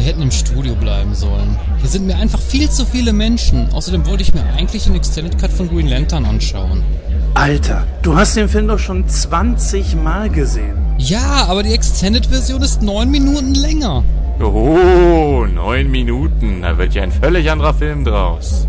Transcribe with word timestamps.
Wir 0.00 0.06
hätten 0.06 0.22
im 0.22 0.30
Studio 0.30 0.74
bleiben 0.76 1.14
sollen. 1.14 1.58
Hier 1.76 1.90
sind 1.90 2.06
mir 2.06 2.16
einfach 2.16 2.40
viel 2.40 2.70
zu 2.70 2.86
viele 2.86 3.12
Menschen. 3.12 3.68
Außerdem 3.70 4.06
wollte 4.06 4.22
ich 4.22 4.32
mir 4.32 4.42
eigentlich 4.56 4.84
den 4.84 4.94
Extended 4.94 5.38
Cut 5.38 5.52
von 5.52 5.68
Green 5.68 5.88
Lantern 5.88 6.24
anschauen. 6.24 6.82
Alter, 7.34 7.86
du 8.00 8.16
hast 8.16 8.34
den 8.34 8.48
Film 8.48 8.66
doch 8.66 8.78
schon 8.78 9.06
20 9.06 9.96
Mal 9.96 10.30
gesehen. 10.30 10.78
Ja, 10.96 11.44
aber 11.50 11.62
die 11.62 11.74
Extended-Version 11.74 12.62
ist 12.62 12.80
neun 12.80 13.10
Minuten 13.10 13.54
länger. 13.54 14.02
Oh, 14.40 15.44
neun 15.44 15.90
Minuten. 15.90 16.62
Da 16.62 16.78
wird 16.78 16.94
ja 16.94 17.02
ein 17.02 17.12
völlig 17.12 17.50
anderer 17.50 17.74
Film 17.74 18.02
draus. 18.06 18.66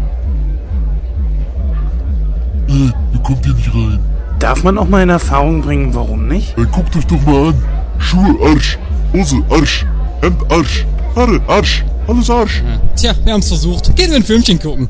Ey, 2.68 2.92
ihr 3.14 3.20
kommt 3.24 3.46
hier 3.46 3.54
nicht 3.54 3.74
rein. 3.74 4.00
Darf 4.40 4.64
man 4.66 4.78
auch 4.78 4.90
mal 4.90 5.02
in 5.02 5.08
Erfahrung 5.08 5.62
bringen, 5.62 5.94
warum 5.94 6.28
nicht? 6.28 6.58
Ey, 6.58 6.66
guckt 6.66 6.94
euch 6.98 7.08
doch 7.08 7.22
mal 7.26 7.48
an. 7.48 7.64
Schuhe, 8.00 8.36
Arsch. 8.50 8.78
Hose, 9.14 9.42
Arsch. 9.50 9.86
Hemd, 10.22 10.52
Arsch. 10.52 10.86
Haare, 11.16 11.42
Arsch. 11.48 11.84
Alles 12.08 12.30
Arsch. 12.30 12.64
Tja, 12.96 13.14
wir 13.24 13.34
haben's 13.34 13.50
versucht. 13.50 13.96
Gehen 13.96 14.12
wir 14.12 14.18
ein 14.18 14.24
Filmchen 14.24 14.60
gucken. 14.60 14.90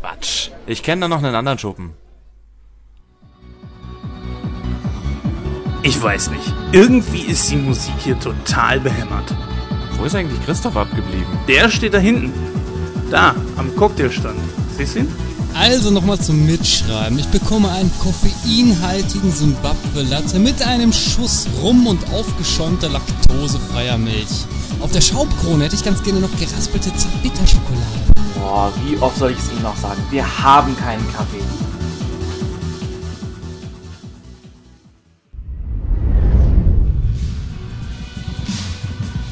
Quatsch. 0.00 0.50
Ich 0.66 0.82
kenne 0.82 1.02
da 1.02 1.08
noch 1.08 1.18
einen 1.22 1.34
anderen 1.34 1.58
Schuppen. 1.58 1.94
Ich 5.82 6.00
weiß 6.00 6.30
nicht. 6.30 6.54
Irgendwie 6.72 7.22
ist 7.22 7.50
die 7.50 7.56
Musik 7.56 7.94
hier 7.98 8.18
total 8.18 8.80
behämmert. 8.80 9.34
Wo 9.96 10.04
ist 10.04 10.14
eigentlich 10.14 10.44
Christoph 10.44 10.76
abgeblieben? 10.76 11.38
Der 11.48 11.68
steht 11.68 11.94
da 11.94 11.98
hinten. 11.98 12.32
Da, 13.10 13.34
am 13.56 13.74
Cocktailstand. 13.74 14.38
Siehst 14.76 14.94
du 14.94 15.00
ihn? 15.00 15.08
Also 15.54 15.90
nochmal 15.90 16.18
zum 16.18 16.46
Mitschreiben. 16.46 17.18
Ich 17.18 17.28
bekomme 17.28 17.70
einen 17.70 17.90
koffeinhaltigen 17.98 19.34
Zimbabwe 19.34 20.02
Latte 20.02 20.38
mit 20.38 20.62
einem 20.62 20.92
Schuss 20.92 21.46
Rum 21.62 21.86
und 21.86 22.00
aufgeschäumter 22.12 22.88
laktosefreier 22.88 23.98
Milch. 23.98 24.46
Auf 24.80 24.92
der 24.92 25.00
Schaumkrone 25.00 25.64
hätte 25.64 25.76
ich 25.76 25.84
ganz 25.84 26.02
gerne 26.02 26.20
noch 26.20 26.30
geraspelte 26.38 26.94
Zartbitterschokolade. 26.94 27.84
Boah, 28.34 28.72
wie 28.84 28.96
oft 28.98 29.18
soll 29.18 29.32
ich 29.32 29.38
es 29.38 29.50
Ihnen 29.50 29.62
noch 29.62 29.76
sagen? 29.76 30.02
Wir 30.10 30.24
haben 30.42 30.76
keinen 30.76 31.06
Kaffee. 31.12 31.42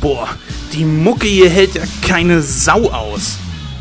Boah, 0.01 0.29
die 0.73 0.85
Mucke 0.85 1.27
hier 1.27 1.49
hält 1.49 1.75
ja 1.75 1.83
keine 2.03 2.43
Sau 2.43 2.91
aus. 2.91 3.39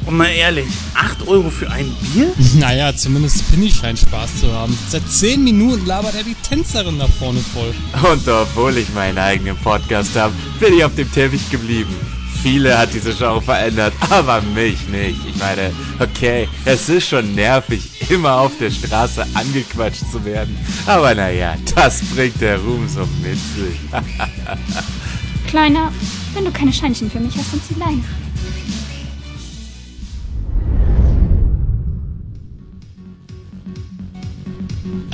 Und 0.07 0.15
mal 0.15 0.29
ehrlich, 0.29 0.67
8 0.93 1.27
Euro 1.27 1.49
für 1.49 1.69
ein 1.69 1.91
Bier? 2.01 2.31
Naja, 2.59 2.95
zumindest 2.95 3.39
Spinny 3.39 3.69
scheint 3.69 3.99
Spaß 3.99 4.39
zu 4.39 4.51
haben. 4.53 4.77
Seit 4.87 5.07
10 5.07 5.43
Minuten 5.43 5.85
labert 5.85 6.15
er 6.15 6.23
die 6.23 6.35
Tänzerin 6.35 6.97
da 6.97 7.07
vorne 7.07 7.41
voll. 7.41 7.75
Und 8.09 8.25
obwohl 8.27 8.77
ich 8.77 8.87
meinen 8.93 9.17
eigenen 9.17 9.57
Podcast 9.57 10.15
habe, 10.15 10.33
bin 10.61 10.77
ich 10.77 10.83
auf 10.85 10.95
dem 10.95 11.11
Teppich 11.11 11.49
geblieben. 11.49 11.93
Viele 12.41 12.77
hat 12.77 12.93
diese 12.93 13.11
Show 13.13 13.41
verändert, 13.41 13.93
aber 14.09 14.41
mich 14.41 14.87
nicht. 14.87 15.19
Ich 15.27 15.35
meine, 15.37 15.71
okay, 15.99 16.47
es 16.63 16.87
ist 16.87 17.09
schon 17.09 17.35
nervig, 17.35 18.09
immer 18.09 18.35
auf 18.35 18.53
der 18.59 18.71
Straße 18.71 19.25
angequatscht 19.33 20.09
zu 20.09 20.23
werden. 20.23 20.57
Aber 20.85 21.13
naja, 21.15 21.55
das 21.75 22.01
bringt 22.15 22.39
der 22.39 22.59
Ruhm 22.59 22.87
so 22.87 23.01
mit 23.21 23.37
sich. 23.37 23.77
Kleiner, 25.47 25.91
wenn 26.33 26.45
du 26.45 26.51
keine 26.51 26.71
Scheinchen 26.71 27.11
für 27.11 27.19
mich 27.19 27.35
hast, 27.35 27.51
dann 27.51 27.61
zieh 27.67 27.77
Leine. 27.77 28.03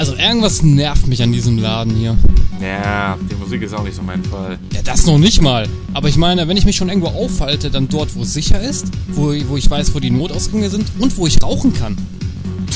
Also 0.04 0.18
irgendwas 0.18 0.62
nervt 0.64 1.08
mich 1.08 1.24
an 1.24 1.32
diesem 1.32 1.58
Laden 1.58 1.96
hier. 1.96 2.18
ja, 2.60 3.18
die 3.32 3.36
Musik 3.36 3.62
ist 3.62 3.74
auch 3.74 3.86
nicht 3.86 3.96
so 3.96 4.02
mein 4.02 4.22
Fall. 4.22 4.60
Ja, 4.74 4.82
das 4.84 5.06
noch 5.06 5.18
nicht 5.18 5.42
mal. 5.42 5.66
Aber 5.94 6.10
ich 6.10 6.18
meine, 6.18 6.46
wenn 6.50 6.58
ich 6.58 6.66
mich 6.66 6.76
schon 6.76 6.90
irgendwo 6.90 7.08
aufhalte, 7.08 7.72
dann 7.72 7.88
dort, 7.88 8.14
wo 8.14 8.24
es 8.24 8.34
sicher 8.34 8.60
ist, 8.60 8.88
wo, 9.08 9.34
wo 9.48 9.56
ich 9.56 9.70
weiß, 9.70 9.96
wo 9.96 10.02
die 10.02 10.12
Notausgänge 10.12 10.70
sind 10.70 10.92
und 11.00 11.16
wo 11.18 11.26
ich 11.26 11.42
rauchen 11.42 11.74
kann. 11.74 11.96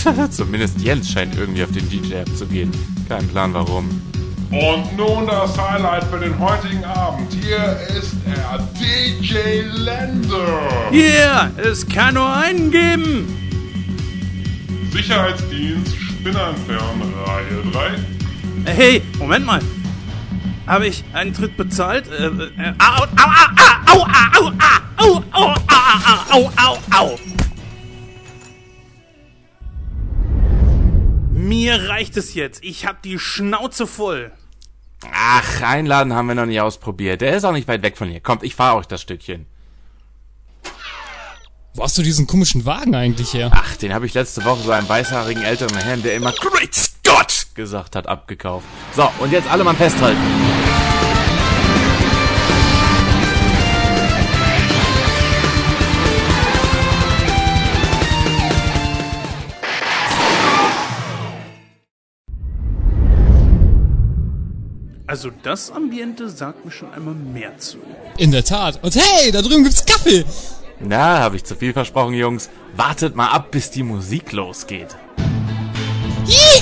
Zumindest 0.32 0.80
Jens 0.80 1.12
scheint 1.12 1.36
irgendwie 1.36 1.66
auf 1.66 1.72
den 1.74 1.90
DJ 1.90 2.20
abzugehen. 2.20 2.72
Kein 3.10 3.28
Plan 3.28 3.54
warum. 3.54 3.90
Und 4.50 4.96
nun 4.96 5.28
das 5.28 5.58
Highlight 5.58 6.06
für 6.06 6.20
den 6.20 6.40
heutigen 6.40 6.86
Abend. 6.86 7.28
Hier 7.44 7.78
ist 8.00 8.16
er, 8.26 8.66
DJ 8.80 9.68
Lender. 9.84 10.62
Yeah, 10.94 11.52
es 11.58 11.86
kann 11.86 12.14
nur 12.14 12.34
einen 12.34 12.72
geben. 12.72 13.28
Sicherheitsdienst 14.94 16.07
Spinnernfern 16.28 17.14
Reihe 17.26 17.64
3. 18.66 18.72
Hey, 18.74 19.02
Moment 19.18 19.46
mal. 19.46 19.62
Habe 20.68 20.88
ich 20.88 21.06
einen 21.14 21.34
Tritt 21.34 21.56
bezahlt? 21.56 22.10
Äh, 22.10 22.26
äh, 22.26 22.74
au, 22.80 23.04
au, 23.04 23.30
au, 23.86 24.02
au, 24.02 24.06
au, 24.36 24.52
au, 24.98 25.14
au, 25.14 25.16
au, 25.32 25.54
au, 26.34 26.50
au, 26.50 26.52
au, 26.58 26.78
au. 26.98 27.20
Mir 31.32 31.88
reicht 31.88 32.18
es 32.18 32.34
jetzt. 32.34 32.62
Ich 32.62 32.86
hab 32.86 33.02
die 33.04 33.20
Schnauze 33.20 33.88
voll. 33.88 34.34
Ach, 35.14 35.62
einladen 35.62 36.12
haben 36.12 36.28
wir 36.28 36.36
noch 36.36 36.46
nicht 36.46 36.60
ausprobiert. 36.60 37.22
Der 37.22 37.38
ist 37.38 37.46
auch 37.46 37.54
nicht 37.54 37.70
weit 37.70 37.84
weg 37.84 37.96
von 37.96 38.10
hier. 38.10 38.20
Kommt, 38.20 38.44
ich 38.44 38.54
fahre 38.54 38.76
euch 38.76 38.88
das 38.88 39.02
Stückchen. 39.02 39.46
Wo 41.78 41.84
hast 41.84 41.96
du 41.96 42.02
diesen 42.02 42.26
komischen 42.26 42.66
Wagen 42.66 42.96
eigentlich 42.96 43.36
her? 43.36 43.52
Ach, 43.54 43.76
den 43.76 43.94
habe 43.94 44.08
ich 44.08 44.16
letzte 44.16 44.44
Woche 44.44 44.64
so 44.64 44.72
einem 44.72 44.90
weißhaarigen 44.90 45.44
älteren 45.44 45.78
Herrn, 45.78 46.02
der 46.02 46.16
immer 46.16 46.32
Great 46.32 46.74
Scott 46.74 47.46
gesagt 47.54 47.96
hat, 47.96 48.08
abgekauft. 48.08 48.66
So, 48.96 49.08
und 49.20 49.32
jetzt 49.32 49.48
alle 49.48 49.64
mal 49.64 49.76
festhalten. 49.76 50.18
Also 65.06 65.30
das 65.44 65.70
Ambiente 65.70 66.28
sagt 66.32 66.66
mir 66.66 66.72
schon 66.72 66.92
einmal 66.92 67.14
mehr 67.14 67.56
zu. 67.60 67.78
In 68.18 68.32
der 68.32 68.44
Tat. 68.44 68.84
Und 68.84 68.96
hey, 68.96 69.32
da 69.32 69.44
drüben 69.44 69.64
gibt's 69.64 69.86
Kaffee. 69.86 70.26
Na, 70.80 71.20
habe 71.20 71.36
ich 71.36 71.44
zu 71.44 71.56
viel 71.56 71.74
versprochen, 71.74 72.14
Jungs. 72.14 72.50
Wartet 72.76 73.16
mal 73.16 73.30
ab, 73.30 73.52
bis 73.52 73.72
die 73.72 73.84
Musik 73.84 74.32
losgeht. 74.32 74.96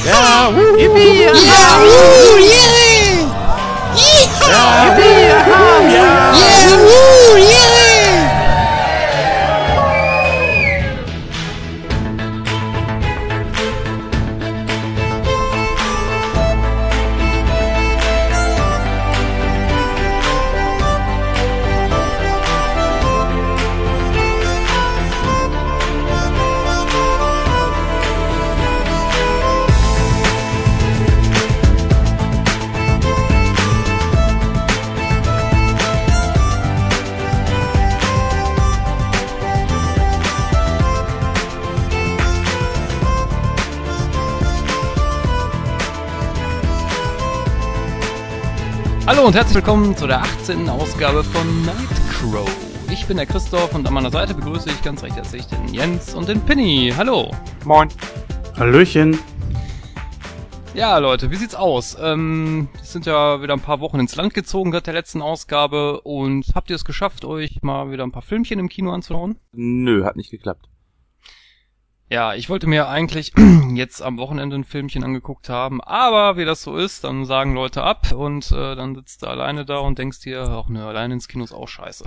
Ja, 0.06 0.52
wuhu. 0.54 0.78
Yeah. 0.78 1.34
ja, 4.50 4.98
ja. 4.98 6.34
Yeah, 6.36 6.78
woo, 6.78 7.38
yeah. 7.38 7.65
Hallo 49.26 49.32
und 49.32 49.38
herzlich 49.38 49.56
willkommen 49.56 49.98
zu 49.98 50.06
der 50.06 50.22
18. 50.22 50.70
Ausgabe 50.70 51.24
von 51.24 51.66
Nightcrow. 51.66 52.48
Ich 52.92 53.08
bin 53.08 53.18
der 53.18 53.26
Christoph 53.26 53.74
und 53.74 53.88
an 53.88 53.92
meiner 53.96 54.12
Seite 54.12 54.36
begrüße 54.36 54.70
ich 54.70 54.84
ganz 54.84 55.02
recht 55.02 55.16
herzlich 55.16 55.48
den 55.48 55.74
Jens 55.74 56.14
und 56.14 56.30
den 56.30 56.42
Pinny. 56.42 56.94
Hallo. 56.96 57.32
Moin. 57.66 57.90
Hallöchen. 58.56 59.18
Ja, 60.76 61.00
Leute, 61.00 61.32
wie 61.32 61.38
sieht's 61.38 61.56
aus? 61.56 61.98
Ähm, 62.00 62.68
es 62.80 62.94
sind 62.94 63.08
ja 63.08 63.42
wieder 63.42 63.54
ein 63.54 63.62
paar 63.62 63.80
Wochen 63.80 64.00
ins 64.00 64.16
Land 64.16 64.36
gezogen 64.36 64.72
seit 64.72 64.86
der 64.86 64.94
letzten 64.94 65.24
Ausgabe 65.24 66.02
und 66.02 66.46
habt 66.54 66.70
ihr 66.70 66.76
es 66.76 66.86
geschafft, 66.86 67.26
euch 67.26 67.64
mal 67.64 67.90
wieder 67.90 68.04
ein 68.04 68.12
paar 68.12 68.22
Filmchen 68.22 68.60
im 68.60 68.70
Kino 68.70 68.92
anzuschauen? 68.92 69.40
Nö, 69.54 70.06
hat 70.06 70.18
nicht 70.18 70.30
geklappt. 70.30 70.70
Ja, 72.08 72.36
ich 72.36 72.50
wollte 72.50 72.68
mir 72.68 72.88
eigentlich 72.88 73.34
jetzt 73.74 74.02
am 74.02 74.18
Wochenende 74.18 74.56
ein 74.56 74.64
Filmchen 74.64 75.04
angeguckt 75.04 75.50
haben, 75.50 75.82
aber 75.82 76.38
wie 76.38 76.46
das 76.46 76.62
so 76.62 76.78
ist, 76.78 77.04
dann 77.04 77.26
sagen 77.26 77.56
Leute 77.56 77.82
ab 77.82 78.12
und 78.12 78.52
äh, 78.52 78.76
dann 78.76 78.94
sitzt 78.94 79.24
du 79.24 79.28
alleine 79.28 79.66
da 79.66 79.80
und 79.80 79.98
denkst 79.98 80.20
dir, 80.20 80.42
ach 80.42 80.70
ne, 80.70 80.86
alleine 80.86 81.16
ins 81.16 81.28
Kino 81.28 81.44
ist 81.44 81.54
auch 81.54 81.68
scheiße. 81.68 82.06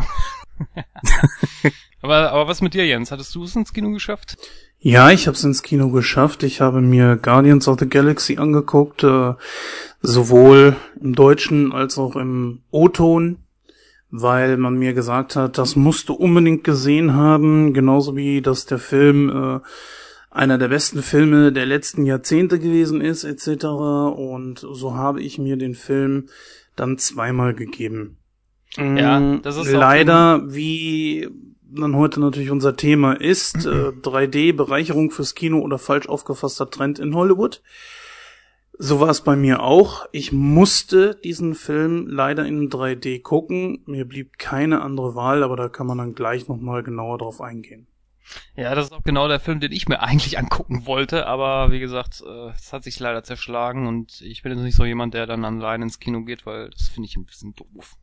aber, 2.03 2.31
aber 2.31 2.47
was 2.47 2.61
mit 2.61 2.75
dir, 2.75 2.87
Jens? 2.87 3.11
Hattest 3.11 3.35
du 3.35 3.43
es 3.43 3.56
ins 3.56 3.73
Kino 3.73 3.91
geschafft? 3.91 4.37
Ja, 4.79 5.11
ich 5.11 5.27
habe 5.27 5.37
es 5.37 5.43
ins 5.43 5.65
Kino 5.65 5.91
geschafft. 5.91 6.45
Ich 6.45 6.61
habe 6.61 6.81
mir 6.81 7.17
Guardians 7.17 7.67
of 7.67 7.81
the 7.81 7.89
Galaxy 7.89 8.39
angeguckt, 8.39 9.03
äh, 9.03 9.35
sowohl 10.00 10.77
im 11.00 11.17
Deutschen 11.17 11.73
als 11.73 11.99
auch 11.99 12.15
im 12.15 12.62
O-Ton. 12.71 13.39
Weil 14.10 14.56
man 14.56 14.78
mir 14.78 14.94
gesagt 14.94 15.37
hat, 15.37 15.58
das 15.58 15.76
musst 15.76 16.08
du 16.08 16.14
unbedingt 16.14 16.64
gesehen 16.64 17.14
haben, 17.14 17.75
genauso 17.75 18.16
wie 18.16 18.40
dass 18.40 18.66
der 18.66 18.78
Film 18.78 19.28
äh, 19.31 19.60
einer 20.31 20.58
der 20.58 20.69
besten 20.69 21.02
Filme 21.02 21.52
der 21.52 21.66
letzten 21.66 22.05
Jahrzehnte 22.05 22.58
gewesen 22.58 23.00
ist, 23.00 23.25
etc. 23.25 23.64
Und 23.64 24.60
so 24.60 24.94
habe 24.94 25.20
ich 25.22 25.38
mir 25.38 25.56
den 25.56 25.75
Film 25.75 26.28
dann 26.76 26.99
zweimal 26.99 27.55
gegeben. 27.55 28.19
Ja, 28.76 29.19
Mm, 29.19 29.43
das 29.43 29.56
ist 29.56 29.75
auch 29.75 29.81
leider, 29.81 30.43
wie 30.52 31.28
dann 31.70 31.96
heute 31.96 32.20
natürlich 32.20 32.50
unser 32.50 32.76
Thema 32.76 33.12
ist, 33.14 33.66
äh, 33.66 33.69
3D, 34.02 34.54
Bereicherung 34.54 35.11
fürs 35.11 35.34
Kino 35.34 35.61
oder 35.61 35.78
falsch 35.78 36.08
aufgefasster 36.08 36.70
Trend 36.70 36.99
in 36.99 37.14
Hollywood. 37.14 37.62
So 38.80 39.00
war 39.00 39.08
es 39.08 39.22
bei 39.22 39.34
mir 39.34 39.60
auch. 39.60 40.06
Ich 40.12 40.30
musste 40.30 41.16
diesen 41.16 41.56
Film 41.56 42.06
leider 42.06 42.46
in 42.46 42.70
3D 42.70 43.22
gucken. 43.22 43.82
Mir 43.86 44.06
blieb 44.06 44.38
keine 44.38 44.82
andere 44.82 45.16
Wahl, 45.16 45.42
aber 45.42 45.56
da 45.56 45.69
kann 45.69 45.88
man 45.88 45.98
dann 45.98 46.14
gleich 46.14 46.46
nochmal 46.46 46.84
genauer 46.84 47.19
drauf 47.19 47.40
eingehen. 47.40 47.88
Ja, 48.54 48.75
das 48.76 48.86
ist 48.86 48.92
auch 48.92 49.02
genau 49.02 49.26
der 49.26 49.40
Film, 49.40 49.58
den 49.58 49.72
ich 49.72 49.88
mir 49.88 50.00
eigentlich 50.00 50.38
angucken 50.38 50.86
wollte, 50.86 51.26
aber 51.26 51.72
wie 51.72 51.80
gesagt, 51.80 52.22
äh, 52.25 52.50
es 52.50 52.72
hat 52.72 52.84
sich 52.84 53.00
leider 53.00 53.25
zerschlagen 53.25 53.86
und 53.86 54.20
ich 54.20 54.42
bin 54.42 54.52
jetzt 54.52 54.62
nicht 54.62 54.76
so 54.76 54.84
jemand, 54.84 55.14
der 55.14 55.26
dann 55.26 55.44
allein 55.44 55.82
ins 55.82 55.98
Kino 55.98 56.22
geht, 56.22 56.46
weil 56.46 56.70
das 56.70 56.88
finde 56.88 57.08
ich 57.08 57.16
ein 57.16 57.25
bisschen 57.25 57.54
doof. 57.54 57.96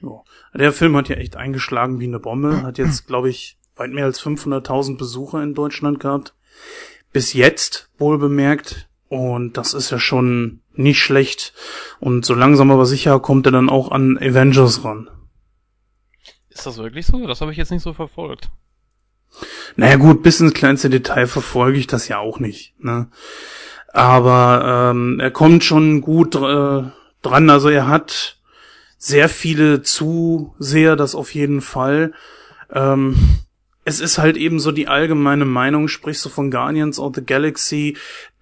Ja. 0.00 0.22
Der 0.54 0.72
Film 0.72 0.96
hat 0.96 1.08
ja 1.08 1.16
echt 1.16 1.36
eingeschlagen 1.36 2.00
wie 2.00 2.06
eine 2.06 2.20
Bombe. 2.20 2.62
Hat 2.62 2.78
jetzt, 2.78 3.06
glaube 3.06 3.28
ich, 3.28 3.58
weit 3.76 3.90
mehr 3.90 4.04
als 4.04 4.20
500.000 4.20 4.96
Besucher 4.96 5.42
in 5.42 5.54
Deutschland 5.54 6.00
gehabt. 6.00 6.34
Bis 7.12 7.32
jetzt, 7.32 7.90
wohl 7.98 8.18
bemerkt. 8.18 8.87
Und 9.08 9.56
das 9.56 9.74
ist 9.74 9.90
ja 9.90 9.98
schon 9.98 10.60
nicht 10.74 11.00
schlecht. 11.00 11.54
Und 11.98 12.24
so 12.24 12.34
langsam 12.34 12.70
aber 12.70 12.86
sicher 12.86 13.18
kommt 13.20 13.46
er 13.46 13.52
dann 13.52 13.70
auch 13.70 13.90
an 13.90 14.18
Avengers 14.18 14.84
ran. 14.84 15.08
Ist 16.50 16.66
das 16.66 16.76
wirklich 16.78 17.06
so? 17.06 17.26
Das 17.26 17.40
habe 17.40 17.52
ich 17.52 17.58
jetzt 17.58 17.70
nicht 17.70 17.82
so 17.82 17.92
verfolgt. 17.92 18.50
Naja 19.76 19.96
gut, 19.96 20.22
bis 20.22 20.40
ins 20.40 20.54
kleinste 20.54 20.90
Detail 20.90 21.26
verfolge 21.26 21.78
ich 21.78 21.86
das 21.86 22.08
ja 22.08 22.18
auch 22.18 22.40
nicht. 22.40 22.74
Ne? 22.82 23.08
Aber 23.92 24.90
ähm, 24.90 25.20
er 25.20 25.30
kommt 25.30 25.64
schon 25.64 26.00
gut 26.00 26.34
äh, 26.34 26.82
dran. 27.22 27.50
Also 27.50 27.68
er 27.68 27.86
hat 27.86 28.38
sehr 28.98 29.28
viele 29.28 29.82
Zuseher, 29.82 30.96
das 30.96 31.14
auf 31.14 31.34
jeden 31.34 31.60
Fall. 31.60 32.12
Ähm, 32.72 33.16
es 33.84 34.00
ist 34.00 34.18
halt 34.18 34.36
eben 34.36 34.60
so 34.60 34.72
die 34.72 34.88
allgemeine 34.88 35.46
Meinung, 35.46 35.88
sprichst 35.88 36.24
du 36.24 36.28
von 36.28 36.50
Guardians 36.50 36.98
of 36.98 37.14
the 37.14 37.24
Galaxy, 37.24 37.96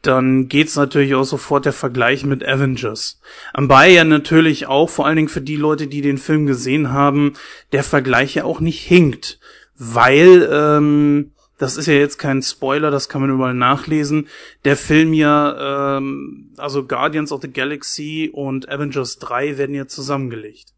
dann 0.06 0.48
geht's 0.48 0.76
natürlich 0.76 1.14
auch 1.14 1.24
sofort 1.24 1.64
der 1.64 1.72
Vergleich 1.72 2.24
mit 2.24 2.46
Avengers. 2.46 3.20
Anbei 3.52 3.90
ja 3.90 4.04
natürlich 4.04 4.66
auch, 4.66 4.88
vor 4.88 5.06
allen 5.06 5.16
Dingen 5.16 5.28
für 5.28 5.40
die 5.40 5.56
Leute, 5.56 5.86
die 5.86 6.00
den 6.00 6.18
Film 6.18 6.46
gesehen 6.46 6.92
haben, 6.92 7.34
der 7.72 7.82
Vergleich 7.82 8.34
ja 8.34 8.44
auch 8.44 8.60
nicht 8.60 8.80
hinkt. 8.82 9.40
Weil, 9.76 10.48
ähm, 10.50 11.32
das 11.58 11.76
ist 11.76 11.86
ja 11.86 11.94
jetzt 11.94 12.18
kein 12.18 12.42
Spoiler, 12.42 12.90
das 12.90 13.08
kann 13.08 13.20
man 13.20 13.30
überall 13.30 13.54
nachlesen, 13.54 14.28
der 14.64 14.76
Film 14.76 15.12
ja, 15.12 15.96
ähm, 15.96 16.52
also 16.56 16.86
Guardians 16.86 17.32
of 17.32 17.42
the 17.42 17.52
Galaxy 17.52 18.30
und 18.32 18.68
Avengers 18.68 19.18
3 19.18 19.58
werden 19.58 19.74
ja 19.74 19.86
zusammengelegt. 19.86 20.75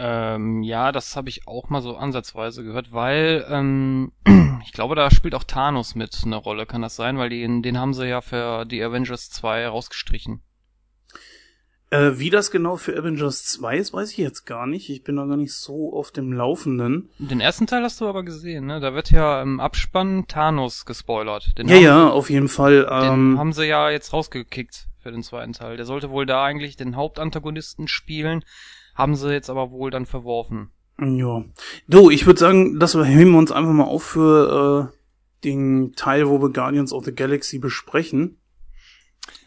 Ähm, 0.00 0.62
ja, 0.62 0.92
das 0.92 1.16
habe 1.16 1.28
ich 1.28 1.48
auch 1.48 1.70
mal 1.70 1.82
so 1.82 1.96
ansatzweise 1.96 2.62
gehört, 2.62 2.92
weil 2.92 3.44
ähm, 3.50 4.12
ich 4.64 4.72
glaube, 4.72 4.94
da 4.94 5.10
spielt 5.10 5.34
auch 5.34 5.42
Thanos 5.42 5.96
mit 5.96 6.20
eine 6.24 6.36
Rolle, 6.36 6.66
kann 6.66 6.82
das 6.82 6.94
sein? 6.94 7.18
Weil 7.18 7.30
den, 7.30 7.62
den 7.62 7.78
haben 7.78 7.94
sie 7.94 8.06
ja 8.06 8.20
für 8.20 8.64
die 8.64 8.82
Avengers 8.82 9.30
2 9.30 9.66
rausgestrichen. 9.66 10.40
Äh, 11.90 12.18
wie 12.18 12.28
das 12.28 12.50
genau 12.50 12.76
für 12.76 12.96
Avengers 12.96 13.44
2 13.46 13.78
ist, 13.78 13.92
weiß 13.94 14.12
ich 14.12 14.18
jetzt 14.18 14.44
gar 14.44 14.66
nicht. 14.66 14.90
Ich 14.90 15.04
bin 15.04 15.16
da 15.16 15.24
gar 15.24 15.38
nicht 15.38 15.54
so 15.54 15.94
auf 15.94 16.10
dem 16.12 16.32
Laufenden. 16.32 17.08
Den 17.18 17.40
ersten 17.40 17.66
Teil 17.66 17.82
hast 17.82 18.00
du 18.00 18.06
aber 18.06 18.24
gesehen, 18.24 18.66
ne? 18.66 18.78
Da 18.78 18.92
wird 18.94 19.10
ja 19.10 19.40
im 19.42 19.58
Abspann 19.58 20.26
Thanos 20.28 20.84
gespoilert. 20.84 21.56
Den 21.56 21.66
Ja, 21.66 21.76
haben, 21.76 21.82
ja, 21.82 22.08
auf 22.10 22.28
jeden 22.28 22.48
Fall. 22.48 22.82
Den 22.82 23.12
Ähm, 23.12 23.38
haben 23.38 23.52
sie 23.54 23.64
ja 23.64 23.88
jetzt 23.90 24.12
rausgekickt 24.12 24.86
für 25.02 25.10
den 25.10 25.22
zweiten 25.22 25.54
Teil. 25.54 25.78
Der 25.78 25.86
sollte 25.86 26.10
wohl 26.10 26.26
da 26.26 26.44
eigentlich 26.44 26.76
den 26.76 26.94
Hauptantagonisten 26.94 27.88
spielen, 27.88 28.44
haben 28.98 29.14
sie 29.14 29.32
jetzt 29.32 29.48
aber 29.48 29.70
wohl 29.70 29.90
dann 29.90 30.06
verworfen. 30.06 30.72
ja. 31.00 31.44
Du, 31.86 32.10
ich 32.10 32.26
würde 32.26 32.40
sagen, 32.40 32.80
das 32.80 32.94
heben 32.94 33.30
wir 33.30 33.38
uns 33.38 33.52
einfach 33.52 33.72
mal 33.72 33.84
auf 33.84 34.02
für 34.02 34.90
äh, 34.92 35.44
den 35.44 35.92
Teil, 35.94 36.28
wo 36.28 36.42
wir 36.42 36.50
Guardians 36.50 36.92
of 36.92 37.04
the 37.04 37.14
Galaxy 37.14 37.60
besprechen. 37.60 38.38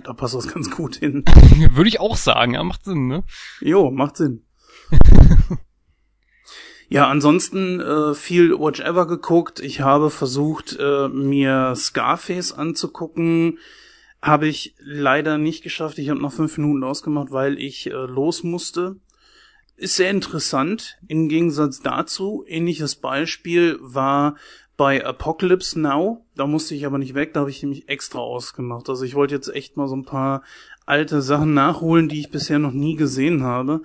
Da 0.04 0.14
passt 0.14 0.36
das 0.36 0.48
ganz 0.48 0.72
gut 0.72 0.96
hin. 0.96 1.26
Würde 1.74 1.90
ich 1.90 2.00
auch 2.00 2.16
sagen, 2.16 2.54
ja, 2.54 2.64
macht 2.64 2.86
Sinn, 2.86 3.08
ne? 3.08 3.24
Jo, 3.60 3.92
macht 3.92 4.18
Sinn. 4.18 4.46
ja, 6.90 7.08
ansonsten 7.08 7.82
äh, 7.82 8.14
viel 8.14 8.58
Watch 8.58 8.80
Ever 8.80 9.06
geguckt. 9.06 9.60
Ich 9.60 9.82
habe 9.82 10.10
versucht, 10.10 10.78
äh, 10.80 11.10
mir 11.10 11.74
Scarface 11.76 12.54
anzugucken. 12.54 13.60
Habe 14.22 14.48
ich 14.48 14.76
leider 14.80 15.38
nicht 15.38 15.62
geschafft. 15.62 15.98
Ich 15.98 16.10
habe 16.10 16.22
noch 16.22 16.32
fünf 16.32 16.58
Minuten 16.58 16.84
ausgemacht, 16.84 17.32
weil 17.32 17.60
ich 17.60 17.88
äh, 17.88 17.92
los 17.92 18.44
musste. 18.44 18.98
Ist 19.82 19.96
sehr 19.96 20.12
interessant. 20.12 21.00
Im 21.08 21.28
Gegensatz 21.28 21.80
dazu, 21.80 22.46
ähnliches 22.48 22.98
Beispiel 22.98 23.80
war 23.82 24.36
bei 24.78 25.04
Apocalypse 25.04 25.80
Now. 25.80 26.24
Da 26.36 26.46
musste 26.46 26.76
ich 26.76 26.86
aber 26.86 27.00
nicht 27.00 27.16
weg, 27.16 27.34
da 27.34 27.40
habe 27.40 27.50
ich 27.50 27.64
nämlich 27.64 27.90
extra 27.90 28.20
ausgemacht. 28.20 28.90
Also 28.90 29.04
ich 29.06 29.16
wollte 29.16 29.34
jetzt 29.34 29.48
echt 29.48 29.78
mal 29.78 29.88
so 29.88 29.96
ein 29.96 30.06
paar 30.06 30.44
alte 30.86 31.24
Sachen 31.24 31.56
nachholen, 31.56 32.10
die 32.10 32.20
ich 32.20 32.30
bisher 32.30 32.60
noch 32.60 32.74
nie 32.74 32.96
gesehen 32.96 33.42
habe. 33.42 33.82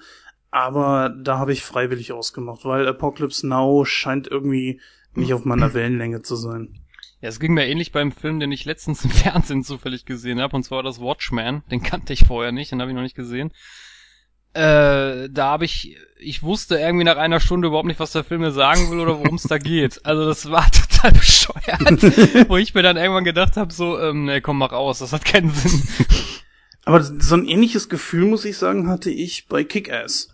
Aber 0.50 1.08
da 1.08 1.38
habe 1.38 1.54
ich 1.54 1.62
freiwillig 1.62 2.12
ausgemacht, 2.12 2.66
weil 2.66 2.86
Apocalypse 2.86 3.48
Now 3.48 3.86
scheint 3.86 4.28
irgendwie 4.28 4.82
nicht 5.14 5.32
auf 5.32 5.46
meiner 5.46 5.72
Wellenlänge 5.72 6.20
zu 6.20 6.36
sein. 6.36 6.78
Ja, 7.22 7.30
es 7.30 7.40
ging 7.40 7.54
mir 7.54 7.66
ähnlich 7.66 7.90
beim 7.90 8.12
Film, 8.12 8.38
den 8.38 8.52
ich 8.52 8.66
letztens 8.66 9.02
im 9.02 9.10
Fernsehen 9.12 9.64
zufällig 9.64 10.04
gesehen 10.04 10.42
habe, 10.42 10.56
und 10.56 10.62
zwar 10.62 10.82
das 10.82 11.00
Watchman. 11.00 11.62
Den 11.70 11.82
kannte 11.82 12.12
ich 12.12 12.26
vorher 12.26 12.52
nicht, 12.52 12.70
den 12.70 12.82
habe 12.82 12.90
ich 12.90 12.94
noch 12.94 13.02
nicht 13.02 13.16
gesehen. 13.16 13.50
Äh, 14.56 15.28
da 15.28 15.48
habe 15.48 15.66
ich, 15.66 15.98
ich 16.18 16.42
wusste 16.42 16.78
irgendwie 16.78 17.04
nach 17.04 17.18
einer 17.18 17.40
Stunde 17.40 17.68
überhaupt 17.68 17.88
nicht, 17.88 18.00
was 18.00 18.12
der 18.12 18.24
Film 18.24 18.40
mir 18.40 18.52
sagen 18.52 18.90
will 18.90 19.00
oder 19.00 19.18
worum 19.18 19.34
es 19.34 19.42
da 19.42 19.58
geht. 19.58 20.00
Also 20.04 20.24
das 20.24 20.50
war 20.50 20.70
total 20.70 21.12
bescheuert, 21.12 22.48
wo 22.48 22.56
ich 22.56 22.72
mir 22.72 22.82
dann 22.82 22.96
irgendwann 22.96 23.24
gedacht 23.24 23.58
habe, 23.58 23.70
so, 23.70 24.00
ähm, 24.00 24.24
nee, 24.24 24.40
komm, 24.40 24.56
mach 24.56 24.72
aus, 24.72 25.00
das 25.00 25.12
hat 25.12 25.26
keinen 25.26 25.50
Sinn. 25.50 25.82
Aber 26.84 27.02
so 27.02 27.34
ein 27.34 27.46
ähnliches 27.46 27.90
Gefühl, 27.90 28.24
muss 28.24 28.46
ich 28.46 28.56
sagen, 28.56 28.88
hatte 28.88 29.10
ich 29.10 29.46
bei 29.46 29.62
Kick-Ass. 29.62 30.30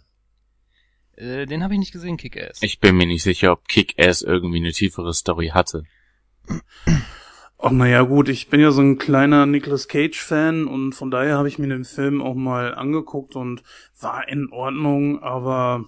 Äh, 1.17 1.46
den 1.46 1.64
habe 1.64 1.74
ich 1.74 1.81
nicht 1.81 1.93
gesehen, 1.93 2.17
Kick-Ass. 2.17 2.58
Ich 2.62 2.79
bin 2.79 2.96
mir 2.96 3.06
nicht 3.06 3.24
sicher, 3.24 3.50
ob 3.50 3.67
Kick-Ass 3.67 4.22
irgendwie 4.22 4.58
eine 4.58 4.72
tiefere 4.72 5.14
Story 5.14 5.48
hatte. 5.48 5.82
Ach 7.64 7.70
naja 7.70 8.02
gut, 8.02 8.28
ich 8.28 8.48
bin 8.48 8.60
ja 8.60 8.72
so 8.72 8.81
ein 8.82 8.98
kleiner 8.98 9.46
Nicolas 9.46 9.86
Cage-Fan 9.86 10.66
und 10.66 10.94
von 10.94 11.10
daher 11.12 11.36
habe 11.38 11.46
ich 11.46 11.58
mir 11.60 11.69
den 11.69 11.84
Film 11.84 12.20
auch 12.20 12.34
mal 12.34 12.74
angeguckt 12.74 13.36
und 13.36 13.62
war 14.00 14.26
in 14.28 14.48
Ordnung, 14.50 15.22
aber 15.22 15.84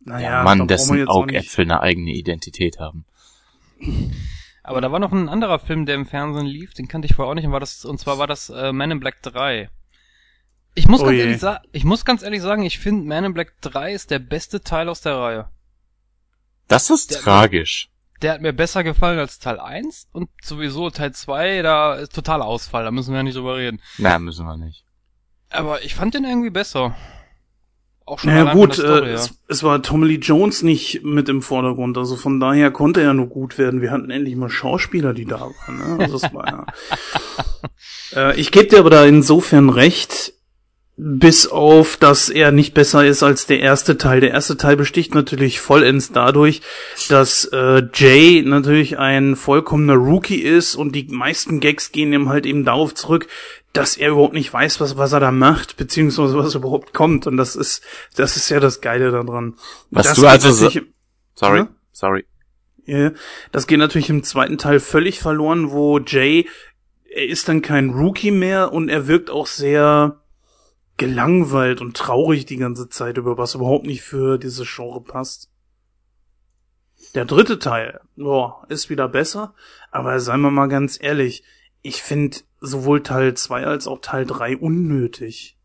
naja, 0.00 0.30
Ja, 0.30 0.42
Mann, 0.42 0.68
dessen 0.68 1.08
Augäpfel 1.08 1.64
eine 1.64 1.80
eigene 1.80 2.12
Identität 2.12 2.78
haben. 2.78 3.04
Aber 4.62 4.80
da 4.80 4.90
war 4.90 4.98
noch 4.98 5.12
ein 5.12 5.28
anderer 5.28 5.60
Film, 5.60 5.86
der 5.86 5.94
im 5.94 6.06
Fernsehen 6.06 6.44
lief, 6.46 6.74
den 6.74 6.88
kannte 6.88 7.06
ich 7.06 7.14
vorher 7.14 7.30
auch 7.30 7.34
nicht, 7.36 7.46
und, 7.46 7.52
war 7.52 7.60
das, 7.60 7.84
und 7.84 7.98
zwar 8.00 8.18
war 8.18 8.26
das 8.26 8.50
äh, 8.50 8.72
Man 8.72 8.90
in 8.90 8.98
Black 8.98 9.22
3. 9.22 9.70
Ich 10.74 10.88
muss, 10.88 11.02
Oh 11.02 11.04
ganz 11.04 11.14
je. 11.14 11.20
ehrlich 11.22 11.38
sa- 11.38 11.62
ich 11.70 11.84
muss 11.84 12.04
ganz 12.04 12.24
ehrlich 12.24 12.42
sagen, 12.42 12.64
ich 12.64 12.80
finde 12.80 13.06
Man 13.06 13.22
in 13.24 13.32
Black 13.32 13.52
3 13.60 13.92
ist 13.92 14.10
der 14.10 14.18
beste 14.18 14.60
Teil 14.62 14.88
aus 14.88 15.00
der 15.02 15.14
Reihe. 15.18 15.48
Das 16.66 16.90
ist 16.90 17.12
Der- 17.12 17.20
tragisch. 17.20 17.90
Der 18.22 18.32
hat 18.32 18.40
mir 18.40 18.52
besser 18.52 18.84
gefallen 18.84 19.18
als 19.18 19.38
Teil 19.38 19.60
1 19.60 20.08
und 20.12 20.28
sowieso 20.42 20.90
Teil 20.90 21.12
2, 21.12 21.62
da 21.62 21.94
ist 21.94 22.14
totaler 22.14 22.44
Ausfall, 22.44 22.84
da 22.84 22.90
müssen 22.90 23.12
wir 23.12 23.18
ja 23.18 23.22
nicht 23.22 23.36
drüber 23.36 23.56
reden. 23.56 23.80
Na, 23.98 24.18
müssen 24.18 24.46
wir 24.46 24.56
nicht. 24.56 24.84
Aber 25.50 25.82
ich 25.82 25.94
fand 25.94 26.14
den 26.14 26.24
irgendwie 26.24 26.50
besser. 26.50 26.96
Auch 28.08 28.20
schon 28.20 28.32
Naja 28.32 28.52
gut, 28.52 28.70
äh, 28.70 28.82
Story, 28.82 29.08
ja. 29.08 29.14
es, 29.14 29.34
es 29.48 29.62
war 29.64 29.82
Tommy 29.82 30.06
Lee 30.06 30.18
Jones 30.18 30.62
nicht 30.62 31.02
mit 31.02 31.28
im 31.28 31.42
Vordergrund, 31.42 31.98
also 31.98 32.14
von 32.14 32.38
daher 32.38 32.70
konnte 32.70 33.02
er 33.02 33.14
nur 33.14 33.26
gut 33.26 33.58
werden. 33.58 33.80
Wir 33.80 33.90
hatten 33.90 34.10
endlich 34.10 34.36
mal 34.36 34.48
Schauspieler, 34.48 35.12
die 35.12 35.24
da 35.24 35.40
waren. 35.40 35.78
Ne? 35.78 36.04
Also 36.04 36.18
das 36.20 36.32
war 36.32 36.46
ja. 36.46 36.66
äh, 38.30 38.40
ich 38.40 38.52
gebe 38.52 38.68
dir 38.68 38.78
aber 38.78 38.90
da 38.90 39.04
insofern 39.04 39.70
recht, 39.70 40.34
bis 40.98 41.46
auf, 41.46 41.98
dass 41.98 42.30
er 42.30 42.52
nicht 42.52 42.72
besser 42.72 43.04
ist 43.04 43.22
als 43.22 43.46
der 43.46 43.60
erste 43.60 43.98
Teil. 43.98 44.20
Der 44.20 44.30
erste 44.30 44.56
Teil 44.56 44.76
besticht 44.76 45.14
natürlich 45.14 45.60
vollends 45.60 46.10
dadurch, 46.12 46.62
dass 47.10 47.44
äh, 47.52 47.82
Jay 47.92 48.42
natürlich 48.42 48.98
ein 48.98 49.36
vollkommener 49.36 49.94
Rookie 49.94 50.40
ist 50.40 50.74
und 50.74 50.92
die 50.92 51.06
meisten 51.10 51.60
Gags 51.60 51.92
gehen 51.92 52.12
ihm 52.14 52.30
halt 52.30 52.46
eben 52.46 52.64
darauf 52.64 52.94
zurück, 52.94 53.28
dass 53.74 53.98
er 53.98 54.12
überhaupt 54.12 54.32
nicht 54.32 54.50
weiß, 54.50 54.80
was, 54.80 54.96
was 54.96 55.12
er 55.12 55.20
da 55.20 55.32
macht, 55.32 55.76
beziehungsweise 55.76 56.38
was 56.38 56.54
überhaupt 56.54 56.94
kommt. 56.94 57.26
Und 57.26 57.36
das 57.36 57.56
ist, 57.56 57.82
das 58.16 58.38
ist 58.38 58.48
ja 58.48 58.58
das 58.58 58.80
Geile 58.80 59.10
daran. 59.10 59.54
Was 59.90 60.08
das 60.08 60.16
du 60.18 60.26
also 60.26 60.50
so- 60.50 60.70
Sorry, 61.34 61.58
Ja? 61.58 61.68
sorry. 61.92 62.24
ja, 62.86 63.10
das 63.52 63.66
geht 63.66 63.78
natürlich 63.78 64.08
im 64.08 64.22
zweiten 64.22 64.56
Teil 64.56 64.80
völlig 64.80 65.18
verloren, 65.20 65.70
wo 65.72 65.98
Jay, 65.98 66.46
er 67.14 67.26
ist 67.26 67.48
dann 67.48 67.60
kein 67.60 67.90
Rookie 67.90 68.30
mehr 68.30 68.72
und 68.72 68.88
er 68.88 69.06
wirkt 69.08 69.28
auch 69.28 69.46
sehr, 69.46 70.22
gelangweilt 70.96 71.80
und 71.80 71.96
traurig 71.96 72.46
die 72.46 72.56
ganze 72.56 72.88
Zeit 72.88 73.18
über, 73.18 73.36
was 73.36 73.54
überhaupt 73.54 73.86
nicht 73.86 74.02
für 74.02 74.38
diese 74.38 74.64
Genre 74.64 75.02
passt. 75.02 75.50
Der 77.14 77.24
dritte 77.24 77.58
Teil, 77.58 78.00
boah, 78.16 78.64
ist 78.68 78.90
wieder 78.90 79.08
besser, 79.08 79.54
aber 79.90 80.18
seien 80.20 80.40
wir 80.40 80.50
mal 80.50 80.68
ganz 80.68 80.98
ehrlich, 81.00 81.44
ich 81.82 82.02
finde 82.02 82.38
sowohl 82.60 83.02
Teil 83.02 83.34
2 83.34 83.64
als 83.64 83.86
auch 83.86 84.00
Teil 84.00 84.26
3 84.26 84.56
unnötig. 84.56 85.58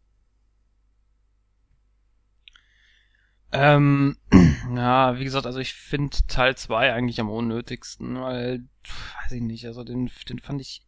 Ähm, 3.53 4.17
ja, 4.75 5.17
wie 5.17 5.23
gesagt, 5.23 5.45
also 5.45 5.59
ich 5.59 5.73
finde 5.73 6.17
Teil 6.27 6.55
2 6.55 6.93
eigentlich 6.93 7.19
am 7.19 7.29
unnötigsten, 7.29 8.21
weil, 8.21 8.67
weiß 9.23 9.31
ich 9.33 9.41
nicht, 9.41 9.65
also 9.65 9.83
den, 9.83 10.09
den 10.29 10.39
fand 10.39 10.61
ich 10.61 10.85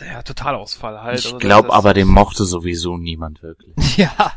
ja, 0.00 0.22
Totalausfall 0.22 1.02
halt. 1.02 1.20
Ich 1.20 1.26
also 1.26 1.38
glaube 1.38 1.72
aber, 1.72 1.94
den 1.94 2.08
mochte 2.08 2.44
sowieso 2.44 2.96
niemand 2.96 3.42
wirklich. 3.42 3.74
Ja, 3.96 4.32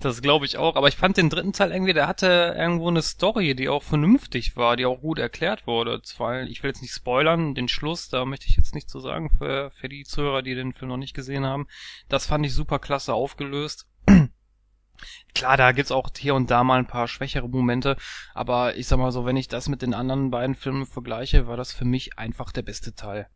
das 0.00 0.20
glaube 0.20 0.44
ich 0.44 0.58
auch. 0.58 0.76
Aber 0.76 0.88
ich 0.88 0.96
fand 0.96 1.16
den 1.16 1.30
dritten 1.30 1.54
Teil 1.54 1.72
irgendwie, 1.72 1.94
der 1.94 2.06
hatte 2.06 2.54
irgendwo 2.58 2.88
eine 2.88 3.00
Story, 3.00 3.54
die 3.54 3.70
auch 3.70 3.82
vernünftig 3.82 4.54
war, 4.56 4.76
die 4.76 4.84
auch 4.84 5.00
gut 5.00 5.18
erklärt 5.18 5.66
wurde. 5.66 6.02
Zwar, 6.02 6.42
ich 6.42 6.62
will 6.62 6.70
jetzt 6.70 6.82
nicht 6.82 6.92
spoilern, 6.92 7.54
den 7.54 7.68
Schluss, 7.68 8.10
da 8.10 8.26
möchte 8.26 8.46
ich 8.48 8.56
jetzt 8.56 8.74
nicht 8.74 8.90
zu 8.90 9.00
sagen 9.00 9.30
für, 9.30 9.70
für 9.70 9.88
die 9.88 10.04
Zuhörer, 10.04 10.42
die 10.42 10.54
den 10.54 10.74
Film 10.74 10.90
noch 10.90 10.98
nicht 10.98 11.14
gesehen 11.14 11.46
haben. 11.46 11.66
Das 12.08 12.26
fand 12.26 12.44
ich 12.44 12.52
super 12.52 12.78
klasse 12.78 13.14
aufgelöst. 13.14 13.86
Klar, 15.34 15.56
da 15.56 15.72
gibt's 15.72 15.92
auch 15.92 16.10
hier 16.16 16.34
und 16.34 16.50
da 16.50 16.64
mal 16.64 16.78
ein 16.78 16.86
paar 16.86 17.08
schwächere 17.08 17.48
Momente, 17.48 17.96
aber 18.34 18.76
ich 18.76 18.88
sag 18.88 18.98
mal 18.98 19.12
so, 19.12 19.24
wenn 19.24 19.36
ich 19.36 19.48
das 19.48 19.68
mit 19.68 19.82
den 19.82 19.94
anderen 19.94 20.30
beiden 20.30 20.56
Filmen 20.56 20.86
vergleiche, 20.86 21.46
war 21.46 21.56
das 21.56 21.72
für 21.72 21.84
mich 21.84 22.18
einfach 22.18 22.52
der 22.52 22.62
beste 22.62 22.94
Teil. 22.94 23.28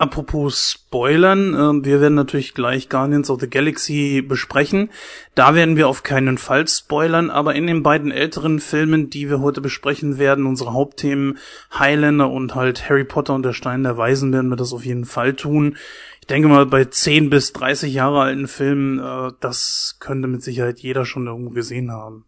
Apropos 0.00 0.72
Spoilern, 0.72 1.54
äh, 1.54 1.84
wir 1.84 2.00
werden 2.00 2.14
natürlich 2.14 2.54
gleich 2.54 2.88
Guardians 2.88 3.28
of 3.28 3.38
the 3.38 3.50
Galaxy 3.50 4.24
besprechen. 4.26 4.88
Da 5.34 5.54
werden 5.54 5.76
wir 5.76 5.88
auf 5.88 6.02
keinen 6.02 6.38
Fall 6.38 6.66
spoilern, 6.66 7.28
aber 7.28 7.54
in 7.54 7.66
den 7.66 7.82
beiden 7.82 8.10
älteren 8.10 8.60
Filmen, 8.60 9.10
die 9.10 9.28
wir 9.28 9.40
heute 9.40 9.60
besprechen 9.60 10.16
werden, 10.16 10.46
unsere 10.46 10.72
Hauptthemen 10.72 11.36
Highlander 11.78 12.30
und 12.30 12.54
halt 12.54 12.88
Harry 12.88 13.04
Potter 13.04 13.34
und 13.34 13.42
der 13.42 13.52
Stein 13.52 13.82
der 13.82 13.98
Weisen, 13.98 14.32
werden 14.32 14.48
wir 14.48 14.56
das 14.56 14.72
auf 14.72 14.86
jeden 14.86 15.04
Fall 15.04 15.34
tun. 15.34 15.76
Ich 16.22 16.26
denke 16.26 16.48
mal, 16.48 16.64
bei 16.64 16.86
10 16.86 17.28
bis 17.28 17.52
30 17.52 17.92
Jahre 17.92 18.22
alten 18.22 18.48
Filmen, 18.48 19.00
äh, 19.00 19.32
das 19.40 19.98
könnte 20.00 20.28
mit 20.28 20.42
Sicherheit 20.42 20.80
jeder 20.80 21.04
schon 21.04 21.26
irgendwo 21.26 21.50
gesehen 21.50 21.92
haben. 21.92 22.24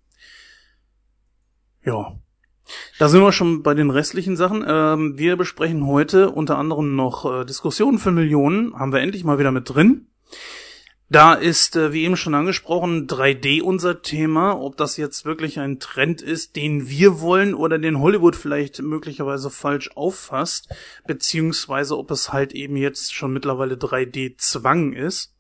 Ja. 1.85 2.19
Da 2.99 3.09
sind 3.09 3.23
wir 3.23 3.33
schon 3.33 3.63
bei 3.63 3.75
den 3.75 3.91
restlichen 3.91 4.37
Sachen. 4.37 4.65
Ähm, 4.67 5.19
wir 5.19 5.37
besprechen 5.37 5.87
heute 5.87 6.31
unter 6.31 6.59
anderem 6.59 6.95
noch 6.95 7.25
äh, 7.25 7.45
Diskussionen 7.45 7.99
für 7.99 8.13
Millionen. 8.13 8.79
Haben 8.79 8.93
wir 8.93 9.01
endlich 9.01 9.25
mal 9.25 9.39
wieder 9.39 9.53
mit 9.53 9.69
drin. 9.69 10.07
Da 11.13 11.35
ist, 11.35 11.77
äh, 11.77 11.93
wie 11.93 12.05
eben 12.05 12.17
schon 12.17 12.35
angesprochen, 12.35 13.07
3D 13.07 13.61
unser 13.61 14.01
Thema. 14.01 14.59
Ob 14.59 14.79
das 14.79 14.97
jetzt 14.97 15.27
wirklich 15.27 15.61
ein 15.61 15.79
Trend 15.79 16.23
ist, 16.23 16.57
den 16.57 16.89
wir 16.89 17.21
wollen 17.21 17.53
oder 17.53 17.79
den 17.79 18.01
Hollywood 18.01 18.35
vielleicht 18.35 18.81
möglicherweise 18.81 19.51
falsch 19.51 19.91
auffasst, 19.95 20.71
beziehungsweise 21.07 21.99
ob 21.99 22.11
es 22.11 22.33
halt 22.33 22.55
eben 22.55 22.79
jetzt 22.79 23.13
schon 23.13 23.31
mittlerweile 23.33 23.75
3D-Zwang 23.75 24.95
ist. 24.95 25.35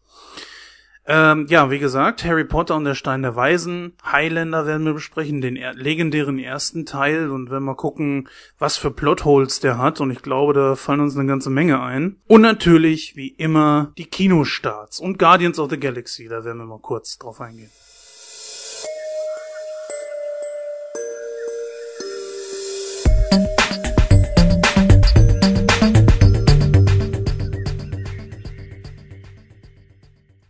Ähm, 1.04 1.46
ja, 1.48 1.70
wie 1.70 1.80
gesagt, 1.80 2.24
Harry 2.24 2.44
Potter 2.44 2.76
und 2.76 2.84
der 2.84 2.94
Stein 2.94 3.22
der 3.22 3.34
Weisen, 3.34 3.94
Highlander 4.04 4.66
werden 4.66 4.86
wir 4.86 4.94
besprechen, 4.94 5.40
den 5.40 5.56
er 5.56 5.74
legendären 5.74 6.38
ersten 6.38 6.86
Teil 6.86 7.30
und 7.30 7.50
wenn 7.50 7.64
wir 7.64 7.74
gucken, 7.74 8.28
was 8.58 8.76
für 8.76 8.92
Plotholes 8.92 9.58
der 9.58 9.78
hat 9.78 10.00
und 10.00 10.12
ich 10.12 10.22
glaube, 10.22 10.52
da 10.52 10.76
fallen 10.76 11.00
uns 11.00 11.16
eine 11.16 11.26
ganze 11.26 11.50
Menge 11.50 11.80
ein. 11.80 12.20
Und 12.28 12.42
natürlich, 12.42 13.16
wie 13.16 13.28
immer, 13.28 13.92
die 13.98 14.06
Kinostarts 14.06 15.00
und 15.00 15.18
Guardians 15.18 15.58
of 15.58 15.70
the 15.70 15.80
Galaxy, 15.80 16.28
da 16.28 16.44
werden 16.44 16.58
wir 16.58 16.66
mal 16.66 16.78
kurz 16.78 17.18
drauf 17.18 17.40
eingehen. 17.40 17.70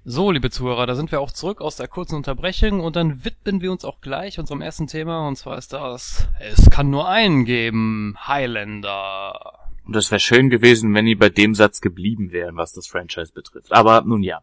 So, 0.05 0.33
liebe 0.33 0.51
Zuhörer, 0.51 0.87
da 0.87 0.97
sind 0.97 1.13
wir 1.13 1.21
auch 1.21 1.31
zurück 1.31 1.61
aus 1.61 1.77
der 1.77 1.87
kurzen 1.87 2.17
Unterbrechung 2.17 2.81
und 2.81 2.97
dann 2.97 3.25
widmen 3.25 3.61
wir 3.61 3.71
uns 3.71 3.85
auch 3.85 4.01
gleich 4.01 4.41
unserem 4.41 4.61
ersten 4.61 4.89
Thema 4.89 5.29
und 5.29 5.37
zwar 5.37 5.57
ist 5.59 5.73
das 5.73 6.27
Es 6.41 6.71
kann 6.71 6.91
nur 6.91 7.09
einen 7.09 7.45
geben, 7.45 8.17
Highlander. 8.27 9.61
Und 9.87 9.95
es 9.95 10.11
wäre 10.11 10.19
schön 10.19 10.51
gewesen, 10.51 10.93
wenn 10.95 11.07
die 11.07 11.15
bei 11.15 11.29
dem 11.29 11.55
Satz 11.55 11.81
geblieben 11.81 12.33
wären, 12.33 12.57
was 12.57 12.73
das 12.73 12.89
Franchise 12.89 13.33
betrifft. 13.33 13.71
Aber 13.71 14.03
nun 14.03 14.25
ja. 14.25 14.43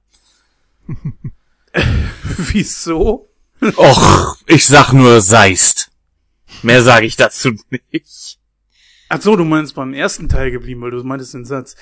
Wieso? 2.54 3.28
Och, 3.62 4.38
ich 4.48 4.66
sag 4.66 4.94
nur 4.94 5.20
Seist. 5.20 5.92
Mehr 6.63 6.84
sage 6.84 7.06
ich 7.06 7.18
dazu 7.18 7.51
nicht. 7.92 8.39
Ach 9.10 9.22
so, 9.22 9.36
du 9.36 9.44
meinst 9.44 9.75
beim 9.75 9.94
ersten 9.94 10.30
Teil 10.30 10.51
geblieben, 10.51 10.80
weil 10.80 10.92
du 10.92 11.04
meintest 11.04 11.34
den 11.34 11.44
Satz. 11.44 11.75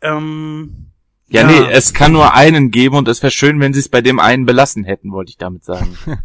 Ähm, 0.00 0.92
Ja, 1.28 1.42
Ja. 1.42 1.46
nee, 1.48 1.66
es 1.72 1.92
kann 1.92 2.12
nur 2.12 2.34
einen 2.34 2.70
geben 2.70 2.96
und 2.96 3.08
es 3.08 3.20
wäre 3.22 3.32
schön, 3.32 3.58
wenn 3.60 3.72
sie 3.74 3.80
es 3.80 3.88
bei 3.88 4.00
dem 4.00 4.20
einen 4.20 4.46
belassen 4.46 4.84
hätten, 4.84 5.10
wollte 5.12 5.30
ich 5.30 5.38
damit 5.38 5.64
sagen. 5.64 5.96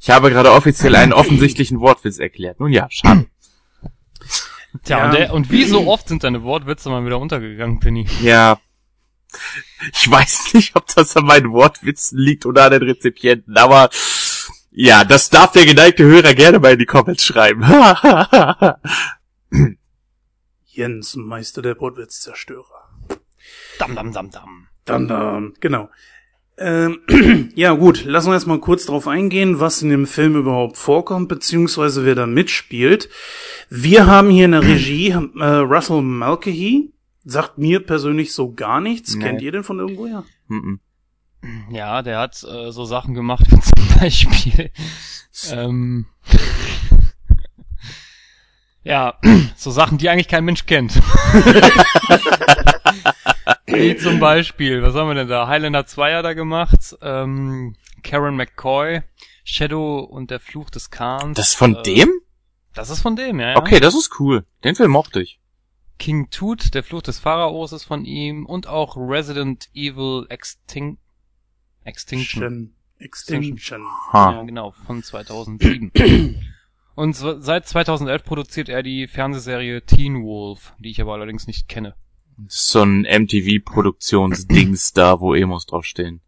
Ich 0.00 0.10
habe 0.10 0.30
gerade 0.30 0.50
offiziell 0.52 0.96
einen 0.96 1.12
offensichtlichen 1.12 1.78
Wortwitz 1.80 2.18
erklärt. 2.18 2.58
Nun 2.58 2.72
ja, 2.72 2.88
schade. 2.90 3.26
Tja, 4.84 4.98
Ja. 4.98 5.04
und, 5.06 5.14
der, 5.14 5.32
und 5.34 5.50
wie 5.52 5.64
so 5.64 5.86
oft 5.86 6.08
sind 6.08 6.24
deine 6.24 6.42
Wortwitze 6.42 6.90
mal 6.90 7.04
wieder 7.06 7.20
untergegangen, 7.20 7.78
Penny. 7.78 8.06
Ja. 8.20 8.58
Ich 9.92 10.10
weiß 10.10 10.54
nicht, 10.54 10.74
ob 10.76 10.86
das 10.94 11.16
an 11.16 11.24
meinen 11.24 11.52
Wortwitzen 11.52 12.18
liegt 12.18 12.44
oder 12.46 12.64
an 12.64 12.72
den 12.72 12.82
Rezipienten, 12.82 13.56
aber 13.56 13.90
ja, 14.72 15.04
das 15.04 15.30
darf 15.30 15.52
der 15.52 15.66
geneigte 15.66 16.04
Hörer 16.04 16.34
gerne 16.34 16.58
mal 16.58 16.72
in 16.72 16.78
die 16.80 16.86
Comments 16.86 17.24
schreiben. 17.24 17.62
Jens, 20.66 21.14
Meister 21.16 21.62
der 21.62 21.78
Wortwitz-Zerstörer. 21.78 22.81
Dam, 23.78 23.94
dam, 23.94 24.12
dam, 24.12 24.30
dam. 24.30 24.66
Dann, 24.84 25.08
dann, 25.08 25.54
genau. 25.60 25.88
Ähm, 26.58 27.00
ja 27.54 27.72
gut, 27.72 28.04
lassen 28.04 28.28
wir 28.28 28.34
erstmal 28.34 28.58
kurz 28.58 28.86
drauf 28.86 29.08
eingehen, 29.08 29.60
was 29.60 29.82
in 29.82 29.88
dem 29.88 30.06
Film 30.06 30.36
überhaupt 30.36 30.76
vorkommt, 30.76 31.28
beziehungsweise 31.28 32.04
wer 32.04 32.14
da 32.14 32.26
mitspielt. 32.26 33.08
Wir 33.70 34.06
haben 34.06 34.30
hier 34.30 34.44
in 34.44 34.52
der 34.52 34.62
Regie 34.62 35.10
äh, 35.10 35.44
Russell 35.44 36.02
Mulcahy. 36.02 36.92
Sagt 37.24 37.56
mir 37.56 37.80
persönlich 37.80 38.34
so 38.34 38.52
gar 38.52 38.80
nichts. 38.80 39.14
Nee. 39.14 39.24
Kennt 39.24 39.42
ihr 39.42 39.52
den 39.52 39.62
von 39.62 39.78
irgendwoher? 39.78 40.24
Mhm. 40.48 40.80
Ja, 41.70 42.02
der 42.02 42.18
hat 42.18 42.42
äh, 42.42 42.72
so 42.72 42.84
Sachen 42.84 43.14
gemacht 43.14 43.44
wie 43.48 43.60
zum 43.60 44.00
Beispiel 44.00 44.70
ähm, 45.50 46.06
ja, 48.84 49.14
so 49.56 49.70
Sachen, 49.70 49.98
die 49.98 50.08
eigentlich 50.08 50.28
kein 50.28 50.44
Mensch 50.44 50.66
kennt. 50.66 50.94
wie 53.72 53.96
zum 53.96 54.20
Beispiel, 54.20 54.82
was 54.82 54.94
haben 54.94 55.08
wir 55.08 55.14
denn 55.14 55.28
da? 55.28 55.48
Highlander 55.48 55.86
2 55.86 56.14
hat 56.14 56.24
er 56.24 56.34
gemacht, 56.34 56.96
ähm, 57.00 57.76
Karen 58.02 58.36
McCoy, 58.36 59.02
Shadow 59.44 60.00
und 60.00 60.30
der 60.30 60.40
Fluch 60.40 60.70
des 60.70 60.90
Khans. 60.90 61.36
Das 61.36 61.50
ist 61.50 61.54
von 61.54 61.76
äh, 61.76 61.82
dem? 61.82 62.10
Das 62.74 62.90
ist 62.90 63.00
von 63.00 63.16
dem, 63.16 63.40
ja. 63.40 63.50
ja. 63.50 63.56
Okay, 63.58 63.80
das 63.80 63.94
ist 63.94 64.18
cool. 64.20 64.44
Den 64.64 64.74
Film 64.74 64.90
mochte 64.90 65.22
ich. 65.22 65.40
King 65.98 66.30
Tut, 66.30 66.74
der 66.74 66.82
Fluch 66.82 67.02
des 67.02 67.18
Pharaos 67.18 67.72
ist 67.72 67.84
von 67.84 68.04
ihm 68.04 68.46
und 68.46 68.66
auch 68.66 68.96
Resident 68.96 69.68
Evil 69.74 70.26
Extin 70.28 70.98
Extinction. 71.84 72.74
Extinction. 72.98 73.48
Extinction. 73.48 73.86
Ha. 74.12 74.32
Ja, 74.32 74.42
genau, 74.42 74.72
von 74.86 75.02
2007. 75.02 75.92
Und 76.94 77.16
so, 77.16 77.40
seit 77.40 77.66
2011 77.66 78.22
produziert 78.22 78.68
er 78.68 78.82
die 78.82 79.06
Fernsehserie 79.06 79.82
Teen 79.82 80.22
Wolf, 80.22 80.74
die 80.78 80.90
ich 80.90 81.00
aber 81.00 81.14
allerdings 81.14 81.46
nicht 81.46 81.68
kenne. 81.68 81.94
So 82.48 82.82
ein 82.82 83.02
MTV-Produktionsdings 83.02 84.92
da, 84.92 85.20
wo 85.20 85.34
Emos 85.34 85.66
draufstehen. 85.66 86.20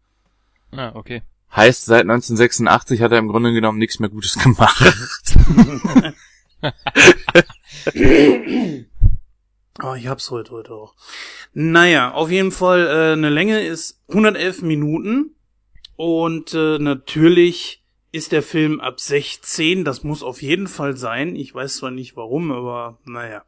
Ah, 0.71 0.91
okay. 0.93 1.21
Heißt, 1.55 1.85
seit 1.85 2.01
1986 2.01 3.01
hat 3.01 3.11
er 3.11 3.19
im 3.19 3.29
Grunde 3.29 3.53
genommen 3.53 3.79
nichts 3.79 3.99
mehr 3.99 4.09
Gutes 4.09 4.33
gemacht. 4.43 5.37
Oh, 9.83 9.93
ich 9.93 10.07
hab's 10.07 10.31
heute, 10.31 10.51
heute 10.51 10.73
auch. 10.73 10.95
Naja, 11.53 12.11
auf 12.11 12.31
jeden 12.31 12.51
Fall, 12.51 12.87
äh, 12.87 13.13
eine 13.13 13.29
Länge 13.29 13.61
ist 13.61 14.01
111 14.09 14.61
Minuten. 14.61 15.35
Und 15.97 16.53
äh, 16.53 16.77
natürlich 16.79 17.81
ist 18.15 18.31
der 18.31 18.41
Film 18.41 18.79
ab 18.79 19.01
16. 19.01 19.83
Das 19.83 20.05
muss 20.05 20.23
auf 20.23 20.41
jeden 20.41 20.67
Fall 20.67 20.95
sein. 20.95 21.35
Ich 21.35 21.53
weiß 21.53 21.75
zwar 21.75 21.91
nicht 21.91 22.15
warum, 22.15 22.49
aber 22.53 22.97
naja. 23.03 23.43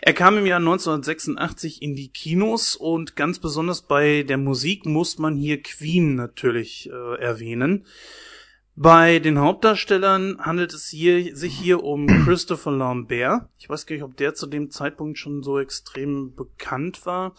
Er 0.00 0.14
kam 0.14 0.38
im 0.38 0.46
Jahr 0.46 0.58
1986 0.58 1.82
in 1.82 1.94
die 1.94 2.08
Kinos 2.08 2.76
und 2.76 3.14
ganz 3.14 3.38
besonders 3.38 3.82
bei 3.82 4.22
der 4.22 4.38
Musik 4.38 4.86
muss 4.86 5.18
man 5.18 5.36
hier 5.36 5.62
Queen 5.62 6.14
natürlich 6.14 6.88
äh, 6.90 7.20
erwähnen. 7.20 7.84
Bei 8.74 9.18
den 9.18 9.38
Hauptdarstellern 9.38 10.38
handelt 10.40 10.72
es 10.72 10.88
hier, 10.88 11.36
sich 11.36 11.54
hier 11.54 11.84
um 11.84 12.06
Christopher 12.24 12.72
Lambert. 12.72 13.50
Ich 13.58 13.68
weiß 13.68 13.84
gar 13.84 13.96
nicht, 13.96 14.02
ob 14.02 14.16
der 14.16 14.32
zu 14.32 14.46
dem 14.46 14.70
Zeitpunkt 14.70 15.18
schon 15.18 15.42
so 15.42 15.58
extrem 15.58 16.34
bekannt 16.34 17.04
war. 17.04 17.34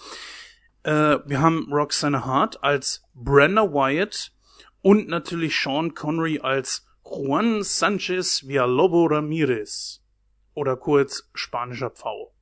Äh, 0.83 1.17
wir 1.25 1.41
haben 1.41 1.73
Roxanne 1.73 2.23
Hart 2.23 2.63
als 2.63 3.03
Brenda 3.15 3.63
Wyatt 3.73 4.31
und 4.81 5.07
natürlich 5.07 5.59
Sean 5.59 5.93
Connery 5.93 6.39
als 6.39 6.85
Juan 7.03 7.63
Sanchez 7.63 8.47
Villalobos 8.47 9.11
Ramirez. 9.11 10.01
Oder 10.53 10.75
kurz 10.75 11.29
spanischer 11.33 11.89
Pfau. 11.89 12.33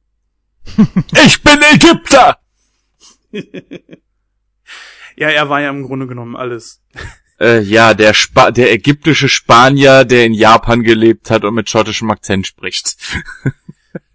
Ich 1.25 1.41
bin 1.43 1.59
Ägypter! 1.73 2.39
Ja, 5.17 5.29
er 5.29 5.49
war 5.49 5.61
ja 5.61 5.69
im 5.69 5.83
Grunde 5.83 6.07
genommen 6.07 6.35
alles. 6.35 6.81
Äh, 7.37 7.59
ja, 7.63 7.93
der 7.93 8.13
Spa 8.13 8.49
der 8.49 8.71
ägyptische 8.71 9.27
Spanier, 9.27 10.05
der 10.05 10.25
in 10.25 10.33
Japan 10.33 10.83
gelebt 10.83 11.29
hat 11.29 11.43
und 11.43 11.53
mit 11.53 11.69
schottischem 11.69 12.09
Akzent 12.09 12.47
spricht. 12.47 12.95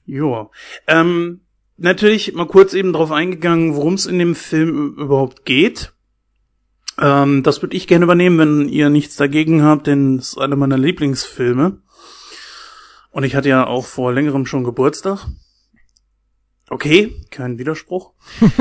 Jo. 0.06 0.50
Ähm, 0.86 1.42
natürlich 1.76 2.32
mal 2.32 2.46
kurz 2.46 2.72
eben 2.72 2.94
drauf 2.94 3.12
eingegangen, 3.12 3.74
worum 3.74 3.92
es 3.92 4.06
in 4.06 4.18
dem 4.18 4.34
Film 4.34 4.94
überhaupt 4.96 5.44
geht. 5.44 5.92
Ähm, 7.00 7.42
das 7.42 7.62
würde 7.62 7.76
ich 7.76 7.86
gerne 7.86 8.04
übernehmen, 8.04 8.38
wenn 8.38 8.68
ihr 8.68 8.90
nichts 8.90 9.16
dagegen 9.16 9.62
habt, 9.62 9.86
denn 9.86 10.18
es 10.18 10.30
ist 10.30 10.38
einer 10.38 10.56
meiner 10.56 10.78
Lieblingsfilme. 10.78 11.80
Und 13.10 13.24
ich 13.24 13.34
hatte 13.34 13.48
ja 13.48 13.66
auch 13.66 13.86
vor 13.86 14.12
längerem 14.12 14.46
schon 14.46 14.64
Geburtstag. 14.64 15.26
Okay, 16.68 17.20
kein 17.30 17.58
Widerspruch. 17.58 18.12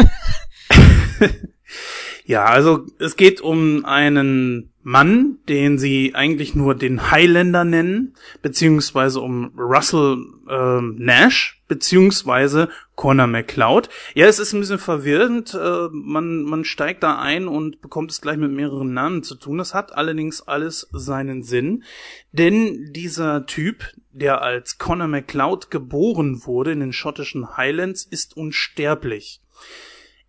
ja, 2.26 2.46
also 2.46 2.86
es 2.98 3.16
geht 3.16 3.42
um 3.42 3.86
einen 3.86 4.74
Mann, 4.82 5.38
den 5.48 5.78
sie 5.78 6.16
eigentlich 6.16 6.56
nur 6.56 6.74
den 6.74 7.12
Highlander 7.12 7.66
nennen, 7.66 8.16
beziehungsweise 8.42 9.20
um 9.20 9.52
Russell 9.56 10.18
ähm, 10.50 10.96
Nash, 10.98 11.59
beziehungsweise 11.70 12.68
Connor 12.96 13.28
McCloud. 13.28 13.88
Ja, 14.14 14.28
es 14.28 14.40
ist 14.40 14.52
ein 14.52 14.60
bisschen 14.60 14.80
verwirrend. 14.80 15.54
Äh, 15.54 15.88
man, 15.94 16.44
man 16.44 16.66
steigt 16.66 17.04
da 17.04 17.18
ein 17.18 17.48
und 17.48 17.82
bekommt 17.82 18.12
es 18.12 18.20
gleich 18.20 18.36
mit 18.36 18.52
mehreren 18.52 18.94
Namen 18.94 19.24
zu 19.24 19.36
tun. 19.36 19.58
Das 19.58 19.74
hat 19.74 19.94
allerdings 19.94 20.42
alles 20.42 20.90
seinen 20.92 21.44
Sinn. 21.44 21.86
Denn 22.34 22.92
dieser 22.92 23.46
Typ, 23.46 23.86
der 24.12 24.42
als 24.42 24.78
Connor 24.78 25.08
McCloud 25.08 25.72
geboren 25.72 26.46
wurde 26.46 26.74
in 26.74 26.82
den 26.82 26.92
schottischen 26.92 27.56
Highlands, 27.56 28.04
ist 28.04 28.36
unsterblich. 28.36 29.42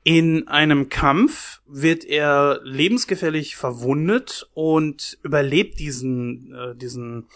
In 0.02 0.48
einem 0.48 0.88
Kampf 0.88 1.60
wird 1.66 2.04
er 2.04 2.60
lebensgefährlich 2.62 3.56
verwundet 3.56 4.48
und 4.54 5.18
überlebt 5.22 5.78
diesen, 5.78 6.54
äh, 6.54 6.74
diesen 6.74 7.26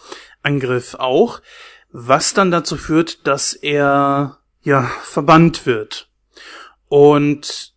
Angriff 0.41 0.95
auch, 0.95 1.41
was 1.97 2.33
dann 2.33 2.51
dazu 2.51 2.75
führt, 2.75 3.25
dass 3.25 3.53
er 3.53 4.39
ja 4.63 4.91
verbannt 5.03 5.65
wird. 5.65 6.09
Und 6.89 7.73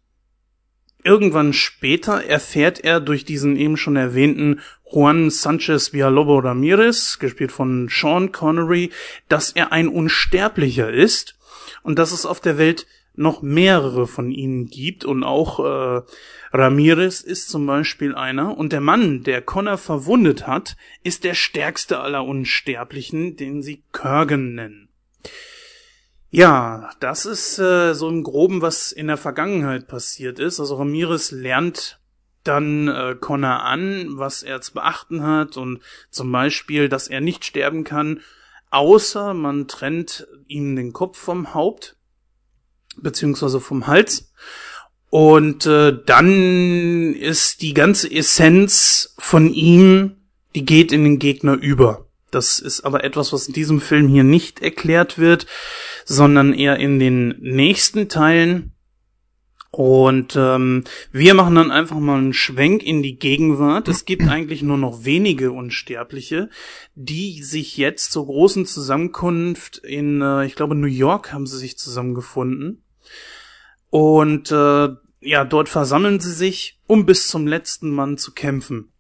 irgendwann 1.04 1.52
später 1.52 2.24
erfährt 2.24 2.80
er 2.80 2.98
durch 2.98 3.24
diesen 3.24 3.54
eben 3.54 3.76
schon 3.76 3.94
erwähnten 3.94 4.60
Juan 4.90 5.30
Sanchez 5.30 5.92
Villalobos 5.92 6.42
Ramirez, 6.42 7.20
gespielt 7.20 7.52
von 7.52 7.88
Sean 7.88 8.32
Connery, 8.32 8.90
dass 9.28 9.52
er 9.52 9.70
ein 9.70 9.86
Unsterblicher 9.86 10.90
ist 10.90 11.38
und 11.84 12.00
dass 12.00 12.10
es 12.10 12.26
auf 12.26 12.40
der 12.40 12.58
Welt 12.58 12.88
noch 13.14 13.42
mehrere 13.42 14.06
von 14.06 14.30
ihnen 14.30 14.66
gibt 14.66 15.04
und 15.04 15.24
auch 15.24 15.58
äh, 15.58 16.02
Ramirez 16.52 17.20
ist 17.20 17.48
zum 17.48 17.66
Beispiel 17.66 18.14
einer 18.14 18.56
und 18.56 18.72
der 18.72 18.80
Mann, 18.80 19.24
der 19.24 19.42
Connor 19.42 19.78
verwundet 19.78 20.46
hat, 20.46 20.76
ist 21.02 21.24
der 21.24 21.34
stärkste 21.34 21.98
aller 22.00 22.24
Unsterblichen, 22.24 23.36
den 23.36 23.62
sie 23.62 23.82
Kurgan 23.92 24.54
nennen. 24.54 24.88
Ja, 26.30 26.90
das 27.00 27.26
ist 27.26 27.58
äh, 27.58 27.94
so 27.94 28.08
im 28.08 28.22
Groben, 28.22 28.60
was 28.60 28.92
in 28.92 29.06
der 29.06 29.16
Vergangenheit 29.16 29.88
passiert 29.88 30.38
ist. 30.38 30.60
Also 30.60 30.76
Ramirez 30.76 31.30
lernt 31.30 31.98
dann 32.44 32.88
äh, 32.88 33.16
Connor 33.18 33.64
an, 33.64 34.18
was 34.18 34.42
er 34.42 34.60
zu 34.60 34.74
beachten 34.74 35.22
hat 35.22 35.56
und 35.56 35.80
zum 36.10 36.30
Beispiel, 36.30 36.88
dass 36.88 37.08
er 37.08 37.20
nicht 37.20 37.44
sterben 37.44 37.84
kann, 37.84 38.20
außer 38.70 39.34
man 39.34 39.68
trennt 39.68 40.26
ihm 40.46 40.76
den 40.76 40.92
Kopf 40.92 41.18
vom 41.18 41.54
Haupt 41.54 41.97
beziehungsweise 43.02 43.60
vom 43.60 43.86
Hals. 43.86 44.32
Und 45.10 45.66
äh, 45.66 45.96
dann 46.04 47.14
ist 47.14 47.62
die 47.62 47.74
ganze 47.74 48.10
Essenz 48.10 49.14
von 49.18 49.52
ihm, 49.52 50.16
die 50.54 50.64
geht 50.64 50.92
in 50.92 51.04
den 51.04 51.18
Gegner 51.18 51.54
über. 51.54 52.08
Das 52.30 52.58
ist 52.58 52.82
aber 52.82 53.04
etwas, 53.04 53.32
was 53.32 53.48
in 53.48 53.54
diesem 53.54 53.80
Film 53.80 54.08
hier 54.08 54.24
nicht 54.24 54.60
erklärt 54.60 55.18
wird, 55.18 55.46
sondern 56.04 56.52
eher 56.52 56.76
in 56.76 56.98
den 56.98 57.36
nächsten 57.40 58.08
Teilen. 58.08 58.72
Und 59.70 60.34
ähm, 60.36 60.84
wir 61.12 61.34
machen 61.34 61.54
dann 61.54 61.70
einfach 61.70 61.98
mal 61.98 62.18
einen 62.18 62.32
Schwenk 62.32 62.82
in 62.82 63.02
die 63.02 63.16
Gegenwart. 63.16 63.88
Es 63.88 64.06
gibt 64.06 64.26
eigentlich 64.26 64.62
nur 64.62 64.78
noch 64.78 65.04
wenige 65.04 65.52
Unsterbliche, 65.52 66.48
die 66.94 67.42
sich 67.42 67.76
jetzt 67.76 68.10
zur 68.12 68.26
großen 68.26 68.64
Zusammenkunft 68.66 69.78
in, 69.78 70.22
äh, 70.22 70.46
ich 70.46 70.54
glaube, 70.54 70.74
New 70.74 70.86
York 70.86 71.32
haben 71.32 71.46
sie 71.46 71.58
sich 71.58 71.78
zusammengefunden. 71.78 72.82
Und 73.90 74.50
äh, 74.50 74.88
ja, 75.20 75.44
dort 75.44 75.68
versammeln 75.68 76.20
sie 76.20 76.32
sich, 76.32 76.78
um 76.86 77.06
bis 77.06 77.28
zum 77.28 77.46
letzten 77.46 77.90
Mann 77.90 78.18
zu 78.18 78.32
kämpfen. 78.32 78.92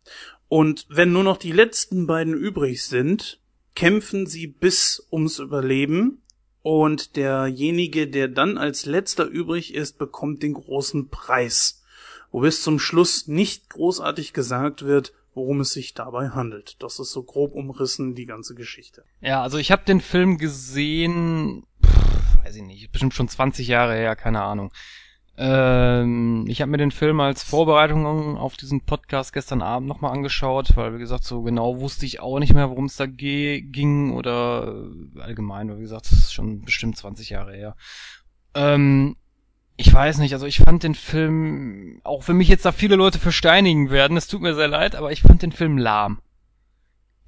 Und 0.48 0.86
wenn 0.88 1.12
nur 1.12 1.24
noch 1.24 1.36
die 1.36 1.52
letzten 1.52 2.06
beiden 2.06 2.34
übrig 2.34 2.84
sind, 2.84 3.40
kämpfen 3.74 4.26
sie 4.26 4.46
bis 4.46 5.06
ums 5.12 5.38
Überleben. 5.38 6.22
Und 6.62 7.16
derjenige, 7.16 8.08
der 8.08 8.28
dann 8.28 8.58
als 8.58 8.84
letzter 8.84 9.24
übrig 9.24 9.74
ist, 9.74 9.98
bekommt 9.98 10.42
den 10.42 10.54
großen 10.54 11.08
Preis. 11.08 11.82
Wo 12.30 12.40
bis 12.40 12.62
zum 12.62 12.78
Schluss 12.78 13.26
nicht 13.26 13.70
großartig 13.70 14.32
gesagt 14.32 14.84
wird, 14.84 15.12
worum 15.34 15.60
es 15.60 15.72
sich 15.72 15.94
dabei 15.94 16.30
handelt. 16.30 16.76
Das 16.80 16.98
ist 16.98 17.12
so 17.12 17.22
grob 17.22 17.54
umrissen 17.54 18.14
die 18.14 18.26
ganze 18.26 18.54
Geschichte. 18.54 19.04
Ja, 19.20 19.42
also 19.42 19.56
ich 19.56 19.70
habe 19.70 19.84
den 19.84 20.00
Film 20.00 20.36
gesehen, 20.36 21.64
weiß 22.48 22.56
ich 22.56 22.62
nicht, 22.62 22.90
bestimmt 22.92 23.12
schon 23.12 23.28
20 23.28 23.68
Jahre 23.68 23.94
her, 23.94 24.16
keine 24.16 24.42
Ahnung. 24.42 24.72
Ähm, 25.36 26.46
ich 26.48 26.62
habe 26.62 26.70
mir 26.70 26.78
den 26.78 26.90
Film 26.90 27.20
als 27.20 27.42
Vorbereitung 27.42 28.38
auf 28.38 28.56
diesen 28.56 28.80
Podcast 28.80 29.34
gestern 29.34 29.60
Abend 29.60 29.86
nochmal 29.86 30.12
angeschaut, 30.12 30.74
weil 30.74 30.94
wie 30.94 30.98
gesagt, 30.98 31.24
so 31.24 31.42
genau 31.42 31.78
wusste 31.78 32.06
ich 32.06 32.20
auch 32.20 32.38
nicht 32.38 32.54
mehr, 32.54 32.70
worum 32.70 32.86
es 32.86 32.96
da 32.96 33.04
ging 33.06 34.12
oder 34.14 34.86
allgemein, 35.20 35.68
weil 35.68 35.76
wie 35.76 35.82
gesagt, 35.82 36.06
das 36.10 36.18
ist 36.18 36.32
schon 36.32 36.62
bestimmt 36.62 36.96
20 36.96 37.28
Jahre 37.30 37.54
her. 37.54 37.76
Ähm, 38.54 39.16
ich 39.76 39.92
weiß 39.92 40.18
nicht, 40.18 40.32
also 40.32 40.46
ich 40.46 40.58
fand 40.58 40.82
den 40.82 40.94
Film, 40.94 42.00
auch 42.02 42.26
wenn 42.28 42.38
mich 42.38 42.48
jetzt 42.48 42.64
da 42.64 42.72
viele 42.72 42.96
Leute 42.96 43.18
versteinigen 43.18 43.90
werden, 43.90 44.16
es 44.16 44.26
tut 44.26 44.40
mir 44.40 44.54
sehr 44.54 44.68
leid, 44.68 44.96
aber 44.96 45.12
ich 45.12 45.20
fand 45.20 45.42
den 45.42 45.52
Film 45.52 45.76
lahm. 45.76 46.20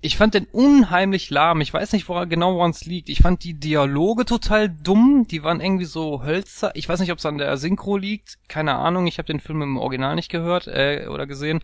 Ich 0.03 0.17
fand 0.17 0.33
den 0.33 0.47
unheimlich 0.47 1.29
lahm. 1.29 1.61
Ich 1.61 1.75
weiß 1.75 1.93
nicht 1.93 2.09
woran, 2.09 2.31
genau 2.31 2.55
woran 2.55 2.71
es 2.71 2.87
liegt. 2.87 3.11
Ich 3.11 3.21
fand 3.21 3.45
die 3.45 3.55
Dialoge 3.55 4.25
total 4.25 4.71
dumm. 4.71 5.27
Die 5.31 5.43
waren 5.43 5.61
irgendwie 5.61 5.85
so 5.85 6.23
hölzer. 6.23 6.75
Ich 6.75 6.89
weiß 6.89 7.01
nicht, 7.01 7.13
ob 7.13 7.19
es 7.19 7.27
an 7.27 7.37
der 7.37 7.57
Synchro 7.59 7.99
liegt. 7.99 8.39
Keine 8.49 8.77
Ahnung. 8.77 9.07
Ich 9.07 9.19
habe 9.19 9.27
den 9.27 9.41
Film 9.41 9.61
im 9.61 9.77
Original 9.77 10.15
nicht 10.15 10.31
gehört 10.31 10.67
äh, 10.69 11.07
oder 11.11 11.27
gesehen. 11.27 11.61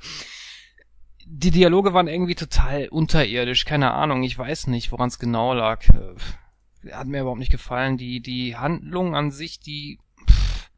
Die 1.24 1.50
Dialoge 1.50 1.94
waren 1.94 2.08
irgendwie 2.08 2.34
total 2.34 2.88
unterirdisch. 2.88 3.64
Keine 3.64 3.92
Ahnung. 3.92 4.22
Ich 4.22 4.38
weiß 4.38 4.66
nicht, 4.66 4.92
woran 4.92 5.08
es 5.08 5.18
genau 5.18 5.54
lag. 5.54 5.88
Äh, 5.88 6.92
hat 6.92 7.06
mir 7.06 7.22
überhaupt 7.22 7.40
nicht 7.40 7.52
gefallen. 7.52 7.96
Die 7.96 8.20
die 8.20 8.56
Handlung 8.56 9.14
an 9.14 9.30
sich, 9.30 9.60
die 9.60 9.98
pff, 10.28 10.70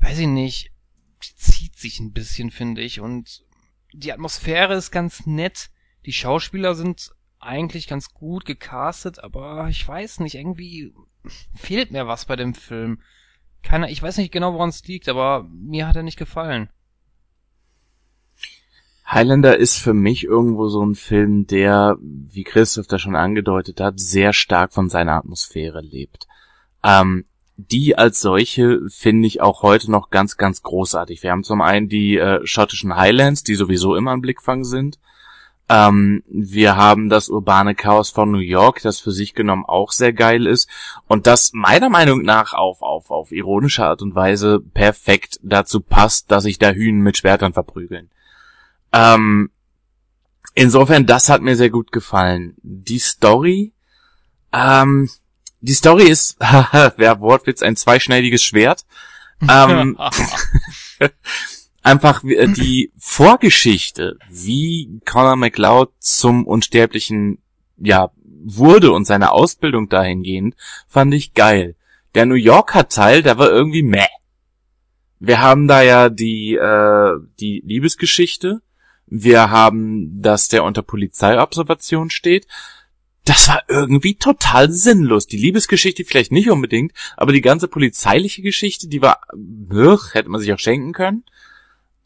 weiß 0.00 0.18
ich 0.18 0.28
nicht, 0.28 0.70
die 1.24 1.34
zieht 1.34 1.78
sich 1.78 1.98
ein 1.98 2.12
bisschen, 2.12 2.50
finde 2.50 2.82
ich. 2.82 3.00
Und 3.00 3.42
die 3.94 4.12
Atmosphäre 4.12 4.74
ist 4.74 4.90
ganz 4.90 5.24
nett 5.24 5.70
die 6.06 6.12
Schauspieler 6.12 6.74
sind 6.74 7.10
eigentlich 7.38 7.88
ganz 7.88 8.12
gut 8.12 8.44
gecastet, 8.44 9.22
aber 9.22 9.68
ich 9.68 9.86
weiß 9.86 10.20
nicht, 10.20 10.34
irgendwie 10.34 10.94
fehlt 11.54 11.90
mir 11.90 12.06
was 12.06 12.24
bei 12.24 12.36
dem 12.36 12.54
Film. 12.54 13.00
Keiner, 13.62 13.90
ich 13.90 14.02
weiß 14.02 14.16
nicht 14.18 14.32
genau, 14.32 14.54
woran 14.54 14.68
es 14.68 14.86
liegt, 14.86 15.08
aber 15.08 15.48
mir 15.50 15.86
hat 15.86 15.96
er 15.96 16.02
nicht 16.02 16.18
gefallen. 16.18 16.68
Highlander 19.12 19.58
ist 19.58 19.78
für 19.78 19.92
mich 19.92 20.24
irgendwo 20.24 20.68
so 20.68 20.84
ein 20.84 20.94
Film, 20.94 21.46
der, 21.46 21.98
wie 22.00 22.44
Christoph 22.44 22.86
da 22.86 22.98
schon 22.98 23.16
angedeutet 23.16 23.80
hat, 23.80 24.00
sehr 24.00 24.32
stark 24.32 24.72
von 24.72 24.88
seiner 24.88 25.16
Atmosphäre 25.16 25.80
lebt. 25.80 26.26
Ähm, 26.82 27.26
die 27.56 27.96
als 27.98 28.20
solche 28.20 28.80
finde 28.88 29.28
ich 29.28 29.40
auch 29.40 29.62
heute 29.62 29.90
noch 29.90 30.10
ganz, 30.10 30.36
ganz 30.36 30.62
großartig. 30.62 31.22
Wir 31.22 31.30
haben 31.30 31.44
zum 31.44 31.60
einen 31.60 31.88
die 31.88 32.16
äh, 32.16 32.40
schottischen 32.46 32.96
Highlands, 32.96 33.44
die 33.44 33.54
sowieso 33.54 33.94
immer 33.94 34.12
ein 34.12 34.22
Blickfang 34.22 34.64
sind. 34.64 34.98
Ähm, 35.72 36.22
wir 36.28 36.76
haben 36.76 37.08
das 37.08 37.30
urbane 37.30 37.74
Chaos 37.74 38.10
von 38.10 38.30
New 38.30 38.40
York, 38.40 38.82
das 38.82 39.00
für 39.00 39.10
sich 39.10 39.32
genommen 39.32 39.64
auch 39.64 39.90
sehr 39.90 40.12
geil 40.12 40.46
ist 40.46 40.68
und 41.06 41.26
das 41.26 41.52
meiner 41.54 41.88
Meinung 41.88 42.20
nach 42.20 42.52
auf, 42.52 42.82
auf, 42.82 43.10
auf 43.10 43.32
ironische 43.32 43.82
Art 43.82 44.02
und 44.02 44.14
Weise 44.14 44.60
perfekt 44.60 45.40
dazu 45.42 45.80
passt, 45.80 46.30
dass 46.30 46.42
sich 46.42 46.58
da 46.58 46.72
Hühnen 46.72 47.00
mit 47.00 47.16
Schwertern 47.16 47.54
verprügeln. 47.54 48.10
Ähm, 48.92 49.50
insofern, 50.52 51.06
das 51.06 51.30
hat 51.30 51.40
mir 51.40 51.56
sehr 51.56 51.70
gut 51.70 51.90
gefallen. 51.90 52.54
Die 52.60 52.98
Story, 52.98 53.72
ähm, 54.52 55.08
die 55.62 55.72
Story 55.72 56.02
ist, 56.02 56.36
wer 56.96 57.20
Wortwitz, 57.20 57.62
ein 57.62 57.76
zweischneidiges 57.76 58.42
Schwert. 58.42 58.84
Ähm, 59.48 59.98
einfach 61.82 62.24
äh, 62.24 62.48
die 62.48 62.92
Vorgeschichte, 62.96 64.18
wie 64.28 65.00
Conor 65.04 65.36
McLeod 65.36 65.90
zum 65.98 66.46
Unsterblichen 66.46 67.38
ja 67.78 68.10
wurde 68.44 68.92
und 68.92 69.06
seine 69.06 69.32
Ausbildung 69.32 69.88
dahingehend, 69.88 70.56
fand 70.88 71.14
ich 71.14 71.34
geil. 71.34 71.76
Der 72.14 72.26
New 72.26 72.34
Yorker 72.34 72.88
Teil, 72.88 73.22
der 73.22 73.38
war 73.38 73.50
irgendwie 73.50 73.82
meh. 73.82 74.06
Wir 75.18 75.40
haben 75.40 75.68
da 75.68 75.82
ja 75.82 76.08
die 76.08 76.54
äh, 76.54 77.12
die 77.38 77.62
Liebesgeschichte. 77.64 78.60
Wir 79.06 79.50
haben, 79.50 80.20
dass 80.20 80.48
der 80.48 80.64
unter 80.64 80.82
Polizeiobservation 80.82 82.10
steht. 82.10 82.46
Das 83.24 83.48
war 83.48 83.62
irgendwie 83.68 84.16
total 84.16 84.72
sinnlos. 84.72 85.26
Die 85.28 85.36
Liebesgeschichte 85.36 86.04
vielleicht 86.04 86.32
nicht 86.32 86.50
unbedingt, 86.50 86.92
aber 87.16 87.32
die 87.32 87.40
ganze 87.40 87.68
polizeiliche 87.68 88.42
Geschichte, 88.42 88.88
die 88.88 89.00
war, 89.00 89.20
ugh, 89.32 90.12
hätte 90.12 90.28
man 90.28 90.40
sich 90.40 90.52
auch 90.52 90.58
schenken 90.58 90.92
können. 90.92 91.24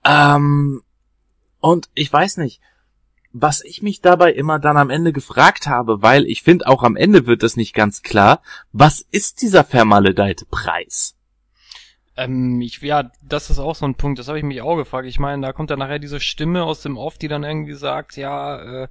Ähm, 0.06 0.82
und 1.60 1.88
ich 1.94 2.12
weiß 2.12 2.36
nicht, 2.38 2.60
was 3.32 3.62
ich 3.62 3.82
mich 3.82 4.00
dabei 4.00 4.32
immer 4.32 4.58
dann 4.58 4.76
am 4.76 4.88
Ende 4.88 5.12
gefragt 5.12 5.66
habe, 5.66 6.00
weil 6.00 6.24
ich 6.24 6.42
finde, 6.42 6.66
auch 6.66 6.82
am 6.82 6.96
Ende 6.96 7.26
wird 7.26 7.42
das 7.42 7.56
nicht 7.56 7.74
ganz 7.74 8.02
klar, 8.02 8.40
was 8.72 9.00
ist 9.10 9.42
dieser 9.42 9.64
vermaledeite 9.64 10.46
Preis? 10.46 11.16
Ähm, 12.16 12.60
ich, 12.62 12.80
ja, 12.80 13.10
das 13.22 13.50
ist 13.50 13.58
auch 13.58 13.74
so 13.74 13.84
ein 13.84 13.96
Punkt, 13.96 14.18
das 14.18 14.28
habe 14.28 14.38
ich 14.38 14.44
mich 14.44 14.62
auch 14.62 14.76
gefragt. 14.76 15.06
Ich 15.06 15.18
meine, 15.18 15.42
da 15.46 15.52
kommt 15.52 15.70
dann 15.70 15.80
nachher 15.80 15.98
diese 15.98 16.20
Stimme 16.20 16.64
aus 16.64 16.80
dem 16.80 16.96
Off, 16.96 17.18
die 17.18 17.28
dann 17.28 17.44
irgendwie 17.44 17.74
sagt, 17.74 18.16
ja, 18.16 18.84
äh, 18.84 18.88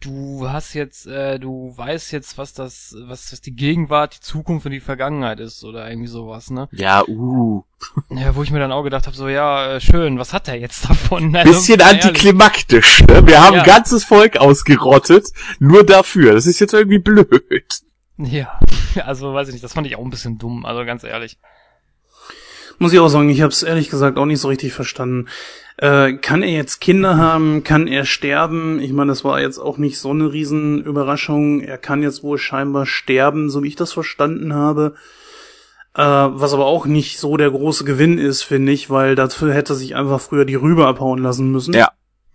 du 0.00 0.48
hast 0.48 0.74
jetzt, 0.74 1.06
äh, 1.06 1.38
du 1.38 1.72
weißt 1.76 2.12
jetzt, 2.12 2.38
was 2.38 2.52
das, 2.52 2.94
was, 3.06 3.32
was 3.32 3.40
die 3.40 3.54
Gegenwart, 3.54 4.16
die 4.16 4.20
Zukunft 4.20 4.66
und 4.66 4.72
die 4.72 4.80
Vergangenheit 4.80 5.40
ist 5.40 5.64
oder 5.64 5.88
irgendwie 5.88 6.08
sowas, 6.08 6.50
ne? 6.50 6.68
Ja, 6.72 7.02
uh, 7.06 7.62
Ja, 8.10 8.34
wo 8.34 8.42
ich 8.42 8.50
mir 8.50 8.58
dann 8.58 8.72
auch 8.72 8.82
gedacht 8.82 9.06
habe, 9.06 9.16
so, 9.16 9.28
ja, 9.28 9.74
äh, 9.74 9.80
schön, 9.80 10.18
was 10.18 10.32
hat 10.32 10.48
er 10.48 10.56
jetzt 10.58 10.88
davon? 10.88 11.34
Also, 11.34 11.52
bisschen 11.52 11.80
antiklimaktisch. 11.80 13.02
Ne? 13.02 13.26
Wir 13.26 13.42
haben 13.42 13.54
Ja. 13.54 13.62
ein 13.62 13.66
ganzes 13.66 14.04
Volk 14.04 14.36
ausgerottet, 14.36 15.28
nur 15.58 15.84
dafür. 15.84 16.34
Das 16.34 16.46
ist 16.46 16.60
jetzt 16.60 16.74
irgendwie 16.74 16.98
blöd. 16.98 17.80
Ja, 18.18 18.58
also 19.04 19.34
weiß 19.34 19.48
ich 19.48 19.54
nicht, 19.54 19.64
das 19.64 19.72
fand 19.74 19.86
ich 19.86 19.96
auch 19.96 20.04
ein 20.04 20.10
bisschen 20.10 20.38
dumm, 20.38 20.64
also 20.64 20.84
ganz 20.84 21.04
ehrlich. 21.04 21.38
Muss 22.78 22.92
ich 22.92 22.98
auch 22.98 23.08
sagen, 23.08 23.30
ich 23.30 23.40
habe 23.40 23.52
es 23.52 23.62
ehrlich 23.62 23.88
gesagt 23.88 24.18
auch 24.18 24.26
nicht 24.26 24.40
so 24.40 24.48
richtig 24.48 24.72
verstanden. 24.72 25.26
Äh, 25.78 26.14
kann 26.14 26.42
er 26.42 26.52
jetzt 26.52 26.80
Kinder 26.80 27.16
haben? 27.16 27.64
Kann 27.64 27.86
er 27.86 28.04
sterben? 28.04 28.80
Ich 28.80 28.92
meine, 28.92 29.10
das 29.10 29.24
war 29.24 29.40
jetzt 29.40 29.58
auch 29.58 29.78
nicht 29.78 29.98
so 29.98 30.10
eine 30.10 30.32
Riesenüberraschung. 30.32 31.60
Er 31.60 31.78
kann 31.78 32.02
jetzt 32.02 32.22
wohl 32.22 32.38
scheinbar 32.38 32.86
sterben, 32.86 33.50
so 33.50 33.62
wie 33.62 33.68
ich 33.68 33.76
das 33.76 33.92
verstanden 33.92 34.54
habe. 34.54 34.94
Äh, 35.94 36.02
was 36.02 36.52
aber 36.52 36.66
auch 36.66 36.86
nicht 36.86 37.18
so 37.18 37.36
der 37.36 37.50
große 37.50 37.84
Gewinn 37.84 38.18
ist, 38.18 38.42
finde 38.42 38.72
ich, 38.72 38.90
weil 38.90 39.14
dafür 39.14 39.52
hätte 39.52 39.74
sich 39.74 39.96
einfach 39.96 40.20
früher 40.20 40.44
die 40.44 40.54
Rübe 40.54 40.86
abhauen 40.86 41.22
lassen 41.22 41.50
müssen. 41.50 41.74
Ja. 41.74 41.90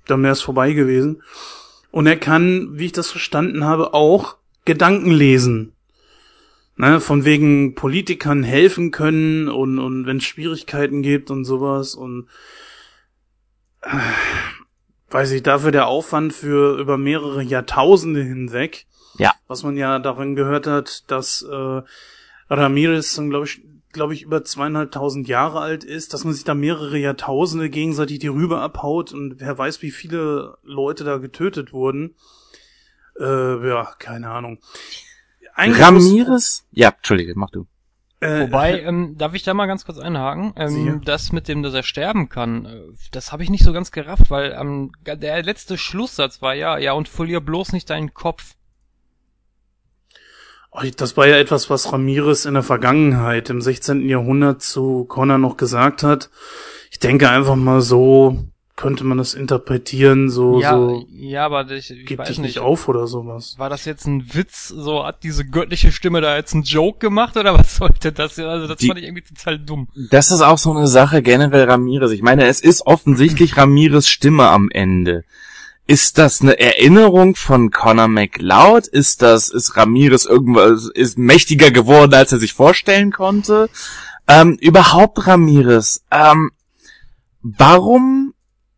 Dann 0.08 0.24
wäre 0.24 0.34
es 0.34 0.42
vorbei 0.42 0.74
gewesen. 0.74 1.22
Und 1.92 2.08
er 2.08 2.18
kann, 2.18 2.70
wie 2.74 2.88
ich 2.88 2.92
das 2.92 3.12
verstanden 3.12 3.66
habe, 3.66 3.94
auch 3.94 4.38
Gedanken 4.66 5.12
lesen. 5.12 5.74
Ne, 6.78 7.00
von 7.00 7.26
wegen 7.26 7.76
Politikern 7.76 8.44
helfen 8.44 8.92
können 8.92 9.50
und, 9.50 9.78
und 9.78 10.06
wenn 10.06 10.18
es 10.18 10.24
Schwierigkeiten 10.24 11.02
gibt 11.02 11.30
und 11.30 11.44
sowas 11.44 11.96
und 11.96 12.28
äh, 13.82 13.98
weiß 15.10 15.32
ich, 15.32 15.44
dafür 15.44 15.72
der 15.72 15.88
Aufwand 15.88 16.34
für 16.34 16.80
über 16.80 16.98
mehrere 16.98 17.44
Jahrtausende 17.44 18.24
hinweg. 18.24 18.86
Ja. 19.18 19.34
Was 19.48 19.64
man 19.64 19.76
ja 19.76 20.00
darin 20.00 20.36
gehört 20.36 20.68
hat, 20.68 21.12
dass 21.12 21.42
äh, 21.44 21.82
Ramirez 22.50 23.16
dann, 23.16 23.30
glaube 23.30 23.46
ich, 23.46 23.62
glaube 23.92 24.14
ich, 24.14 24.24
über 24.24 24.44
zweieinhalbtausend 24.44 25.28
Jahre 25.28 25.60
alt 25.60 25.84
ist, 25.84 26.14
dass 26.14 26.24
man 26.24 26.34
sich 26.34 26.46
da 26.46 26.54
mehrere 26.54 26.98
Jahrtausende 26.98 27.70
gegenseitig 27.70 28.20
die 28.20 28.28
Rübe 28.28 28.60
abhaut 28.60 29.14
und 29.14 29.40
wer 29.40 29.58
weiß, 29.58 29.82
wie 29.82 29.92
viele 29.92 30.58
Leute 30.64 31.04
da 31.04 31.18
getötet 31.18 31.74
wurden. 31.74 32.16
Äh, 33.20 33.68
ja, 33.68 33.94
keine 34.00 34.30
Ahnung. 34.30 34.60
Ramirez? 35.56 36.66
Ja, 36.72 36.90
Entschuldige, 36.90 37.34
mach 37.36 37.50
du. 37.52 37.66
äh, 38.20 38.42
Wobei, 38.42 38.82
ähm, 38.82 39.18
darf 39.18 39.34
ich 39.34 39.44
da 39.44 39.54
mal 39.54 39.66
ganz 39.68 39.86
kurz 39.86 39.98
einhaken? 39.98 40.54
Sicher. 40.68 40.92
Ähm, 40.92 41.02
das 41.04 41.32
mit 41.32 41.48
dem, 41.48 41.64
dass 41.64 41.74
er 41.74 41.84
sterben 41.84 42.30
kann, 42.30 42.66
äh, 42.66 42.82
das 43.12 43.32
habe 43.32 43.44
ich 43.44 43.50
nicht 43.50 43.64
so 43.64 43.74
ganz 43.74 43.92
gerafft, 43.92 44.30
weil 44.30 44.56
ähm, 44.60 44.92
der 45.06 45.44
letzte 45.44 45.78
Schlusssatz 45.78 46.42
war 46.42 46.54
ja, 46.54 46.78
ja 46.78 46.94
und 46.94 47.08
verlier 47.08 47.42
bloß 47.42 47.74
nicht 47.74 47.90
deinen 47.90 48.14
Kopf. 48.14 48.56
Das 50.98 51.18
war 51.18 51.28
ja 51.28 51.38
etwas, 51.38 51.70
was 51.70 51.92
Ramirez 51.92 52.46
in 52.46 52.54
der 52.54 52.64
Vergangenheit 52.64 53.50
im 53.50 53.60
16. 53.62 54.08
Jahrhundert 54.08 54.62
zu 54.62 55.04
Connor 55.04 55.38
noch 55.38 55.58
gesagt 55.58 56.02
hat. 56.02 56.30
Ich 56.92 57.00
denke 57.00 57.30
einfach 57.30 57.58
mal 57.58 57.82
so 57.82 58.40
könnte 58.76 59.04
man 59.04 59.18
das 59.20 59.34
interpretieren, 59.36 60.30
so, 60.30 60.60
ja, 60.60 60.72
so 60.74 61.06
ja, 61.12 61.46
aber 61.46 61.70
ich, 61.72 61.92
ich 61.92 62.06
gib 62.06 62.20
weiß 62.20 62.30
dich 62.30 62.40
nicht. 62.40 62.60
auf 62.60 62.88
oder 62.88 63.06
sowas. 63.06 63.56
War 63.60 63.70
das 63.70 63.86
jetzt 63.86 64.08
ein 64.08 64.34
Witz? 64.34 64.70
So 64.70 65.06
hat 65.06 65.24
diese 65.24 65.46
göttliche 65.46 65.92
Stimme 65.92 66.20
da 66.22 66.36
jetzt 66.36 66.54
einen 66.54 66.64
Joke 66.64 66.98
gemacht 67.00 67.38
oder 67.38 67.54
was 67.60 67.76
sollte 67.76 68.12
das? 68.12 68.40
Also 68.40 68.68
das 68.68 68.78
Die- 68.78 68.88
fand 68.88 69.00
ich 69.00 69.06
irgendwie 69.06 69.24
total 69.24 69.60
dumm. 69.60 69.88
Das 70.10 70.32
ist 70.32 70.42
auch 70.42 70.58
so 70.58 70.72
eine 70.76 70.88
Sache 70.88 71.22
generell 71.22 71.66
Ramirez. 71.70 72.12
Ich 72.12 72.24
meine, 72.24 72.48
es 72.48 72.60
ist 72.62 72.86
offensichtlich 72.88 73.56
Ramirez 73.58 74.08
Stimme 74.08 74.48
am 74.50 74.70
Ende. 74.72 75.26
Ist 75.88 76.18
das 76.18 76.42
eine 76.42 76.58
Erinnerung 76.60 77.36
von 77.36 77.70
Conor 77.70 78.08
McLeod? 78.08 78.88
Ist 78.88 79.22
das, 79.22 79.50
ist 79.50 79.76
Ramirez 79.76 80.26
irgendwas, 80.26 80.90
ist 80.94 81.18
mächtiger 81.18 81.70
geworden, 81.72 82.14
als 82.14 82.32
er 82.32 82.40
sich 82.40 82.54
vorstellen 82.54 83.12
konnte? 83.12 83.70
Ähm, 84.28 84.58
überhaupt 84.62 85.28
Ramirez, 85.28 86.04
ähm, 86.10 86.52
warum 87.42 88.21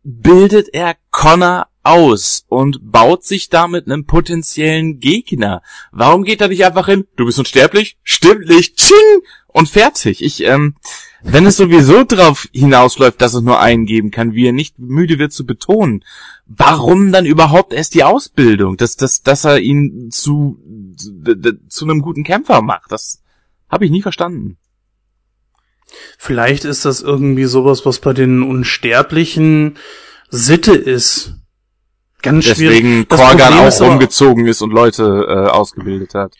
bildet 0.04 0.68
er 0.72 0.96
Connor 1.10 1.66
aus 1.82 2.44
und 2.48 2.92
baut 2.92 3.24
sich 3.24 3.48
damit 3.48 3.86
einen 3.86 4.06
potenziellen 4.06 5.00
Gegner? 5.00 5.62
Warum 5.90 6.24
geht 6.24 6.40
er 6.40 6.48
nicht 6.48 6.64
einfach 6.64 6.86
hin? 6.86 7.06
Du 7.16 7.24
bist 7.24 7.38
unsterblich? 7.38 7.98
Stimmt 8.02 8.48
nicht. 8.48 8.76
Tsching! 8.76 9.22
Und 9.46 9.68
fertig. 9.68 10.22
Ich, 10.22 10.44
ähm, 10.44 10.74
wenn 11.22 11.46
es 11.46 11.56
sowieso 11.56 12.04
drauf 12.04 12.48
hinausläuft, 12.52 13.20
dass 13.20 13.34
es 13.34 13.42
nur 13.42 13.60
einen 13.60 13.86
geben 13.86 14.10
kann, 14.10 14.34
wie 14.34 14.46
er 14.46 14.52
nicht 14.52 14.78
müde 14.78 15.18
wird 15.18 15.32
zu 15.32 15.46
betonen, 15.46 16.04
warum 16.46 17.12
dann 17.12 17.24
überhaupt 17.24 17.72
erst 17.72 17.94
die 17.94 18.04
Ausbildung? 18.04 18.76
Dass, 18.76 18.96
dass, 18.96 19.22
dass 19.22 19.44
er 19.44 19.60
ihn 19.60 20.10
zu, 20.10 20.58
zu, 20.96 21.12
zu 21.68 21.84
einem 21.84 22.02
guten 22.02 22.24
Kämpfer 22.24 22.62
macht, 22.62 22.92
das 22.92 23.22
habe 23.68 23.84
ich 23.86 23.90
nie 23.90 24.02
verstanden. 24.02 24.58
Vielleicht 26.18 26.64
ist 26.64 26.84
das 26.84 27.00
irgendwie 27.00 27.44
sowas, 27.44 27.84
was 27.86 27.98
bei 27.98 28.12
den 28.12 28.42
Unsterblichen 28.42 29.76
Sitte 30.28 30.74
ist. 30.74 31.34
Ganz 32.22 32.44
schwierig. 32.44 32.78
Deswegen 32.78 33.08
Das 33.08 33.20
Korgan 33.20 33.38
Problem 33.38 33.58
auch 33.60 33.68
ist 33.68 33.82
rumgezogen 33.82 34.46
ist 34.46 34.62
und 34.62 34.72
Leute 34.72 35.26
äh, 35.28 35.50
ausgebildet 35.50 36.14
hat. 36.14 36.34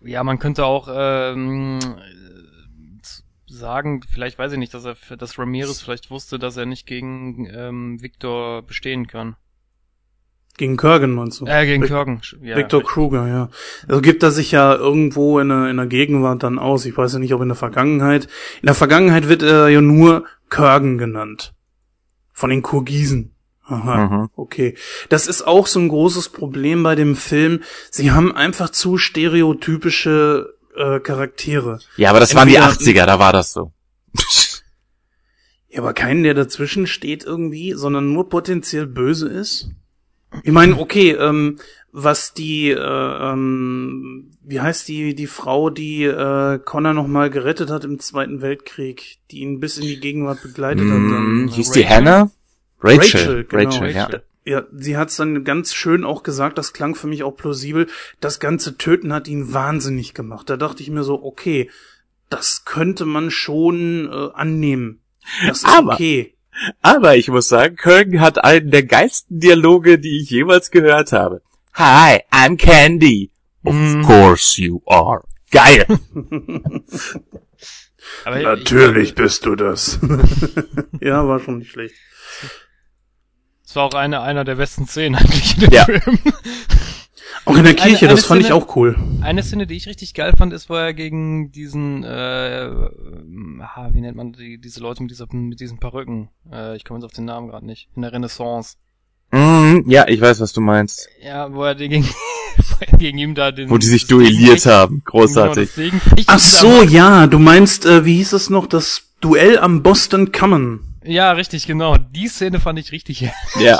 Ja, 0.00 0.24
man 0.24 0.38
könnte 0.38 0.64
auch 0.64 0.88
ähm, 0.90 1.78
äh, 1.80 3.52
sagen, 3.52 4.02
vielleicht 4.08 4.38
weiß 4.38 4.52
ich 4.52 4.58
nicht, 4.58 4.74
dass 4.74 4.84
er, 4.84 4.96
dass 5.16 5.38
Ramirez 5.38 5.80
vielleicht 5.80 6.10
wusste, 6.10 6.38
dass 6.38 6.56
er 6.56 6.66
nicht 6.66 6.86
gegen 6.86 7.48
ähm, 7.52 8.02
Victor 8.02 8.62
bestehen 8.62 9.06
kann. 9.06 9.36
Gegen 10.58 10.76
Kurgan 10.78 11.10
meinst 11.10 11.40
du? 11.40 11.46
Äh, 11.46 11.66
gegen 11.66 11.82
Vic- 11.82 11.90
Kurgan. 11.90 12.20
Ja, 12.40 12.56
Victor 12.56 12.82
Kruger, 12.82 13.28
ja. 13.28 13.50
Also 13.88 14.00
gibt 14.00 14.22
er 14.22 14.30
sich 14.30 14.52
ja 14.52 14.74
irgendwo 14.74 15.38
in 15.38 15.48
der, 15.50 15.68
in 15.68 15.76
der 15.76 15.86
Gegenwart 15.86 16.42
dann 16.42 16.58
aus. 16.58 16.86
Ich 16.86 16.96
weiß 16.96 17.12
ja 17.14 17.18
nicht, 17.18 17.34
ob 17.34 17.42
in 17.42 17.48
der 17.48 17.56
Vergangenheit. 17.56 18.24
In 18.62 18.66
der 18.66 18.74
Vergangenheit 18.74 19.28
wird 19.28 19.42
er 19.42 19.68
ja 19.68 19.80
nur 19.82 20.24
Kurgan 20.48 20.96
genannt. 20.96 21.52
Von 22.32 22.50
den 22.50 22.62
Kurgisen. 22.62 23.32
Aha, 23.64 24.06
Mhm. 24.06 24.28
okay. 24.36 24.76
Das 25.08 25.26
ist 25.26 25.42
auch 25.46 25.66
so 25.66 25.80
ein 25.80 25.88
großes 25.88 26.28
Problem 26.28 26.82
bei 26.84 26.94
dem 26.94 27.16
Film. 27.16 27.62
Sie 27.90 28.12
haben 28.12 28.30
einfach 28.34 28.70
zu 28.70 28.96
stereotypische 28.96 30.54
äh, 30.76 31.00
Charaktere. 31.00 31.80
Ja, 31.96 32.10
aber 32.10 32.20
das 32.20 32.34
waren 32.34 32.48
die 32.48 32.54
Entweder- 32.56 33.02
80er, 33.02 33.06
da 33.06 33.18
war 33.18 33.32
das 33.32 33.52
so. 33.52 33.72
Ja, 35.68 35.80
aber 35.80 35.92
keinen, 35.94 36.22
der 36.22 36.34
dazwischen 36.34 36.86
steht 36.86 37.24
irgendwie, 37.24 37.72
sondern 37.72 38.12
nur 38.12 38.28
potenziell 38.28 38.86
böse 38.86 39.28
ist. 39.28 39.70
Ich 40.42 40.52
meine, 40.52 40.78
okay, 40.78 41.10
ähm, 41.12 41.58
was 41.92 42.34
die, 42.34 42.70
äh, 42.70 42.76
ähm, 42.78 44.30
wie 44.44 44.60
heißt 44.60 44.86
die, 44.88 45.14
die 45.14 45.26
Frau, 45.26 45.70
die 45.70 46.04
äh, 46.04 46.58
Connor 46.58 46.92
noch 46.92 47.06
mal 47.06 47.30
gerettet 47.30 47.70
hat 47.70 47.84
im 47.84 47.98
Zweiten 48.00 48.42
Weltkrieg, 48.42 49.18
die 49.30 49.38
ihn 49.40 49.60
bis 49.60 49.78
in 49.78 49.84
die 49.84 49.98
Gegenwart 49.98 50.42
begleitet 50.42 50.90
hat. 50.90 50.98
Mm, 50.98 51.10
Dann, 51.10 51.48
hieß 51.48 51.70
die 51.70 51.82
Rachel? 51.82 51.96
Hannah? 51.96 52.30
Rachel. 52.80 53.44
genau. 53.44 53.64
Rachel, 53.70 53.90
ja. 53.94 54.08
Ja, 54.44 54.62
sie 54.72 54.96
hat's 54.96 55.16
dann 55.16 55.42
ganz 55.42 55.74
schön 55.74 56.04
auch 56.04 56.22
gesagt, 56.22 56.56
das 56.58 56.72
klang 56.72 56.94
für 56.94 57.08
mich 57.08 57.24
auch 57.24 57.32
plausibel. 57.32 57.88
Das 58.20 58.38
ganze 58.38 58.76
Töten 58.76 59.12
hat 59.12 59.26
ihn 59.26 59.52
wahnsinnig 59.52 60.14
gemacht. 60.14 60.48
Da 60.50 60.56
dachte 60.56 60.82
ich 60.84 60.90
mir 60.90 61.02
so, 61.02 61.20
okay, 61.24 61.68
das 62.28 62.64
könnte 62.64 63.06
man 63.06 63.30
schon 63.32 64.08
äh, 64.08 64.28
annehmen. 64.34 65.00
Das 65.46 65.58
ist 65.58 65.64
Aber- 65.66 65.94
okay. 65.94 66.34
Aber 66.82 67.16
ich 67.16 67.28
muss 67.28 67.48
sagen, 67.48 67.76
Kurgan 67.76 68.20
hat 68.20 68.42
einen 68.42 68.70
der 68.70 68.84
geilsten 68.84 69.40
Dialoge, 69.40 69.98
die 69.98 70.20
ich 70.22 70.30
jemals 70.30 70.70
gehört 70.70 71.12
habe. 71.12 71.42
Hi, 71.74 72.20
I'm 72.32 72.56
Candy. 72.56 73.30
Of 73.64 73.74
Mm. 73.74 74.02
course 74.02 74.60
you 74.62 74.80
are. 74.86 75.22
Geil. 75.50 75.86
Aber 78.24 78.40
Natürlich 78.40 79.14
bist 79.14 79.44
du 79.46 79.56
das. 79.56 79.98
ja, 81.00 81.26
war 81.26 81.40
schon 81.40 81.58
nicht 81.58 81.72
schlecht. 81.72 81.94
Es 83.64 83.74
war 83.76 83.84
auch 83.84 83.94
eine, 83.94 84.20
einer 84.22 84.44
der 84.44 84.54
besten 84.56 84.86
Szenen 84.86 85.16
eigentlich 85.16 85.54
in 85.54 85.60
dem 85.60 85.72
Ja. 85.72 85.84
Film. 85.84 86.18
Auch 87.46 87.56
in 87.56 87.64
der 87.64 87.74
Kirche, 87.74 88.06
eine 88.06 88.14
das 88.16 88.24
fand 88.26 88.40
ich 88.40 88.48
Szene- 88.48 88.56
auch 88.56 88.76
cool. 88.76 88.96
Eine 89.22 89.42
Szene, 89.42 89.66
die 89.66 89.76
ich 89.76 89.86
richtig 89.86 90.14
geil 90.14 90.34
fand, 90.36 90.52
ist, 90.52 90.68
wo 90.68 90.74
er 90.74 90.92
gegen 90.94 91.50
diesen, 91.52 92.02
äh, 92.04 92.68
ah, 93.60 93.88
wie 93.92 94.00
nennt 94.00 94.16
man 94.16 94.32
die, 94.32 94.58
diese 94.58 94.80
Leute 94.80 95.02
mit, 95.02 95.10
dieser, 95.10 95.26
mit 95.32 95.60
diesen 95.60 95.78
Perücken? 95.78 96.28
Äh, 96.52 96.76
ich 96.76 96.84
komme 96.84 96.98
jetzt 96.98 97.06
auf 97.06 97.12
den 97.12 97.24
Namen 97.24 97.48
gerade 97.48 97.64
nicht. 97.64 97.88
In 97.96 98.02
der 98.02 98.12
Renaissance. 98.12 98.74
Mhm, 99.30 99.84
ja, 99.86 100.06
ich 100.08 100.20
weiß, 100.20 100.40
was 100.40 100.52
du 100.52 100.60
meinst. 100.60 101.08
Ja, 101.24 101.52
wo 101.52 101.62
er 101.64 101.74
gegen, 101.74 102.08
gegen 102.98 103.18
ihm 103.18 103.34
da 103.34 103.50
den... 103.52 103.70
Wo 103.70 103.78
die 103.78 103.86
sich 103.86 104.06
duelliert 104.06 104.58
Gegenfecht- 104.58 104.66
haben. 104.66 105.02
Großartig. 105.04 105.74
Genau, 105.74 105.86
Gegenfecht 105.88 106.28
Ach 106.28 106.38
so, 106.38 106.82
ja, 106.82 107.26
du 107.26 107.38
meinst, 107.38 107.86
äh, 107.86 108.04
wie 108.04 108.16
hieß 108.16 108.32
es 108.34 108.50
noch, 108.50 108.66
das 108.66 109.02
Duell 109.20 109.58
am 109.58 109.82
Boston 109.82 110.30
Common. 110.30 110.80
Ja, 111.04 111.32
richtig, 111.32 111.66
genau. 111.66 111.96
Die 111.96 112.28
Szene 112.28 112.60
fand 112.60 112.78
ich 112.78 112.92
richtig 112.92 113.30
Ja. 113.58 113.78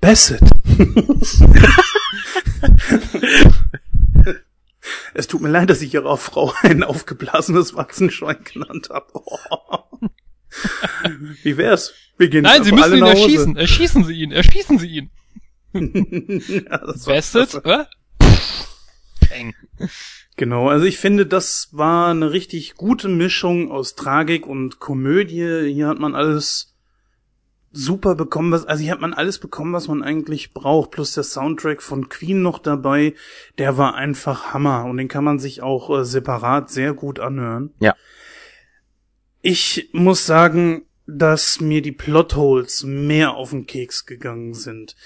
Bassett. 0.00 0.42
es 5.14 5.26
tut 5.26 5.40
mir 5.40 5.48
leid, 5.48 5.70
dass 5.70 5.82
ich 5.82 5.94
ihrer 5.94 6.16
Frau 6.16 6.52
ein 6.62 6.82
aufgeblasenes 6.82 7.74
Watzenschwein 7.74 8.44
genannt 8.44 8.88
habe. 8.90 9.06
Wie 11.42 11.56
wär's? 11.56 11.94
Wir 12.18 12.28
gehen 12.28 12.44
Nein, 12.44 12.64
sie 12.64 12.72
müssen 12.72 12.84
alle 12.84 12.98
ihn 12.98 13.04
erschießen. 13.04 13.56
Erschießen 13.56 14.04
sie 14.04 14.14
ihn. 14.14 14.32
Erschießen 14.32 14.78
sie 14.78 14.88
ihn. 14.88 15.10
ja, 15.72 16.78
das 16.78 17.06
war 17.06 17.14
Bestet, 17.14 17.50
klasse. 17.50 17.60
oder? 17.60 17.88
Peng. 19.20 19.54
Genau, 20.36 20.68
also 20.68 20.84
ich 20.84 20.98
finde, 20.98 21.26
das 21.26 21.68
war 21.72 22.10
eine 22.10 22.32
richtig 22.32 22.74
gute 22.74 23.08
Mischung 23.08 23.70
aus 23.70 23.94
Tragik 23.94 24.46
und 24.46 24.80
Komödie. 24.80 25.72
Hier 25.72 25.88
hat 25.88 25.98
man 25.98 26.14
alles 26.14 26.75
super 27.76 28.14
bekommen, 28.14 28.52
was, 28.52 28.64
also 28.64 28.82
hier 28.82 28.92
hat 28.92 29.00
man 29.00 29.14
alles 29.14 29.38
bekommen, 29.38 29.72
was 29.72 29.88
man 29.88 30.02
eigentlich 30.02 30.54
braucht, 30.54 30.90
plus 30.90 31.14
der 31.14 31.24
Soundtrack 31.24 31.82
von 31.82 32.08
Queen 32.08 32.42
noch 32.42 32.58
dabei, 32.58 33.14
der 33.58 33.76
war 33.76 33.94
einfach 33.94 34.54
Hammer 34.54 34.84
und 34.86 34.96
den 34.96 35.08
kann 35.08 35.24
man 35.24 35.38
sich 35.38 35.62
auch 35.62 35.90
äh, 35.90 36.04
separat 36.04 36.70
sehr 36.70 36.94
gut 36.94 37.20
anhören. 37.20 37.74
Ja. 37.78 37.94
Ich 39.42 39.90
muss 39.92 40.26
sagen, 40.26 40.86
dass 41.06 41.60
mir 41.60 41.82
die 41.82 41.92
Plotholes 41.92 42.82
mehr 42.82 43.34
auf 43.34 43.50
den 43.50 43.66
Keks 43.66 44.06
gegangen 44.06 44.54
sind. 44.54 44.96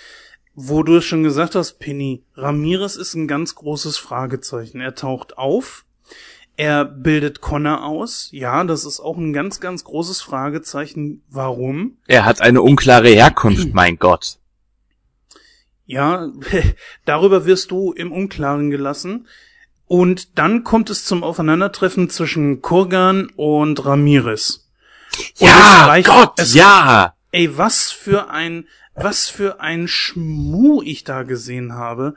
Wo 0.54 0.83
du 0.83 0.96
es 0.96 1.04
schon 1.04 1.22
gesagt 1.22 1.54
hast, 1.54 1.74
Penny, 1.74 2.24
Ramirez 2.35 2.96
ist 2.96 3.14
ein 3.14 3.28
ganz 3.28 3.54
großes 3.54 3.98
Fragezeichen. 3.98 4.80
Er 4.80 4.94
taucht 4.94 5.38
auf, 5.38 5.85
er 6.61 6.85
bildet 6.85 7.40
Connor 7.40 7.85
aus. 7.85 8.29
Ja, 8.33 8.62
das 8.64 8.85
ist 8.85 9.01
auch 9.01 9.16
ein 9.16 9.33
ganz, 9.33 9.61
ganz 9.61 9.83
großes 9.83 10.20
Fragezeichen. 10.20 11.23
Warum? 11.31 11.96
Er 12.07 12.27
hat 12.27 12.42
eine 12.42 12.61
unklare 12.61 13.09
Herkunft, 13.09 13.73
mein 13.73 13.96
Gott. 13.99 14.37
Ja, 15.87 16.29
darüber 17.07 17.46
wirst 17.46 17.70
du 17.70 17.92
im 17.92 18.12
Unklaren 18.12 18.70
gelassen. 18.70 19.27
Und 19.87 20.38
dann 20.38 20.62
kommt 20.62 20.90
es 20.90 21.05
zum 21.07 21.25
Aufeinandertreffen 21.25 22.11
zwischen 22.11 22.61
Kurgan 22.61 23.31
und 23.37 23.85
Ramirez. 23.87 24.68
Und 25.40 25.49
Ja, 25.49 25.87
reicht- 25.87 26.09
Gott, 26.09 26.33
es- 26.37 26.55
ja. 26.55 27.14
Ey, 27.33 27.57
was 27.57 27.90
für 27.90 28.29
ein, 28.31 28.66
was 28.94 29.29
für 29.29 29.61
ein 29.61 29.88
Schmuh 29.88 30.83
ich 30.83 31.05
da 31.05 31.23
gesehen 31.23 31.73
habe. 31.73 32.14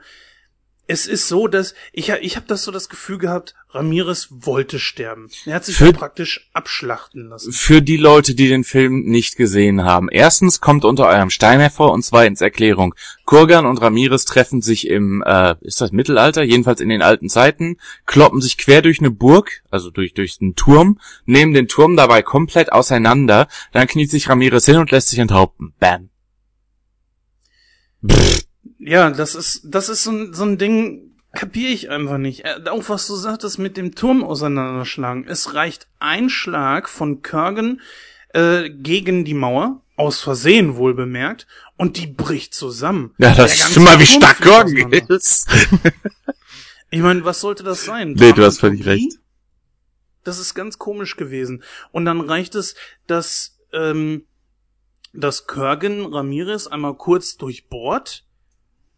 Es 0.86 1.06
ist 1.06 1.28
so, 1.28 1.48
dass 1.48 1.74
ich, 1.92 2.10
ich 2.10 2.36
habe 2.36 2.46
das 2.46 2.62
so 2.62 2.70
das 2.70 2.90
Gefühl 2.90 3.16
gehabt, 3.16 3.54
Ramirez 3.70 4.28
wollte 4.30 4.78
sterben. 4.78 5.30
Er 5.46 5.54
hat 5.54 5.64
sich 5.64 5.76
Für- 5.76 5.94
praktisch 5.94 6.50
abschlachten 6.52 7.28
lassen. 7.28 7.52
Für 7.52 7.80
die 7.80 7.96
Leute, 7.96 8.34
die 8.34 8.48
den 8.48 8.64
Film 8.64 9.04
nicht 9.04 9.36
gesehen 9.36 9.84
haben. 9.84 10.10
Erstens 10.10 10.60
kommt 10.60 10.84
unter 10.84 11.08
eurem 11.08 11.30
Stein 11.30 11.58
hervor 11.58 11.92
und 11.92 12.04
zweitens 12.04 12.42
Erklärung. 12.42 12.94
Kurgan 13.24 13.64
und 13.64 13.80
Ramirez 13.80 14.26
treffen 14.26 14.60
sich 14.60 14.86
im, 14.86 15.22
äh, 15.24 15.54
ist 15.62 15.80
das 15.80 15.90
Mittelalter? 15.90 16.42
Jedenfalls 16.42 16.82
in 16.82 16.90
den 16.90 17.00
alten 17.02 17.30
Zeiten, 17.30 17.78
kloppen 18.04 18.42
sich 18.42 18.58
quer 18.58 18.82
durch 18.82 18.98
eine 19.00 19.10
Burg, 19.10 19.62
also 19.70 19.90
durch, 19.90 20.12
durch 20.12 20.36
einen 20.42 20.54
Turm, 20.54 21.00
nehmen 21.24 21.54
den 21.54 21.66
Turm 21.66 21.96
dabei 21.96 22.20
komplett 22.20 22.72
auseinander, 22.72 23.48
dann 23.72 23.86
kniet 23.86 24.10
sich 24.10 24.28
Ramirez 24.28 24.66
hin 24.66 24.76
und 24.76 24.90
lässt 24.90 25.08
sich 25.08 25.18
enthaupten. 25.18 25.72
Bam. 25.80 26.10
Ja, 28.86 29.10
das 29.10 29.34
ist, 29.34 29.62
das 29.64 29.88
ist 29.88 30.04
so 30.04 30.10
ein, 30.10 30.34
so 30.34 30.44
ein 30.44 30.58
Ding, 30.58 31.16
kapiere 31.32 31.72
ich 31.72 31.88
einfach 31.88 32.18
nicht. 32.18 32.44
Äh, 32.44 32.68
Auch 32.68 32.86
was 32.90 33.06
du 33.06 33.14
sagtest 33.16 33.58
mit 33.58 33.78
dem 33.78 33.94
Turm 33.94 34.22
auseinanderschlagen. 34.22 35.24
Es 35.26 35.54
reicht 35.54 35.88
ein 36.00 36.28
Schlag 36.28 36.88
von 36.90 37.22
Kurgan 37.22 37.80
äh, 38.34 38.68
gegen 38.68 39.24
die 39.24 39.32
Mauer, 39.32 39.80
aus 39.96 40.20
Versehen 40.20 40.76
wohl 40.76 40.92
bemerkt, 40.92 41.46
und 41.78 41.96
die 41.96 42.06
bricht 42.06 42.52
zusammen. 42.52 43.14
Ja, 43.18 43.34
das 43.34 43.54
ist 43.54 43.80
mal, 43.80 43.98
wie 43.98 44.04
Turm 44.04 44.22
stark 44.22 44.46
auseinander. 44.46 45.10
ist. 45.10 45.48
Ich 46.90 47.00
meine, 47.00 47.24
was 47.24 47.40
sollte 47.40 47.62
das 47.62 47.84
sein? 47.84 48.12
Nee, 48.12 48.32
du 48.32 48.44
hast 48.44 48.60
völlig 48.60 48.84
recht. 48.86 49.18
Das 50.24 50.38
ist 50.38 50.54
ganz 50.54 50.78
komisch 50.78 51.16
gewesen. 51.16 51.62
Und 51.90 52.04
dann 52.04 52.20
reicht 52.20 52.54
es, 52.54 52.76
dass, 53.06 53.58
ähm, 53.72 54.26
dass 55.12 55.46
Kurgan 55.46 56.04
Ramirez 56.04 56.66
einmal 56.66 56.94
kurz 56.94 57.36
durchbohrt. 57.36 58.24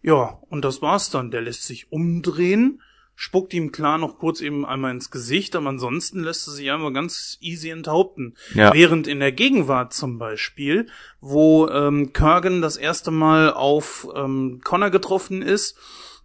Ja, 0.07 0.39
und 0.51 0.65
das 0.65 0.83
war's 0.83 1.11
dann. 1.11 1.33
Der 1.33 1.41
lässt 1.41 1.65
sich 1.65 1.91
umdrehen, 1.91 2.81
spuckt 3.17 3.53
ihm 3.53 3.73
klar 3.73 3.99
noch 3.99 4.21
kurz 4.21 4.41
eben 4.41 4.65
einmal 4.65 4.93
ins 4.93 5.11
Gesicht, 5.11 5.57
aber 5.57 5.69
ansonsten 5.69 6.23
lässt 6.23 6.47
er 6.47 6.53
sich 6.53 6.71
einmal 6.71 6.93
ganz 6.93 7.39
easy 7.41 7.71
enthaupten. 7.71 8.37
Ja. 8.55 8.73
Während 8.73 9.09
in 9.09 9.19
der 9.19 9.33
Gegenwart 9.33 9.93
zum 9.93 10.19
Beispiel, 10.19 10.87
wo 11.21 11.69
ähm, 11.69 12.13
Kurgan 12.13 12.63
das 12.63 12.77
erste 12.77 13.11
Mal 13.11 13.53
auf 13.53 14.07
ähm, 14.15 14.61
Connor 14.63 14.91
getroffen 14.91 15.43
ist, 15.43 15.77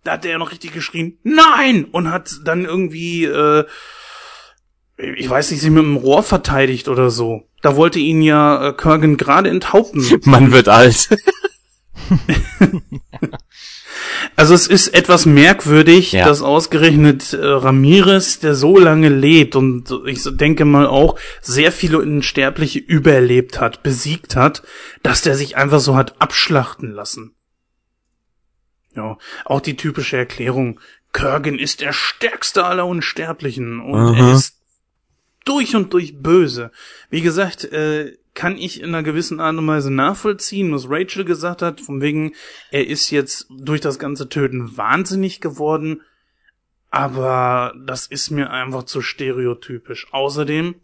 da 0.03 0.11
hat 0.11 0.25
er 0.25 0.31
ja 0.31 0.37
noch 0.37 0.51
richtig 0.51 0.73
geschrien, 0.73 1.17
nein! 1.23 1.85
Und 1.85 2.11
hat 2.11 2.39
dann 2.43 2.65
irgendwie, 2.65 3.25
äh, 3.25 3.65
ich 4.97 5.27
weiß 5.27 5.49
nicht, 5.49 5.61
sie 5.61 5.71
mit 5.71 5.83
dem 5.83 5.97
Rohr 5.97 6.21
verteidigt 6.21 6.87
oder 6.87 7.09
so. 7.09 7.47
Da 7.63 7.75
wollte 7.75 7.97
ihn 7.97 8.21
ja 8.21 8.67
äh, 8.67 8.73
Kurgan 8.73 9.17
gerade 9.17 9.49
enthaupten. 9.49 10.05
Man 10.25 10.51
wird 10.51 10.69
alt. 10.69 11.09
Also 14.35 14.53
es 14.53 14.67
ist 14.67 14.89
etwas 14.89 15.25
merkwürdig, 15.25 16.13
Ja. 16.13 16.25
dass 16.25 16.41
ausgerechnet 16.41 17.33
äh, 17.33 17.45
Ramirez, 17.45 18.39
der 18.39 18.55
so 18.55 18.77
lange 18.77 19.09
lebt 19.09 19.55
und 19.55 19.93
ich 20.05 20.23
denke 20.23 20.65
mal 20.65 20.87
auch 20.87 21.19
sehr 21.41 21.71
viele 21.71 21.99
Unsterbliche 21.99 22.79
überlebt 22.79 23.59
hat, 23.59 23.83
besiegt 23.83 24.35
hat, 24.35 24.63
dass 25.03 25.21
der 25.21 25.35
sich 25.35 25.57
einfach 25.57 25.79
so 25.79 25.95
hat 25.95 26.19
abschlachten 26.21 26.91
lassen. 26.91 27.35
Ja, 28.95 29.17
auch 29.45 29.61
die 29.61 29.75
typische 29.77 30.17
Erklärung, 30.17 30.79
Kurgan 31.13 31.59
ist 31.59 31.81
der 31.81 31.93
stärkste 31.93 32.65
aller 32.65 32.85
Unsterblichen 32.85 33.79
und 33.79 34.15
er 34.15 34.23
Aha. 34.23 34.33
ist 34.33 34.57
durch 35.45 35.75
und 35.75 35.93
durch 35.93 36.21
böse. 36.21 36.71
Wie 37.09 37.21
gesagt, 37.21 37.65
äh, 37.65 38.17
kann 38.33 38.57
ich 38.57 38.81
in 38.81 38.89
einer 38.89 39.03
gewissen 39.03 39.39
Art 39.39 39.57
und 39.57 39.67
Weise 39.67 39.91
nachvollziehen, 39.91 40.71
was 40.73 40.89
Rachel 40.89 41.25
gesagt 41.25 41.61
hat, 41.61 41.81
von 41.81 42.01
wegen, 42.01 42.33
er 42.71 42.87
ist 42.87 43.11
jetzt 43.11 43.47
durch 43.49 43.81
das 43.81 43.99
ganze 43.99 44.29
Töten 44.29 44.77
wahnsinnig 44.77 45.41
geworden, 45.41 46.01
aber 46.89 47.73
das 47.85 48.07
ist 48.07 48.31
mir 48.31 48.49
einfach 48.49 48.83
zu 48.83 49.01
stereotypisch. 49.01 50.07
Außerdem, 50.11 50.75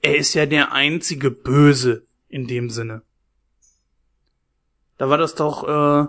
er 0.00 0.16
ist 0.16 0.34
ja 0.34 0.46
der 0.46 0.72
einzige 0.72 1.30
Böse 1.30 2.06
in 2.28 2.46
dem 2.46 2.70
Sinne. 2.70 3.02
Da 4.98 5.08
war 5.08 5.18
das 5.18 5.34
doch, 5.34 5.64
äh, 5.64 6.08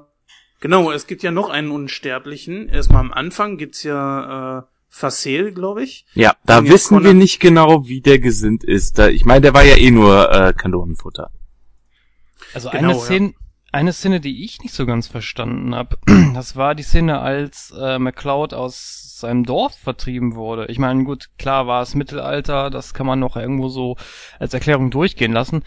genau, 0.60 0.92
es 0.92 1.08
gibt 1.08 1.24
ja 1.24 1.32
noch 1.32 1.50
einen 1.50 1.72
Unsterblichen. 1.72 2.70
Erstmal 2.70 3.02
am 3.02 3.14
Anfang 3.14 3.58
gibt's 3.58 3.84
ja, 3.84 4.60
äh, 4.60 4.64
Facel, 4.96 5.54
glaube 5.54 5.84
ich. 5.84 6.06
Ja, 6.14 6.36
da 6.46 6.60
jetzt 6.60 6.72
wissen 6.72 7.04
wir 7.04 7.16
nicht 7.16 7.40
genau, 7.40 7.88
wie 7.88 8.00
der 8.00 8.20
gesinnt 8.20 8.64
ist. 8.64 9.00
Da, 9.00 9.08
ich 9.08 9.26
meine, 9.26 9.42
der 9.42 9.56
war 9.56 9.64
ja 9.64 9.76
eh 9.76 9.90
nur 9.90 10.32
äh, 10.32 10.54
Kanonenfutter. 10.54 11.32
Also 12.54 12.70
Genau, 12.70 12.84
eine 12.84 12.94
ja. 12.94 13.00
Szene, 13.00 13.34
eine 13.72 13.92
Szene, 13.92 14.20
die 14.20 14.46
ich 14.46 14.62
nicht 14.62 14.76
so 14.76 14.86
ganz 14.86 15.08
verstanden 15.08 15.74
habe, 15.74 15.98
das 16.36 16.56
war 16.56 16.76
die 16.76 16.84
Szene, 16.84 17.22
als 17.22 17.74
äh, 17.76 17.98
MacLeod 17.98 18.54
aus 18.54 19.18
seinem 19.18 19.46
Dorf 19.46 19.76
vertrieben 19.76 20.36
wurde. 20.36 20.68
Ich 20.68 20.78
meine, 20.78 21.04
gut, 21.06 21.30
klar 21.40 21.66
war 21.66 21.82
es 21.82 21.96
Mittelalter, 21.96 22.70
das 22.70 22.94
kann 22.94 23.08
man 23.08 23.20
noch 23.20 23.36
irgendwo 23.36 23.70
so 23.70 23.98
als 24.38 24.54
Erklärung 24.54 24.92
durchgehen 24.92 25.34
lassen. 25.34 25.64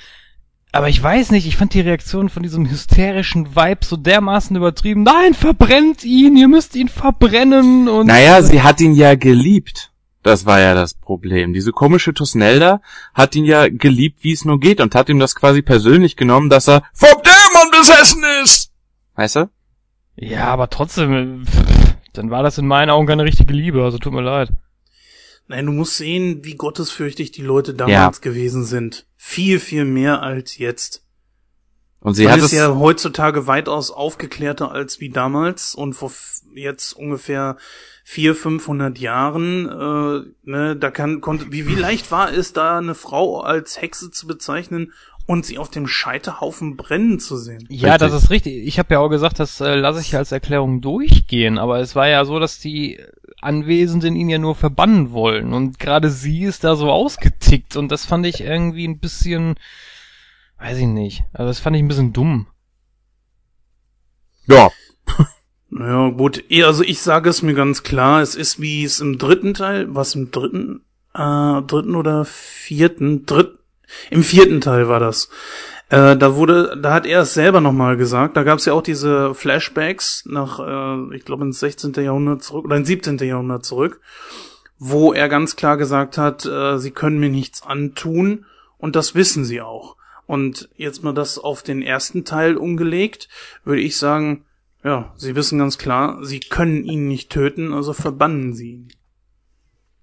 Aber 0.76 0.90
ich 0.90 1.02
weiß 1.02 1.30
nicht, 1.30 1.46
ich 1.46 1.56
fand 1.56 1.72
die 1.72 1.80
Reaktion 1.80 2.28
von 2.28 2.42
diesem 2.42 2.68
hysterischen 2.68 3.56
Vibe 3.56 3.82
so 3.82 3.96
dermaßen 3.96 4.54
übertrieben. 4.54 5.04
Nein, 5.04 5.32
verbrennt 5.32 6.04
ihn, 6.04 6.36
ihr 6.36 6.48
müsst 6.48 6.76
ihn 6.76 6.88
verbrennen 6.88 7.88
und 7.88 8.06
Naja, 8.06 8.42
sie 8.42 8.60
hat 8.60 8.80
ihn 8.82 8.92
ja 8.92 9.14
geliebt. 9.14 9.90
Das 10.22 10.44
war 10.44 10.60
ja 10.60 10.74
das 10.74 10.92
Problem. 10.92 11.54
Diese 11.54 11.72
komische 11.72 12.12
Tusnelda 12.12 12.82
hat 13.14 13.34
ihn 13.36 13.46
ja 13.46 13.68
geliebt, 13.68 14.18
wie 14.22 14.32
es 14.32 14.44
nur 14.44 14.60
geht, 14.60 14.82
und 14.82 14.94
hat 14.94 15.08
ihm 15.08 15.18
das 15.18 15.34
quasi 15.34 15.62
persönlich 15.62 16.14
genommen, 16.14 16.50
dass 16.50 16.68
er 16.68 16.82
vom 16.92 17.22
Dämon 17.22 17.70
besessen 17.70 18.22
ist. 18.44 18.70
Weißt 19.14 19.36
du? 19.36 19.50
Ja, 20.16 20.48
aber 20.48 20.68
trotzdem, 20.68 21.46
pff, 21.46 21.94
dann 22.12 22.30
war 22.30 22.42
das 22.42 22.58
in 22.58 22.66
meinen 22.66 22.90
Augen 22.90 23.06
keine 23.06 23.24
richtige 23.24 23.54
Liebe, 23.54 23.82
also 23.82 23.96
tut 23.96 24.12
mir 24.12 24.20
leid. 24.20 24.50
Nein, 25.48 25.66
du 25.66 25.72
musst 25.72 25.96
sehen, 25.96 26.44
wie 26.44 26.54
gottesfürchtig 26.54 27.30
die 27.30 27.42
Leute 27.42 27.74
damals 27.74 28.20
gewesen 28.20 28.64
sind. 28.64 29.06
Viel, 29.16 29.61
viel 29.61 29.85
mehr 29.85 30.22
als 30.22 30.59
jetzt. 30.59 31.04
Und 32.00 32.14
sie 32.14 32.24
Man 32.24 32.32
hat 32.35 32.38
ist 32.38 32.46
es, 32.46 32.52
ja 32.52 32.76
heutzutage 32.76 33.46
weitaus 33.46 33.90
aufgeklärter 33.90 34.70
als 34.70 35.00
wie 35.00 35.11
damals 35.11 35.74
und 35.74 35.94
vor 35.94 36.12
jetzt 36.54 36.92
ungefähr 36.92 37.56
vier, 38.04 38.37
500 38.37 38.98
Jahren, 38.98 39.66
äh, 39.66 40.48
ne, 40.48 40.76
da 40.76 40.90
kann, 40.92 41.20
konnte, 41.20 41.50
wie, 41.50 41.66
wie 41.66 41.74
leicht 41.74 42.12
war 42.12 42.32
es, 42.32 42.52
da 42.52 42.78
eine 42.78 42.94
Frau 42.94 43.40
als 43.40 43.80
Hexe 43.80 44.12
zu 44.12 44.28
bezeichnen 44.28 44.92
und 45.26 45.44
sie 45.44 45.58
auf 45.58 45.70
dem 45.70 45.86
Scheiterhaufen 45.88 46.76
brennen 46.76 47.18
zu 47.20 47.36
sehen? 47.36 47.66
Ja, 47.68 47.92
Richtig. 47.94 48.08
das 48.10 48.22
ist 48.22 48.30
richtig. 48.30 48.66
Ich 48.66 48.78
habe 48.78 48.94
ja 48.94 49.00
auch 49.00 49.08
gesagt, 49.08 49.40
das 49.40 49.60
äh, 49.60 49.74
lasse 49.74 50.00
ich 50.00 50.16
als 50.16 50.32
Erklärung 50.32 50.80
durchgehen, 50.80 51.58
aber 51.58 51.80
es 51.80 51.94
war 51.96 52.08
ja 52.08 52.24
so, 52.24 52.38
dass 52.38 52.58
die 52.58 53.00
Anwesenden 53.40 54.16
ihn 54.16 54.28
ja 54.28 54.38
nur 54.38 54.54
verbannen 54.54 55.10
wollen 55.12 55.52
und 55.52 55.78
gerade 55.78 56.10
sie 56.10 56.44
ist 56.44 56.64
da 56.64 56.74
so 56.76 56.90
ausgetickt 56.90 57.76
und 57.76 57.90
das 57.92 58.06
fand 58.06 58.24
ich 58.26 58.40
irgendwie 58.40 58.86
ein 58.88 58.98
bisschen, 58.98 59.56
weiß 60.58 60.78
ich 60.78 60.86
nicht, 60.86 61.24
also 61.32 61.48
das 61.48 61.58
fand 61.60 61.76
ich 61.76 61.82
ein 61.82 61.88
bisschen 61.88 62.12
dumm. 62.12 62.46
ja, 64.46 64.70
Ja, 65.70 66.08
gut, 66.10 66.44
eh, 66.50 66.62
also 66.62 66.82
ich 66.84 67.00
sage 67.00 67.28
es 67.28 67.42
mir 67.42 67.54
ganz 67.54 67.82
klar, 67.82 68.22
es 68.22 68.34
ist 68.36 68.60
wie 68.60 68.84
es 68.84 69.00
im 69.00 69.18
dritten 69.18 69.52
Teil, 69.52 69.94
was 69.94 70.14
im 70.14 70.30
dritten, 70.30 70.82
äh, 71.12 71.62
dritten 71.62 71.94
oder 71.96 72.24
vierten, 72.24 73.26
dritt, 73.26 73.58
im 74.11 74.22
vierten 74.22 74.61
Teil 74.61 74.88
war 74.88 75.01
das. 75.01 75.29
Äh, 75.88 76.16
da 76.16 76.35
wurde, 76.35 76.77
da 76.81 76.92
hat 76.92 77.07
er 77.07 77.20
es 77.20 77.35
selber 77.35 77.61
nochmal 77.61 77.96
gesagt, 77.96 78.37
da 78.37 78.42
gab 78.42 78.59
es 78.59 78.64
ja 78.64 78.72
auch 78.72 78.83
diese 78.83 79.35
Flashbacks 79.35 80.25
nach, 80.27 80.59
äh, 80.59 81.16
ich 81.16 81.25
glaube 81.25 81.44
ins 81.44 81.61
16. 81.61 81.92
Jahrhundert 81.94 82.42
zurück, 82.42 82.64
oder 82.64 82.77
ins 82.77 82.88
17. 82.88 83.18
Jahrhundert 83.18 83.64
zurück, 83.64 84.01
wo 84.79 85.12
er 85.12 85.29
ganz 85.29 85.55
klar 85.55 85.77
gesagt 85.77 86.18
hat, 86.18 86.44
äh, 86.44 86.79
sie 86.79 86.90
können 86.90 87.20
mir 87.20 87.31
nichts 87.31 87.62
antun 87.62 88.46
und 88.79 88.96
das 88.96 89.14
wissen 89.14 89.44
sie 89.44 89.61
auch. 89.61 89.96
Und 90.27 90.68
jetzt 90.77 91.05
mal 91.05 91.14
das 91.14 91.38
auf 91.38 91.62
den 91.62 91.83
ersten 91.83 92.25
Teil 92.25 92.57
umgelegt, 92.57 93.29
würde 93.64 93.83
ich 93.83 93.96
sagen, 93.96 94.44
ja, 94.83 95.12
sie 95.16 95.37
wissen 95.37 95.61
ganz 95.61 95.79
klar, 95.79 96.18
sie 96.25 96.40
können 96.40 96.85
ihn 96.85 97.07
nicht 97.07 97.31
töten, 97.31 97.72
also 97.72 97.92
verbannen 97.92 98.55
sie 98.55 98.72
ihn. 98.72 98.88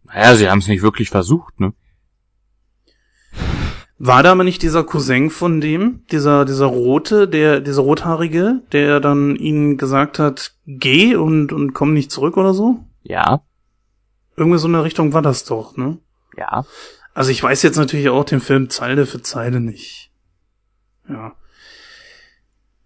naja, 0.06 0.36
sie 0.36 0.50
haben 0.50 0.60
es 0.60 0.68
nicht 0.70 0.82
wirklich 0.82 1.10
versucht, 1.10 1.60
ne? 1.60 1.74
War 4.06 4.22
da 4.22 4.34
aber 4.34 4.44
nicht 4.44 4.62
dieser 4.62 4.84
Cousin 4.84 5.30
von 5.30 5.62
dem, 5.62 6.04
dieser, 6.12 6.44
dieser 6.44 6.66
rote, 6.66 7.26
der, 7.28 7.62
dieser 7.62 7.84
rothaarige, 7.84 8.62
der 8.74 9.00
dann 9.00 9.38
ihnen 9.38 9.78
gesagt 9.78 10.20
hat, 10.20 10.56
geh 10.68 11.16
und, 11.16 11.54
und 11.54 11.72
komm 11.74 11.94
nicht 11.94 12.12
zurück 12.12 12.36
oder 12.36 12.54
so? 12.54 12.80
Ja, 13.04 13.42
Irgendwie 14.36 14.58
so 14.58 14.68
in 14.68 14.74
der 14.74 14.84
Richtung 14.84 15.14
war 15.14 15.22
das 15.22 15.46
doch, 15.46 15.78
ne? 15.78 16.00
ja. 16.38 16.66
Also 17.14 17.30
ich 17.30 17.42
weiß 17.44 17.62
jetzt 17.62 17.78
natürlich 17.78 18.10
auch 18.10 18.26
den 18.26 18.42
Film 18.42 18.70
Zeile 18.72 19.06
für 19.06 19.22
Zeile 19.22 19.60
nicht. 19.60 20.12
Ja. 21.08 21.36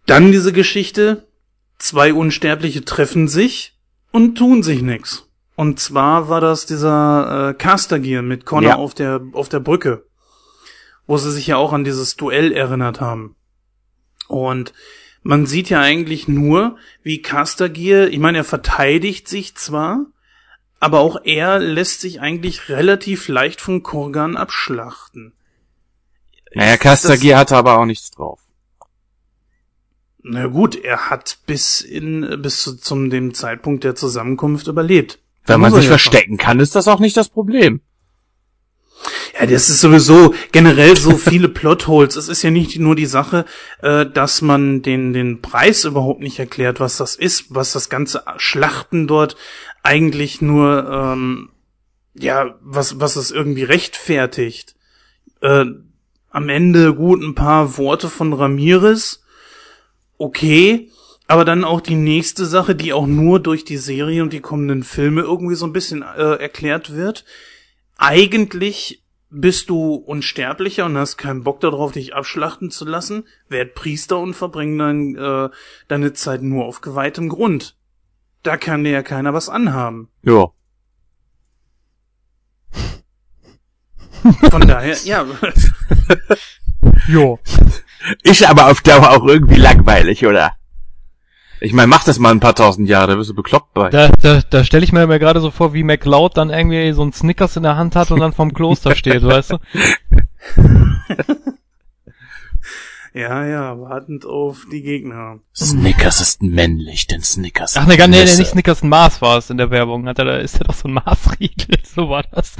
Dann 0.05 0.31
diese 0.31 0.51
Geschichte, 0.53 1.27
zwei 1.77 2.13
Unsterbliche 2.13 2.83
treffen 2.83 3.27
sich 3.27 3.77
und 4.11 4.37
tun 4.37 4.63
sich 4.63 4.81
nix. 4.81 5.27
Und 5.55 5.79
zwar 5.79 6.27
war 6.29 6.41
das 6.41 6.65
dieser 6.65 7.49
äh, 7.49 7.53
Castergear 7.53 8.21
mit 8.21 8.45
Connor 8.45 8.71
Ja. 8.71 8.75
auf 8.75 8.93
der 8.93 9.21
auf 9.31 9.47
der 9.49 9.61
Brücke, 9.61 10.05
wo 11.07 11.17
sie 11.17 11.31
sich 11.31 11.47
ja 11.47 11.57
auch 11.57 11.73
an 11.73 11.83
dieses 11.83 12.15
Duell 12.15 12.51
erinnert 12.51 13.01
haben. 13.01 13.35
Und 14.27 14.73
man 15.23 15.45
sieht 15.45 15.69
ja 15.69 15.81
eigentlich 15.81 16.27
nur, 16.27 16.77
wie 17.01 17.21
Castergear, 17.21 18.07
ich 18.07 18.19
meine, 18.19 18.39
er 18.39 18.43
verteidigt 18.43 19.27
sich 19.27 19.55
zwar, 19.55 20.05
aber 20.79 20.99
auch 20.99 21.21
er 21.23 21.59
lässt 21.59 22.01
sich 22.01 22.21
eigentlich 22.21 22.69
relativ 22.69 23.27
leicht 23.27 23.61
von 23.61 23.83
Kurgan 23.83 24.37
abschlachten. 24.37 25.33
Naja, 26.53 26.77
Castagier 26.77 27.37
hatte 27.37 27.55
aber 27.55 27.77
auch 27.77 27.85
nichts 27.85 28.11
drauf. 28.11 28.39
Na 30.23 30.47
gut, 30.47 30.75
er 30.75 31.09
hat 31.09 31.39
bis 31.45 31.81
in 31.81 32.41
bis 32.41 32.61
zu 32.61 32.75
zum 32.75 33.09
dem 33.09 33.33
Zeitpunkt 33.33 33.83
der 33.83 33.95
Zusammenkunft 33.95 34.67
überlebt. 34.67 35.19
Wenn 35.45 35.61
man 35.61 35.73
sich 35.73 35.85
ja 35.85 35.89
verstecken 35.89 36.37
kann, 36.37 36.59
ist 36.59 36.75
das 36.75 36.87
auch 36.87 36.99
nicht 36.99 37.15
das 37.15 37.29
Problem. 37.29 37.81
Ja, 39.39 39.45
das 39.45 39.69
ist 39.69 39.81
sowieso 39.81 40.33
generell 40.51 40.97
so 40.97 41.15
viele 41.15 41.49
Plotholes. 41.49 42.15
Es 42.15 42.27
ist 42.27 42.41
ja 42.43 42.51
nicht 42.51 42.79
nur 42.79 42.95
die 42.95 43.05
Sache, 43.05 43.45
äh, 43.81 44.05
dass 44.05 44.41
man 44.41 44.81
den, 44.81 45.13
den 45.13 45.41
Preis 45.41 45.85
überhaupt 45.85 46.21
nicht 46.21 46.39
erklärt, 46.39 46.79
was 46.79 46.97
das 46.97 47.15
ist, 47.15 47.45
was 47.49 47.73
das 47.73 47.89
ganze 47.89 48.23
Schlachten 48.37 49.07
dort 49.07 49.35
eigentlich 49.83 50.41
nur, 50.41 50.89
ähm, 50.91 51.49
ja, 52.15 52.55
was, 52.61 52.99
was 52.99 53.15
es 53.15 53.31
irgendwie 53.31 53.63
rechtfertigt. 53.63 54.75
Äh, 55.41 55.65
am 56.29 56.49
Ende 56.49 56.93
gut 56.93 57.21
ein 57.21 57.35
paar 57.35 57.77
Worte 57.77 58.09
von 58.09 58.33
Ramirez. 58.33 59.23
Okay. 60.17 60.89
Aber 61.29 61.43
dann 61.43 61.65
auch 61.65 61.81
die 61.81 61.95
nächste 61.95 62.45
Sache, 62.45 62.73
die 62.73 62.93
auch 62.93 63.05
nur 63.05 63.41
durch 63.41 63.65
die 63.65 63.77
Serie 63.77 64.23
und 64.23 64.31
die 64.31 64.39
kommenden 64.39 64.83
Filme 64.83 65.21
irgendwie 65.21 65.55
so 65.55 65.65
ein 65.65 65.73
bisschen 65.73 66.01
äh, 66.01 66.35
erklärt 66.35 66.95
wird 66.95 67.25
eigentlich 67.97 69.03
bist 69.29 69.69
du 69.69 69.95
Unsterblicher 69.95 70.85
und 70.85 70.97
hast 70.97 71.17
keinen 71.17 71.43
Bock 71.43 71.59
darauf, 71.59 71.91
dich 71.91 72.15
abschlachten 72.15 72.71
zu 72.71 72.85
lassen, 72.85 73.25
werd 73.49 73.75
Priester 73.75 74.19
und 74.19 74.33
verbring 74.33 74.77
dein, 74.77 75.15
äh, 75.15 75.49
deine 75.87 76.13
Zeit 76.13 76.41
nur 76.41 76.65
auf 76.65 76.81
geweihtem 76.81 77.27
Grund. 77.29 77.75
Da 78.43 78.55
kann 78.57 78.83
dir 78.83 78.91
ja 78.91 79.03
keiner 79.03 79.33
was 79.33 79.49
anhaben. 79.49 80.09
Ja. 80.23 80.47
Von 84.49 84.67
daher, 84.67 84.97
ja, 85.03 85.25
Jo. 87.07 87.39
Ist 88.23 88.43
aber 88.43 88.67
auf 88.67 88.81
Dauer 88.81 89.11
auch 89.11 89.25
irgendwie 89.25 89.55
langweilig, 89.55 90.25
oder? 90.25 90.56
Ich 91.59 91.73
meine, 91.73 91.87
mach 91.87 92.03
das 92.03 92.19
mal 92.19 92.31
ein 92.31 92.39
paar 92.39 92.53
tausend 92.55 92.87
Jahre, 92.87 93.13
da 93.13 93.17
wirst 93.17 93.31
du 93.31 93.33
bekloppt 93.35 93.73
bei. 93.73 93.89
Da, 93.89 94.09
da, 94.21 94.41
da 94.47 94.63
stelle 94.63 94.83
ich 94.83 94.93
mir, 94.93 95.07
mir 95.07 95.19
gerade 95.19 95.39
so 95.41 95.49
vor, 95.51 95.73
wie 95.73 95.83
MacLeod 95.83 96.37
dann 96.37 96.49
irgendwie 96.49 96.91
so 96.93 97.03
ein 97.03 97.13
Snickers 97.13 97.55
in 97.57 97.63
der 97.63 97.77
Hand 97.77 97.95
hat 97.95 98.11
und 98.11 98.19
dann 98.19 98.33
vorm 98.33 98.53
Kloster 98.53 98.95
steht, 98.95 99.23
weißt 99.23 99.53
du? 99.53 99.57
ja, 103.13 103.45
ja, 103.45 103.79
wartend 103.79 104.25
auf 104.25 104.65
die 104.71 104.81
Gegner. 104.83 105.39
Snickers 105.55 106.21
ist 106.21 106.43
männlich, 106.43 107.07
denn 107.07 107.23
Snickers 107.23 107.75
Ach 107.77 107.87
ne, 107.87 107.97
gar- 107.97 108.07
nee, 108.07 108.23
nee, 108.23 108.35
nicht 108.35 108.51
Snickers, 108.51 108.83
ein 108.83 108.89
Mars 108.89 109.21
war 109.21 109.37
es 109.37 109.49
in 109.49 109.57
der 109.57 109.71
Werbung. 109.71 110.07
Hat 110.07 110.19
er, 110.19 110.25
da 110.25 110.37
ist 110.37 110.59
ja 110.59 110.65
doch 110.65 110.75
so 110.75 110.87
ein 110.87 110.93
Marsriegel, 110.93 111.79
so 111.83 112.09
war 112.09 112.23
das. 112.31 112.55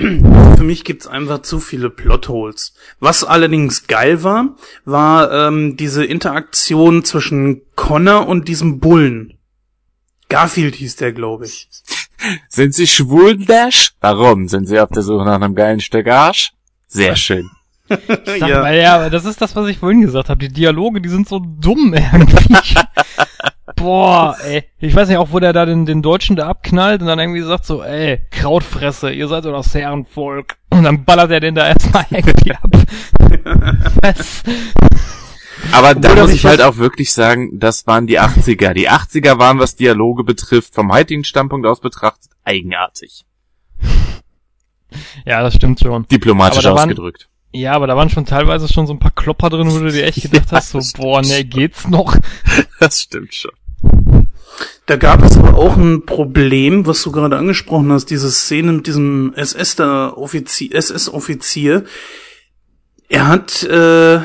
Für 0.56 0.62
mich 0.64 0.84
gibt's 0.84 1.06
einfach 1.06 1.42
zu 1.42 1.60
viele 1.60 1.90
Plotholes. 1.90 2.72
Was 3.00 3.22
allerdings 3.22 3.86
geil 3.86 4.22
war, 4.22 4.56
war 4.86 5.30
ähm, 5.30 5.76
diese 5.76 6.04
Interaktion 6.04 7.04
zwischen 7.04 7.62
Connor 7.76 8.26
und 8.26 8.48
diesem 8.48 8.80
Bullen. 8.80 9.38
Garfield 10.30 10.76
hieß 10.76 10.96
der, 10.96 11.12
glaube 11.12 11.44
ich. 11.46 11.68
Sind 12.48 12.74
sie 12.74 12.86
schwul, 12.86 13.36
Dash? 13.44 13.92
Warum? 14.00 14.48
Sind 14.48 14.66
sie 14.68 14.80
auf 14.80 14.88
der 14.90 15.02
Suche 15.02 15.24
nach 15.24 15.34
einem 15.34 15.54
geilen 15.54 15.80
Stück 15.80 16.06
Arsch? 16.06 16.52
Sehr 16.86 17.16
schön. 17.16 17.50
Sag 17.88 18.38
Ja. 18.48 18.60
mal, 18.62 18.76
ja, 18.76 18.94
aber 18.96 19.10
das 19.10 19.24
ist 19.24 19.40
das, 19.42 19.54
was 19.56 19.68
ich 19.68 19.78
vorhin 19.78 20.00
gesagt 20.00 20.28
habe. 20.28 20.38
Die 20.38 20.52
Dialoge, 20.52 21.00
die 21.00 21.08
sind 21.08 21.28
so 21.28 21.40
dumm 21.40 21.92
irgendwie. 22.12 22.54
Boah, 23.80 24.36
ey. 24.44 24.64
Ich 24.78 24.94
weiß 24.94 25.08
nicht 25.08 25.16
auch, 25.18 25.28
wo 25.32 25.38
der 25.40 25.52
da 25.52 25.64
den, 25.64 25.86
den 25.86 26.02
Deutschen 26.02 26.36
da 26.36 26.48
abknallt 26.48 27.00
und 27.00 27.06
dann 27.06 27.18
irgendwie 27.18 27.40
sagt 27.42 27.64
so, 27.64 27.82
ey, 27.82 28.20
Krautfresse, 28.30 29.10
ihr 29.10 29.26
seid 29.26 29.44
doch 29.46 29.52
das 29.52 29.74
Herrenvolk. 29.74 30.56
Und 30.70 30.84
dann 30.84 31.04
ballert 31.04 31.30
er 31.30 31.40
den 31.40 31.54
da 31.54 31.66
erstmal 31.68 32.04
irgendwie 32.10 32.52
ab. 32.52 32.70
Was? 34.02 34.42
Aber 35.72 35.94
da 35.94 36.14
muss 36.14 36.32
ich 36.32 36.44
halt 36.44 36.60
auch 36.62 36.76
wirklich 36.76 37.12
sagen, 37.12 37.58
das 37.58 37.86
waren 37.86 38.06
die 38.06 38.20
80er. 38.20 38.72
Die 38.74 38.90
80er 38.90 39.38
waren, 39.38 39.58
was 39.58 39.76
Dialoge 39.76 40.24
betrifft, 40.24 40.74
vom 40.74 40.92
heutigen 40.92 41.24
Standpunkt 41.24 41.66
aus 41.66 41.80
betrachtet, 41.80 42.30
eigenartig. 42.44 43.24
Ja, 45.24 45.42
das 45.42 45.54
stimmt 45.54 45.80
schon. 45.80 46.06
Diplomatisch 46.08 46.64
waren- 46.64 46.78
ausgedrückt. 46.78 47.28
Ja, 47.52 47.72
aber 47.72 47.88
da 47.88 47.96
waren 47.96 48.08
schon 48.10 48.26
teilweise 48.26 48.72
schon 48.72 48.86
so 48.86 48.92
ein 48.92 49.00
paar 49.00 49.10
Klopper 49.10 49.50
drin, 49.50 49.70
wo 49.72 49.78
du 49.80 49.90
dir 49.90 50.04
echt 50.06 50.22
gedacht 50.30 50.52
Ja, 50.52 50.58
hast, 50.58 50.70
so, 50.70 50.80
boah, 50.96 51.20
ne, 51.20 51.44
geht's 51.44 51.88
noch? 51.88 52.16
Das 52.78 53.02
stimmt 53.02 53.34
schon. 53.34 53.50
Da 54.86 54.96
gab 54.96 55.22
es 55.22 55.36
aber 55.36 55.56
auch 55.56 55.76
ein 55.76 56.04
Problem, 56.04 56.86
was 56.86 57.02
du 57.02 57.12
gerade 57.12 57.36
angesprochen 57.36 57.92
hast, 57.92 58.06
diese 58.06 58.30
Szene 58.30 58.72
mit 58.72 58.86
diesem 58.86 59.32
SS 59.36 59.76
da 59.76 60.08
Offizier, 60.10 60.74
SS-Offizier. 60.74 61.84
Er 63.08 63.28
hat, 63.28 63.62
äh, 63.62 64.20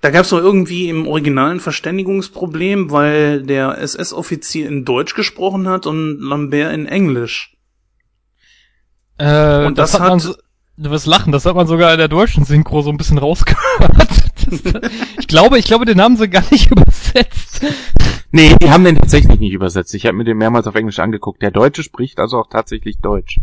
da 0.00 0.10
gab 0.10 0.22
es 0.24 0.30
doch 0.30 0.38
irgendwie 0.38 0.88
im 0.88 1.06
originalen 1.06 1.60
Verständigungsproblem, 1.60 2.90
weil 2.90 3.42
der 3.42 3.78
SS-Offizier 3.78 4.68
in 4.68 4.84
Deutsch 4.84 5.14
gesprochen 5.14 5.68
hat 5.68 5.86
und 5.86 6.18
Lambert 6.20 6.72
in 6.72 6.86
Englisch. 6.86 7.54
Äh, 9.18 9.66
Und 9.66 9.78
das 9.78 9.94
hat 9.94 10.00
man 10.00 10.12
hat- 10.12 10.20
so, 10.20 10.34
du 10.76 10.90
wirst 10.90 11.06
lachen, 11.06 11.32
das 11.32 11.44
hat 11.46 11.56
man 11.56 11.66
sogar 11.66 11.92
in 11.92 11.98
der 11.98 12.08
deutschen 12.08 12.44
Synchro 12.44 12.82
so 12.82 12.90
ein 12.90 12.96
bisschen 12.96 13.18
rausgehört. 13.18 13.60
Das, 14.50 14.62
ich 15.20 15.26
glaube, 15.28 15.58
ich 15.58 15.66
glaube, 15.66 15.84
den 15.84 16.00
haben 16.00 16.16
sie 16.16 16.26
gar 16.30 16.44
nicht 16.50 16.70
übersetzt. 16.70 17.60
Nee, 18.30 18.54
die 18.60 18.70
haben 18.70 18.84
den 18.84 18.96
tatsächlich 18.96 19.40
nicht 19.40 19.52
übersetzt. 19.52 19.94
Ich 19.94 20.04
habe 20.04 20.16
mir 20.16 20.24
den 20.24 20.36
mehrmals 20.36 20.66
auf 20.66 20.74
Englisch 20.74 20.98
angeguckt. 20.98 21.40
Der 21.40 21.50
Deutsche 21.50 21.82
spricht 21.82 22.18
also 22.18 22.38
auch 22.38 22.48
tatsächlich 22.48 22.98
Deutsch. 22.98 23.38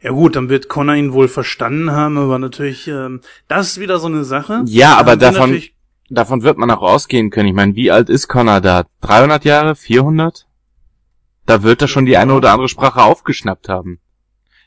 Ja 0.00 0.10
gut, 0.10 0.36
dann 0.36 0.48
wird 0.48 0.68
Connor 0.68 0.96
ihn 0.96 1.12
wohl 1.12 1.28
verstanden 1.28 1.92
haben, 1.92 2.18
aber 2.18 2.38
natürlich, 2.38 2.88
ähm, 2.88 3.20
das 3.48 3.68
ist 3.68 3.80
wieder 3.80 3.98
so 3.98 4.08
eine 4.08 4.24
Sache. 4.24 4.62
Ja, 4.66 4.96
aber 4.96 5.12
wir 5.12 5.16
davon, 5.16 5.62
davon 6.10 6.42
wird 6.42 6.58
man 6.58 6.70
auch 6.70 6.82
ausgehen 6.82 7.30
können. 7.30 7.48
Ich 7.48 7.54
meine, 7.54 7.76
wie 7.76 7.90
alt 7.90 8.08
ist 8.08 8.28
Connor 8.28 8.60
da? 8.60 8.84
300 9.02 9.44
Jahre? 9.44 9.76
400? 9.76 10.46
Da 11.46 11.62
wird 11.62 11.82
er 11.82 11.88
schon 11.88 12.06
die 12.06 12.16
eine 12.16 12.34
oder 12.34 12.52
andere 12.52 12.68
Sprache 12.68 13.02
aufgeschnappt 13.02 13.68
haben. 13.68 14.00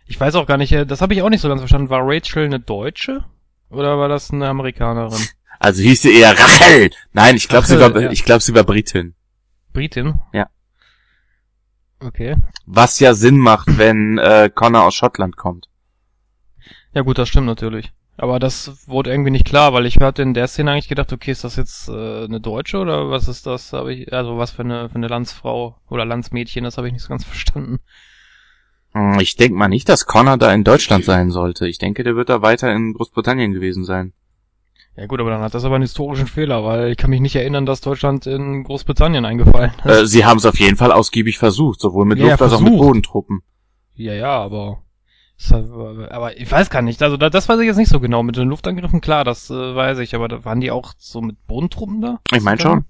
Ich 0.07 0.19
weiß 0.19 0.35
auch 0.35 0.45
gar 0.45 0.57
nicht, 0.57 0.71
äh, 0.71 0.85
das 0.85 1.01
habe 1.01 1.13
ich 1.13 1.21
auch 1.21 1.29
nicht 1.29 1.41
so 1.41 1.49
ganz 1.49 1.61
verstanden. 1.61 1.89
War 1.89 2.01
Rachel 2.03 2.45
eine 2.45 2.59
Deutsche? 2.59 3.25
Oder 3.69 3.97
war 3.97 4.07
das 4.07 4.31
eine 4.31 4.47
Amerikanerin? 4.47 5.21
Also 5.59 5.81
hieß 5.81 6.01
sie 6.03 6.13
eher 6.13 6.37
Rachel. 6.37 6.89
Nein, 7.13 7.35
ich 7.35 7.47
glaube, 7.47 7.67
sie 7.67 7.79
war, 7.79 7.97
ja. 7.99 8.11
ich 8.11 8.23
glaube, 8.25 8.41
sie 8.41 8.53
war 8.53 8.63
Britin. 8.63 9.15
Britin? 9.73 10.19
Ja. 10.33 10.47
Okay. 11.99 12.35
Was 12.65 12.99
ja 12.99 13.13
Sinn 13.13 13.37
macht, 13.37 13.77
wenn 13.77 14.17
äh, 14.17 14.49
Connor 14.53 14.83
aus 14.83 14.95
Schottland 14.95 15.37
kommt. 15.37 15.67
Ja 16.93 17.01
gut, 17.01 17.17
das 17.17 17.29
stimmt 17.29 17.47
natürlich. 17.47 17.91
Aber 18.17 18.39
das 18.39 18.87
wurde 18.87 19.11
irgendwie 19.11 19.31
nicht 19.31 19.45
klar, 19.45 19.73
weil 19.73 19.85
ich 19.85 19.97
hatte 19.97 20.21
in 20.21 20.33
der 20.33 20.47
Szene 20.47 20.71
eigentlich 20.71 20.87
gedacht, 20.87 21.11
okay, 21.11 21.31
ist 21.31 21.43
das 21.43 21.57
jetzt 21.57 21.89
äh, 21.89 22.23
eine 22.23 22.39
Deutsche 22.39 22.77
oder 22.77 23.09
was 23.09 23.27
ist 23.27 23.45
das? 23.45 23.73
Habe 23.73 23.93
ich 23.93 24.13
also 24.13 24.37
was 24.37 24.51
für 24.51 24.63
eine 24.63 24.87
für 24.89 24.95
eine 24.95 25.09
Landsfrau 25.09 25.77
oder 25.89 26.05
Landsmädchen, 26.05 26.63
das 26.63 26.77
habe 26.77 26.87
ich 26.87 26.93
nicht 26.93 27.03
so 27.03 27.09
ganz 27.09 27.23
verstanden. 27.25 27.79
Hm, 28.93 29.19
Ich 29.19 29.35
denke 29.35 29.57
mal 29.57 29.67
nicht, 29.67 29.89
dass 29.89 30.05
Connor 30.05 30.37
da 30.37 30.53
in 30.53 30.63
Deutschland 30.63 31.03
sein 31.03 31.29
sollte. 31.29 31.67
Ich 31.67 31.77
denke, 31.77 32.03
der 32.03 32.15
wird 32.15 32.29
da 32.29 32.41
weiter 32.41 32.71
in 32.73 32.93
Großbritannien 32.93 33.51
gewesen 33.51 33.83
sein. 33.83 34.13
Ja 34.97 35.07
gut, 35.07 35.19
aber 35.19 35.29
dann 35.29 35.41
hat 35.41 35.53
das 35.53 35.65
aber 35.65 35.75
einen 35.75 35.81
historischen 35.81 36.27
Fehler, 36.27 36.63
weil 36.63 36.91
ich 36.91 36.97
kann 36.97 37.09
mich 37.09 37.19
nicht 37.19 37.35
erinnern, 37.35 37.65
dass 37.65 37.81
Deutschland 37.81 38.27
in 38.27 38.63
Großbritannien 38.63 39.25
eingefallen 39.25 39.73
ist. 39.83 39.85
Äh, 39.85 40.05
sie 40.07 40.25
haben 40.25 40.37
es 40.37 40.45
auf 40.45 40.57
jeden 40.59 40.77
Fall 40.77 40.91
ausgiebig 40.93 41.37
versucht, 41.37 41.81
sowohl 41.81 42.05
mit 42.05 42.17
Ja, 42.19 42.27
Luft 42.29 42.41
als 42.41 42.53
auch 42.53 42.61
mit. 42.61 42.77
Bodentruppen. 42.77 43.41
Ja, 43.95 44.13
ja, 44.13 44.31
aber 44.31 44.81
aber 46.09 46.37
ich 46.39 46.49
weiß 46.49 46.69
gar 46.69 46.81
nicht. 46.81 47.03
Also 47.03 47.17
da- 47.17 47.29
das 47.29 47.49
weiß 47.49 47.59
ich 47.59 47.65
jetzt 47.65 47.75
nicht 47.75 47.89
so 47.89 47.99
genau. 47.99 48.23
Mit 48.23 48.37
den 48.37 48.47
Luftangriffen 48.47 49.01
klar, 49.01 49.25
das 49.25 49.49
äh, 49.49 49.53
weiß 49.75 49.99
ich. 49.99 50.15
Aber 50.15 50.29
da 50.29 50.45
waren 50.45 50.61
die 50.61 50.71
auch 50.71 50.93
so 50.97 51.19
mit 51.19 51.45
Bodentruppen 51.45 51.99
da? 51.99 52.21
Ich 52.33 52.41
meine 52.41 52.61
schon. 52.61 52.85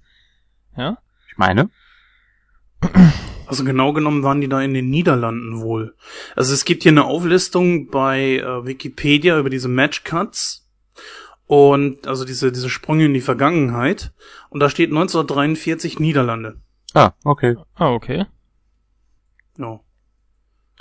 Ja. 0.78 1.00
Ich 1.30 1.38
meine. 1.38 1.70
Also 3.48 3.64
genau 3.64 3.94
genommen 3.94 4.24
waren 4.24 4.42
die 4.42 4.50
da 4.50 4.60
in 4.60 4.74
den 4.74 4.90
Niederlanden 4.90 5.62
wohl. 5.62 5.96
Also 6.36 6.52
es 6.56 6.66
gibt 6.66 6.82
hier 6.82 6.92
eine 6.92 7.06
Auflistung 7.06 7.92
bei 7.92 8.38
äh, 8.38 8.66
Wikipedia 8.66 9.38
über 9.38 9.52
diese 9.52 9.68
Matchcuts 9.68 10.65
und 11.48 12.08
also 12.08 12.26
diese 12.26 12.52
diese 12.52 12.70
Sprünge 12.70 13.06
in 13.06 13.14
die 13.14 13.22
Vergangenheit 13.22 14.14
und 14.50 14.60
da 14.60 14.70
steht 14.70 14.90
1943 14.90 16.00
Niederlande. 16.00 16.62
Ah, 16.94 17.12
okay. 17.24 17.56
Ah, 17.76 17.92
okay. 17.92 18.26
Ja. 19.58 19.80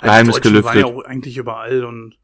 Geheimnis 0.01 0.35
Die 0.35 0.41
Deutschen 0.41 0.63
waren 0.63 0.73
gelüftet. 0.73 0.81
ja 0.81 0.85
auch 0.85 1.05
eigentlich 1.05 1.37
überall 1.37 1.85
und 1.85 2.17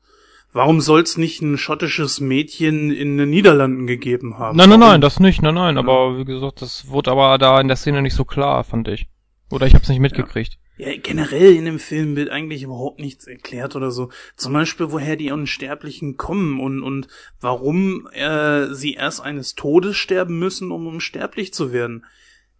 warum 0.53 0.81
soll 0.81 1.01
es 1.01 1.17
nicht 1.17 1.41
ein 1.41 1.57
schottisches 1.57 2.19
Mädchen 2.19 2.91
in 2.91 3.17
den 3.17 3.29
Niederlanden 3.29 3.87
gegeben 3.87 4.37
haben? 4.37 4.57
Nein, 4.57 4.69
nein, 4.69 4.79
Warum? 4.81 4.91
nein, 4.91 5.01
das 5.01 5.19
nicht, 5.19 5.41
nein, 5.41 5.55
nein. 5.55 5.77
Aber 5.77 6.17
wie 6.17 6.25
gesagt, 6.25 6.61
das 6.61 6.89
wurde 6.89 7.11
aber 7.11 7.37
da 7.37 7.59
in 7.61 7.67
der 7.69 7.77
Szene 7.77 8.01
nicht 8.01 8.15
so 8.15 8.25
klar, 8.25 8.63
fand 8.63 8.87
ich. 8.89 9.07
Oder 9.49 9.67
ich 9.67 9.75
hab's 9.75 9.87
nicht 9.89 9.99
mitgekriegt. 9.99 10.53
Ja, 10.53 10.59
generell 11.03 11.55
in 11.55 11.65
dem 11.65 11.79
Film 11.79 12.15
wird 12.15 12.29
eigentlich 12.29 12.63
überhaupt 12.63 12.99
nichts 12.99 13.27
erklärt 13.27 13.75
oder 13.75 13.91
so. 13.91 14.09
Zum 14.35 14.53
Beispiel, 14.53 14.91
woher 14.91 15.15
die 15.15 15.31
Unsterblichen 15.31 16.17
kommen 16.17 16.59
und, 16.59 16.81
und 16.81 17.07
warum 17.39 18.07
äh, 18.13 18.73
sie 18.73 18.93
erst 18.93 19.21
eines 19.21 19.55
Todes 19.55 19.95
sterben 19.97 20.39
müssen, 20.39 20.71
um 20.71 20.87
unsterblich 20.87 21.53
zu 21.53 21.71
werden. 21.71 22.05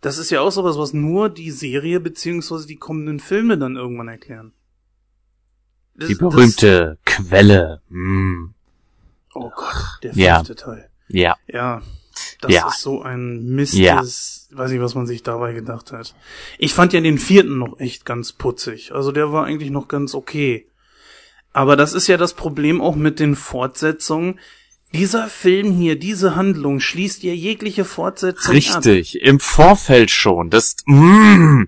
Das 0.02 0.18
ist 0.18 0.30
ja 0.32 0.42
auch 0.42 0.52
sowas, 0.52 0.78
was 0.78 0.94
nur 0.94 1.30
die 1.30 1.52
Serie 1.52 2.00
beziehungsweise 2.00 2.68
die 2.68 2.76
kommenden 2.78 3.20
Filme 3.20 3.58
dann 3.58 3.76
irgendwann 3.76 4.08
erklären. 4.08 4.52
Das- 5.96 6.08
Die 6.10 6.16
berühmte 6.16 6.98
Quelle. 7.06 7.82
Hm. 7.90 8.54
Das, 9.34 9.36
oh 9.44 9.52
Gott, 9.56 10.00
der 10.04 10.14
Ja. 10.14 10.36
fünfte 10.38 10.56
Teil. 10.56 10.90
Ja. 11.08 11.36
Ja, 11.48 11.82
das 12.42 12.52
Ja. 12.54 12.68
ist 12.68 12.82
so 12.82 13.02
ein 13.02 13.46
Mist. 13.46 13.74
Ja. 13.74 13.98
Das, 13.98 14.48
weiß 14.52 14.72
nicht, 14.72 14.82
was 14.82 14.96
man 14.96 15.08
sich 15.08 15.24
dabei 15.24 15.54
gedacht 15.54 15.92
hat. 15.92 16.16
Ich 16.58 16.74
fand 16.74 16.94
ja 16.94 17.02
den 17.02 17.18
vierten 17.18 17.58
noch 17.58 17.80
echt 17.80 18.06
ganz 18.06 18.32
putzig. 18.34 18.92
Also 18.94 19.12
der 19.12 19.32
war 19.32 19.46
eigentlich 19.46 19.72
noch 19.72 19.88
ganz 19.88 20.14
okay. 20.14 20.68
Aber 21.54 21.76
das 21.76 21.94
ist 21.94 22.08
ja 22.08 22.18
das 22.18 22.34
Problem 22.34 22.82
auch 22.82 22.96
mit 22.96 23.20
den 23.20 23.36
Fortsetzungen. 23.36 24.40
Dieser 24.94 25.28
Film 25.28 25.72
hier, 25.72 25.98
diese 25.98 26.36
Handlung 26.36 26.80
schließt 26.80 27.24
ja 27.24 27.34
jegliche 27.34 27.86
Fortsetzung 27.86 28.52
ab. 28.52 28.56
Richtig. 28.56 29.22
Im 29.22 29.40
Vorfeld 29.40 30.12
schon. 30.12 30.50
Das. 30.50 30.76
Mm. 30.86 31.64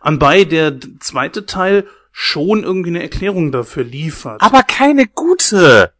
Anbei 0.00 0.44
der 0.44 0.78
zweite 1.00 1.46
Teil 1.46 1.86
schon 2.12 2.64
irgendwie 2.64 2.90
eine 2.90 3.02
Erklärung 3.02 3.52
dafür 3.52 3.84
liefert. 3.84 4.40
Aber 4.42 4.62
keine 4.64 5.06
gute. 5.06 5.92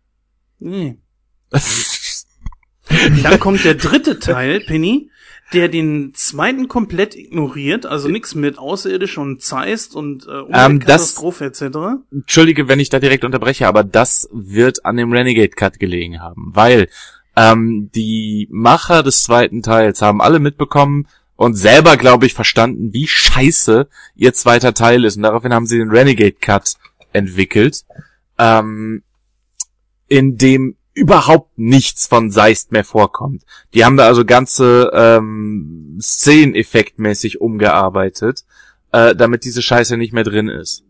Nee. 0.59 0.99
Dann 3.23 3.41
kommt 3.41 3.65
der 3.65 3.75
dritte 3.75 4.19
Teil, 4.19 4.61
Penny, 4.61 5.11
der 5.53 5.69
den 5.69 6.13
zweiten 6.15 6.69
komplett 6.69 7.17
ignoriert, 7.17 7.87
also 7.87 8.09
nichts 8.09 8.35
mit 8.35 8.59
Außerirdisch 8.59 9.17
und 9.19 9.41
Zeist 9.43 9.95
und 9.95 10.27
äh, 10.27 10.31
Ähm, 10.31 10.45
das- 10.81 11.15
Umweltkatastrophe 11.17 11.45
etc. 11.47 11.63
Entschuldige, 12.13 12.69
wenn 12.69 12.81
ich 12.81 12.91
da 12.91 12.99
direkt 12.99 13.25
unterbreche, 13.25 13.67
aber 13.67 13.83
das 13.85 14.29
wird 14.33 14.85
an 14.85 14.97
dem 14.97 15.13
Renegade 15.13 15.49
Cut 15.51 15.79
gelegen 15.81 16.21
haben, 16.21 16.51
weil 16.55 16.89
ähm, 17.37 17.91
die 17.95 18.49
Macher 18.51 19.03
des 19.03 19.23
zweiten 19.23 19.63
Teils 19.63 20.03
haben 20.03 20.21
alle 20.21 20.39
mitbekommen 20.41 21.07
und 21.37 21.55
selber, 21.55 21.97
glaube 21.97 22.27
ich, 22.27 22.35
verstanden, 22.35 22.93
wie 22.93 23.07
scheiße 23.07 23.89
ihr 24.17 24.35
zweiter 24.35 24.75
Teil 24.75 25.05
ist. 25.05 25.17
Und 25.17 25.23
daraufhin 25.23 25.55
haben 25.55 25.67
sie 25.67 25.79
den 25.79 25.91
Renegade 25.91 26.33
Cut 26.41 26.75
entwickelt, 27.13 27.85
ähm, 28.39 29.03
in 30.09 30.37
dem 30.37 30.75
überhaupt 30.99 31.59
nichts 31.59 32.07
von 32.07 32.31
Seist 32.31 32.73
mehr 32.73 32.85
vorkommt. 32.85 33.45
Die 33.73 33.85
haben 33.85 33.97
da 33.97 34.07
also 34.07 34.25
ganze 34.25 34.91
ähm, 34.93 35.99
Szeneneffektmäßig 36.01 37.41
umgearbeitet, 37.41 38.45
äh, 38.93 39.15
damit 39.15 39.45
diese 39.45 39.63
Scheiße 39.63 39.97
nicht 39.97 40.13
mehr 40.13 40.25
drin 40.25 40.49
ist. 40.49 40.85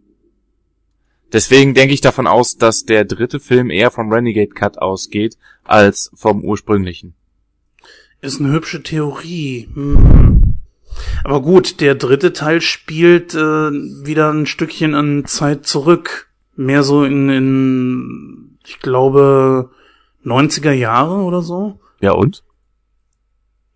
Deswegen 1.33 1.75
denke 1.75 1.93
ich 1.93 2.01
davon 2.01 2.27
aus, 2.27 2.57
dass 2.57 2.87
der 2.87 3.05
dritte 3.05 3.39
Film 3.39 3.71
eher 3.71 3.91
vom 3.91 4.11
Renegade 4.11 4.55
Cut 4.55 4.79
ausgeht, 4.79 5.37
als 5.65 6.11
vom 6.15 6.43
ursprünglichen. 6.43 7.15
Ist 8.23 8.41
eine 8.41 8.53
hübsche 8.53 8.83
Theorie. 8.83 9.69
Hm. 9.75 10.55
Aber 11.23 11.43
gut, 11.43 11.81
der 11.81 11.95
dritte 11.95 12.33
Teil 12.33 12.63
spielt 12.63 13.35
äh, 13.35 13.39
wieder 13.39 14.33
ein 14.33 14.47
Stückchen 14.47 14.95
an 14.95 15.27
Zeit 15.27 15.67
zurück. 15.67 16.31
Mehr 16.57 16.83
so 16.83 17.05
in, 17.05 17.29
in 17.29 18.59
ich 18.67 18.81
glaube, 18.81 19.71
90er 20.29 20.73
Jahre 20.73 21.17
oder 21.17 21.43
so. 21.43 21.81
Ja 22.01 22.13
und? 22.13 22.45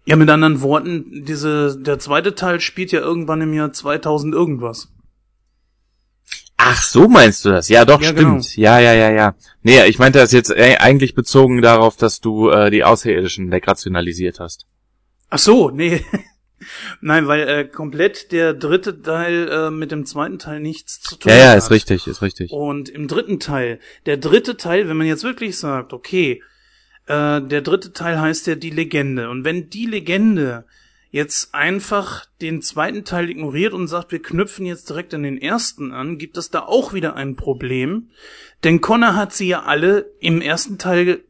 Ja, 0.04 0.16
mit 0.16 0.28
anderen 0.30 0.62
Worten, 0.62 1.24
diese, 1.24 1.78
der 1.78 1.98
zweite 1.98 2.34
Teil 2.34 2.60
spielt 2.60 2.90
ja 2.92 3.00
irgendwann 3.00 3.40
im 3.40 3.54
Jahr 3.54 3.72
2000 3.72 4.34
irgendwas. 4.34 4.88
Ach, 6.56 6.80
so 6.82 7.08
meinst 7.08 7.44
du 7.44 7.50
das? 7.50 7.68
Ja, 7.68 7.84
doch, 7.84 8.00
Ja, 8.00 8.10
stimmt. 8.10 8.56
Ja, 8.56 8.78
ja, 8.78 8.92
ja, 8.92 9.10
ja. 9.10 9.34
Nee, 9.62 9.84
ich 9.86 9.98
meinte 9.98 10.18
das 10.18 10.32
jetzt 10.32 10.50
äh, 10.50 10.76
eigentlich 10.78 11.14
bezogen 11.14 11.60
darauf, 11.60 11.96
dass 11.96 12.20
du 12.20 12.50
äh, 12.50 12.70
die 12.70 12.84
Außerirdischen 12.84 13.50
wegrationalisiert 13.50 14.38
hast. 14.38 14.66
Ach 15.28 15.38
so, 15.38 15.70
nee. 15.70 16.04
Nein, 17.00 17.26
weil 17.26 17.48
äh, 17.48 17.64
komplett 17.64 18.32
der 18.32 18.54
dritte 18.54 19.02
Teil 19.02 19.48
äh, 19.48 19.70
mit 19.70 19.90
dem 19.92 20.06
zweiten 20.06 20.38
Teil 20.38 20.60
nichts 20.60 21.00
zu 21.00 21.16
tun 21.16 21.30
Ja, 21.30 21.38
ja, 21.38 21.50
hat. 21.50 21.58
ist 21.58 21.70
richtig, 21.70 22.06
ist 22.06 22.22
richtig. 22.22 22.50
Und 22.52 22.88
im 22.88 23.08
dritten 23.08 23.40
Teil, 23.40 23.80
der 24.06 24.16
dritte 24.16 24.56
Teil, 24.56 24.88
wenn 24.88 24.96
man 24.96 25.06
jetzt 25.06 25.24
wirklich 25.24 25.58
sagt, 25.58 25.92
okay, 25.92 26.42
äh, 27.06 27.40
der 27.40 27.62
dritte 27.62 27.92
Teil 27.92 28.20
heißt 28.20 28.46
ja 28.46 28.54
die 28.54 28.70
Legende. 28.70 29.28
Und 29.30 29.44
wenn 29.44 29.70
die 29.70 29.86
Legende 29.86 30.64
jetzt 31.10 31.54
einfach 31.54 32.24
den 32.40 32.62
zweiten 32.62 33.04
Teil 33.04 33.28
ignoriert 33.28 33.74
und 33.74 33.86
sagt, 33.86 34.12
wir 34.12 34.22
knüpfen 34.22 34.64
jetzt 34.64 34.88
direkt 34.88 35.12
an 35.12 35.22
den 35.22 35.36
ersten 35.40 35.92
an, 35.92 36.16
gibt 36.16 36.38
es 36.38 36.50
da 36.50 36.60
auch 36.60 36.94
wieder 36.94 37.16
ein 37.16 37.36
Problem. 37.36 38.08
Denn 38.64 38.80
Connor 38.80 39.14
hat 39.14 39.34
sie 39.34 39.48
ja 39.48 39.64
alle 39.64 40.10
im 40.20 40.40
ersten 40.40 40.78
Teil 40.78 41.22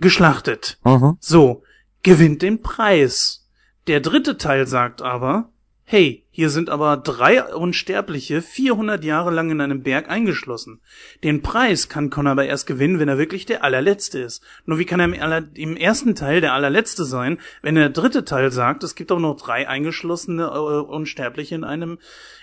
geschlachtet. 0.00 0.78
Mhm. 0.84 1.18
So, 1.20 1.62
gewinnt 2.02 2.42
den 2.42 2.62
Preis. 2.62 3.47
Der 3.88 4.00
dritte 4.00 4.36
Teil 4.36 4.66
sagt 4.66 5.00
aber, 5.00 5.50
hey, 5.84 6.26
hier 6.30 6.50
sind 6.50 6.68
aber 6.68 6.98
drei 6.98 7.42
Unsterbliche 7.42 8.42
400 8.42 9.02
Jahre 9.02 9.30
lang 9.30 9.50
in 9.50 9.62
einem 9.62 9.82
Berg 9.82 10.10
eingeschlossen. 10.10 10.82
Den 11.24 11.40
Preis 11.40 11.88
kann 11.88 12.10
Connor 12.10 12.32
aber 12.32 12.44
erst 12.44 12.66
gewinnen, 12.66 12.98
wenn 12.98 13.08
er 13.08 13.16
wirklich 13.16 13.46
der 13.46 13.64
allerletzte 13.64 14.18
ist. 14.18 14.42
Nur 14.66 14.78
wie 14.78 14.84
kann 14.84 15.00
er 15.00 15.06
im, 15.06 15.14
aller, 15.18 15.44
im 15.54 15.74
ersten 15.74 16.14
Teil 16.14 16.42
der 16.42 16.52
allerletzte 16.52 17.06
sein, 17.06 17.38
wenn 17.62 17.76
der 17.76 17.88
dritte 17.88 18.26
Teil 18.26 18.52
sagt, 18.52 18.84
es 18.84 18.94
gibt 18.94 19.10
auch 19.10 19.18
noch 19.18 19.40
drei 19.40 19.66
eingeschlossene 19.66 20.44
äh, 20.44 20.48
Unsterbliche 20.48 21.54
in 21.54 21.64
einem, 21.64 21.98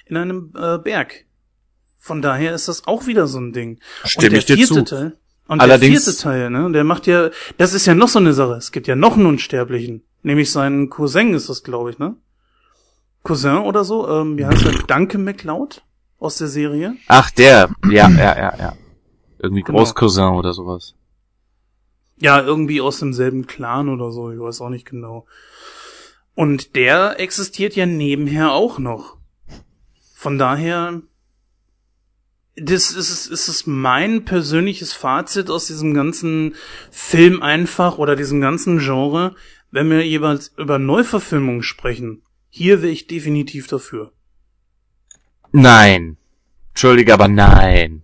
in 0.08 0.18
einem 0.18 0.52
äh, 0.58 0.80
Berg. 0.80 1.26
Von 2.00 2.24
daher 2.24 2.56
ist 2.56 2.68
das 2.68 2.88
auch 2.88 3.06
wieder 3.06 3.28
so 3.28 3.40
ein 3.40 3.54
Ding. 3.54 3.80
Stimme 4.04 4.26
und 4.26 4.32
der 4.32 4.40
ich 4.40 4.46
dir 4.46 4.56
vierte 4.58 4.74
zu. 4.74 4.84
Teil, 4.84 5.18
und 5.48 5.62
Allerdings- 5.62 6.06
der 6.06 6.14
vierte 6.14 6.24
Teil, 6.24 6.50
ne, 6.50 6.72
der 6.72 6.84
macht 6.84 7.06
ja, 7.06 7.30
das 7.60 7.76
ist 7.76 7.86
ja 7.86 7.94
noch 7.94 8.08
so 8.08 8.18
eine 8.18 8.34
Sache. 8.34 8.54
Es 8.54 8.72
gibt 8.72 8.88
ja 8.88 8.96
noch 8.96 9.16
einen 9.16 9.28
Unsterblichen, 9.28 10.04
Nämlich 10.26 10.52
sein 10.52 10.90
Cousin 10.90 11.36
ist 11.36 11.50
das, 11.50 11.62
glaube 11.62 11.92
ich, 11.92 12.00
ne? 12.00 12.16
Cousin 13.22 13.60
oder 13.60 13.84
so, 13.84 14.10
ähm, 14.10 14.40
wie 14.40 14.46
heißt 14.48 14.66
er? 14.66 14.72
Danke 14.88 15.20
McLeod 15.20 15.84
aus 16.18 16.40
der 16.40 16.48
Serie. 16.48 16.96
Ach, 17.08 17.30
der. 17.30 17.70
Ja, 17.92 18.10
ja, 18.10 18.36
ja, 18.36 18.58
ja. 18.58 18.74
Irgendwie 19.38 19.62
Genau. 19.62 19.78
Großcousin 19.78 20.34
oder 20.34 20.52
sowas. 20.54 20.96
Ja, 22.18 22.42
irgendwie 22.42 22.82
aus 22.82 22.98
demselben 22.98 23.46
Clan 23.46 23.88
oder 23.88 24.12
so, 24.12 24.32
ich 24.32 24.40
weiß 24.40 24.62
auch 24.62 24.70
nicht 24.70 24.88
genau. 24.88 25.28
Und 26.34 26.76
der 26.76 27.20
existiert 27.20 27.76
ja 27.76 27.86
nebenher 27.86 28.52
auch 28.52 28.80
noch. 28.80 29.18
Von 30.16 30.40
daher, 30.40 31.04
das 32.56 32.92
ist, 32.92 33.28
ist 33.28 33.48
es 33.48 33.68
mein 33.68 34.26
persönliches 34.26 34.92
Fazit 34.92 35.52
aus 35.52 35.68
diesem 35.68 35.94
ganzen 35.94 36.56
Film 36.90 37.44
einfach 37.44 38.00
oder 38.00 38.16
diesem 38.16 38.42
ganzen 38.42 38.80
Genre, 38.80 39.36
wenn 39.76 39.90
wir 39.90 40.08
jeweils 40.08 40.54
über 40.58 40.80
Neuverfilmungen 40.80 41.62
sprechen. 41.62 42.24
Hier 42.50 42.82
wäre 42.82 42.94
ich 42.94 43.08
definitiv 43.08 43.68
dafür. 43.68 44.14
Nein. 45.52 46.16
Entschuldige, 46.70 47.14
aber 47.14 47.28
nein. 47.28 48.04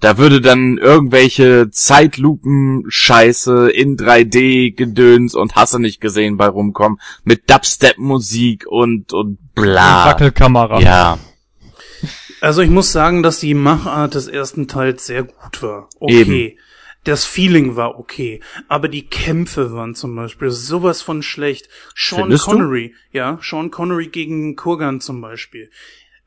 Da 0.00 0.16
würde 0.16 0.40
dann 0.40 0.78
irgendwelche 0.78 1.68
Zeitlupen-Scheiße 1.70 3.68
in 3.68 3.98
3D-Gedöns 3.98 5.34
und 5.34 5.56
Hasse 5.56 5.78
nicht 5.78 6.00
gesehen 6.00 6.38
bei 6.38 6.46
rumkommen. 6.46 6.98
Mit 7.24 7.50
Dubstep-Musik 7.50 8.64
und, 8.66 9.12
und 9.12 9.36
bla. 9.54 10.06
Wackelkamera. 10.06 10.80
Ja. 10.80 11.18
Also 12.40 12.62
ich 12.62 12.70
muss 12.70 12.92
sagen, 12.92 13.22
dass 13.22 13.40
die 13.40 13.52
Machart 13.52 14.14
des 14.14 14.26
ersten 14.26 14.68
Teils 14.68 15.04
sehr 15.04 15.24
gut 15.24 15.62
war. 15.62 15.90
Okay. 15.98 16.56
Das 17.04 17.24
Feeling 17.24 17.76
war 17.76 17.98
okay, 17.98 18.40
aber 18.68 18.88
die 18.88 19.06
Kämpfe 19.06 19.72
waren 19.72 19.94
zum 19.94 20.14
Beispiel 20.14 20.50
sowas 20.50 21.00
von 21.00 21.22
schlecht. 21.22 21.68
Sean 21.94 22.22
Findest 22.22 22.46
du? 22.46 22.50
Connery, 22.52 22.94
ja, 23.10 23.38
Sean 23.42 23.70
Connery 23.70 24.08
gegen 24.08 24.54
Kurgan 24.54 25.00
zum 25.00 25.20
Beispiel. 25.20 25.70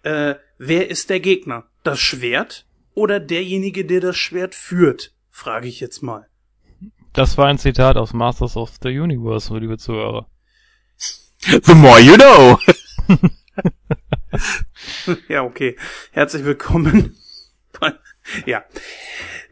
Äh, 0.01 0.36
wer 0.57 0.89
ist 0.89 1.09
der 1.09 1.19
Gegner? 1.19 1.65
Das 1.84 1.99
Schwert 1.99 2.65
oder 2.95 3.19
derjenige, 3.19 3.86
der 3.86 4.01
das 4.01 4.17
Schwert 4.17 4.55
führt? 4.55 5.13
Frage 5.30 5.67
ich 5.67 5.80
jetzt 5.80 6.01
mal. 6.01 6.28
Das 7.13 7.38
war 7.38 7.45
ein 7.47 7.59
Zitat 7.59 7.95
aus 7.95 8.13
Masters 8.13 8.57
of 8.57 8.71
the 8.82 8.89
Universe, 8.89 9.55
liebe 9.55 9.78
Zuhörer. 9.78 10.28
The 11.39 11.76
more 11.76 11.99
you 11.99 12.15
know. 12.15 12.57
ja, 15.28 15.43
okay. 15.43 15.78
Herzlich 16.11 16.43
willkommen. 16.43 17.15
ja. 18.45 18.63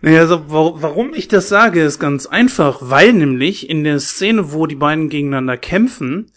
Naja, 0.02 0.22
also, 0.22 0.50
wa- 0.50 0.74
warum 0.82 1.14
ich 1.14 1.28
das 1.28 1.48
sage, 1.50 1.84
ist 1.84 2.00
ganz 2.00 2.26
einfach, 2.26 2.80
weil 2.82 3.14
nämlich 3.14 3.70
in 3.70 3.84
der 3.84 4.00
Szene, 4.00 4.52
wo 4.52 4.66
die 4.66 4.76
beiden 4.76 5.10
gegeneinander 5.10 5.58
kämpfen, 5.58 6.32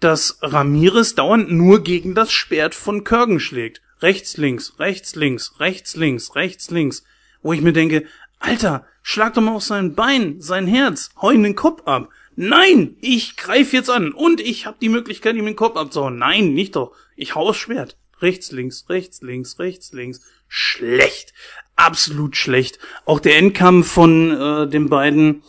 dass 0.00 0.38
Ramirez 0.42 1.14
dauernd 1.16 1.50
nur 1.50 1.82
gegen 1.82 2.14
das 2.14 2.30
Schwert 2.30 2.74
von 2.74 3.02
Kurgan 3.02 3.40
schlägt. 3.40 3.82
Rechts, 4.00 4.36
links, 4.36 4.78
rechts, 4.78 5.16
links, 5.16 5.54
rechts, 5.58 5.96
links, 5.96 6.36
rechts, 6.36 6.70
links. 6.70 7.02
Wo 7.42 7.52
ich 7.52 7.60
mir 7.60 7.72
denke, 7.72 8.04
Alter, 8.38 8.86
schlag 9.02 9.34
doch 9.34 9.42
mal 9.42 9.56
auf 9.56 9.64
sein 9.64 9.96
Bein, 9.96 10.40
sein 10.40 10.68
Herz, 10.68 11.10
hau 11.20 11.32
ihm 11.32 11.42
den 11.42 11.56
Kopf 11.56 11.82
ab. 11.86 12.08
Nein, 12.36 12.96
ich 13.00 13.36
greif 13.36 13.72
jetzt 13.72 13.90
an 13.90 14.12
und 14.12 14.40
ich 14.40 14.66
habe 14.66 14.76
die 14.80 14.88
Möglichkeit, 14.88 15.34
ihm 15.34 15.46
den 15.46 15.56
Kopf 15.56 15.76
abzuhauen. 15.76 16.18
Nein, 16.18 16.54
nicht 16.54 16.76
doch. 16.76 16.92
Ich 17.16 17.34
hau 17.34 17.48
aufs 17.48 17.58
Schwert. 17.58 17.96
Rechts, 18.20 18.52
links, 18.52 18.84
rechts, 18.88 19.22
links, 19.22 19.58
rechts, 19.58 19.92
links. 19.92 20.20
Schlecht. 20.46 21.34
Absolut 21.78 22.36
schlecht. 22.36 22.80
Auch 23.04 23.20
der 23.20 23.38
Endkampf 23.38 23.86
von 23.86 24.32
äh, 24.32 24.68
den 24.68 24.88
beiden, 24.88 25.44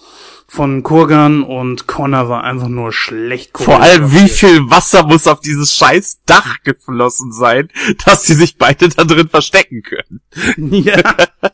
von 0.47 0.83
Kurgan 0.83 1.41
und 1.41 1.87
Connor 1.87 2.29
war 2.29 2.43
einfach 2.43 2.67
nur 2.67 2.93
schlecht. 2.93 3.57
Vor 3.57 3.81
allem, 3.81 4.13
wie 4.13 4.29
viel 4.29 4.69
Wasser 4.69 5.07
muss 5.07 5.25
auf 5.25 5.39
dieses 5.41 5.75
scheiß 5.75 6.21
Dach 6.27 6.57
geflossen 6.63 7.31
sein, 7.31 7.69
dass 8.05 8.25
sie 8.25 8.35
sich 8.35 8.59
beide 8.59 8.89
da 8.89 9.05
drin 9.05 9.27
verstecken 9.27 9.81
können. 9.81 10.21
Ja, 10.71 11.01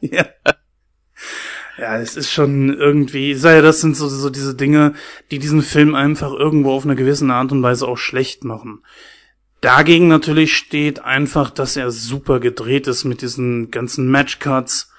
ja. 0.01 0.25
Ja, 1.77 1.97
es 1.97 2.17
ist 2.17 2.31
schon 2.31 2.73
irgendwie, 2.73 3.31
ja, 3.31 3.61
das 3.61 3.79
sind 3.79 3.95
so, 3.95 4.09
so 4.09 4.29
diese 4.29 4.55
Dinge, 4.55 4.93
die 5.31 5.39
diesen 5.39 5.61
Film 5.61 5.95
einfach 5.95 6.31
irgendwo 6.31 6.71
auf 6.71 6.83
eine 6.83 6.95
gewisse 6.95 7.25
Art 7.25 7.51
und 7.53 7.63
Weise 7.63 7.87
auch 7.87 7.97
schlecht 7.97 8.43
machen. 8.43 8.81
Dagegen 9.65 10.07
natürlich 10.09 10.55
steht 10.55 10.99
einfach, 10.99 11.49
dass 11.49 11.75
er 11.75 11.89
super 11.89 12.39
gedreht 12.39 12.85
ist 12.85 13.03
mit 13.03 13.23
diesen 13.23 13.71
ganzen 13.71 14.11
Matchcuts, 14.11 14.91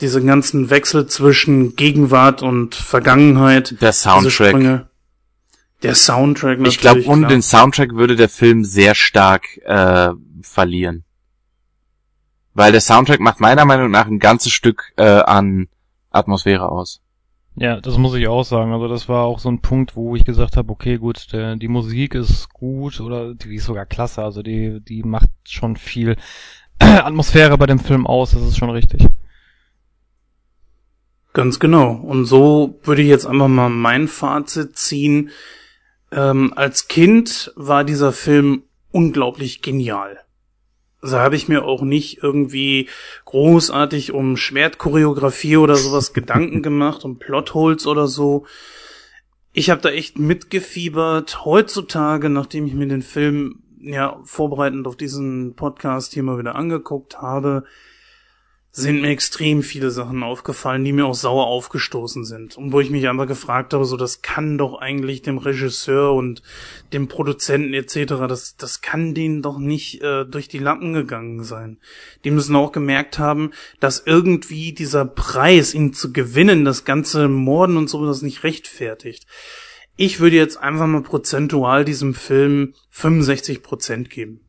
diesen 0.00 0.28
ganzen 0.28 0.70
Wechsel 0.70 1.08
zwischen 1.08 1.74
Gegenwart 1.74 2.40
und 2.40 2.76
Vergangenheit. 2.76 3.80
Der 3.80 3.92
Soundtrack. 3.92 4.86
Der 5.82 5.94
Soundtrack 5.96 6.58
natürlich. 6.58 6.74
Ich 6.76 6.80
glaube, 6.80 7.04
ohne 7.06 7.26
den 7.26 7.42
Soundtrack 7.42 7.96
würde 7.96 8.14
der 8.14 8.28
Film 8.28 8.64
sehr 8.64 8.94
stark 8.94 9.56
äh, 9.64 10.10
verlieren. 10.40 11.02
Weil 12.54 12.70
der 12.70 12.80
Soundtrack 12.80 13.18
macht 13.18 13.40
meiner 13.40 13.64
Meinung 13.64 13.90
nach 13.90 14.06
ein 14.06 14.20
ganzes 14.20 14.52
Stück 14.52 14.92
äh, 14.96 15.02
an 15.02 15.66
Atmosphäre 16.10 16.68
aus. 16.68 17.01
Ja, 17.54 17.80
das 17.80 17.98
muss 17.98 18.14
ich 18.14 18.28
auch 18.28 18.44
sagen. 18.44 18.72
Also 18.72 18.88
das 18.88 19.08
war 19.08 19.24
auch 19.24 19.38
so 19.38 19.50
ein 19.50 19.60
Punkt, 19.60 19.94
wo 19.94 20.16
ich 20.16 20.24
gesagt 20.24 20.56
habe, 20.56 20.72
okay, 20.72 20.96
gut, 20.96 21.32
der, 21.32 21.56
die 21.56 21.68
Musik 21.68 22.14
ist 22.14 22.48
gut 22.50 23.00
oder 23.00 23.34
die 23.34 23.56
ist 23.56 23.66
sogar 23.66 23.84
klasse. 23.84 24.22
Also 24.22 24.42
die, 24.42 24.80
die 24.80 25.02
macht 25.02 25.30
schon 25.44 25.76
viel 25.76 26.16
Atmosphäre 26.78 27.58
bei 27.58 27.66
dem 27.66 27.78
Film 27.78 28.06
aus. 28.06 28.32
Das 28.32 28.42
ist 28.42 28.56
schon 28.56 28.70
richtig. 28.70 29.06
Ganz 31.34 31.60
genau. 31.60 31.92
Und 31.92 32.24
so 32.24 32.78
würde 32.84 33.02
ich 33.02 33.08
jetzt 33.08 33.26
einfach 33.26 33.48
mal 33.48 33.68
mein 33.68 34.08
Fazit 34.08 34.76
ziehen. 34.76 35.30
Ähm, 36.10 36.52
als 36.56 36.88
Kind 36.88 37.52
war 37.56 37.84
dieser 37.84 38.12
Film 38.12 38.64
unglaublich 38.90 39.62
genial. 39.62 40.21
Also 41.02 41.18
habe 41.18 41.34
ich 41.34 41.48
mir 41.48 41.64
auch 41.64 41.82
nicht 41.82 42.22
irgendwie 42.22 42.88
großartig 43.24 44.12
um 44.12 44.36
Schwertchoreografie 44.36 45.56
oder 45.56 45.74
sowas 45.74 46.12
Gedanken 46.14 46.62
gemacht, 46.62 47.04
um 47.04 47.18
Plotholes 47.18 47.86
oder 47.86 48.06
so. 48.06 48.46
Ich 49.52 49.68
habe 49.68 49.82
da 49.82 49.90
echt 49.90 50.18
mitgefiebert. 50.18 51.44
Heutzutage, 51.44 52.30
nachdem 52.30 52.66
ich 52.66 52.74
mir 52.74 52.86
den 52.86 53.02
Film 53.02 53.62
ja 53.80 54.20
vorbereitend 54.22 54.86
auf 54.86 54.96
diesen 54.96 55.54
Podcast 55.56 56.14
hier 56.14 56.22
mal 56.22 56.38
wieder 56.38 56.54
angeguckt 56.54 57.20
habe, 57.20 57.64
sind 58.74 59.02
mir 59.02 59.10
extrem 59.10 59.62
viele 59.62 59.90
Sachen 59.90 60.22
aufgefallen, 60.22 60.82
die 60.82 60.94
mir 60.94 61.04
auch 61.04 61.14
sauer 61.14 61.46
aufgestoßen 61.46 62.24
sind. 62.24 62.56
Und 62.56 62.72
wo 62.72 62.80
ich 62.80 62.88
mich 62.88 63.06
einfach 63.06 63.26
gefragt 63.26 63.74
habe, 63.74 63.84
so 63.84 63.98
das 63.98 64.22
kann 64.22 64.56
doch 64.56 64.80
eigentlich 64.80 65.20
dem 65.20 65.36
Regisseur 65.36 66.14
und 66.14 66.42
dem 66.94 67.06
Produzenten 67.06 67.74
etc., 67.74 68.14
das, 68.26 68.56
das 68.56 68.80
kann 68.80 69.12
denen 69.12 69.42
doch 69.42 69.58
nicht 69.58 70.00
äh, 70.00 70.24
durch 70.24 70.48
die 70.48 70.58
Lappen 70.58 70.94
gegangen 70.94 71.44
sein. 71.44 71.76
Die 72.24 72.30
müssen 72.30 72.56
auch 72.56 72.72
gemerkt 72.72 73.18
haben, 73.18 73.50
dass 73.78 74.02
irgendwie 74.06 74.72
dieser 74.72 75.04
Preis, 75.04 75.74
ihn 75.74 75.92
zu 75.92 76.10
gewinnen, 76.10 76.64
das 76.64 76.86
ganze 76.86 77.28
Morden 77.28 77.76
und 77.76 77.90
so, 77.90 78.06
das 78.06 78.22
nicht 78.22 78.42
rechtfertigt. 78.42 79.26
Ich 79.96 80.18
würde 80.18 80.36
jetzt 80.36 80.56
einfach 80.56 80.86
mal 80.86 81.02
prozentual 81.02 81.84
diesem 81.84 82.14
Film 82.14 82.72
65 82.88 83.62
Prozent 83.62 84.08
geben. 84.08 84.40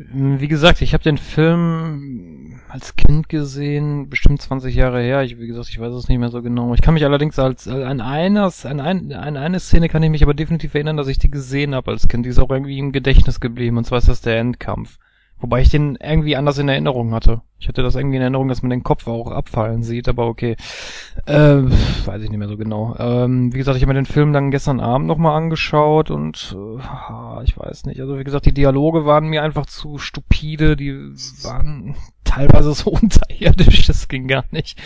Wie 0.00 0.46
gesagt, 0.46 0.80
ich 0.80 0.94
habe 0.94 1.02
den 1.02 1.18
Film 1.18 2.60
als 2.68 2.94
Kind 2.94 3.28
gesehen, 3.28 4.08
bestimmt 4.08 4.40
20 4.40 4.72
Jahre 4.72 5.02
her. 5.02 5.24
Ich, 5.24 5.40
wie 5.40 5.48
gesagt, 5.48 5.68
ich 5.70 5.80
weiß 5.80 5.92
es 5.92 6.06
nicht 6.06 6.20
mehr 6.20 6.28
so 6.28 6.40
genau. 6.40 6.72
Ich 6.74 6.82
kann 6.82 6.94
mich 6.94 7.04
allerdings 7.04 7.36
als 7.36 7.66
an 7.66 8.00
einer, 8.00 8.52
an, 8.62 8.80
ein, 8.80 9.12
an 9.12 9.36
eine 9.36 9.58
Szene 9.58 9.88
kann 9.88 10.04
ich 10.04 10.10
mich 10.10 10.22
aber 10.22 10.34
definitiv 10.34 10.72
erinnern, 10.74 10.96
dass 10.96 11.08
ich 11.08 11.18
die 11.18 11.32
gesehen 11.32 11.74
habe 11.74 11.90
als 11.90 12.06
Kind. 12.06 12.24
Die 12.24 12.30
ist 12.30 12.38
auch 12.38 12.50
irgendwie 12.50 12.78
im 12.78 12.92
Gedächtnis 12.92 13.40
geblieben. 13.40 13.76
Und 13.76 13.86
zwar 13.86 13.98
ist 13.98 14.06
das 14.06 14.20
der 14.20 14.38
Endkampf. 14.38 14.98
Wobei 15.40 15.60
ich 15.60 15.68
den 15.68 15.96
irgendwie 15.96 16.36
anders 16.36 16.58
in 16.58 16.68
Erinnerung 16.68 17.14
hatte. 17.14 17.42
Ich 17.60 17.68
hatte 17.68 17.82
das 17.82 17.94
irgendwie 17.94 18.16
in 18.16 18.22
Erinnerung, 18.22 18.48
dass 18.48 18.62
man 18.62 18.70
den 18.70 18.82
Kopf 18.82 19.06
auch 19.06 19.30
abfallen 19.30 19.82
sieht, 19.82 20.08
aber 20.08 20.26
okay. 20.26 20.56
Äh, 21.26 21.62
weiß 22.04 22.22
ich 22.22 22.30
nicht 22.30 22.38
mehr 22.38 22.48
so 22.48 22.56
genau. 22.56 22.96
Ähm, 22.98 23.52
wie 23.52 23.58
gesagt, 23.58 23.76
ich 23.76 23.82
habe 23.82 23.92
mir 23.92 24.00
den 24.00 24.06
Film 24.06 24.32
dann 24.32 24.50
gestern 24.50 24.80
Abend 24.80 25.06
nochmal 25.06 25.36
angeschaut 25.36 26.10
und 26.10 26.56
äh, 26.56 27.44
ich 27.44 27.56
weiß 27.56 27.86
nicht. 27.86 28.00
Also 28.00 28.18
wie 28.18 28.24
gesagt, 28.24 28.46
die 28.46 28.54
Dialoge 28.54 29.06
waren 29.06 29.28
mir 29.28 29.42
einfach 29.42 29.66
zu 29.66 29.98
stupide, 29.98 30.76
die 30.76 30.94
waren 31.42 31.94
teilweise 32.24 32.74
so 32.74 32.90
unterirdisch, 33.02 33.86
das 33.86 34.08
ging 34.08 34.26
gar 34.26 34.44
nicht. 34.50 34.78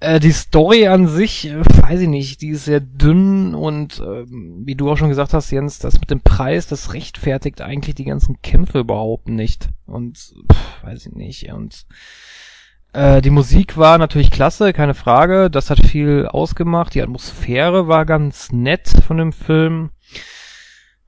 Äh, 0.00 0.20
die 0.20 0.32
Story 0.32 0.86
an 0.86 1.08
sich, 1.08 1.48
äh, 1.48 1.60
weiß 1.60 2.00
ich 2.02 2.08
nicht, 2.08 2.40
die 2.40 2.50
ist 2.50 2.66
sehr 2.66 2.80
dünn 2.80 3.54
und 3.54 4.00
ähm, 4.00 4.62
wie 4.64 4.76
du 4.76 4.90
auch 4.90 4.96
schon 4.96 5.08
gesagt 5.08 5.34
hast, 5.34 5.50
Jens, 5.50 5.80
das 5.80 5.98
mit 5.98 6.10
dem 6.10 6.20
Preis, 6.20 6.68
das 6.68 6.94
rechtfertigt 6.94 7.60
eigentlich 7.60 7.96
die 7.96 8.04
ganzen 8.04 8.40
Kämpfe 8.40 8.78
überhaupt 8.80 9.28
nicht. 9.28 9.68
Und 9.86 10.16
pff, 10.16 10.84
weiß 10.84 11.06
ich 11.06 11.12
nicht. 11.14 11.52
Und 11.52 11.84
äh, 12.92 13.20
die 13.20 13.30
Musik 13.30 13.76
war 13.76 13.98
natürlich 13.98 14.30
klasse, 14.30 14.72
keine 14.72 14.94
Frage. 14.94 15.50
Das 15.50 15.68
hat 15.68 15.84
viel 15.84 16.26
ausgemacht. 16.26 16.94
Die 16.94 17.02
Atmosphäre 17.02 17.88
war 17.88 18.06
ganz 18.06 18.52
nett 18.52 18.88
von 19.04 19.16
dem 19.16 19.32
Film. 19.32 19.90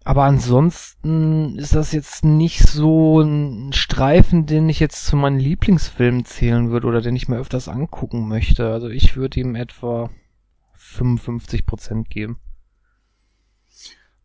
Aber 0.03 0.25
ansonsten 0.25 1.59
ist 1.59 1.75
das 1.75 1.93
jetzt 1.93 2.25
nicht 2.25 2.61
so 2.67 3.21
ein 3.21 3.73
Streifen, 3.73 4.47
den 4.47 4.69
ich 4.69 4.81
jetzt 4.81 5.05
zu 5.07 5.17
meinen 5.17 5.39
Lieblingsfilmen 5.39 6.25
zählen 6.25 6.71
würde 6.71 6.87
oder 6.87 7.03
den 7.03 7.17
ich 7.17 7.29
mir 7.29 7.37
öfters 7.37 7.69
angucken 7.69 8.27
möchte. 8.27 8.73
Also 8.73 8.89
ich 8.89 9.17
würde 9.17 9.41
ihm 9.41 9.55
etwa 9.55 10.11
55 10.75 11.67
Prozent 11.67 12.09
geben. 12.09 12.39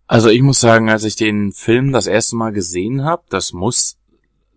Also 0.08 0.30
ich 0.30 0.42
muss 0.42 0.60
sagen, 0.60 0.90
als 0.90 1.04
ich 1.04 1.16
den 1.16 1.52
Film 1.52 1.92
das 1.92 2.08
erste 2.08 2.36
Mal 2.36 2.54
gesehen 2.54 3.04
habe, 3.04 3.24
das 3.30 3.54
muss 3.54 3.98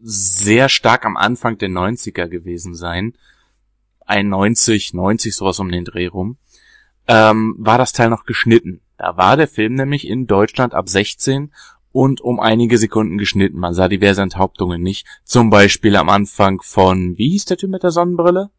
sehr 0.00 0.68
stark 0.68 1.04
am 1.04 1.16
Anfang 1.16 1.58
der 1.58 1.70
90er 1.70 2.28
gewesen 2.28 2.74
sein. 2.74 3.14
91, 4.06 4.94
90, 4.94 5.34
sowas 5.34 5.58
um 5.58 5.70
den 5.70 5.84
Dreh 5.84 6.06
rum. 6.06 6.36
Ähm, 7.08 7.56
war 7.58 7.78
das 7.78 7.92
Teil 7.92 8.10
noch 8.10 8.24
geschnitten. 8.24 8.80
Da 8.98 9.16
war 9.16 9.36
der 9.36 9.48
Film 9.48 9.74
nämlich 9.74 10.06
in 10.06 10.26
Deutschland 10.26 10.74
ab 10.74 10.88
16 10.88 11.52
und 11.92 12.20
um 12.20 12.40
einige 12.40 12.78
Sekunden 12.78 13.16
geschnitten. 13.16 13.58
Man 13.58 13.72
sah 13.72 13.88
diverse 13.88 14.22
Enthauptungen 14.22 14.82
nicht. 14.82 15.06
Zum 15.24 15.50
Beispiel 15.50 15.96
am 15.96 16.08
Anfang 16.08 16.60
von, 16.62 17.16
wie 17.16 17.30
hieß 17.30 17.46
der 17.46 17.56
Typ 17.56 17.70
mit 17.70 17.82
der 17.82 17.92
Sonnenbrille? 17.92 18.50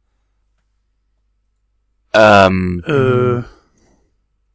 Ähm, 2.14 2.84
Äh, 2.88 3.44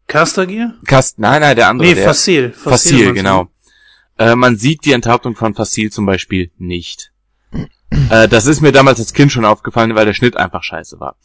Castagier? 0.06 0.74
Kast, 0.86 1.18
nein, 1.18 1.40
nein, 1.40 1.56
der 1.56 1.68
andere. 1.68 1.88
Nee, 1.88 1.94
der, 1.94 2.04
Facil. 2.04 2.52
Facil, 2.52 3.06
du? 3.08 3.14
genau. 3.14 3.48
Äh, 4.18 4.34
man 4.36 4.56
sieht 4.56 4.84
die 4.84 4.92
Enthauptung 4.92 5.34
von 5.34 5.54
Facil 5.54 5.90
zum 5.90 6.06
Beispiel 6.06 6.50
nicht. 6.58 7.12
äh, 8.10 8.28
das 8.28 8.46
ist 8.46 8.60
mir 8.60 8.72
damals 8.72 9.00
als 9.00 9.12
Kind 9.12 9.32
schon 9.32 9.44
aufgefallen, 9.44 9.94
weil 9.94 10.06
der 10.06 10.14
Schnitt 10.14 10.36
einfach 10.36 10.62
scheiße 10.62 10.98
war. 11.00 11.16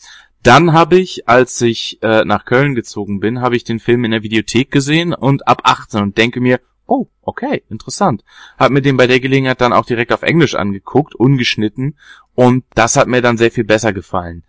Dann 0.43 0.73
habe 0.73 0.97
ich, 0.97 1.27
als 1.27 1.61
ich 1.61 1.99
äh, 2.01 2.23
nach 2.23 2.45
Köln 2.45 2.75
gezogen 2.75 3.19
bin, 3.19 3.41
habe 3.41 3.55
ich 3.55 3.63
den 3.65 3.79
Film 3.79 4.05
in 4.05 4.11
der 4.11 4.23
Videothek 4.23 4.71
gesehen 4.71 5.13
und 5.13 5.47
ab 5.47 5.61
18 5.63 6.01
und 6.01 6.17
denke 6.17 6.39
mir, 6.39 6.61
oh, 6.85 7.07
okay, 7.21 7.63
interessant. 7.69 8.23
Hab 8.57 8.71
mir 8.71 8.81
den 8.81 8.97
bei 8.97 9.07
der 9.07 9.19
Gelegenheit 9.19 9.61
dann 9.61 9.73
auch 9.73 9.85
direkt 9.85 10.13
auf 10.13 10.23
Englisch 10.23 10.55
angeguckt, 10.55 11.13
ungeschnitten, 11.13 11.97
und 12.35 12.63
das 12.73 12.95
hat 12.95 13.07
mir 13.07 13.21
dann 13.21 13.37
sehr 13.37 13.51
viel 13.51 13.65
besser 13.65 13.91
gefallen. 13.91 14.43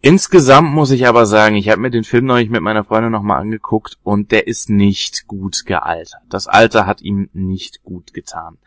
Insgesamt 0.00 0.70
muss 0.70 0.90
ich 0.90 1.06
aber 1.06 1.24
sagen, 1.24 1.56
ich 1.56 1.70
habe 1.70 1.80
mir 1.80 1.90
den 1.90 2.04
Film 2.04 2.26
neulich 2.26 2.50
mit 2.50 2.60
meiner 2.60 2.84
Freundin 2.84 3.12
nochmal 3.12 3.40
angeguckt 3.40 3.98
und 4.02 4.32
der 4.32 4.46
ist 4.46 4.68
nicht 4.68 5.26
gut 5.26 5.64
gealtert. 5.64 6.20
Das 6.28 6.46
Alter 6.46 6.86
hat 6.86 7.00
ihm 7.00 7.30
nicht 7.32 7.82
gut 7.84 8.12
getan. 8.12 8.58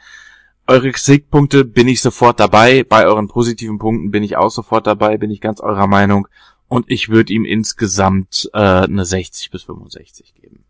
Eure 0.69 0.91
Kritikpunkte 0.91 1.63
bin 1.63 1.87
ich 1.87 2.01
sofort 2.01 2.41
dabei, 2.41 2.83
bei 2.83 3.05
euren 3.05 3.29
positiven 3.29 3.79
Punkten 3.79 4.11
bin 4.11 4.21
ich 4.21 4.35
auch 4.35 4.49
sofort 4.49 4.85
dabei, 4.85 5.17
bin 5.17 5.31
ich 5.31 5.39
ganz 5.39 5.61
eurer 5.61 5.87
Meinung 5.87 6.27
und 6.67 6.91
ich 6.91 7.07
würde 7.07 7.31
ihm 7.31 7.45
insgesamt 7.45 8.49
äh, 8.53 8.57
eine 8.57 9.05
60 9.05 9.49
bis 9.49 9.63
65 9.63 10.33
geben. 10.35 10.65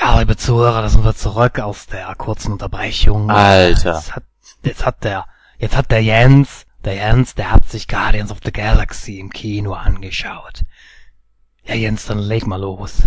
Ja, 0.00 0.20
liebe 0.20 0.36
Zuhörer, 0.36 0.80
da 0.80 0.88
sind 0.88 1.04
wir 1.04 1.16
zurück 1.16 1.58
aus 1.58 1.86
der 1.88 2.14
kurzen 2.14 2.52
Unterbrechung. 2.52 3.28
Alter. 3.30 3.94
Jetzt 3.94 4.14
hat, 4.14 4.24
jetzt 4.62 4.86
hat 4.86 5.02
der, 5.02 5.26
jetzt 5.58 5.76
hat 5.76 5.90
der 5.90 6.04
Jens, 6.04 6.63
der 6.84 6.94
Jens, 6.94 7.34
der 7.34 7.50
hat 7.50 7.68
sich 7.68 7.88
Guardians 7.88 8.30
of 8.30 8.38
the 8.44 8.52
Galaxy 8.52 9.18
im 9.18 9.30
Kino 9.30 9.72
angeschaut. 9.72 10.62
Ja, 11.66 11.74
Jens, 11.74 12.06
dann 12.06 12.18
leg 12.18 12.46
mal 12.46 12.60
los. 12.60 13.04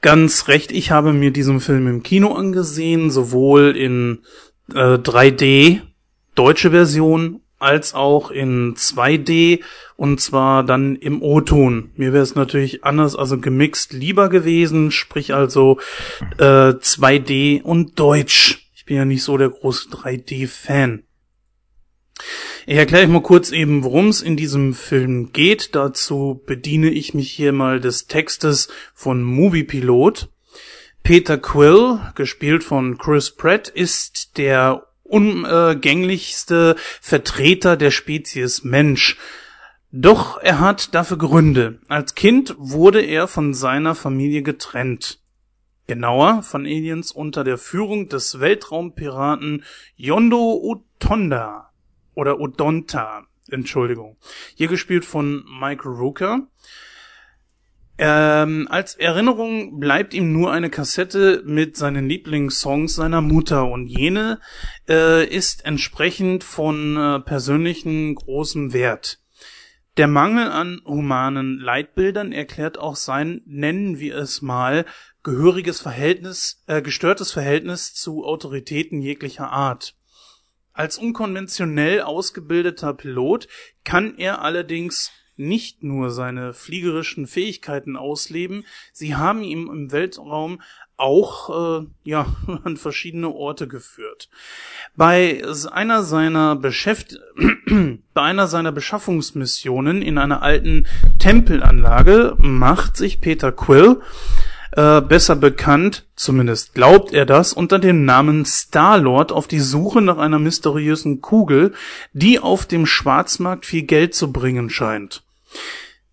Ganz 0.00 0.48
recht, 0.48 0.72
ich 0.72 0.90
habe 0.90 1.12
mir 1.12 1.30
diesen 1.30 1.60
Film 1.60 1.86
im 1.86 2.02
Kino 2.02 2.34
angesehen, 2.34 3.10
sowohl 3.10 3.76
in 3.76 4.22
äh, 4.72 4.96
3D, 4.96 5.82
deutsche 6.34 6.70
Version, 6.70 7.42
als 7.58 7.92
auch 7.92 8.30
in 8.30 8.74
2D 8.74 9.60
und 9.96 10.18
zwar 10.20 10.64
dann 10.64 10.96
im 10.96 11.22
O-Ton. 11.22 11.90
Mir 11.96 12.14
wäre 12.14 12.22
es 12.22 12.34
natürlich 12.34 12.84
anders, 12.84 13.14
also 13.14 13.38
gemixt 13.38 13.92
lieber 13.92 14.30
gewesen, 14.30 14.90
sprich 14.90 15.34
also 15.34 15.78
äh, 16.38 16.72
2D 16.72 17.62
und 17.62 18.00
Deutsch. 18.00 18.70
Ich 18.74 18.86
bin 18.86 18.96
ja 18.96 19.04
nicht 19.04 19.22
so 19.22 19.36
der 19.36 19.50
große 19.50 19.90
3D-Fan. 19.90 21.02
Ich 22.66 22.76
erkläre 22.76 23.04
euch 23.04 23.10
mal 23.10 23.22
kurz 23.22 23.50
eben, 23.50 23.84
worum 23.84 24.08
es 24.08 24.22
in 24.22 24.36
diesem 24.36 24.74
Film 24.74 25.32
geht. 25.32 25.74
Dazu 25.74 26.42
bediene 26.46 26.90
ich 26.90 27.14
mich 27.14 27.30
hier 27.30 27.52
mal 27.52 27.80
des 27.80 28.06
Textes 28.06 28.68
von 28.94 29.22
Moviepilot. 29.22 30.28
Peter 31.02 31.38
Quill, 31.38 32.00
gespielt 32.14 32.62
von 32.62 32.98
Chris 32.98 33.30
Pratt, 33.30 33.68
ist 33.68 34.36
der 34.36 34.86
ungänglichste 35.02 36.76
Vertreter 37.00 37.76
der 37.76 37.90
Spezies 37.90 38.62
Mensch. 38.62 39.16
Doch 39.90 40.40
er 40.40 40.60
hat 40.60 40.94
dafür 40.94 41.18
Gründe. 41.18 41.80
Als 41.88 42.14
Kind 42.14 42.54
wurde 42.58 43.00
er 43.00 43.26
von 43.26 43.54
seiner 43.54 43.94
Familie 43.94 44.42
getrennt. 44.42 45.18
Genauer 45.88 46.42
von 46.44 46.66
Aliens 46.66 47.10
unter 47.10 47.42
der 47.42 47.58
Führung 47.58 48.08
des 48.08 48.38
Weltraumpiraten 48.38 49.64
Yondo 49.96 50.60
Utonda 50.62 51.69
oder 52.14 52.40
Odonta, 52.40 53.26
Entschuldigung. 53.50 54.16
Hier 54.54 54.68
gespielt 54.68 55.04
von 55.04 55.44
Mike 55.60 55.88
Rooker. 55.88 56.46
Ähm, 58.02 58.66
als 58.70 58.94
Erinnerung 58.94 59.78
bleibt 59.78 60.14
ihm 60.14 60.32
nur 60.32 60.52
eine 60.52 60.70
Kassette 60.70 61.42
mit 61.44 61.76
seinen 61.76 62.08
Lieblingssongs 62.08 62.94
seiner 62.94 63.20
Mutter 63.20 63.70
und 63.70 63.88
jene 63.88 64.40
äh, 64.88 65.26
ist 65.26 65.66
entsprechend 65.66 66.42
von 66.42 66.96
äh, 66.96 67.20
persönlichen 67.20 68.14
großem 68.14 68.72
Wert. 68.72 69.20
Der 69.98 70.06
Mangel 70.06 70.50
an 70.50 70.80
humanen 70.86 71.58
Leitbildern 71.58 72.32
erklärt 72.32 72.78
auch 72.78 72.96
sein, 72.96 73.42
nennen 73.44 73.98
wir 73.98 74.16
es 74.16 74.40
mal, 74.40 74.86
gehöriges 75.22 75.82
Verhältnis, 75.82 76.62
äh, 76.68 76.80
gestörtes 76.80 77.32
Verhältnis 77.32 77.92
zu 77.92 78.24
Autoritäten 78.24 79.02
jeglicher 79.02 79.50
Art. 79.50 79.94
Als 80.72 80.98
unkonventionell 80.98 82.02
ausgebildeter 82.02 82.94
Pilot 82.94 83.48
kann 83.84 84.16
er 84.16 84.42
allerdings 84.42 85.12
nicht 85.36 85.82
nur 85.82 86.10
seine 86.10 86.52
fliegerischen 86.52 87.26
Fähigkeiten 87.26 87.96
ausleben, 87.96 88.64
sie 88.92 89.16
haben 89.16 89.42
ihn 89.42 89.68
im 89.68 89.90
Weltraum 89.90 90.60
auch 91.00 91.80
äh, 91.80 91.86
ja 92.04 92.26
an 92.64 92.76
verschiedene 92.76 93.30
Orte 93.30 93.66
geführt. 93.66 94.28
Bei 94.96 95.42
einer 95.72 96.02
seiner 96.02 96.56
Beschäft 96.56 97.18
bei 98.14 98.22
einer 98.22 98.46
seiner 98.46 98.70
Beschaffungsmissionen 98.70 100.02
in 100.02 100.18
einer 100.18 100.42
alten 100.42 100.86
Tempelanlage 101.18 102.36
macht 102.38 102.96
sich 102.96 103.20
Peter 103.20 103.50
Quill 103.50 104.02
äh, 104.72 105.00
besser 105.00 105.36
bekannt, 105.36 106.06
zumindest 106.14 106.74
glaubt 106.74 107.12
er 107.12 107.26
das, 107.26 107.52
unter 107.52 107.78
dem 107.78 108.04
Namen 108.04 108.44
Star-Lord 108.44 109.32
auf 109.32 109.48
die 109.48 109.60
Suche 109.60 110.00
nach 110.00 110.18
einer 110.18 110.38
mysteriösen 110.38 111.20
Kugel, 111.20 111.74
die 112.12 112.38
auf 112.38 112.66
dem 112.66 112.86
Schwarzmarkt 112.86 113.66
viel 113.66 113.82
Geld 113.82 114.14
zu 114.14 114.32
bringen 114.32 114.70
scheint. 114.70 115.24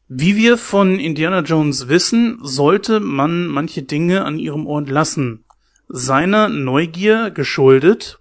Wie 0.08 0.38
wir 0.38 0.58
von 0.58 1.00
Indiana 1.00 1.42
Jones 1.42 1.90
wissen, 1.90 2.40
sollte 2.42 3.00
man 3.00 3.48
manche 3.48 3.84
Dinge 3.84 4.24
an 4.24 4.40
ihrem 4.40 4.66
Ort 4.66 4.90
lassen. 4.90 5.44
Seiner 5.90 6.48
Neugier 6.48 7.30
geschuldet, 7.30 8.20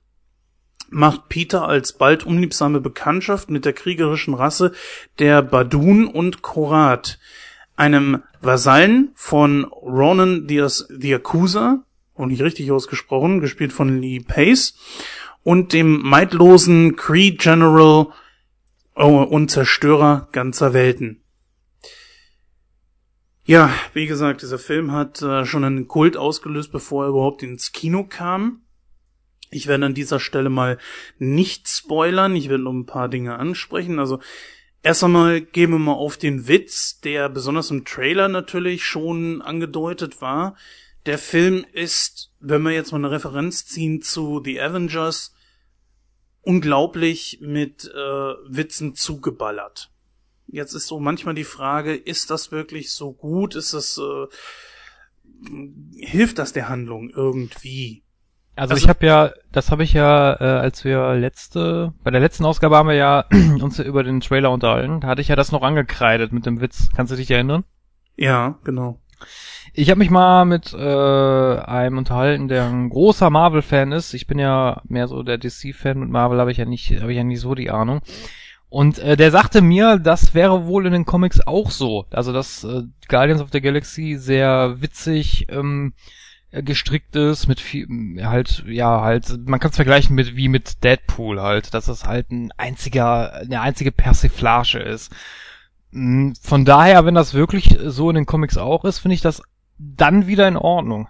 macht 0.90 1.28
Peter 1.28 1.66
alsbald 1.66 2.24
unliebsame 2.24 2.80
Bekanntschaft 2.80 3.50
mit 3.50 3.64
der 3.64 3.72
kriegerischen 3.72 4.34
Rasse 4.34 4.72
der 5.18 5.42
Badun 5.42 6.06
und 6.06 6.42
Korat, 6.42 7.18
einem 7.76 8.22
Vasallen 8.40 9.12
von 9.14 9.64
Ronan 9.64 10.48
the 10.48 11.08
Yakuza, 11.08 11.84
auch 12.14 12.26
nicht 12.26 12.42
richtig 12.42 12.72
ausgesprochen, 12.72 13.40
gespielt 13.40 13.72
von 13.72 14.00
Lee 14.00 14.20
Pace, 14.20 14.74
und 15.42 15.72
dem 15.72 16.00
meidlosen 16.02 16.96
Cree 16.96 17.30
General 17.32 18.08
oh, 18.96 19.22
und 19.22 19.50
Zerstörer 19.50 20.28
ganzer 20.32 20.72
Welten. 20.72 21.22
Ja, 23.44 23.72
wie 23.92 24.06
gesagt, 24.06 24.42
dieser 24.42 24.58
Film 24.58 24.90
hat 24.90 25.22
äh, 25.22 25.44
schon 25.44 25.62
einen 25.62 25.86
Kult 25.86 26.16
ausgelöst, 26.16 26.72
bevor 26.72 27.04
er 27.04 27.10
überhaupt 27.10 27.44
ins 27.44 27.70
Kino 27.70 28.02
kam. 28.02 28.62
Ich 29.50 29.68
werde 29.68 29.86
an 29.86 29.94
dieser 29.94 30.18
Stelle 30.18 30.50
mal 30.50 30.78
nicht 31.18 31.68
spoilern, 31.68 32.34
ich 32.34 32.48
werde 32.48 32.64
nur 32.64 32.74
ein 32.74 32.86
paar 32.86 33.08
Dinge 33.08 33.38
ansprechen. 33.38 34.00
Also 34.00 34.18
erst 34.82 35.04
einmal 35.04 35.40
gehen 35.40 35.70
wir 35.70 35.78
mal 35.78 35.92
auf 35.92 36.16
den 36.16 36.48
Witz, 36.48 37.00
der 37.00 37.28
besonders 37.28 37.70
im 37.70 37.84
Trailer 37.84 38.28
natürlich 38.28 38.84
schon 38.84 39.42
angedeutet 39.42 40.20
war. 40.20 40.56
Der 41.06 41.18
Film 41.18 41.64
ist, 41.72 42.32
wenn 42.40 42.62
wir 42.62 42.72
jetzt 42.72 42.92
mal 42.92 42.98
eine 42.98 43.10
Referenz 43.10 43.66
ziehen 43.66 44.02
zu 44.02 44.42
The 44.44 44.60
Avengers, 44.60 45.34
unglaublich 46.42 47.38
mit 47.40 47.90
äh, 47.92 47.98
Witzen 47.98 48.94
zugeballert. 48.94 49.90
Jetzt 50.46 50.74
ist 50.74 50.86
so 50.86 51.00
manchmal 51.00 51.34
die 51.34 51.44
Frage, 51.44 51.94
ist 51.94 52.30
das 52.30 52.52
wirklich 52.52 52.92
so 52.92 53.12
gut? 53.12 53.56
Ist 53.56 53.74
das 53.74 53.98
äh, 53.98 54.26
hilft 55.96 56.38
das 56.38 56.52
der 56.52 56.68
Handlung 56.68 57.10
irgendwie? 57.10 58.02
Also, 58.56 58.72
Also- 58.72 58.84
ich 58.84 58.88
habe 58.88 59.06
ja, 59.06 59.30
das 59.52 59.70
habe 59.70 59.84
ich 59.84 59.92
ja, 59.92 60.32
äh, 60.40 60.44
als 60.44 60.82
wir 60.84 61.14
letzte, 61.14 61.92
bei 62.02 62.10
der 62.10 62.20
letzten 62.20 62.44
Ausgabe 62.44 62.76
haben 62.76 62.88
wir 62.88 62.94
ja 62.96 63.26
uns 63.60 63.78
ja 63.78 63.84
über 63.84 64.02
den 64.02 64.20
Trailer 64.20 64.50
unterhalten. 64.50 65.00
Da 65.00 65.08
hatte 65.08 65.20
ich 65.20 65.28
ja 65.28 65.36
das 65.36 65.52
noch 65.52 65.62
angekreidet 65.62 66.32
mit 66.32 66.46
dem 66.46 66.60
Witz. 66.60 66.88
Kannst 66.96 67.12
du 67.12 67.16
dich 67.16 67.30
erinnern? 67.30 67.64
Ja, 68.16 68.58
genau. 68.64 68.98
Ich 69.74 69.90
habe 69.90 69.98
mich 69.98 70.08
mal 70.10 70.46
mit 70.46 70.72
äh, 70.72 70.78
einem 70.78 71.98
unterhalten, 71.98 72.48
der 72.48 72.64
ein 72.64 72.88
großer 72.88 73.28
Marvel-Fan 73.28 73.92
ist. 73.92 74.14
Ich 74.14 74.26
bin 74.26 74.38
ja 74.38 74.80
mehr 74.84 75.06
so 75.06 75.22
der 75.22 75.36
DC-Fan. 75.36 75.98
Mit 75.98 76.08
Marvel 76.08 76.40
habe 76.40 76.50
ich 76.50 76.56
ja 76.56 76.64
nicht, 76.64 76.98
habe 77.00 77.12
ich 77.12 77.18
ja 77.18 77.24
nicht 77.24 77.40
so 77.40 77.54
die 77.54 77.70
Ahnung. 77.70 78.00
Und 78.70 78.98
äh, 78.98 79.16
der 79.16 79.30
sagte 79.30 79.60
mir, 79.60 79.98
das 79.98 80.34
wäre 80.34 80.66
wohl 80.66 80.86
in 80.86 80.92
den 80.92 81.04
Comics 81.04 81.46
auch 81.46 81.70
so. 81.70 82.06
Also 82.10 82.32
dass 82.32 82.64
äh, 82.64 82.84
Guardians 83.08 83.42
of 83.42 83.50
the 83.52 83.60
Galaxy 83.60 84.16
sehr 84.16 84.80
witzig 84.80 85.46
ähm, 85.50 85.92
gestrickt 86.62 87.16
ist, 87.16 87.46
mit 87.46 87.60
viel, 87.60 87.86
halt, 88.24 88.64
ja, 88.66 89.00
halt, 89.00 89.46
man 89.46 89.60
kann 89.60 89.70
es 89.70 89.76
vergleichen 89.76 90.14
mit 90.14 90.36
wie 90.36 90.48
mit 90.48 90.84
Deadpool 90.84 91.40
halt, 91.40 91.74
dass 91.74 91.88
es 91.88 92.04
halt 92.04 92.30
ein 92.30 92.52
einziger, 92.56 93.32
eine 93.34 93.60
einzige 93.60 93.92
Persiflage 93.92 94.78
ist. 94.78 95.12
Mm, 95.90 96.32
Von 96.40 96.64
daher, 96.64 97.04
wenn 97.04 97.14
das 97.14 97.34
wirklich 97.34 97.78
so 97.84 98.10
in 98.10 98.16
den 98.16 98.26
Comics 98.26 98.56
auch 98.56 98.84
ist, 98.84 98.98
finde 98.98 99.14
ich 99.14 99.20
das 99.20 99.42
dann 99.78 100.26
wieder 100.26 100.48
in 100.48 100.56
Ordnung. 100.56 101.08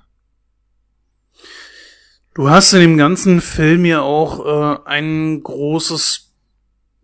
Du 2.34 2.50
hast 2.50 2.72
in 2.74 2.80
dem 2.80 2.96
ganzen 2.98 3.40
Film 3.40 3.84
ja 3.84 4.02
auch 4.02 4.44
äh, 4.44 4.78
ein 4.84 5.42
großes, 5.42 6.34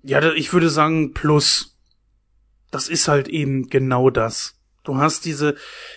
ja, 0.03 0.33
ich 0.33 0.53
würde 0.53 0.69
sagen 0.69 1.15
Plus. 1.15 1.77
Das 2.71 2.89
ist 2.89 3.09
halt 3.09 3.29
eben 3.29 3.69
genau 3.69 4.11
das. 4.11 4.59
Du 4.85 4.97
hast 4.97 5.25
diese, 5.25 5.57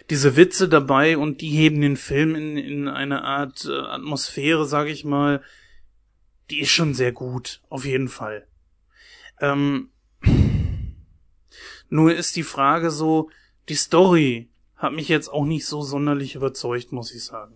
diese 0.10 0.36
Witze 0.36 0.70
dabei 0.70 1.18
und 1.18 1.42
die 1.42 1.50
heben 1.50 1.82
den 1.82 1.98
Film 1.98 2.36
in, 2.36 2.58
in 2.58 2.88
eine 2.88 3.24
Art 3.24 3.66
äh, 3.66 3.74
Atmosphäre, 3.74 4.66
sag 4.66 4.88
ich 4.88 5.04
mal, 5.06 5.42
die 6.52 6.60
ist 6.60 6.70
schon 6.70 6.94
sehr 6.94 7.12
gut, 7.12 7.62
auf 7.70 7.86
jeden 7.86 8.10
Fall. 8.10 8.48
Ähm, 9.42 9.90
nur 11.90 12.14
ist 12.14 12.36
die 12.36 12.44
Frage 12.44 12.92
so, 12.92 13.30
die 13.70 13.76
Story 13.76 14.50
hat 14.76 14.94
mich 14.94 15.08
jetzt 15.08 15.30
auch 15.30 15.46
nicht 15.46 15.66
so 15.66 15.82
sonderlich 15.82 16.36
überzeugt, 16.36 16.92
muss 16.92 17.14
ich 17.14 17.24
sagen. 17.24 17.56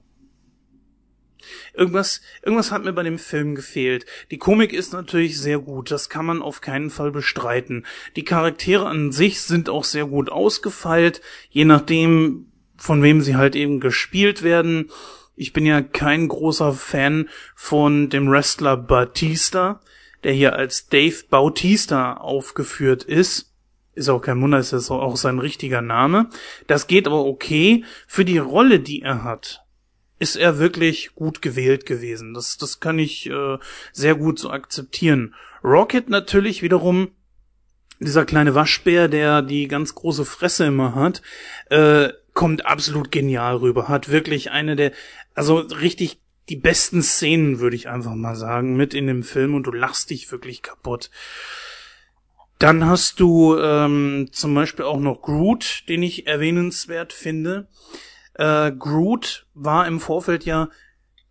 Irgendwas, 1.74 2.22
irgendwas 2.42 2.72
hat 2.72 2.84
mir 2.84 2.94
bei 2.94 3.04
dem 3.04 3.20
Film 3.20 3.56
gefehlt. 3.56 4.06
Die 4.32 4.38
Komik 4.38 4.74
ist 4.74 4.94
natürlich 4.94 5.40
sehr 5.40 5.60
gut, 5.60 5.92
das 5.92 6.10
kann 6.10 6.26
man 6.26 6.42
auf 6.42 6.62
keinen 6.62 6.90
Fall 6.90 7.12
bestreiten. 7.12 7.86
Die 8.16 8.24
Charaktere 8.24 8.88
an 8.88 9.12
sich 9.12 9.42
sind 9.42 9.70
auch 9.70 9.84
sehr 9.84 10.06
gut 10.06 10.30
ausgefeilt, 10.30 11.22
je 11.50 11.66
nachdem, 11.66 12.52
von 12.78 13.04
wem 13.04 13.22
sie 13.22 13.36
halt 13.36 13.56
eben 13.56 13.80
gespielt 13.80 14.44
werden. 14.44 14.90
Ich 15.36 15.54
bin 15.54 15.66
ja 15.66 15.82
kein 15.82 16.28
großer 16.28 16.74
Fan 16.74 17.30
von 17.56 18.10
dem 18.10 18.30
Wrestler 18.30 18.76
Batista, 18.78 19.82
der 20.24 20.34
hier 20.34 20.54
als 20.54 20.88
Dave 20.90 21.24
Bautista 21.30 22.16
aufgeführt 22.16 23.04
ist. 23.04 23.54
Ist 23.96 24.10
auch 24.10 24.22
kein 24.22 24.42
Wunder, 24.42 24.60
ist 24.60 24.74
das 24.74 24.92
auch 24.92 25.18
sein 25.18 25.40
richtiger 25.40 25.82
Name. 25.82 26.30
Das 26.68 26.88
geht 26.88 27.08
aber 27.08 27.26
okay. 27.26 27.84
Für 28.08 28.24
die 28.24 28.38
Rolle, 28.38 28.80
die 28.80 29.02
er 29.02 29.24
hat, 29.24 29.66
ist 30.20 30.36
er 30.36 30.60
wirklich 30.60 31.16
gut 31.16 31.42
gewählt 31.42 31.86
gewesen. 31.86 32.34
Das, 32.34 32.58
das 32.58 32.80
kann 32.80 33.00
ich 33.00 33.30
äh, 33.30 33.58
sehr 33.94 34.16
gut 34.16 34.38
so 34.38 34.52
akzeptieren. 34.52 35.34
Rocket 35.64 36.10
natürlich 36.10 36.62
wiederum, 36.62 37.10
dieser 38.00 38.26
kleine 38.26 38.56
Waschbär, 38.56 39.08
der 39.08 39.42
die 39.42 39.68
ganz 39.68 39.96
große 39.96 40.26
Fresse 40.26 40.66
immer 40.66 40.96
hat, 40.96 41.22
äh, 41.70 42.10
kommt 42.34 42.66
absolut 42.66 43.12
genial 43.12 43.58
rüber. 43.58 43.88
Hat 43.88 44.10
wirklich 44.10 44.52
eine 44.52 44.76
der, 44.76 44.92
also 45.34 45.58
richtig 45.58 46.20
die 46.50 46.56
besten 46.56 47.04
Szenen, 47.04 47.60
würde 47.60 47.76
ich 47.76 47.90
einfach 47.90 48.16
mal 48.16 48.36
sagen, 48.36 48.76
mit 48.76 48.94
in 48.94 49.08
dem 49.08 49.24
Film 49.24 49.54
und 49.54 49.64
du 49.64 49.72
lachst 49.72 50.10
dich 50.10 50.32
wirklich 50.32 50.62
kaputt. 50.62 51.12
Dann 52.58 52.86
hast 52.86 53.20
du 53.20 53.58
ähm, 53.58 54.30
zum 54.32 54.54
Beispiel 54.54 54.86
auch 54.86 55.00
noch 55.00 55.22
Groot, 55.22 55.84
den 55.88 56.04
ich 56.04 56.28
erwähnenswert 56.28 57.14
finde. 57.14 57.68
Äh, 58.40 58.72
Groot 58.72 59.46
war 59.54 59.86
im 59.86 60.00
Vorfeld 60.00 60.46
ja, 60.46 60.70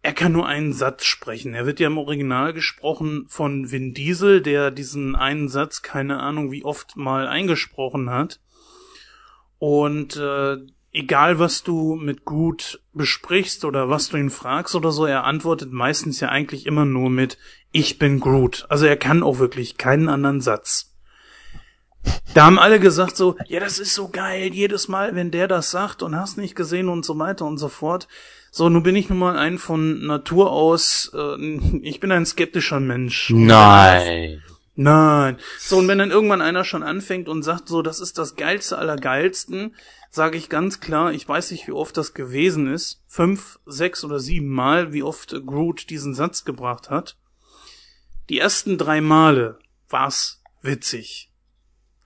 er 0.02 0.12
kann 0.12 0.32
nur 0.32 0.46
einen 0.46 0.74
Satz 0.74 1.06
sprechen. 1.06 1.54
Er 1.54 1.64
wird 1.64 1.80
ja 1.80 1.86
im 1.86 1.96
Original 1.96 2.52
gesprochen 2.52 3.24
von 3.28 3.70
Vin 3.70 3.94
Diesel, 3.94 4.42
der 4.42 4.70
diesen 4.70 5.16
einen 5.16 5.48
Satz, 5.48 5.80
keine 5.80 6.20
Ahnung 6.20 6.52
wie 6.52 6.66
oft 6.66 6.98
mal 6.98 7.26
eingesprochen 7.26 8.11
hat. 8.11 8.40
Und 9.59 10.16
äh, 10.16 10.59
egal 10.92 11.38
was 11.38 11.62
du 11.62 11.94
mit 11.94 12.26
Groot 12.26 12.82
besprichst 12.92 13.64
oder 13.64 13.88
was 13.88 14.11
du 14.11 14.18
ihn 14.18 14.28
fragst 14.28 14.74
oder 14.74 14.92
so, 14.92 15.06
er 15.06 15.24
antwortet 15.24 15.72
meistens 15.72 16.20
ja 16.20 16.28
eigentlich 16.28 16.66
immer 16.66 16.84
nur 16.84 17.09
mit 17.09 17.38
Ich 17.72 17.98
bin 17.98 18.20
Groot. 18.20 18.66
Also 18.68 18.84
er 18.84 18.98
kann 18.98 19.22
auch 19.22 19.38
wirklich 19.38 19.78
keinen 19.78 20.11
anderen 20.11 20.42
Satz. 20.42 20.88
Da 22.34 22.44
haben 22.44 22.59
alle 22.59 22.78
gesagt 22.78 23.16
so, 23.16 23.36
ja, 23.46 23.59
das 23.59 23.78
ist 23.78 23.94
so 23.94 24.09
geil, 24.09 24.53
jedes 24.53 24.88
Mal, 24.88 25.14
wenn 25.14 25.30
der 25.30 25.49
das 25.49 25.70
sagt 25.70 26.03
und 26.03 26.14
hast 26.14 26.38
nicht 26.38 26.55
gesehen 26.55 26.88
und 26.88 27.05
so 27.05 27.18
weiter 27.18 27.46
und 27.46 27.59
so 27.59 27.68
fort. 27.68 28.07
So, 28.51 28.68
nun 28.68 28.82
bin 28.82 28.96
ich 28.96 29.09
nun 29.09 29.18
mal 29.18 29.36
ein 29.36 29.59
von 29.59 30.07
Natur 30.07 30.53
aus, 30.53 31.11
äh, 31.14 31.36
ich 31.82 32.01
bin 32.01 32.12
ein 32.12 32.26
skeptischer 32.26 32.80
Mensch. 32.80 33.30
Nein. 33.30 34.42
Nein. 34.74 35.38
So, 35.59 35.78
und 35.78 35.88
wenn 35.88 35.99
dann 35.99 36.12
irgendwann 36.12 36.40
einer 36.40 36.64
schon 36.64 36.84
anfängt 36.84 37.28
und 37.28 37.42
sagt 37.42 37.68
so, 37.68 37.82
das 37.82 37.99
ist 37.99 38.16
das 38.18 38.36
geilste 38.36 38.78
aller 38.78 38.96
geilsten, 38.96 39.74
sage 40.11 40.38
ich 40.38 40.49
ganz 40.49 40.80
klar, 40.80 41.12
ich 41.12 41.28
weiß 41.28 41.51
nicht, 41.51 41.66
wie 41.66 41.72
oft 41.72 41.96
das 41.96 42.14
gewesen 42.14 42.72
ist. 42.72 43.03
Fünf, 43.07 43.59
sechs 43.66 44.05
oder 44.05 44.20
sieben 44.20 44.49
Mal, 44.49 44.92
wie 44.92 45.03
oft 45.03 45.34
Groot 45.44 45.90
diesen 45.90 46.14
Satz 46.14 46.44
gebracht 46.44 46.90
hat. 46.90 47.16
Die 48.28 48.38
ersten 48.38 48.78
drei 48.78 49.01
Male 49.01 49.59
war's 49.88 50.42
witzig. 50.62 51.27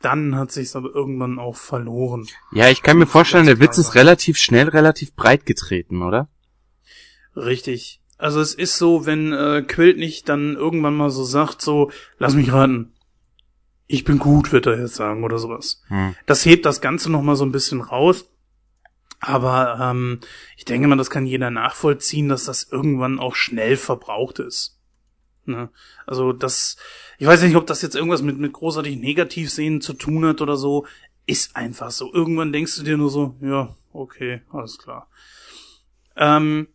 Dann 0.02 0.36
hat 0.36 0.52
sich's 0.52 0.76
aber 0.76 0.94
irgendwann 0.94 1.38
auch 1.38 1.56
verloren. 1.56 2.26
Ja, 2.52 2.68
ich 2.68 2.82
kann 2.82 2.98
mir 2.98 3.06
vorstellen, 3.06 3.46
der 3.46 3.60
Witz 3.60 3.78
ist 3.78 3.94
relativ 3.94 4.36
schnell, 4.36 4.68
relativ 4.68 5.14
breit 5.14 5.46
getreten, 5.46 6.02
oder? 6.02 6.28
Richtig. 7.36 8.00
Also 8.18 8.40
es 8.40 8.54
ist 8.54 8.78
so, 8.78 9.06
wenn 9.06 9.32
äh, 9.32 9.62
Quilt 9.66 9.98
nicht 9.98 10.28
dann 10.28 10.54
irgendwann 10.54 10.94
mal 10.94 11.10
so 11.10 11.24
sagt, 11.24 11.62
so, 11.62 11.90
lass 12.18 12.34
mich 12.34 12.52
raten. 12.52 12.92
Ich 13.86 14.04
bin 14.04 14.18
gut, 14.18 14.52
wird 14.52 14.66
er 14.66 14.78
jetzt 14.78 14.94
sagen 14.94 15.24
oder 15.24 15.38
sowas. 15.38 15.82
Hm. 15.88 16.14
Das 16.26 16.44
hebt 16.44 16.64
das 16.66 16.80
Ganze 16.80 17.10
noch 17.10 17.22
mal 17.22 17.36
so 17.36 17.44
ein 17.44 17.52
bisschen 17.52 17.80
raus. 17.80 18.26
Aber 19.20 19.78
ähm, 19.80 20.20
ich 20.56 20.64
denke 20.64 20.88
mal, 20.88 20.96
das 20.96 21.10
kann 21.10 21.26
jeder 21.26 21.50
nachvollziehen, 21.50 22.28
dass 22.28 22.44
das 22.44 22.64
irgendwann 22.70 23.20
auch 23.20 23.36
schnell 23.36 23.76
verbraucht 23.76 24.40
ist. 24.40 24.78
Ne? 25.44 25.70
Also 26.06 26.32
das, 26.32 26.76
ich 27.18 27.26
weiß 27.26 27.42
nicht, 27.42 27.56
ob 27.56 27.66
das 27.66 27.82
jetzt 27.82 27.96
irgendwas 27.96 28.22
mit, 28.22 28.38
mit 28.38 28.52
großartig 28.52 28.96
Negativsehen 28.96 29.80
zu 29.80 29.94
tun 29.94 30.24
hat 30.24 30.40
oder 30.40 30.56
so. 30.56 30.86
Ist 31.26 31.56
einfach 31.56 31.90
so. 31.90 32.12
Irgendwann 32.12 32.52
denkst 32.52 32.76
du 32.76 32.82
dir 32.82 32.96
nur 32.96 33.10
so, 33.10 33.36
ja, 33.40 33.76
okay, 33.92 34.42
alles 34.50 34.78
klar. 34.78 35.08
Ähm, 36.16 36.68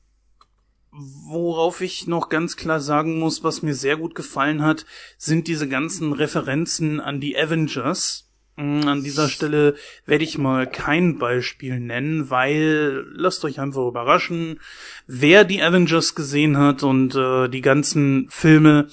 worauf 0.92 1.82
ich 1.82 2.08
noch 2.08 2.30
ganz 2.30 2.56
klar 2.56 2.80
sagen 2.80 3.20
muss, 3.20 3.44
was 3.44 3.62
mir 3.62 3.76
sehr 3.76 3.98
gut 3.98 4.16
gefallen 4.16 4.64
hat, 4.64 4.86
sind 5.18 5.48
diese 5.48 5.68
ganzen 5.68 6.14
Referenzen 6.14 7.00
an 7.00 7.22
die 7.22 7.38
Avengers. 7.38 8.27
Mm, 8.58 8.88
An 8.88 9.04
dieser 9.04 9.30
Stelle 9.30 9.76
werde 10.06 10.24
ich 10.24 10.38
mal 10.38 10.68
kein 10.68 11.20
Beispiel 11.20 11.80
nennen, 11.80 12.30
weil 12.32 13.06
lasst 13.14 13.46
euch 13.46 13.60
einfach 13.60 13.88
überraschen, 13.88 14.60
wer 15.06 15.44
die 15.44 15.62
Avengers 15.62 16.16
gesehen 16.16 16.58
hat 16.58 16.82
und 16.82 17.16
äh, 17.16 17.48
die 17.50 17.62
ganzen 17.62 18.28
Filme, 18.30 18.88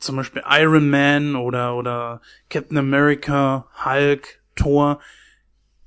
zum 0.00 0.16
Beispiel 0.16 0.42
Iron 0.48 0.88
Man 0.88 1.36
oder 1.36 1.76
oder 1.76 2.22
Captain 2.48 2.78
America, 2.78 3.68
Hulk, 3.84 4.40
Thor, 4.56 5.00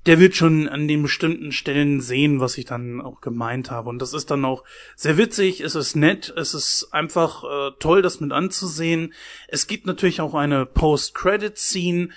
der 0.06 0.20
wird 0.20 0.36
schon 0.36 0.68
an 0.68 0.88
den 0.88 1.02
bestimmten 1.02 1.52
Stellen 1.52 2.02
sehen, 2.02 2.39
was 2.39 2.58
ich 2.58 2.66
dann 2.66 3.02
auch 3.02 3.22
gemeint 3.22 3.70
habe. 3.70 3.89
Und 3.89 3.99
das 3.99 4.14
ist 4.14 4.32
dann 4.32 4.45
auch 4.45 4.64
sehr 4.95 5.18
witzig, 5.18 5.62
es 5.62 5.76
ist 5.76 5.95
nett, 5.95 6.34
es 6.38 6.54
ist 6.54 6.89
einfach 6.91 7.43
äh, 7.43 7.72
toll, 7.80 8.02
das 8.02 8.20
mit 8.20 8.32
anzusehen. 8.32 9.14
Es 9.47 9.68
gibt 9.68 9.86
natürlich 9.86 10.22
auch 10.22 10.34
eine 10.34 10.66
Post-Credit-Scene, 10.66 12.10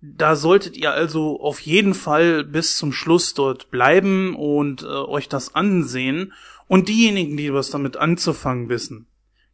da 0.00 0.36
solltet 0.36 0.76
ihr 0.76 0.92
also 0.92 1.40
auf 1.40 1.60
jeden 1.60 1.94
Fall 1.94 2.44
bis 2.44 2.76
zum 2.76 2.92
Schluss 2.92 3.34
dort 3.34 3.70
bleiben 3.70 4.36
und 4.36 4.82
äh, 4.82 4.86
euch 4.86 5.28
das 5.28 5.54
ansehen. 5.54 6.32
Und 6.68 6.88
diejenigen, 6.88 7.36
die 7.36 7.52
was 7.52 7.70
damit 7.70 7.96
anzufangen 7.96 8.68
wissen, 8.68 9.06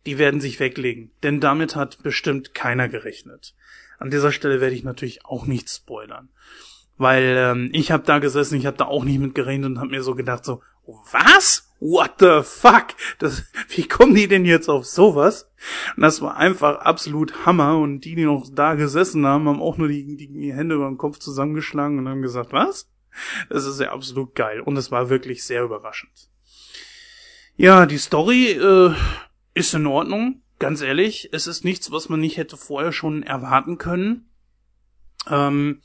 die 0.05 0.19
werden 0.19 0.41
sich 0.41 0.61
weglegen. 0.61 1.11
Denn 1.23 1.41
damit 1.41 1.77
hat 1.77 2.03
bestimmt 2.03 2.55
keiner 2.55 2.89
gerechnet. 2.89 3.55
An 3.99 4.11
dieser 4.11 4.33
Stelle 4.33 4.61
werde 4.61 4.75
ich 4.75 4.85
natürlich 4.85 5.25
auch 5.25 5.47
nicht 5.47 5.71
spoilern. 5.71 6.29
Weil 6.97 7.37
ähm, 7.39 7.71
ich 7.73 7.91
habe 7.91 8.05
da 8.05 8.19
gesessen, 8.19 8.59
ich 8.59 8.67
habe 8.67 8.77
da 8.77 8.85
auch 8.85 9.05
nicht 9.05 9.19
mit 9.19 9.35
gerechnet 9.35 9.71
und 9.71 9.79
habe 9.79 9.91
mir 9.91 10.03
so 10.03 10.15
gedacht 10.15 10.45
so, 10.45 10.61
was? 10.87 11.71
What 11.81 12.15
the 12.21 12.41
fuck? 12.43 12.95
Das, 13.19 13.45
wie 13.69 13.87
kommen 13.87 14.15
die 14.15 14.29
denn 14.29 14.45
jetzt 14.45 14.69
auf 14.69 14.87
sowas? 14.87 15.51
Und 15.97 16.03
das 16.03 16.21
war 16.21 16.37
einfach 16.37 16.81
absolut 16.81 17.47
Hammer 17.47 17.79
und 17.79 18.01
die, 18.01 18.15
die 18.15 18.25
noch 18.25 18.49
da 18.53 18.75
gesessen 18.75 19.27
haben, 19.27 19.49
haben 19.49 19.63
auch 19.63 19.77
nur 19.77 19.89
die, 19.89 20.17
die, 20.17 20.29
die 20.29 20.55
Hände 20.55 20.77
über 20.77 20.87
den 20.87 20.99
Kopf 20.99 21.19
zusammengeschlagen 21.19 21.99
und 21.99 22.09
haben 22.09 22.23
gesagt, 22.23 22.53
was? 22.53 22.91
Das 23.49 23.65
ist 23.65 23.81
ja 23.81 23.93
absolut 23.93 24.35
geil 24.35 24.61
und 24.61 24.77
es 24.77 24.91
war 24.91 25.09
wirklich 25.09 25.45
sehr 25.45 25.63
überraschend. 25.63 26.29
Ja, 27.57 27.87
die 27.87 27.99
Story 27.99 28.51
äh, 28.51 28.95
ist 29.55 29.75
in 29.75 29.87
Ordnung, 29.87 30.43
ganz 30.59 30.81
ehrlich. 30.81 31.29
Es 31.33 31.47
ist 31.47 31.65
nichts, 31.65 31.93
was 31.93 32.09
man 32.09 32.21
nicht 32.21 32.37
hätte 32.37 32.57
vorher 32.57 32.93
schon 32.93 33.23
erwarten 33.23 33.79
können. 33.79 34.29
Ähm, 35.29 35.81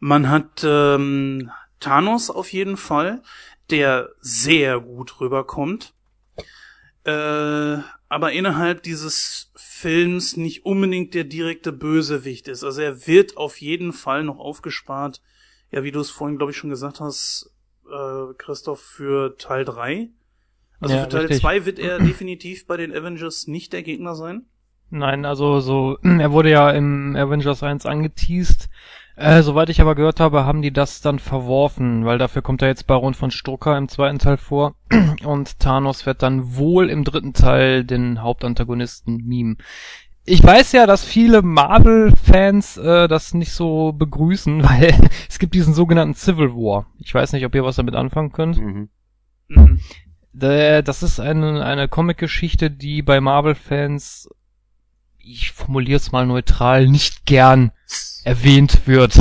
man 0.00 0.30
hat 0.30 0.62
ähm, 0.64 1.50
Thanos 1.80 2.30
auf 2.30 2.52
jeden 2.52 2.76
Fall, 2.76 3.22
der 3.70 4.10
sehr 4.20 4.80
gut 4.80 5.20
rüberkommt. 5.20 5.94
Äh, 7.04 7.78
aber 8.08 8.32
innerhalb 8.32 8.82
dieses 8.82 9.52
Films 9.56 10.36
nicht 10.36 10.64
unbedingt 10.64 11.14
der 11.14 11.24
direkte 11.24 11.72
Bösewicht 11.72 12.48
ist. 12.48 12.64
Also 12.64 12.80
er 12.80 13.06
wird 13.06 13.36
auf 13.36 13.60
jeden 13.60 13.92
Fall 13.92 14.24
noch 14.24 14.38
aufgespart. 14.38 15.20
Ja, 15.70 15.82
wie 15.82 15.90
du 15.90 16.00
es 16.00 16.10
vorhin, 16.10 16.38
glaube 16.38 16.52
ich, 16.52 16.56
schon 16.56 16.70
gesagt 16.70 17.00
hast, 17.00 17.52
äh, 17.90 18.34
Christoph, 18.38 18.80
für 18.80 19.36
Teil 19.36 19.64
3. 19.64 20.08
Also 20.80 20.94
Ja, 20.94 21.02
für 21.02 21.08
Teil 21.08 21.20
richtig. 21.26 21.40
2 21.40 21.66
wird 21.66 21.78
er 21.78 21.98
definitiv 21.98 22.66
bei 22.66 22.76
den 22.76 22.94
Avengers 22.94 23.46
nicht 23.46 23.72
der 23.72 23.82
Gegner 23.82 24.14
sein. 24.14 24.46
Nein, 24.90 25.24
also 25.24 25.60
so, 25.60 25.98
er 26.02 26.32
wurde 26.32 26.50
ja 26.50 26.70
im 26.70 27.16
Avengers 27.16 27.62
1 27.62 27.84
angeteased. 27.84 28.68
Äh, 29.16 29.42
soweit 29.42 29.68
ich 29.68 29.80
aber 29.80 29.94
gehört 29.94 30.18
habe, 30.18 30.44
haben 30.44 30.60
die 30.60 30.72
das 30.72 31.00
dann 31.00 31.20
verworfen, 31.20 32.04
weil 32.04 32.18
dafür 32.18 32.42
kommt 32.42 32.62
ja 32.62 32.68
jetzt 32.68 32.86
Baron 32.88 33.14
von 33.14 33.30
Strucker 33.30 33.78
im 33.78 33.88
zweiten 33.88 34.18
Teil 34.18 34.36
vor 34.38 34.74
und 35.24 35.60
Thanos 35.60 36.04
wird 36.04 36.22
dann 36.22 36.56
wohl 36.56 36.90
im 36.90 37.04
dritten 37.04 37.32
Teil 37.32 37.84
den 37.84 38.22
Hauptantagonisten 38.22 39.18
mimen. 39.18 39.58
Ich 40.24 40.42
weiß 40.42 40.72
ja, 40.72 40.86
dass 40.86 41.04
viele 41.04 41.42
Marvel-Fans 41.42 42.78
äh, 42.78 43.06
das 43.08 43.34
nicht 43.34 43.52
so 43.52 43.92
begrüßen, 43.92 44.62
weil 44.68 44.92
es 45.28 45.38
gibt 45.38 45.54
diesen 45.54 45.74
sogenannten 45.74 46.14
Civil 46.14 46.50
War. 46.54 46.86
Ich 46.98 47.14
weiß 47.14 47.34
nicht, 47.34 47.44
ob 47.46 47.54
ihr 47.54 47.64
was 47.64 47.76
damit 47.76 47.94
anfangen 47.94 48.32
könnt. 48.32 48.58
Mhm. 48.58 48.88
Der- 50.32 50.82
Das 50.82 51.04
ist 51.04 51.20
eine, 51.20 51.64
eine 51.64 51.86
Comic-Geschichte, 51.88 52.70
die 52.70 53.02
bei 53.02 53.20
Marvel-Fans, 53.20 54.28
ich 55.18 55.52
formuliere 55.52 55.98
es 55.98 56.10
mal 56.10 56.26
neutral, 56.26 56.88
nicht 56.88 57.26
gern 57.26 57.70
erwähnt 58.24 58.86
wird. 58.86 59.18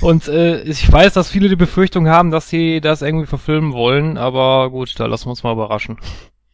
Und 0.00 0.26
äh, 0.28 0.62
ich 0.62 0.90
weiß, 0.90 1.12
dass 1.12 1.30
viele 1.30 1.48
die 1.48 1.56
Befürchtung 1.56 2.08
haben, 2.08 2.30
dass 2.30 2.48
sie 2.48 2.80
das 2.80 3.02
irgendwie 3.02 3.26
verfilmen 3.26 3.72
wollen, 3.72 4.18
aber 4.18 4.70
gut, 4.70 4.98
da 4.98 5.06
lassen 5.06 5.26
wir 5.26 5.30
uns 5.30 5.44
mal 5.44 5.52
überraschen. 5.52 5.98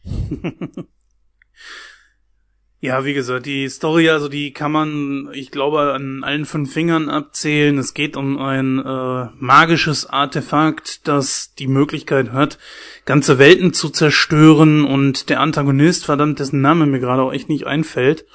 Ja, 2.83 3.05
wie 3.05 3.13
gesagt, 3.13 3.45
die 3.45 3.69
Story, 3.69 4.09
also 4.09 4.27
die 4.27 4.53
kann 4.53 4.71
man, 4.71 5.29
ich 5.33 5.51
glaube, 5.51 5.93
an 5.93 6.23
allen 6.23 6.45
fünf 6.45 6.73
Fingern 6.73 7.09
abzählen. 7.09 7.77
Es 7.77 7.93
geht 7.93 8.17
um 8.17 8.39
ein 8.39 8.79
äh, 8.79 9.27
magisches 9.37 10.07
Artefakt, 10.07 11.07
das 11.07 11.53
die 11.53 11.67
Möglichkeit 11.67 12.31
hat, 12.31 12.57
ganze 13.05 13.37
Welten 13.37 13.73
zu 13.73 13.89
zerstören 13.89 14.83
und 14.83 15.29
der 15.29 15.41
Antagonist, 15.41 16.05
verdammt, 16.05 16.39
dessen 16.39 16.61
Name 16.61 16.87
mir 16.87 16.99
gerade 16.99 17.21
auch 17.21 17.31
echt 17.31 17.49
nicht 17.49 17.67
einfällt, 17.67 18.25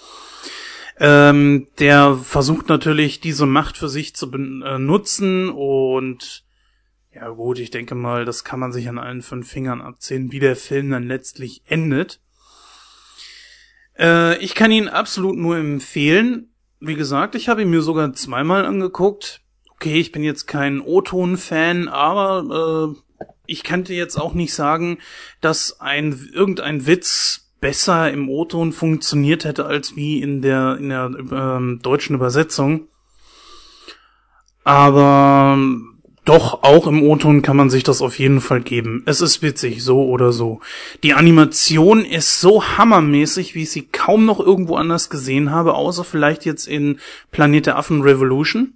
ähm, 0.99 1.69
der 1.79 2.17
versucht 2.17 2.69
natürlich 2.69 3.21
diese 3.21 3.47
Macht 3.47 3.77
für 3.77 3.89
sich 3.89 4.15
zu 4.15 4.31
benutzen 4.31 5.51
und 5.51 6.45
ja 7.13 7.29
gut, 7.31 7.59
ich 7.59 7.71
denke 7.71 7.95
mal, 7.95 8.25
das 8.25 8.45
kann 8.45 8.61
man 8.61 8.73
sich 8.73 8.89
an 8.89 8.99
allen 8.99 9.23
fünf 9.23 9.51
Fingern 9.51 9.81
abzählen, 9.81 10.33
wie 10.33 10.39
der 10.39 10.57
Film 10.57 10.91
dann 10.91 11.09
letztlich 11.09 11.63
endet. 11.67 12.21
Äh, 13.99 14.39
ich 14.39 14.55
kann 14.55 14.71
ihn 14.71 14.89
absolut 14.89 15.37
nur 15.37 15.57
empfehlen. 15.57 16.51
Wie 16.79 16.95
gesagt, 16.95 17.35
ich 17.35 17.49
habe 17.49 17.63
ihn 17.63 17.71
mir 17.71 17.81
sogar 17.81 18.13
zweimal 18.13 18.67
angeguckt. 18.67 19.41
Okay, 19.71 19.99
ich 19.99 20.13
bin 20.13 20.25
jetzt 20.25 20.47
kein 20.47 20.81
O-Ton-Fan, 20.81 21.89
aber 21.89 22.95
äh, 22.95 23.27
ich 23.47 23.63
kannte 23.63 23.95
jetzt 23.95 24.17
auch 24.17 24.35
nicht 24.35 24.53
sagen, 24.53 24.99
dass 25.41 25.81
ein 25.81 26.31
irgendein 26.33 26.87
Witz 26.87 27.46
besser 27.67 28.13
im 28.13 28.29
O-Ton 28.29 28.73
funktioniert 28.73 29.45
hätte 29.45 29.67
als 29.67 29.97
wie 29.97 30.23
in 30.23 30.41
der 30.41 30.77
in 30.79 30.89
der 30.89 31.11
ähm, 31.33 31.81
deutschen 31.83 32.15
Übersetzung. 32.15 32.87
Aber 34.63 35.55
ähm, 35.57 35.99
doch, 36.25 36.63
auch 36.63 36.87
im 36.87 37.03
O-Ton 37.03 37.43
kann 37.43 37.57
man 37.57 37.69
sich 37.69 37.83
das 37.83 38.03
auf 38.03 38.21
jeden 38.21 38.41
Fall 38.41 38.61
geben. 38.61 39.03
Es 39.05 39.21
ist 39.21 39.43
witzig, 39.43 39.83
so 39.83 40.05
oder 40.05 40.31
so. 40.31 40.61
Die 41.03 41.15
Animation 41.15 42.05
ist 42.05 42.41
so 42.41 42.63
hammermäßig, 42.63 43.57
wie 43.57 43.65
ich 43.65 43.73
sie 43.73 43.89
kaum 43.89 44.27
noch 44.27 44.39
irgendwo 44.39 44.77
anders 44.77 45.11
gesehen 45.11 45.51
habe, 45.51 45.75
außer 45.75 46.05
vielleicht 46.05 46.45
jetzt 46.45 46.69
in 46.69 47.01
Planet 47.33 47.67
der 47.67 47.79
Affen 47.79 48.01
Revolution. 48.01 48.75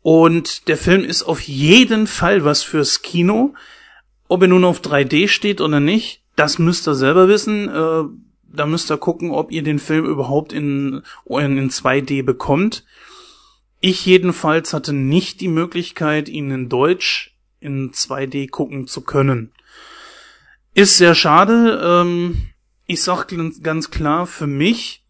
Und 0.00 0.66
der 0.66 0.78
Film 0.78 1.04
ist 1.04 1.24
auf 1.24 1.42
jeden 1.42 2.06
Fall 2.06 2.42
was 2.42 2.62
fürs 2.62 3.02
Kino. 3.02 3.52
Ob 4.28 4.40
er 4.40 4.48
nun 4.48 4.64
auf 4.64 4.80
3D 4.80 5.28
steht 5.28 5.60
oder 5.60 5.80
nicht, 5.80 6.22
das 6.38 6.58
müsst 6.58 6.86
ihr 6.86 6.94
selber 6.94 7.28
wissen. 7.28 7.68
Äh, 7.68 8.04
da 8.50 8.66
müsst 8.66 8.90
ihr 8.90 8.96
gucken, 8.96 9.30
ob 9.32 9.50
ihr 9.50 9.62
den 9.62 9.78
Film 9.78 10.06
überhaupt 10.06 10.52
in, 10.52 11.02
in 11.26 11.70
2D 11.70 12.22
bekommt. 12.22 12.84
Ich 13.80 14.06
jedenfalls 14.06 14.72
hatte 14.72 14.92
nicht 14.92 15.40
die 15.40 15.48
Möglichkeit, 15.48 16.28
ihn 16.28 16.50
in 16.50 16.68
Deutsch 16.68 17.36
in 17.60 17.92
2D 17.92 18.50
gucken 18.50 18.86
zu 18.86 19.02
können. 19.02 19.52
Ist 20.74 20.96
sehr 20.96 21.14
schade. 21.14 21.80
Ähm, 21.82 22.50
ich 22.86 23.02
sag 23.02 23.28
ganz 23.62 23.90
klar 23.90 24.26
für 24.26 24.46
mich, 24.46 25.04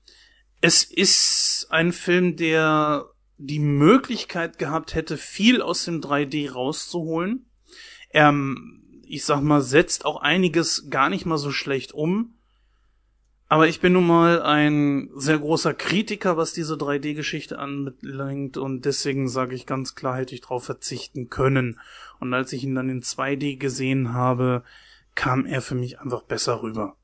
es 0.60 0.82
ist 0.82 1.66
ein 1.70 1.92
Film, 1.92 2.36
der 2.36 3.04
die 3.36 3.60
Möglichkeit 3.60 4.58
gehabt 4.58 4.94
hätte, 4.94 5.16
viel 5.16 5.62
aus 5.62 5.84
dem 5.84 6.00
3D 6.00 6.50
rauszuholen. 6.50 7.46
Er, 8.10 8.34
ich 9.10 9.24
sag 9.24 9.40
mal, 9.40 9.60
setzt 9.60 10.04
auch 10.04 10.20
einiges 10.20 10.90
gar 10.90 11.10
nicht 11.10 11.26
mal 11.26 11.38
so 11.38 11.50
schlecht 11.50 11.92
um. 11.92 12.34
Aber 13.50 13.66
ich 13.66 13.80
bin 13.80 13.94
nun 13.94 14.06
mal 14.06 14.42
ein 14.42 15.08
sehr 15.14 15.38
großer 15.38 15.72
Kritiker, 15.72 16.36
was 16.36 16.52
diese 16.52 16.74
3D-Geschichte 16.74 17.58
anbelangt 17.58 18.58
und 18.58 18.84
deswegen 18.84 19.26
sage 19.26 19.54
ich 19.54 19.64
ganz 19.64 19.94
klar, 19.94 20.18
hätte 20.18 20.34
ich 20.34 20.42
darauf 20.42 20.64
verzichten 20.64 21.30
können. 21.30 21.80
Und 22.20 22.34
als 22.34 22.52
ich 22.52 22.64
ihn 22.64 22.74
dann 22.74 22.90
in 22.90 23.02
2D 23.02 23.56
gesehen 23.56 24.12
habe, 24.12 24.64
kam 25.14 25.46
er 25.46 25.62
für 25.62 25.74
mich 25.74 25.98
einfach 25.98 26.22
besser 26.22 26.62
rüber. 26.62 26.96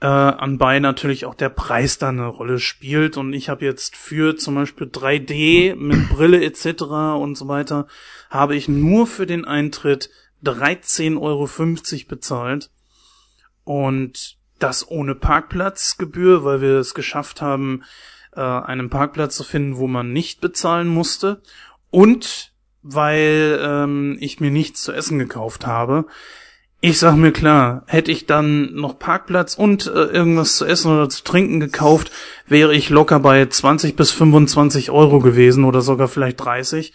Äh, 0.00 0.06
anbei 0.06 0.78
natürlich 0.78 1.26
auch 1.26 1.34
der 1.34 1.48
Preis 1.48 1.98
da 1.98 2.08
eine 2.08 2.26
Rolle 2.26 2.58
spielt 2.58 3.16
und 3.16 3.32
ich 3.32 3.48
habe 3.48 3.64
jetzt 3.64 3.96
für 3.96 4.36
zum 4.36 4.56
Beispiel 4.56 4.88
3D 4.88 5.76
mit 5.76 6.08
Brille 6.08 6.42
etc. 6.44 6.82
und 7.20 7.36
so 7.36 7.46
weiter, 7.46 7.86
habe 8.28 8.56
ich 8.56 8.68
nur 8.68 9.06
für 9.06 9.26
den 9.26 9.44
Eintritt 9.44 10.10
13,50 10.44 11.20
Euro 11.20 11.48
bezahlt 12.08 12.70
und 13.64 14.38
das 14.58 14.88
ohne 14.88 15.14
Parkplatzgebühr, 15.14 16.44
weil 16.44 16.60
wir 16.60 16.78
es 16.78 16.94
geschafft 16.94 17.42
haben, 17.42 17.82
äh, 18.34 18.40
einen 18.40 18.90
Parkplatz 18.90 19.36
zu 19.36 19.44
finden, 19.44 19.76
wo 19.76 19.86
man 19.86 20.12
nicht 20.12 20.40
bezahlen 20.40 20.88
musste. 20.88 21.42
Und 21.90 22.52
weil 22.82 23.60
ähm, 23.62 24.16
ich 24.20 24.40
mir 24.40 24.50
nichts 24.50 24.82
zu 24.82 24.92
essen 24.92 25.18
gekauft 25.18 25.66
habe. 25.66 26.06
Ich 26.80 26.98
sag 26.98 27.14
mir 27.14 27.30
klar, 27.30 27.84
hätte 27.86 28.10
ich 28.10 28.26
dann 28.26 28.74
noch 28.74 28.98
Parkplatz 28.98 29.54
und 29.54 29.86
äh, 29.86 29.90
irgendwas 29.90 30.56
zu 30.56 30.64
essen 30.64 30.90
oder 30.90 31.08
zu 31.08 31.22
trinken 31.22 31.60
gekauft, 31.60 32.10
wäre 32.48 32.74
ich 32.74 32.90
locker 32.90 33.20
bei 33.20 33.46
20 33.46 33.94
bis 33.94 34.10
25 34.10 34.90
Euro 34.90 35.20
gewesen 35.20 35.62
oder 35.62 35.80
sogar 35.80 36.08
vielleicht 36.08 36.40
30. 36.40 36.92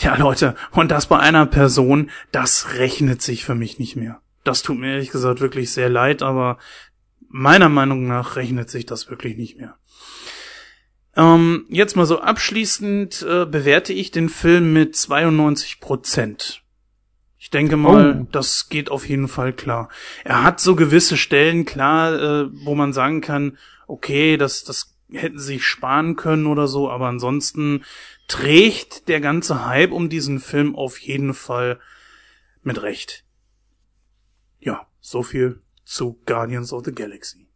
Ja, 0.00 0.16
Leute, 0.16 0.54
und 0.72 0.90
das 0.90 1.06
bei 1.06 1.18
einer 1.18 1.46
Person, 1.46 2.10
das 2.32 2.74
rechnet 2.74 3.20
sich 3.22 3.44
für 3.44 3.54
mich 3.54 3.78
nicht 3.78 3.96
mehr. 3.96 4.20
Das 4.44 4.62
tut 4.62 4.78
mir 4.78 4.92
ehrlich 4.92 5.10
gesagt 5.10 5.40
wirklich 5.40 5.72
sehr 5.72 5.90
leid, 5.90 6.22
aber 6.22 6.58
meiner 7.28 7.68
Meinung 7.68 8.06
nach 8.06 8.36
rechnet 8.36 8.70
sich 8.70 8.86
das 8.86 9.10
wirklich 9.10 9.36
nicht 9.36 9.58
mehr. 9.58 9.76
Ähm, 11.16 11.66
jetzt 11.68 11.96
mal 11.96 12.06
so 12.06 12.20
abschließend 12.20 13.22
äh, 13.28 13.44
bewerte 13.46 13.92
ich 13.92 14.10
den 14.10 14.28
Film 14.28 14.72
mit 14.72 14.96
92 14.96 15.80
Prozent. 15.80 16.62
Ich 17.38 17.50
denke 17.50 17.76
mal, 17.76 18.20
Oh. 18.20 18.26
das 18.32 18.68
geht 18.68 18.90
auf 18.90 19.08
jeden 19.08 19.26
Fall 19.28 19.52
klar. 19.52 19.88
Er 20.24 20.42
hat 20.44 20.60
so 20.60 20.76
gewisse 20.76 21.16
Stellen, 21.16 21.64
klar, 21.64 22.12
äh, 22.14 22.48
wo 22.64 22.74
man 22.74 22.92
sagen 22.92 23.20
kann, 23.20 23.58
okay, 23.86 24.36
das, 24.36 24.62
das 24.62 24.94
hätten 25.12 25.38
sich 25.38 25.64
sparen 25.64 26.16
können 26.16 26.46
oder 26.46 26.68
so, 26.68 26.90
aber 26.90 27.08
ansonsten 27.08 27.84
trägt 28.28 29.08
der 29.08 29.20
ganze 29.20 29.66
Hype 29.66 29.92
um 29.92 30.08
diesen 30.08 30.40
Film 30.40 30.76
auf 30.76 30.98
jeden 30.98 31.34
Fall 31.34 31.78
mit 32.62 32.82
Recht. 32.82 33.24
Ja, 34.60 34.86
so 35.00 35.22
viel 35.22 35.60
zu 35.84 36.20
Guardians 36.26 36.72
of 36.72 36.84
the 36.84 36.92
Galaxy. 36.92 37.46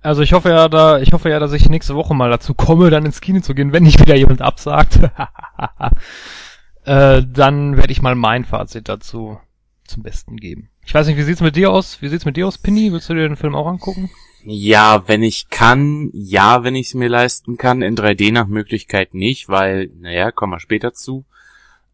Also 0.00 0.22
ich 0.22 0.32
hoffe 0.32 0.48
ja, 0.48 0.68
da, 0.68 0.98
ich 0.98 1.12
hoffe 1.12 1.28
ja, 1.28 1.38
dass 1.38 1.52
ich 1.52 1.68
nächste 1.68 1.94
Woche 1.94 2.14
mal 2.14 2.30
dazu 2.30 2.54
komme, 2.54 2.90
dann 2.90 3.04
ins 3.04 3.20
Kino 3.20 3.40
zu 3.40 3.54
gehen, 3.54 3.72
wenn 3.72 3.82
nicht 3.82 4.00
wieder 4.00 4.16
jemand 4.16 4.40
absagt. 4.40 4.98
äh, 6.84 7.22
dann 7.26 7.76
werde 7.76 7.92
ich 7.92 8.00
mal 8.00 8.14
mein 8.14 8.44
Fazit 8.44 8.88
dazu 8.88 9.38
zum 9.84 10.02
Besten 10.02 10.36
geben. 10.36 10.70
Ich 10.84 10.94
weiß 10.94 11.06
nicht, 11.06 11.18
wie 11.18 11.22
sieht's 11.22 11.42
mit 11.42 11.56
dir 11.56 11.70
aus? 11.70 12.00
Wie 12.00 12.08
sieht's 12.08 12.24
mit 12.24 12.36
dir 12.36 12.46
aus, 12.46 12.58
Pinny? 12.58 12.92
Willst 12.92 13.10
du 13.10 13.14
dir 13.14 13.28
den 13.28 13.36
Film 13.36 13.54
auch 13.54 13.66
angucken? 13.66 14.10
Ja, 14.44 15.06
wenn 15.06 15.22
ich 15.22 15.48
kann, 15.50 16.10
ja, 16.12 16.64
wenn 16.64 16.74
ich 16.74 16.88
es 16.88 16.94
mir 16.94 17.08
leisten 17.08 17.56
kann. 17.56 17.82
In 17.82 17.96
3D 17.96 18.32
nach 18.32 18.46
Möglichkeit 18.46 19.14
nicht, 19.14 19.48
weil, 19.48 19.90
naja, 20.00 20.32
kommen 20.32 20.52
wir 20.52 20.60
später 20.60 20.92
zu. 20.92 21.24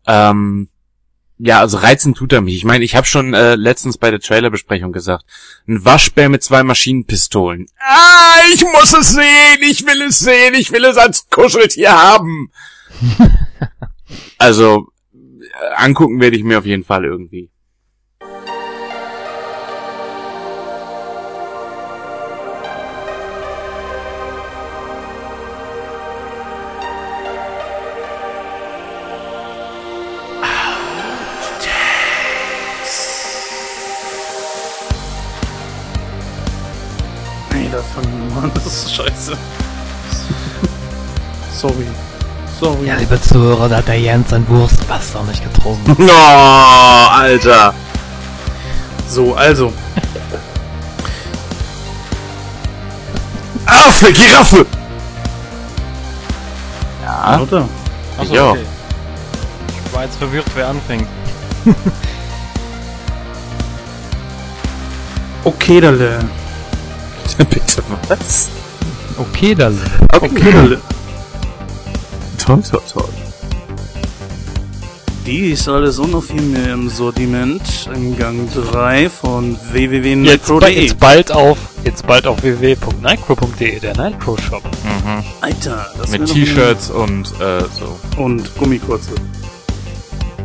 Ähm, 0.06 0.68
ja, 1.38 1.60
also 1.60 1.78
reizen 1.78 2.14
tut 2.14 2.32
er 2.32 2.40
mich. 2.40 2.56
Ich 2.56 2.64
meine, 2.64 2.84
ich 2.84 2.96
habe 2.96 3.06
schon 3.06 3.32
äh, 3.32 3.54
letztens 3.54 3.96
bei 3.96 4.10
der 4.10 4.18
Trailerbesprechung 4.18 4.92
gesagt, 4.92 5.24
ein 5.68 5.84
Waschbär 5.84 6.28
mit 6.28 6.42
zwei 6.42 6.64
Maschinenpistolen. 6.64 7.66
Ah, 7.78 8.40
ich 8.54 8.62
muss 8.62 8.92
es 8.92 9.10
sehen, 9.10 9.60
ich 9.60 9.86
will 9.86 10.02
es 10.02 10.18
sehen, 10.18 10.54
ich 10.54 10.72
will 10.72 10.84
es 10.84 10.96
als 10.96 11.28
Kuscheltier 11.30 11.92
haben. 11.92 12.50
also, 14.38 14.88
angucken 15.76 16.20
werde 16.20 16.36
ich 16.36 16.42
mir 16.42 16.58
auf 16.58 16.66
jeden 16.66 16.84
Fall 16.84 17.04
irgendwie. 17.04 17.50
An. 38.38 38.50
Das 38.54 38.66
ist 38.66 38.94
scheiße. 38.94 39.36
Sorry. 41.54 41.86
Sorry. 42.60 42.86
Ja, 42.86 42.96
liebe 42.96 43.20
Zuhörer, 43.20 43.68
da 43.68 43.76
hat 43.78 43.88
der 43.88 44.00
Jens 44.00 44.30
sein 44.30 44.46
Wurstwasser 44.48 45.22
nicht 45.24 45.42
getrunken. 45.42 45.94
No, 46.04 46.12
Alter. 47.10 47.74
So, 49.08 49.34
also. 49.34 49.72
Affe, 53.66 54.12
Giraffe! 54.12 54.66
Ja, 57.04 57.38
Oder? 57.40 57.68
Achso, 58.18 58.34
Ja. 58.34 58.50
okay. 58.50 58.64
Ich 59.86 59.92
war 59.94 60.04
jetzt 60.04 60.16
verwirrt, 60.16 60.46
wer 60.54 60.68
anfängt. 60.68 61.06
Okay, 65.44 65.80
Dalle. 65.80 66.18
bitte 67.50 67.82
was? 68.08 68.48
Okay, 69.18 69.54
dann. 69.54 69.78
Okay, 70.12 70.52
Dalle. 70.52 70.80
Toll, 72.38 72.62
toll, 72.62 72.82
toll. 72.92 73.08
Dies 75.26 75.68
alles 75.68 75.98
und 75.98 76.12
noch 76.12 76.22
viel 76.22 76.40
mehr 76.40 76.72
im 76.72 76.88
Sortiment 76.88 77.60
im 77.94 78.16
Gang 78.16 78.48
3 78.54 79.10
von 79.10 79.50
Jetzt, 79.50 79.66
ba 79.66 79.72
www.nitro.de. 79.74 80.82
jetzt 80.82 80.98
bald 80.98 81.32
auf 81.32 81.58
jetzt 81.84 82.06
bald 82.06 82.26
auf 82.26 82.42
www.nightcrow.de, 82.42 83.78
der 83.80 83.94
Nightcrow 83.94 84.40
Shop. 84.40 84.62
Mhm. 84.64 85.22
Alter, 85.42 85.86
das 85.98 86.10
Mit 86.10 86.26
T-Shirts 86.26 86.90
und 86.90 87.26
äh, 87.40 87.60
so. 87.60 87.98
Und 88.16 88.54
Gummikurze. 88.56 89.10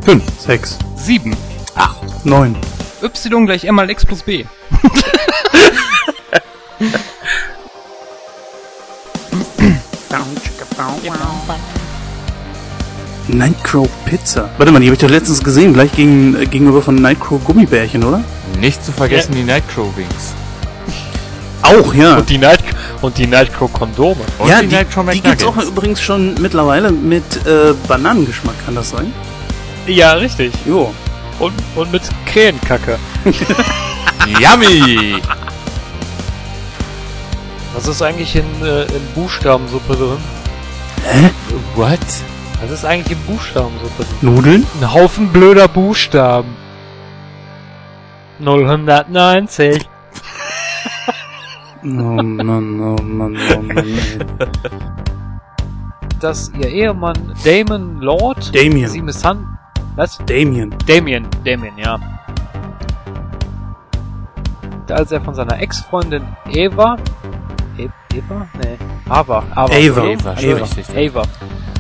Fünf. 0.02 0.24
6, 0.40 0.80
7. 0.98 1.34
9. 2.26 2.56
Y 3.02 3.46
gleich 3.46 3.66
M 3.66 3.76
mal 3.76 3.90
X 3.90 4.06
plus 4.06 4.24
B. 4.24 4.46
Nightcrow 13.28 13.88
Pizza. 14.06 14.50
Warte 14.58 14.72
mal, 14.72 14.80
die 14.80 14.88
habe 14.88 14.96
ich 14.96 15.00
doch 15.02 15.10
letztens 15.10 15.44
gesehen, 15.44 15.74
gleich 15.74 15.92
gegen, 15.94 16.36
äh, 16.36 16.46
gegenüber 16.46 16.82
von 16.82 16.96
Nightcrow 16.96 17.44
Gummibärchen, 17.44 18.04
oder? 18.04 18.24
Nicht 18.60 18.84
zu 18.84 18.92
vergessen 18.92 19.34
die 19.34 19.44
Nightcrow 19.44 19.96
Wings. 19.96 20.34
Auch, 21.62 21.94
ja. 21.94 22.18
Und 22.18 22.30
die 22.30 22.38
Night 22.38 22.60
und 23.02 23.18
die 23.18 23.26
Nightcrow 23.26 23.72
Kondome. 23.72 24.22
Und 24.38 24.50
ja, 24.50 24.62
die, 24.62 24.68
die, 24.68 24.76
Nightcrow 24.76 25.10
die 25.10 25.22
gibt's 25.22 25.44
auch 25.44 25.56
McNuggets. 25.56 25.72
übrigens 25.72 26.02
schon 26.02 26.36
mittlerweile 26.42 26.92
mit 26.92 27.24
äh, 27.46 27.74
Bananengeschmack, 27.88 28.56
kann 28.66 28.76
das 28.76 28.90
sein? 28.90 29.14
Ja, 29.88 30.14
richtig. 30.14 30.52
Jo. 30.66 30.94
Und, 31.40 31.54
und 31.76 31.92
mit 31.92 32.04
Krähenkacke. 32.26 33.00
Yummy! 34.40 35.22
Was 37.74 37.88
ist 37.88 38.02
eigentlich 38.02 38.36
in, 38.36 38.46
äh, 38.62 38.84
in 38.84 39.06
Buchstabensuppe 39.16 39.96
drin? 39.96 40.18
What? 41.76 42.00
Was 42.62 42.72
ist 42.72 42.86
eigentlich 42.86 43.18
in 43.18 43.24
Buchstabensuppe 43.26 44.04
drin? 44.04 44.36
Nudeln? 44.36 44.68
Ein 44.80 44.94
Haufen 44.94 45.28
blöder 45.30 45.68
Buchstaben. 45.68 46.56
090. 48.40 49.90
Oh 51.86 51.88
Mann, 51.88 52.80
oh 52.80 53.02
Mann, 53.04 53.38
oh 53.58 53.62
Mann. 53.62 53.86
Dass 56.22 56.50
ihr 56.58 56.70
Ehemann 56.70 57.34
Damon 57.44 58.00
Lord 58.00 58.42
sie 58.46 58.52
Damien. 58.54 59.04
misshandelt. 59.06 59.48
Was? 59.96 60.18
Damien. 60.26 60.74
Damien, 60.88 61.28
Damien, 61.44 61.78
ja. 61.78 62.00
Als 64.90 65.12
er 65.12 65.22
von 65.22 65.36
seiner 65.36 65.60
Ex-Freundin 65.60 66.24
Eva. 66.50 66.96
Eva? 67.78 68.48
Nee. 68.64 68.78
Ava. 69.10 69.44
Ava. 69.56 69.74
Ava. 69.74 70.06
Ava, 70.06 70.32
Ava. 70.32 71.22
Ava. 71.22 71.73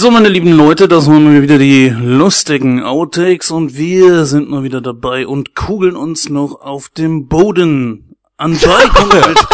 So, 0.00 0.10
meine 0.10 0.30
lieben 0.30 0.52
Leute, 0.52 0.88
das 0.88 1.08
waren 1.08 1.24
mal 1.24 1.42
wieder 1.42 1.58
die 1.58 1.90
lustigen 1.90 2.82
Outtakes 2.82 3.50
und 3.50 3.76
wir 3.76 4.24
sind 4.24 4.48
mal 4.48 4.62
wieder 4.62 4.80
dabei 4.80 5.26
und 5.26 5.54
kugeln 5.54 5.94
uns 5.94 6.30
noch 6.30 6.62
auf 6.62 6.88
dem 6.88 7.28
Boden. 7.28 8.16
Mit. 8.38 8.56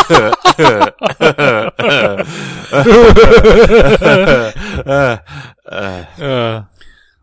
Äh, 0.09 0.90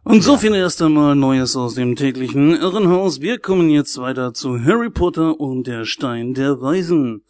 Und 0.06 0.22
so 0.22 0.36
viel 0.38 0.54
erst 0.54 0.82
einmal 0.82 1.16
Neues 1.16 1.56
aus 1.56 1.76
dem 1.76 1.96
täglichen 1.96 2.56
Irrenhaus. 2.60 3.22
Wir 3.22 3.40
kommen 3.40 3.70
jetzt 3.70 3.98
weiter 3.98 4.34
zu 4.34 4.62
Harry 4.62 4.90
Potter 4.90 5.40
und 5.40 5.66
der 5.66 5.86
Stein 5.86 6.34
der 6.34 6.60
Weisen. 6.60 7.24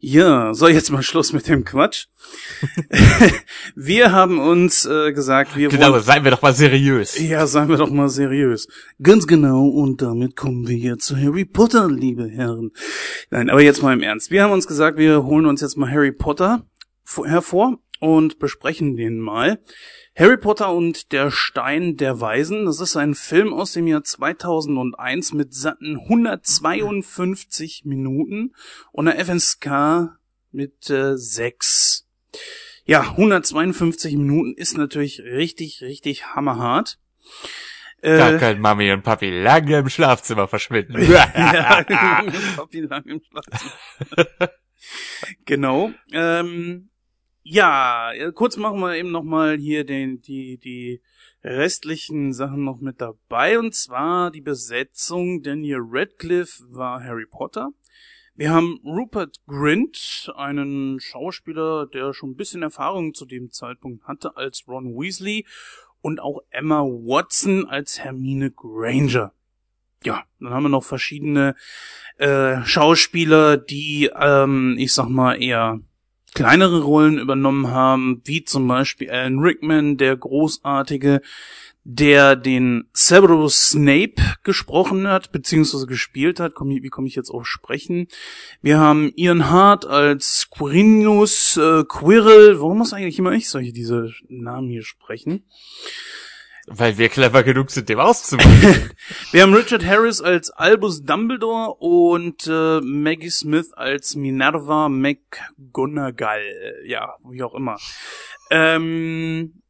Ja, 0.00 0.52
so 0.52 0.66
jetzt 0.66 0.90
mal 0.90 1.02
Schluss 1.04 1.32
mit 1.32 1.46
dem 1.46 1.64
Quatsch. 1.64 2.06
wir 3.76 4.10
haben 4.10 4.40
uns 4.40 4.84
äh, 4.84 5.12
gesagt, 5.12 5.56
wir 5.56 5.68
Genau, 5.68 5.92
wollen... 5.92 6.02
seien 6.02 6.24
wir 6.24 6.32
doch 6.32 6.42
mal 6.42 6.52
seriös. 6.52 7.16
Ja, 7.20 7.46
seien 7.46 7.68
wir 7.68 7.76
doch 7.76 7.90
mal 7.90 8.08
seriös. 8.08 8.66
Ganz 9.00 9.28
genau, 9.28 9.68
und 9.68 10.02
damit 10.02 10.34
kommen 10.34 10.66
wir 10.66 10.76
jetzt 10.76 11.06
zu 11.06 11.16
Harry 11.16 11.44
Potter, 11.44 11.88
liebe 11.88 12.28
Herren. 12.28 12.72
Nein, 13.30 13.48
aber 13.48 13.62
jetzt 13.62 13.80
mal 13.82 13.92
im 13.92 14.02
Ernst. 14.02 14.32
Wir 14.32 14.42
haben 14.42 14.52
uns 14.52 14.66
gesagt, 14.66 14.98
wir 14.98 15.22
holen 15.22 15.46
uns 15.46 15.60
jetzt 15.60 15.76
mal 15.76 15.88
Harry 15.90 16.10
Potter 16.12 16.66
vor- 17.04 17.28
hervor 17.28 17.78
und 18.00 18.40
besprechen 18.40 18.96
den 18.96 19.20
mal. 19.20 19.60
Harry 20.18 20.36
Potter 20.36 20.72
und 20.72 21.12
der 21.12 21.30
Stein 21.30 21.96
der 21.96 22.20
Weisen, 22.20 22.66
das 22.66 22.80
ist 22.80 22.96
ein 22.96 23.14
Film 23.14 23.54
aus 23.54 23.74
dem 23.74 23.86
Jahr 23.86 24.02
2001 24.02 25.32
mit 25.32 25.54
satten 25.54 25.96
152 25.96 27.84
Minuten 27.84 28.52
und 28.90 29.06
einer 29.06 29.24
FSK 29.24 30.18
mit 30.50 30.90
äh, 30.90 31.16
6. 31.16 32.08
Ja, 32.84 33.02
152 33.02 34.16
Minuten 34.16 34.54
ist 34.54 34.76
natürlich 34.76 35.20
richtig, 35.20 35.82
richtig 35.82 36.34
hammerhart. 36.34 36.98
Da 38.00 38.34
Äh, 38.34 38.38
können 38.38 38.60
Mami 38.60 38.90
und 38.90 39.02
Papi 39.02 39.30
lange 39.30 39.78
im 39.78 39.88
Schlafzimmer 39.88 40.48
verschwinden. 40.48 41.00
ja, 41.12 41.26
Papi 42.56 42.80
lang 42.80 43.04
im 43.04 43.20
Schlafzimmer. 43.22 44.50
genau. 45.44 45.92
Ähm, 46.10 46.90
ja, 47.50 48.12
äh, 48.12 48.30
kurz 48.32 48.56
machen 48.56 48.80
wir 48.80 48.94
eben 48.96 49.10
nochmal 49.10 49.56
hier 49.56 49.84
den, 49.84 50.20
die, 50.20 50.58
die 50.58 51.00
restlichen 51.42 52.34
Sachen 52.34 52.62
noch 52.64 52.80
mit 52.80 53.00
dabei. 53.00 53.58
Und 53.58 53.74
zwar 53.74 54.30
die 54.30 54.42
Besetzung. 54.42 55.42
Daniel 55.42 55.80
Radcliffe 55.80 56.64
war 56.68 57.02
Harry 57.02 57.24
Potter. 57.26 57.70
Wir 58.34 58.50
haben 58.50 58.80
Rupert 58.84 59.38
Grint, 59.46 60.30
einen 60.36 61.00
Schauspieler, 61.00 61.86
der 61.86 62.12
schon 62.12 62.30
ein 62.30 62.36
bisschen 62.36 62.62
Erfahrung 62.62 63.14
zu 63.14 63.24
dem 63.24 63.50
Zeitpunkt 63.50 64.06
hatte 64.06 64.36
als 64.36 64.68
Ron 64.68 64.94
Weasley. 64.94 65.46
Und 66.00 66.20
auch 66.20 66.42
Emma 66.50 66.82
Watson 66.82 67.66
als 67.66 67.98
Hermine 67.98 68.50
Granger. 68.50 69.32
Ja, 70.04 70.22
dann 70.38 70.50
haben 70.50 70.64
wir 70.64 70.68
noch 70.68 70.84
verschiedene 70.84 71.56
äh, 72.18 72.62
Schauspieler, 72.64 73.56
die, 73.56 74.10
ähm, 74.14 74.76
ich 74.78 74.92
sag 74.92 75.08
mal, 75.08 75.42
eher 75.42 75.80
kleinere 76.38 76.82
Rollen 76.82 77.18
übernommen 77.18 77.72
haben, 77.72 78.22
wie 78.24 78.44
zum 78.44 78.68
Beispiel 78.68 79.10
Alan 79.10 79.40
Rickman, 79.40 79.96
der 79.96 80.16
großartige, 80.16 81.20
der 81.82 82.36
den 82.36 82.84
Severus 82.92 83.70
Snape 83.70 84.22
gesprochen 84.44 85.08
hat, 85.08 85.32
beziehungsweise 85.32 85.88
gespielt 85.88 86.38
hat. 86.38 86.54
Komm, 86.54 86.68
wie 86.68 86.88
komme 86.90 87.08
ich 87.08 87.16
jetzt 87.16 87.30
auf 87.30 87.44
Sprechen? 87.44 88.06
Wir 88.62 88.78
haben 88.78 89.10
Ian 89.16 89.50
Hart 89.50 89.84
als 89.84 90.48
Quirinus 90.48 91.56
äh, 91.56 91.82
Quirrell. 91.82 92.60
Warum 92.60 92.78
muss 92.78 92.92
eigentlich 92.92 93.18
immer 93.18 93.32
ich 93.32 93.48
solche 93.48 93.72
diese 93.72 94.12
Namen 94.28 94.68
hier 94.68 94.84
sprechen? 94.84 95.42
Weil 96.70 96.98
wir 96.98 97.08
clever 97.08 97.42
genug 97.42 97.70
sind, 97.70 97.88
dem 97.88 97.98
auszuweichen. 97.98 98.90
wir 99.32 99.42
haben 99.42 99.54
Richard 99.54 99.84
Harris 99.84 100.20
als 100.20 100.50
Albus 100.50 101.02
Dumbledore 101.02 101.74
und 101.74 102.46
äh, 102.46 102.80
Maggie 102.80 103.30
Smith 103.30 103.72
als 103.72 104.16
Minerva 104.16 104.88
McGonagall. 104.88 106.82
Ja, 106.84 107.16
wie 107.24 107.42
auch 107.42 107.54
immer. 107.54 107.78
Ähm, 108.50 109.62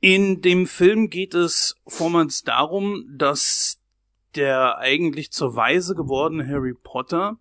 in 0.00 0.40
dem 0.42 0.66
Film 0.66 1.10
geht 1.10 1.34
es 1.34 1.76
vormals 1.86 2.42
darum, 2.42 3.04
dass 3.16 3.80
der 4.34 4.78
eigentlich 4.78 5.30
zur 5.32 5.56
Weise 5.56 5.94
gewordene 5.94 6.46
Harry 6.46 6.74
Potter 6.74 7.38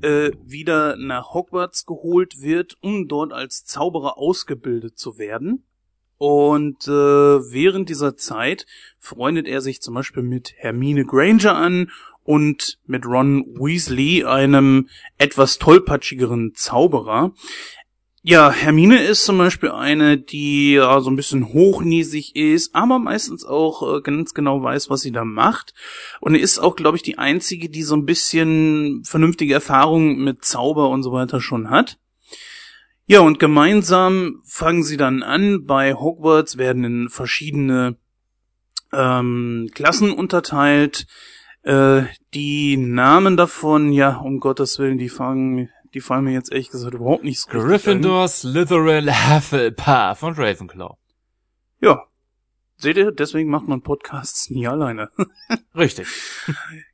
äh, 0.00 0.32
wieder 0.42 0.96
nach 0.96 1.34
Hogwarts 1.34 1.86
geholt 1.86 2.40
wird, 2.40 2.76
um 2.80 3.08
dort 3.08 3.32
als 3.32 3.64
Zauberer 3.64 4.18
ausgebildet 4.18 4.98
zu 4.98 5.18
werden. 5.18 5.64
Und 6.24 6.86
äh, 6.86 6.92
während 6.92 7.88
dieser 7.88 8.16
Zeit 8.16 8.64
freundet 8.96 9.48
er 9.48 9.60
sich 9.60 9.82
zum 9.82 9.94
Beispiel 9.94 10.22
mit 10.22 10.54
Hermine 10.56 11.04
Granger 11.04 11.56
an 11.56 11.90
und 12.22 12.78
mit 12.86 13.04
Ron 13.06 13.44
Weasley, 13.58 14.22
einem 14.24 14.88
etwas 15.18 15.58
tollpatschigeren 15.58 16.52
Zauberer. 16.54 17.32
Ja, 18.22 18.52
Hermine 18.52 19.02
ist 19.02 19.24
zum 19.24 19.36
Beispiel 19.36 19.72
eine, 19.72 20.16
die 20.16 20.74
ja 20.74 21.00
so 21.00 21.10
ein 21.10 21.16
bisschen 21.16 21.52
hochnäsig 21.52 22.36
ist, 22.36 22.72
aber 22.72 23.00
meistens 23.00 23.44
auch 23.44 23.96
äh, 23.96 24.00
ganz 24.00 24.32
genau 24.32 24.62
weiß, 24.62 24.90
was 24.90 25.00
sie 25.00 25.10
da 25.10 25.24
macht. 25.24 25.74
Und 26.20 26.36
ist 26.36 26.60
auch, 26.60 26.76
glaube 26.76 26.96
ich, 26.96 27.02
die 27.02 27.18
einzige, 27.18 27.68
die 27.68 27.82
so 27.82 27.96
ein 27.96 28.06
bisschen 28.06 29.02
vernünftige 29.04 29.54
Erfahrungen 29.54 30.22
mit 30.22 30.44
Zauber 30.44 30.88
und 30.90 31.02
so 31.02 31.10
weiter 31.10 31.40
schon 31.40 31.68
hat. 31.68 31.98
Ja, 33.12 33.20
und 33.20 33.38
gemeinsam 33.38 34.40
fangen 34.42 34.82
sie 34.82 34.96
dann 34.96 35.22
an. 35.22 35.66
Bei 35.66 35.92
Hogwarts 35.92 36.56
werden 36.56 36.82
in 36.84 37.08
verschiedene 37.10 37.98
ähm, 38.90 39.68
Klassen 39.74 40.12
unterteilt. 40.12 41.06
Äh, 41.60 42.04
die 42.32 42.78
Namen 42.78 43.36
davon, 43.36 43.92
ja, 43.92 44.16
um 44.16 44.40
Gottes 44.40 44.78
Willen, 44.78 44.96
die 44.96 45.10
fangen, 45.10 45.68
die 45.92 46.00
fallen 46.00 46.24
mir 46.24 46.32
jetzt 46.32 46.52
ehrlich 46.52 46.70
gesagt 46.70 46.94
überhaupt 46.94 47.22
nicht 47.22 47.40
so 47.40 47.50
Gryffindor, 47.50 48.28
Slytherin, 48.28 49.10
Hufflepuff 49.30 50.22
und 50.22 50.38
Ravenclaw. 50.38 50.96
Ja. 51.82 52.06
Seht 52.78 52.96
ihr, 52.96 53.12
deswegen 53.12 53.50
macht 53.50 53.68
man 53.68 53.82
Podcasts 53.82 54.48
nie 54.48 54.66
alleine. 54.66 55.10
Richtig. 55.76 56.08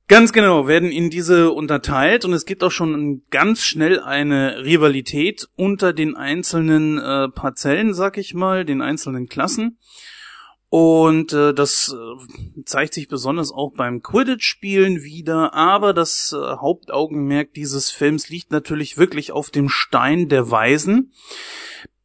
Ganz 0.08 0.32
genau, 0.32 0.66
werden 0.66 0.90
in 0.90 1.10
diese 1.10 1.52
unterteilt 1.52 2.24
und 2.24 2.32
es 2.32 2.46
gibt 2.46 2.64
auch 2.64 2.70
schon 2.70 3.24
ganz 3.28 3.62
schnell 3.62 4.00
eine 4.00 4.64
Rivalität 4.64 5.46
unter 5.54 5.92
den 5.92 6.16
einzelnen 6.16 6.96
äh, 6.96 7.28
Parzellen, 7.28 7.92
sag 7.92 8.16
ich 8.16 8.32
mal, 8.32 8.64
den 8.64 8.80
einzelnen 8.80 9.28
Klassen. 9.28 9.78
Und 10.70 11.34
äh, 11.34 11.52
das 11.52 11.94
äh, 11.94 12.62
zeigt 12.64 12.94
sich 12.94 13.08
besonders 13.08 13.52
auch 13.52 13.74
beim 13.74 14.02
Quidditch-Spielen 14.02 15.02
wieder, 15.02 15.52
aber 15.52 15.92
das 15.92 16.34
äh, 16.34 16.56
Hauptaugenmerk 16.56 17.52
dieses 17.52 17.90
Films 17.90 18.30
liegt 18.30 18.50
natürlich 18.50 18.96
wirklich 18.96 19.32
auf 19.32 19.50
dem 19.50 19.68
Stein 19.68 20.30
der 20.30 20.50
Weisen. 20.50 21.12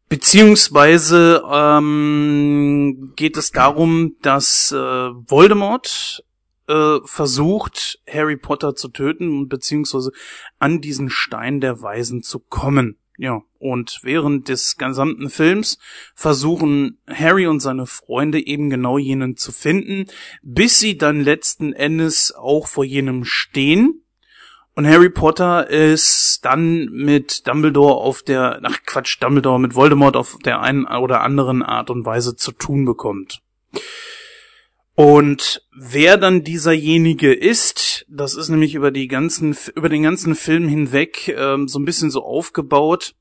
Beziehungsweise 0.09 1.41
ähm, 1.49 3.13
geht 3.15 3.37
es 3.37 3.51
darum, 3.51 4.15
dass 4.21 4.73
äh, 4.73 4.75
Voldemort 4.75 6.23
äh, 6.67 6.99
versucht, 7.05 7.99
Harry 8.07 8.37
Potter 8.37 8.75
zu 8.75 8.89
töten, 8.89 9.47
beziehungsweise 9.49 10.11
an 10.59 10.81
diesen 10.81 11.09
Stein 11.09 11.61
der 11.61 11.81
Weisen 11.81 12.23
zu 12.23 12.39
kommen. 12.39 12.97
Ja, 13.17 13.41
und 13.59 13.99
während 14.01 14.49
des 14.49 14.77
gesamten 14.77 15.29
Films 15.29 15.77
versuchen 16.15 16.97
Harry 17.07 17.45
und 17.45 17.59
seine 17.59 17.85
Freunde 17.85 18.43
eben 18.45 18.71
genau 18.71 18.97
jenen 18.97 19.37
zu 19.37 19.51
finden, 19.51 20.07
bis 20.41 20.79
sie 20.79 20.97
dann 20.97 21.21
letzten 21.21 21.73
Endes 21.73 22.33
auch 22.33 22.67
vor 22.67 22.83
jenem 22.83 23.23
stehen. 23.23 24.03
Und 24.75 24.87
Harry 24.87 25.11
Potter 25.11 25.69
ist 25.69 26.39
dann 26.43 26.85
mit 26.85 27.47
Dumbledore 27.47 27.93
auf 27.93 28.23
der, 28.23 28.59
ach 28.63 28.79
Quatsch, 28.87 29.21
Dumbledore 29.21 29.59
mit 29.59 29.75
Voldemort 29.75 30.15
auf 30.15 30.39
der 30.43 30.61
einen 30.61 30.87
oder 30.87 31.21
anderen 31.21 31.61
Art 31.61 31.91
und 31.91 32.05
Weise 32.05 32.35
zu 32.35 32.51
tun 32.51 32.83
bekommt. 32.83 33.43
Und 34.95 35.65
wer 35.75 36.17
dann 36.17 36.43
dieserjenige 36.43 37.33
ist, 37.33 38.05
das 38.09 38.35
ist 38.35 38.49
nämlich 38.49 38.75
über 38.75 38.91
die 38.91 39.07
ganzen, 39.07 39.57
über 39.75 39.89
den 39.89 40.03
ganzen 40.03 40.35
Film 40.35 40.67
hinweg 40.67 41.29
ähm, 41.29 41.67
so 41.67 41.79
ein 41.79 41.85
bisschen 41.85 42.11
so 42.11 42.23
aufgebaut, 42.23 43.15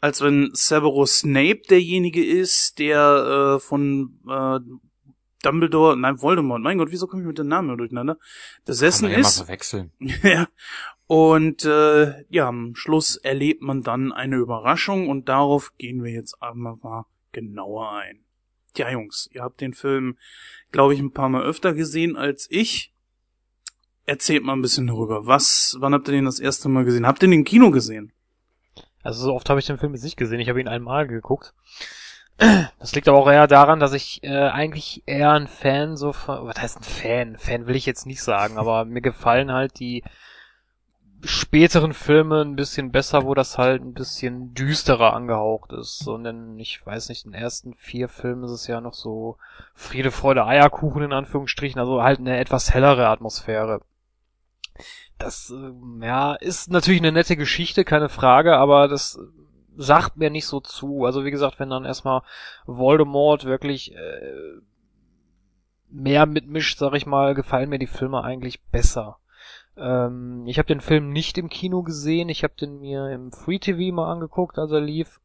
als 0.00 0.22
wenn 0.22 0.50
Severus 0.54 1.18
Snape 1.18 1.62
derjenige 1.68 2.24
ist, 2.24 2.78
der 2.78 3.56
äh, 3.56 3.60
von 3.60 4.18
äh, 4.26 4.60
Dumbledore, 5.42 5.96
nein, 5.96 6.20
Voldemort, 6.20 6.62
mein 6.62 6.78
Gott, 6.78 6.90
wieso 6.90 7.06
komme 7.06 7.22
ich 7.22 7.28
mit 7.28 7.38
den 7.38 7.48
Namen 7.48 7.76
durcheinander? 7.76 8.18
Besessen 8.64 9.08
Kann 9.08 9.12
man 9.12 9.20
ist. 9.20 9.36
Ja 9.36 9.42
mal 9.42 9.46
verwechseln. 9.46 9.92
ja. 10.22 10.48
Und 11.06 11.64
äh, 11.64 12.24
ja, 12.28 12.48
am 12.48 12.74
Schluss 12.74 13.16
erlebt 13.16 13.62
man 13.62 13.82
dann 13.82 14.12
eine 14.12 14.36
Überraschung 14.36 15.08
und 15.08 15.28
darauf 15.28 15.76
gehen 15.78 16.02
wir 16.02 16.12
jetzt 16.12 16.42
einmal 16.42 16.76
mal 16.82 17.06
genauer 17.32 17.92
ein. 17.92 18.24
Tja, 18.74 18.90
Jungs, 18.90 19.28
ihr 19.32 19.42
habt 19.42 19.60
den 19.60 19.74
Film, 19.74 20.18
glaube 20.72 20.94
ich, 20.94 21.00
ein 21.00 21.12
paar 21.12 21.28
Mal 21.28 21.42
öfter 21.42 21.74
gesehen 21.74 22.16
als 22.16 22.46
ich. 22.50 22.92
Erzählt 24.06 24.42
mal 24.42 24.54
ein 24.54 24.62
bisschen 24.62 24.86
darüber. 24.86 25.26
Was, 25.26 25.76
wann 25.80 25.92
habt 25.92 26.08
ihr 26.08 26.12
den 26.12 26.24
das 26.24 26.40
erste 26.40 26.68
Mal 26.68 26.84
gesehen? 26.84 27.06
Habt 27.06 27.22
ihr 27.22 27.28
den 27.28 27.40
im 27.40 27.44
Kino 27.44 27.70
gesehen? 27.70 28.12
Also 29.02 29.24
so 29.24 29.34
oft 29.34 29.48
habe 29.48 29.60
ich 29.60 29.66
den 29.66 29.78
Film 29.78 29.94
jetzt 29.94 30.04
nicht 30.04 30.16
gesehen. 30.16 30.40
Ich 30.40 30.48
habe 30.48 30.60
ihn 30.60 30.68
einmal 30.68 31.06
geguckt. 31.06 31.54
Das 32.78 32.94
liegt 32.94 33.08
aber 33.08 33.18
auch 33.18 33.28
eher 33.28 33.48
daran, 33.48 33.80
dass 33.80 33.92
ich 33.92 34.22
äh, 34.22 34.28
eigentlich 34.28 35.02
eher 35.06 35.32
ein 35.32 35.48
Fan 35.48 35.96
so 35.96 36.12
von, 36.12 36.46
was 36.46 36.62
heißt 36.62 36.78
ein 36.78 36.84
Fan? 36.84 37.36
Fan 37.36 37.66
will 37.66 37.74
ich 37.74 37.84
jetzt 37.84 38.06
nicht 38.06 38.22
sagen, 38.22 38.58
aber 38.58 38.84
mir 38.84 39.00
gefallen 39.00 39.50
halt 39.50 39.80
die 39.80 40.04
späteren 41.24 41.94
Filme 41.94 42.42
ein 42.42 42.56
bisschen 42.56 42.92
besser, 42.92 43.24
wo 43.24 43.34
das 43.34 43.58
halt 43.58 43.82
ein 43.82 43.92
bisschen 43.92 44.54
düsterer 44.54 45.14
angehaucht 45.14 45.72
ist. 45.72 46.06
Und 46.06 46.24
in, 46.24 46.58
ich 46.58 46.84
weiß 46.84 47.08
nicht, 47.08 47.24
in 47.24 47.32
den 47.32 47.40
ersten 47.40 47.74
vier 47.74 48.08
Filmen 48.08 48.44
ist 48.44 48.52
es 48.52 48.66
ja 48.66 48.80
noch 48.80 48.94
so 48.94 49.36
Friede, 49.74 50.10
Freude, 50.10 50.46
Eierkuchen 50.46 51.02
in 51.02 51.12
Anführungsstrichen, 51.12 51.80
also 51.80 52.02
halt 52.02 52.20
eine 52.20 52.38
etwas 52.38 52.72
hellere 52.72 53.08
Atmosphäre. 53.08 53.80
Das, 55.18 55.50
äh, 55.50 56.06
ja, 56.06 56.34
ist 56.34 56.70
natürlich 56.70 57.00
eine 57.00 57.12
nette 57.12 57.36
Geschichte, 57.36 57.84
keine 57.84 58.08
Frage, 58.08 58.56
aber 58.56 58.86
das 58.86 59.18
sagt 59.76 60.16
mir 60.16 60.30
nicht 60.30 60.46
so 60.46 60.60
zu. 60.60 61.04
Also 61.04 61.24
wie 61.24 61.30
gesagt, 61.30 61.58
wenn 61.58 61.70
dann 61.70 61.84
erstmal 61.84 62.22
Voldemort 62.66 63.44
wirklich 63.44 63.94
äh, 63.94 64.60
mehr 65.90 66.26
mitmischt, 66.26 66.78
sag 66.78 66.94
ich 66.94 67.06
mal, 67.06 67.34
gefallen 67.34 67.70
mir 67.70 67.78
die 67.78 67.86
Filme 67.86 68.22
eigentlich 68.22 68.62
besser. 68.64 69.18
Ähm, 69.78 70.44
ich 70.46 70.58
habe 70.58 70.66
den 70.66 70.80
Film 70.80 71.10
nicht 71.10 71.38
im 71.38 71.48
Kino 71.48 71.82
gesehen, 71.82 72.28
ich 72.28 72.42
habe 72.42 72.54
den 72.60 72.80
mir 72.80 73.10
im 73.10 73.32
Free 73.32 73.58
TV 73.58 73.94
mal 73.94 74.10
angeguckt, 74.10 74.58
als 74.58 74.72
er 74.72 74.80
lief. 74.80 75.20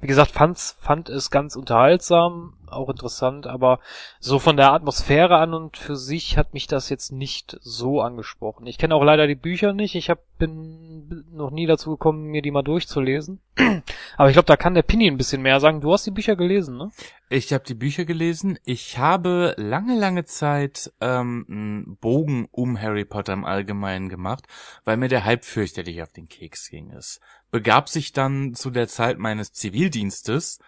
Wie 0.00 0.06
gesagt, 0.06 0.30
fand's, 0.30 0.76
fand 0.80 1.08
es 1.08 1.30
ganz 1.30 1.56
unterhaltsam, 1.56 2.54
auch 2.74 2.88
interessant, 2.88 3.46
aber 3.46 3.80
so 4.20 4.38
von 4.38 4.56
der 4.56 4.72
Atmosphäre 4.72 5.36
an 5.36 5.54
und 5.54 5.76
für 5.76 5.96
sich 5.96 6.36
hat 6.36 6.54
mich 6.54 6.66
das 6.66 6.88
jetzt 6.88 7.12
nicht 7.12 7.56
so 7.60 8.00
angesprochen. 8.00 8.66
Ich 8.66 8.78
kenne 8.78 8.94
auch 8.94 9.04
leider 9.04 9.26
die 9.26 9.34
Bücher 9.34 9.72
nicht, 9.72 9.94
ich 9.94 10.10
hab, 10.10 10.18
bin 10.38 11.24
noch 11.32 11.50
nie 11.50 11.66
dazu 11.66 11.90
gekommen, 11.90 12.24
mir 12.24 12.42
die 12.42 12.50
mal 12.50 12.62
durchzulesen. 12.62 13.40
Aber 14.16 14.28
ich 14.28 14.34
glaube, 14.34 14.46
da 14.46 14.56
kann 14.56 14.74
der 14.74 14.82
Pini 14.82 15.08
ein 15.08 15.16
bisschen 15.16 15.42
mehr 15.42 15.60
sagen. 15.60 15.80
Du 15.80 15.92
hast 15.92 16.06
die 16.06 16.10
Bücher 16.10 16.36
gelesen, 16.36 16.76
ne? 16.76 16.90
Ich 17.28 17.52
habe 17.52 17.64
die 17.64 17.74
Bücher 17.74 18.04
gelesen. 18.04 18.58
Ich 18.64 18.98
habe 18.98 19.54
lange, 19.56 19.98
lange 19.98 20.24
Zeit 20.24 20.92
ähm, 21.00 21.46
einen 21.48 21.96
Bogen 21.96 22.48
um 22.50 22.80
Harry 22.80 23.04
Potter 23.04 23.32
im 23.32 23.44
Allgemeinen 23.44 24.08
gemacht, 24.08 24.44
weil 24.84 24.96
mir 24.96 25.08
der 25.08 25.24
Hype 25.24 25.44
fürchterlich 25.44 26.02
auf 26.02 26.12
den 26.12 26.28
Keks 26.28 26.68
ging. 26.68 26.90
Es 26.90 27.20
begab 27.50 27.88
sich 27.88 28.12
dann 28.12 28.54
zu 28.54 28.70
der 28.70 28.88
Zeit 28.88 29.18
meines 29.18 29.52
Zivildienstes, 29.52 30.58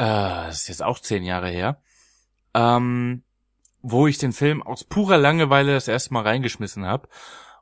äh, 0.00 0.46
das 0.46 0.62
ist 0.62 0.68
jetzt 0.68 0.82
auch 0.82 0.98
zehn 0.98 1.24
Jahre 1.24 1.50
her, 1.50 1.78
ähm, 2.54 3.22
wo 3.82 4.06
ich 4.06 4.16
den 4.16 4.32
Film 4.32 4.62
aus 4.62 4.82
purer 4.82 5.18
Langeweile 5.18 5.74
das 5.74 5.88
erste 5.88 6.14
Mal 6.14 6.22
reingeschmissen 6.22 6.86
habe. 6.86 7.08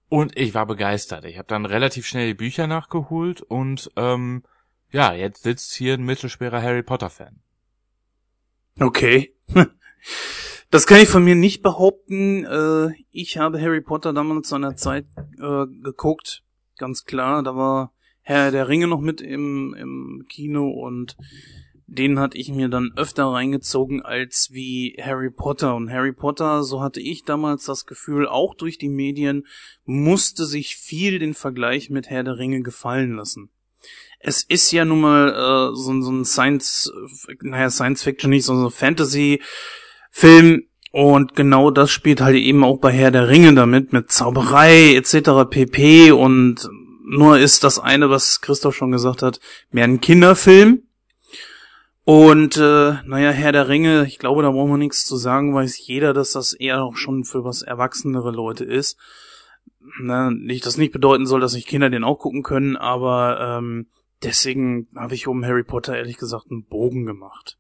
Und 0.09 0.37
ich 0.37 0.55
war 0.55 0.65
begeistert. 0.65 1.25
Ich 1.25 1.37
habe 1.37 1.49
dann 1.49 1.67
relativ 1.67 2.07
schnell 2.07 2.29
die 2.29 2.35
Bücher 2.35 2.67
nachgeholt 2.67 3.43
und 3.43 3.91
ähm, 3.97 4.45
ja, 4.91 5.13
jetzt 5.13 5.43
sitzt 5.43 5.75
hier 5.75 5.95
ein 5.95 6.05
mittelschwerer 6.05 6.63
Harry 6.63 6.83
Potter-Fan. 6.83 7.41
Okay. 8.81 9.35
Das 10.71 10.87
kann 10.87 11.01
ich 11.01 11.09
von 11.09 11.25
mir 11.25 11.35
nicht 11.35 11.63
behaupten. 11.63 12.45
Äh, 12.45 12.93
Ich 13.11 13.39
habe 13.39 13.59
Harry 13.59 13.81
Potter 13.81 14.13
damals 14.13 14.49
zu 14.49 14.55
einer 14.55 14.77
Zeit 14.77 15.07
äh, 15.39 15.65
geguckt. 15.83 16.45
Ganz 16.77 17.07
klar, 17.07 17.43
da 17.43 17.57
war 17.57 17.95
Herr 18.21 18.51
der 18.51 18.69
Ringe 18.69 18.87
noch 18.87 19.01
mit 19.01 19.23
im, 19.23 19.75
im 19.75 20.27
Kino 20.29 20.69
und 20.69 21.17
den 21.91 22.21
hatte 22.21 22.37
ich 22.37 22.51
mir 22.51 22.69
dann 22.69 22.93
öfter 22.97 23.25
reingezogen 23.25 24.03
als 24.03 24.51
wie 24.53 24.95
Harry 25.03 25.31
Potter. 25.31 25.75
Und 25.75 25.91
Harry 25.91 26.13
Potter, 26.13 26.63
so 26.63 26.83
hatte 26.83 27.01
ich 27.01 27.25
damals 27.25 27.65
das 27.65 27.87
Gefühl, 27.87 28.29
auch 28.29 28.55
durch 28.55 28.77
die 28.77 28.91
Medien, 28.91 29.47
musste 29.87 30.45
sich 30.45 30.77
viel 30.77 31.19
den 31.19 31.33
Vergleich 31.33 31.89
mit 31.89 32.11
Herr 32.11 32.25
der 32.25 32.37
Ringe 32.37 32.61
gefallen 32.61 33.17
lassen. 33.17 33.49
Es 34.21 34.43
ist 34.43 34.71
ja 34.71 34.85
nun 34.85 35.01
mal 35.01 35.31
äh, 35.31 35.75
so, 35.75 35.99
so 36.03 36.13
ein 36.13 36.27
Science, 36.27 36.93
naja, 37.41 37.71
Science 37.71 38.03
Fiction 38.03 38.31
nicht, 38.31 38.45
so 38.45 38.53
ein 38.53 38.71
Fantasy-Film. 38.71 40.65
Und 40.93 41.37
genau 41.37 41.71
das 41.71 41.91
spielt 41.91 42.21
halt 42.21 42.37
eben 42.37 42.65
auch 42.65 42.79
bei 42.79 42.93
Herr 42.93 43.11
der 43.11 43.29
Ringe 43.29 43.55
damit, 43.55 43.95
mit 43.95 44.13
Zauberei 44.13 44.95
etc. 44.95 45.49
pp. 45.49 46.13
Und 46.13 46.69
nur 47.07 47.39
ist 47.39 47.65
das 47.65 47.79
eine, 47.79 48.11
was 48.11 48.43
Christoph 48.43 48.77
schon 48.77 48.91
gesagt 48.91 49.23
hat, 49.23 49.41
mehr 49.71 49.85
ein 49.85 50.03
Kinderfilm 50.03 50.83
und 52.09 52.57
äh, 52.57 52.95
naja, 53.05 53.33
Herr 53.33 53.53
der 53.53 53.69
Ringe, 53.69 54.07
ich 54.07 54.19
glaube, 54.19 54.41
da 54.41 54.51
brauchen 54.51 54.71
wir 54.71 54.79
nichts 54.79 55.05
zu 55.05 55.19
sagen, 55.19 55.55
weiß 55.55 55.87
jeder, 55.87 56.15
dass 56.15 56.33
das 56.33 56.55
eher 56.55 56.83
auch 56.83 56.97
schon 56.97 57.25
für 57.25 57.45
was 57.45 57.61
erwachsenere 57.61 58.31
Leute 58.31 58.65
ist. 58.65 58.99
Na, 60.01 60.31
nicht, 60.31 60.65
das 60.65 60.79
nicht 60.79 60.95
bedeuten 60.95 61.27
soll, 61.27 61.43
dass 61.43 61.53
sich 61.53 61.67
Kinder 61.67 61.91
den 61.91 62.05
auch 62.05 62.19
gucken 62.19 62.43
können, 62.43 62.79
aber 62.79 63.59
ähm, 63.59 63.89
deswegen 64.23 64.89
habe 64.97 65.13
ich 65.13 65.27
um 65.27 65.45
Harry 65.45 65.65
Potter 65.65 65.99
ehrlich 65.99 66.17
gesagt 66.17 66.47
einen 66.51 66.65
Bogen 66.65 67.05
gemacht. 67.05 67.59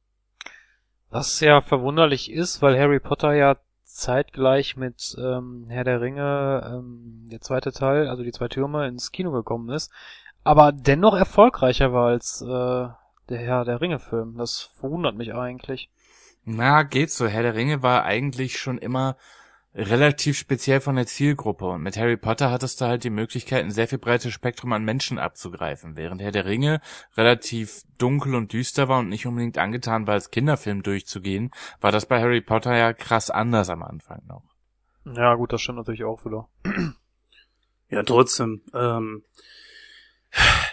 Was 1.10 1.40
ja 1.40 1.60
verwunderlich 1.60 2.32
ist, 2.32 2.62
weil 2.62 2.78
Harry 2.78 3.00
Potter 3.00 3.34
ja 3.34 3.58
zeitgleich 3.84 4.78
mit 4.78 5.14
ähm, 5.18 5.66
Herr 5.68 5.84
der 5.84 6.00
Ringe, 6.00 6.72
ähm, 6.72 7.28
der 7.30 7.42
zweite 7.42 7.72
Teil, 7.72 8.08
also 8.08 8.22
die 8.22 8.32
zwei 8.32 8.48
Türme, 8.48 8.88
ins 8.88 9.12
Kino 9.12 9.30
gekommen 9.30 9.68
ist, 9.68 9.92
aber 10.42 10.72
dennoch 10.72 11.14
erfolgreicher 11.14 11.92
war 11.92 12.06
als 12.06 12.40
äh, 12.40 12.88
der 13.28 13.38
Herr 13.38 13.64
der 13.64 13.80
Ringe-Film. 13.80 14.36
Das 14.36 14.70
verwundert 14.78 15.16
mich 15.16 15.34
eigentlich. 15.34 15.90
Na, 16.44 16.82
geht 16.82 17.10
so. 17.10 17.26
Herr 17.26 17.42
der 17.42 17.54
Ringe 17.54 17.82
war 17.82 18.04
eigentlich 18.04 18.58
schon 18.58 18.78
immer 18.78 19.16
relativ 19.74 20.36
speziell 20.36 20.80
von 20.80 20.96
der 20.96 21.06
Zielgruppe 21.06 21.66
und 21.66 21.82
mit 21.82 21.96
Harry 21.96 22.16
Potter 22.16 22.50
hattest 22.50 22.80
du 22.80 22.86
halt 22.86 23.04
die 23.04 23.10
Möglichkeit, 23.10 23.64
ein 23.64 23.70
sehr 23.70 23.86
viel 23.86 23.98
breites 23.98 24.32
Spektrum 24.32 24.72
an 24.72 24.82
Menschen 24.82 25.18
abzugreifen, 25.18 25.94
während 25.94 26.20
Herr 26.20 26.32
der 26.32 26.46
Ringe 26.46 26.80
relativ 27.16 27.82
dunkel 27.98 28.34
und 28.34 28.52
düster 28.52 28.88
war 28.88 29.00
und 29.00 29.08
nicht 29.08 29.26
unbedingt 29.26 29.58
angetan 29.58 30.06
war, 30.06 30.14
als 30.14 30.30
Kinderfilm 30.30 30.82
durchzugehen, 30.82 31.50
war 31.80 31.92
das 31.92 32.06
bei 32.06 32.20
Harry 32.20 32.40
Potter 32.40 32.76
ja 32.76 32.92
krass 32.92 33.30
anders 33.30 33.68
am 33.68 33.82
Anfang 33.82 34.22
noch. 34.26 34.42
Ja, 35.04 35.34
gut, 35.34 35.52
das 35.52 35.60
stimmt 35.60 35.78
natürlich 35.78 36.04
auch 36.04 36.24
wieder. 36.24 36.48
Ja, 37.90 38.02
trotzdem. 38.02 38.60
Ähm, 38.74 39.22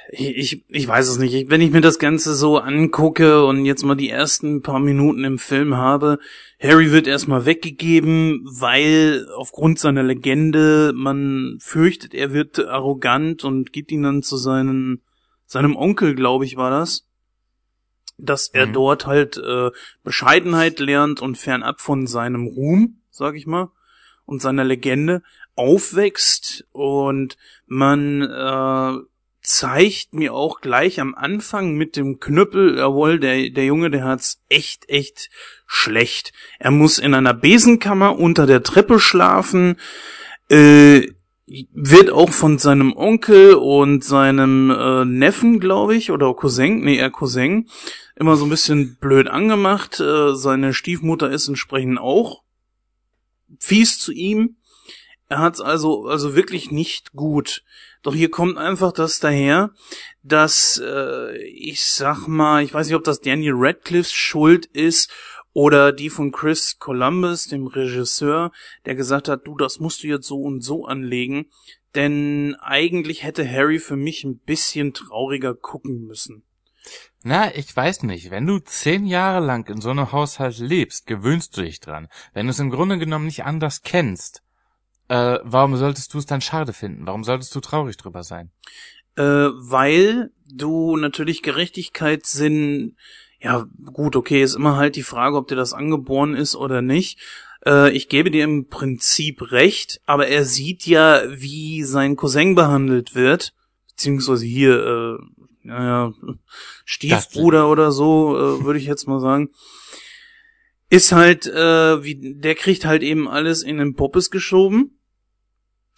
ich, 0.10 0.64
ich 0.69 0.88
weiß 0.88 1.07
es 1.07 1.18
nicht. 1.18 1.49
Wenn 1.49 1.61
ich 1.61 1.72
mir 1.72 1.82
das 1.82 1.99
Ganze 1.99 2.36
so 2.36 2.57
angucke 2.57 3.45
und 3.45 3.65
jetzt 3.65 3.84
mal 3.84 3.95
die 3.95 4.10
ersten 4.10 4.61
paar 4.61 4.80
Minuten 4.80 5.23
im 5.23 5.40
Film 5.40 5.76
habe, 5.76 6.19
Harry 6.60 6.91
wird 6.91 7.07
erstmal 7.07 7.45
weggegeben, 7.45 8.41
weil 8.45 9.27
aufgrund 9.36 9.80
seiner 9.80 10.03
Legende 10.03 10.94
man 10.95 11.57
fürchtet, 11.60 12.14
er 12.14 12.34
wird 12.34 12.60
arrogant 12.60 13.44
und 13.44 13.73
gibt 13.73 13.91
ihn 13.91 14.03
dann 14.03 14.23
zu 14.23 14.38
seinen, 14.38 15.02
seinem 15.45 15.76
Onkel, 15.76 16.15
glaube 16.15 16.45
ich, 16.45 16.57
war 16.57 16.69
das. 16.69 17.07
Dass 18.18 18.48
er 18.48 18.68
mhm. 18.68 18.73
dort 18.73 19.07
halt 19.07 19.38
äh, 19.38 19.72
Bescheidenheit 20.03 20.80
lernt 20.80 21.22
und 21.22 21.38
fernab 21.38 21.82
von 21.82 22.07
seinem 22.07 22.48
Ruhm, 22.48 23.02
sag 23.10 23.36
ich 23.36 23.45
mal, 23.45 23.72
und 24.26 24.41
seiner 24.41 24.64
Legende 24.64 25.22
aufwächst 25.56 26.65
und 26.72 27.38
man 27.68 28.22
äh, 28.22 29.06
zeigt 29.45 30.13
mir 30.13 30.34
auch 30.34 30.61
gleich 30.61 30.99
am 30.99 31.15
Anfang 31.15 31.76
mit 31.76 31.95
dem 31.95 32.19
Knüppel, 32.19 32.77
jawohl, 32.77 33.19
der, 33.19 33.49
der 33.49 33.65
Junge, 33.65 33.91
der 33.91 34.03
hat's 34.03 34.41
echt, 34.49 34.89
echt 34.89 35.30
schlecht. 35.65 36.34
Er 36.59 36.72
muss 36.72 36.99
in 36.99 37.13
einer 37.13 37.34
Besenkammer 37.34 38.17
unter 38.17 38.45
der 38.45 38.63
Treppe 38.63 38.99
schlafen, 38.99 39.77
äh, 40.49 41.07
wird 41.47 42.09
auch 42.09 42.31
von 42.31 42.57
seinem 42.57 42.93
Onkel 42.95 43.53
und 43.53 44.03
seinem 44.03 44.72
äh, 44.72 45.05
Neffen, 45.05 45.59
glaube 45.59 45.95
ich, 45.95 46.11
oder 46.11 46.34
Cousin, 46.34 46.80
nee, 46.81 46.97
er 46.97 47.11
Cousin, 47.11 47.69
immer 48.15 48.35
so 48.35 48.45
ein 48.45 48.49
bisschen 48.49 48.97
blöd 48.99 49.27
angemacht. 49.27 49.99
Äh, 49.99 50.34
seine 50.35 50.73
Stiefmutter 50.73 51.30
ist 51.30 51.47
entsprechend 51.47 51.99
auch 51.99 52.41
fies 53.59 53.99
zu 53.99 54.11
ihm. 54.11 54.55
Er 55.27 55.39
hat's 55.39 55.61
also, 55.61 56.05
also 56.05 56.35
wirklich 56.35 56.72
nicht 56.72 57.13
gut. 57.13 57.63
Doch 58.06 58.14
hier 58.14 58.30
kommt 58.30 58.60
einfach 58.60 58.91
das 58.91 59.19
daher, 59.19 59.72
dass 60.22 60.80
äh, 60.80 61.36
ich 61.41 61.84
sag 61.84 62.27
mal, 62.27 62.64
ich 62.64 62.72
weiß 62.72 62.86
nicht, 62.86 62.95
ob 62.95 63.03
das 63.03 63.19
Daniel 63.19 63.56
Radcliffe's 63.56 64.14
Schuld 64.14 64.68
ist 64.68 65.11
oder 65.53 65.91
die 65.91 66.11
von 66.11 66.32
Chris 66.32 66.77
Columbus, 66.77 67.48
dem 67.48 67.65
Regisseur, 67.65 68.52
der 68.86 68.94
gesagt 68.94 69.27
hat, 69.27 69.48
du, 69.48 69.57
das 69.57 69.80
musst 69.80 70.03
du 70.03 70.07
jetzt 70.07 70.27
so 70.27 70.40
und 70.40 70.61
so 70.61 70.86
anlegen, 70.86 71.48
denn 71.95 72.56
eigentlich 72.60 73.23
hätte 73.23 73.49
Harry 73.49 73.80
für 73.80 73.95
mich 73.95 74.23
ein 74.23 74.38
bisschen 74.38 74.94
trauriger 74.94 75.56
gucken 75.56 76.06
müssen. 76.06 76.44
Na, 77.23 77.56
ich 77.56 77.76
weiß 77.76 78.03
nicht. 78.03 78.30
Wenn 78.30 78.45
du 78.45 78.60
zehn 78.60 79.07
Jahre 79.07 79.44
lang 79.44 79.68
in 79.68 79.82
so 79.82 79.90
einem 79.90 80.11
Haushalt 80.11 80.60
lebst, 80.60 81.07
gewöhnst 81.07 81.57
du 81.57 81.64
dich 81.64 81.80
dran. 81.80 82.07
Wenn 82.36 82.45
du 82.45 82.52
es 82.52 82.60
im 82.60 82.69
Grunde 82.69 82.99
genommen 82.99 83.26
nicht 83.26 83.45
anders 83.45 83.82
kennst, 83.82 84.44
äh, 85.07 85.40
warum 85.44 85.76
solltest 85.77 86.14
du 86.14 86.18
es 86.18 86.26
dann 86.26 86.41
schade 86.41 86.73
finden? 86.73 87.06
Warum 87.06 87.23
solltest 87.23 87.53
du 87.56 87.60
traurig 87.60 87.98
drüber 87.98 88.23
sein? 88.23 88.52
Äh, 89.15 89.23
weil 89.23 90.32
du 90.52 90.98
natürlich 90.98 91.41
Gerechtigkeitssinn, 91.41 92.98
ja 93.40 93.68
gut, 93.94 94.15
okay, 94.15 94.41
ist 94.41 94.56
immer 94.56 94.77
halt 94.77 94.95
die 94.95 95.03
Frage, 95.03 95.38
ob 95.38 95.48
dir 95.48 95.56
das 95.56 95.73
angeboren 95.73 96.36
ist 96.36 96.56
oder 96.56 96.82
nicht. 96.82 97.19
Äh, 97.65 97.91
ich 97.91 98.10
gebe 98.10 98.32
dir 98.32 98.44
im 98.44 98.68
Prinzip 98.68 99.52
recht, 99.52 100.02
aber 100.06 100.27
er 100.27 100.44
sieht 100.44 100.86
ja, 100.86 101.22
wie 101.27 101.84
sein 101.84 102.15
Cousin 102.15 102.56
behandelt 102.56 103.15
wird, 103.15 103.53
beziehungsweise 103.90 104.45
hier, 104.45 105.19
äh, 105.19 105.48
naja, 105.64 106.14
Stiefbruder 106.84 107.69
oder 107.69 107.91
so, 107.91 108.36
äh, 108.38 108.64
würde 108.65 108.80
ich 108.80 108.86
jetzt 108.86 109.07
mal 109.07 109.19
sagen 109.19 109.49
ist 110.89 111.11
halt, 111.11 111.47
äh, 111.47 112.03
wie, 112.03 112.35
der 112.35 112.55
kriegt 112.55 112.85
halt 112.85 113.03
eben 113.03 113.27
alles 113.27 113.63
in 113.63 113.77
den 113.77 113.95
Poppes 113.95 114.31
geschoben. 114.31 114.99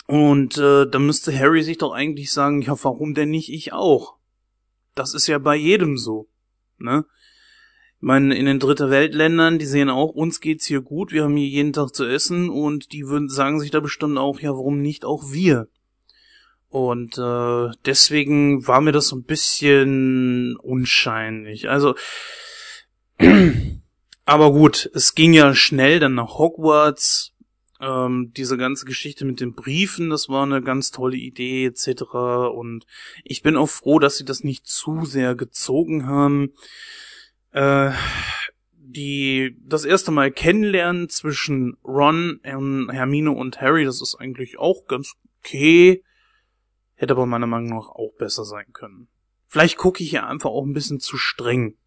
Und 0.08 0.58
äh, 0.58 0.88
da 0.90 1.00
müsste 1.00 1.38
Harry 1.38 1.64
sich 1.64 1.78
doch 1.78 1.92
eigentlich 1.92 2.32
sagen, 2.32 2.62
ja, 2.62 2.78
warum 2.82 3.14
denn 3.14 3.30
nicht 3.30 3.52
ich 3.52 3.74
auch? 3.74 4.16
Das 4.96 5.14
ist 5.14 5.28
ja 5.28 5.38
bei 5.38 5.56
jedem 5.56 5.98
so, 5.98 6.30
ne? 6.78 7.06
Ich 7.98 8.04
meine, 8.04 8.38
in 8.38 8.46
den 8.46 8.60
dritte 8.60 8.90
Weltländern, 8.90 9.58
die 9.58 9.66
sehen 9.66 9.90
auch, 9.90 10.10
uns 10.10 10.40
geht's 10.40 10.66
hier 10.66 10.82
gut, 10.82 11.12
wir 11.12 11.24
haben 11.24 11.36
hier 11.36 11.48
jeden 11.48 11.74
Tag 11.74 11.96
zu 11.96 12.06
essen 12.06 12.50
und 12.50 12.94
die 12.94 13.08
würden 13.08 13.28
sagen 13.28 13.60
sich 13.60 13.72
da 13.72 13.80
bestimmt 13.80 14.18
auch, 14.18 14.40
ja, 14.40 14.52
warum 14.52 14.82
nicht 14.82 15.04
auch 15.04 15.32
wir? 15.32 15.68
Und 16.70 17.18
äh, 17.18 17.72
deswegen 17.86 18.68
war 18.68 18.82
mir 18.82 18.92
das 18.92 19.08
so 19.08 19.16
ein 19.16 19.24
bisschen 19.24 20.58
unscheinlich. 20.58 21.70
Also 21.70 21.96
aber 24.28 24.52
gut, 24.52 24.92
es 24.94 25.16
ging 25.16 25.32
ja 25.32 25.56
schnell 25.56 26.00
dann 26.02 26.16
nach 26.16 26.38
Hogwarts. 26.38 27.34
Ähm, 27.80 28.34
diese 28.36 28.58
ganze 28.58 28.86
Geschichte 28.86 29.24
mit 29.24 29.40
den 29.40 29.54
Briefen, 29.54 30.10
das 30.10 30.28
war 30.28 30.44
eine 30.44 30.62
ganz 30.62 30.92
tolle 30.92 31.16
Idee 31.16 31.66
etc. 31.66 32.04
Und 32.54 32.86
ich 33.24 33.42
bin 33.42 33.56
auch 33.56 33.70
froh, 33.70 34.00
dass 34.00 34.18
sie 34.18 34.26
das 34.26 34.44
nicht 34.44 34.68
zu 34.68 35.06
sehr 35.06 35.34
gezogen 35.36 36.08
haben. 36.08 36.52
Äh, 37.52 37.92
die 38.74 39.58
das 39.64 39.86
erste 39.86 40.12
Mal 40.12 40.32
kennenlernen 40.32 41.08
zwischen 41.08 41.78
Ron, 41.86 42.42
Hermine 42.44 43.32
und 43.32 43.62
Harry, 43.62 43.86
das 43.86 44.02
ist 44.02 44.16
eigentlich 44.16 44.60
auch 44.60 44.88
ganz 44.88 45.14
okay. 45.40 46.04
Hätte 46.96 47.14
aber 47.14 47.26
meiner 47.26 47.48
Meinung 47.48 47.70
nach 47.70 47.88
auch 47.88 48.12
besser 48.18 48.44
sein 48.44 48.74
können. 48.74 49.08
Vielleicht 49.46 49.78
gucke 49.78 50.04
ich 50.04 50.12
ja 50.12 50.28
einfach 50.28 50.50
auch 50.50 50.66
ein 50.66 50.74
bisschen 50.74 51.00
zu 51.00 51.16
streng. 51.16 51.78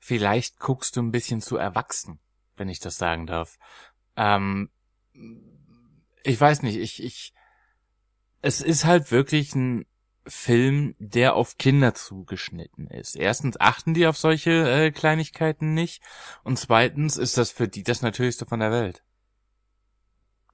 Vielleicht 0.00 0.58
guckst 0.58 0.96
du 0.96 1.02
ein 1.02 1.10
bisschen 1.10 1.40
zu 1.40 1.56
erwachsen, 1.56 2.18
wenn 2.56 2.68
ich 2.68 2.80
das 2.80 2.96
sagen 2.96 3.26
darf. 3.26 3.58
Ähm, 4.16 4.70
ich 6.22 6.40
weiß 6.40 6.62
nicht, 6.62 6.76
ich, 6.76 7.02
ich, 7.02 7.34
es 8.42 8.60
ist 8.60 8.84
halt 8.84 9.10
wirklich 9.10 9.54
ein 9.54 9.86
Film, 10.26 10.94
der 10.98 11.34
auf 11.34 11.58
Kinder 11.58 11.94
zugeschnitten 11.94 12.86
ist. 12.88 13.14
Erstens 13.14 13.60
achten 13.60 13.92
die 13.94 14.06
auf 14.06 14.16
solche 14.16 14.50
äh, 14.50 14.90
Kleinigkeiten 14.90 15.74
nicht 15.74 16.02
und 16.44 16.58
zweitens 16.58 17.16
ist 17.16 17.36
das 17.36 17.50
für 17.50 17.68
die 17.68 17.82
das 17.82 18.00
Natürlichste 18.02 18.46
von 18.46 18.60
der 18.60 18.70
Welt. 18.70 19.02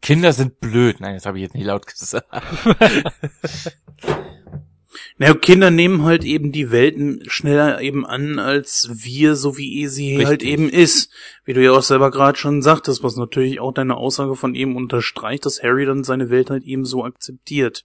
Kinder 0.03 0.33
sind 0.33 0.61
blöd. 0.61 1.01
Nein, 1.01 1.15
das 1.15 1.27
habe 1.27 1.39
ich 1.39 1.43
jetzt 1.43 1.55
nicht 1.55 1.67
laut 1.67 1.87
gesagt. 1.87 2.27
Naja, 5.19 5.35
Kinder 5.35 5.71
nehmen 5.71 6.05
halt 6.05 6.25
eben 6.25 6.53
die 6.53 6.71
Welten 6.71 7.23
schneller 7.29 7.81
eben 7.81 8.05
an, 8.05 8.39
als 8.39 8.91
wir, 8.93 9.37
so 9.37 9.57
wie 9.57 9.87
sie 9.87 10.11
Richtig. 10.11 10.27
halt 10.27 10.43
eben 10.43 10.69
ist. 10.69 11.13
Wie 11.45 11.53
du 11.53 11.63
ja 11.63 11.73
auch 11.73 11.83
selber 11.83 12.11
gerade 12.11 12.39
schon 12.39 12.63
sagtest, 12.63 13.03
was 13.03 13.17
natürlich 13.17 13.61
auch 13.61 13.73
deine 13.73 13.97
Aussage 13.97 14.35
von 14.35 14.55
eben 14.55 14.77
unterstreicht, 14.77 15.47
dass 15.47 15.63
Harry 15.63 15.87
dann 15.87 16.05
seine 16.05 16.31
Welt 16.31 16.51
halt 16.51 16.65
eben 16.65 16.85
so 16.85 17.05
akzeptiert. 17.05 17.85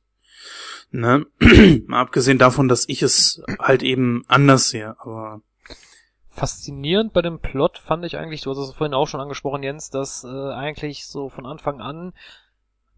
Ne? 0.92 1.26
Mal 1.88 2.00
abgesehen 2.00 2.38
davon, 2.38 2.68
dass 2.68 2.88
ich 2.88 3.04
es 3.04 3.44
halt 3.60 3.84
eben 3.84 4.24
anders 4.28 4.70
sehe, 4.70 4.96
aber 5.00 5.42
faszinierend 6.30 7.14
bei 7.14 7.22
dem 7.22 7.40
Plot 7.40 7.78
fand 7.78 8.04
ich 8.04 8.18
eigentlich, 8.18 8.42
du 8.42 8.52
hast 8.52 8.58
es 8.58 8.74
vorhin 8.74 8.94
auch 8.94 9.08
schon 9.08 9.22
angesprochen, 9.22 9.64
Jens, 9.64 9.90
dass 9.90 10.24
äh, 10.26 10.28
eigentlich 10.28 11.08
so 11.08 11.30
von 11.30 11.46
Anfang 11.46 11.80
an 11.80 12.14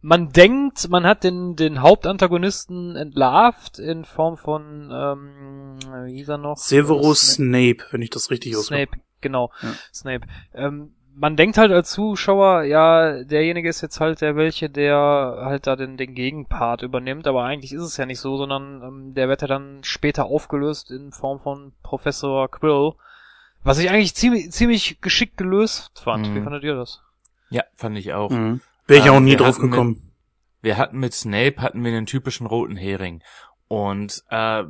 man 0.01 0.29
denkt, 0.31 0.89
man 0.89 1.05
hat 1.05 1.23
den, 1.23 1.55
den 1.55 1.81
Hauptantagonisten 1.81 2.95
entlarvt 2.95 3.79
in 3.79 4.05
Form 4.05 4.37
von, 4.37 4.89
ähm, 4.91 5.79
wie 6.05 6.17
hieß 6.17 6.29
er 6.29 6.37
noch? 6.37 6.57
Severus 6.57 7.33
Snape, 7.33 7.77
wenn 7.91 8.01
ich 8.01 8.09
das 8.09 8.29
richtig 8.31 8.53
Snape, 8.55 8.83
ausspreche. 8.83 9.03
genau, 9.21 9.51
Ja. 9.61 9.69
Snape. 9.93 10.27
Ähm, 10.53 10.93
man 11.19 11.35
denkt 11.35 11.57
halt 11.57 11.71
als 11.71 11.89
Zuschauer, 11.89 12.61
ja, 12.63 13.23
derjenige 13.23 13.67
ist 13.69 13.81
jetzt 13.81 13.99
halt 13.99 14.21
der 14.21 14.35
welche, 14.35 14.69
der 14.69 15.39
halt 15.41 15.65
da 15.65 15.75
den, 15.75 15.97
den 15.97 16.13
Gegenpart 16.13 16.83
übernimmt, 16.83 17.25
aber 17.25 17.43
eigentlich 17.43 17.73
ist 17.73 17.81
es 17.81 17.97
ja 17.97 18.05
nicht 18.05 18.19
so, 18.19 18.37
sondern 18.37 18.83
ähm, 18.83 19.13
der 19.15 19.27
wird 19.27 19.41
ja 19.41 19.47
dann 19.47 19.79
später 19.83 20.25
aufgelöst 20.25 20.91
in 20.91 21.11
Form 21.11 21.39
von 21.39 21.73
Professor 21.81 22.47
Quill, 22.51 22.91
was 23.63 23.79
ich 23.79 23.89
eigentlich 23.89 24.13
ziemlich, 24.13 24.51
ziemlich 24.51 25.01
geschickt 25.01 25.37
gelöst 25.37 25.99
fand. 25.99 26.29
Mhm. 26.29 26.35
Wie 26.35 26.41
fandet 26.41 26.63
ihr 26.63 26.75
das? 26.75 27.01
Ja, 27.49 27.63
fand 27.75 27.97
ich 27.97 28.13
auch. 28.13 28.29
Mhm. 28.29 28.61
Wäre 28.88 28.99
ich 29.01 29.05
Ähm, 29.07 29.14
auch 29.14 29.19
nie 29.19 29.35
drauf 29.35 29.47
hatten 29.55 29.61
mit- 29.64 29.72
gekommen. 29.72 30.11
Wir 30.61 30.77
hatten 30.77 30.97
mit 30.99 31.14
Snape 31.14 31.57
hatten 31.61 31.84
wir 31.84 31.91
einen 31.91 32.05
typischen 32.07 32.47
roten 32.47 32.76
Hering 32.76 33.22
und 33.68 34.23
äh, 34.30 34.64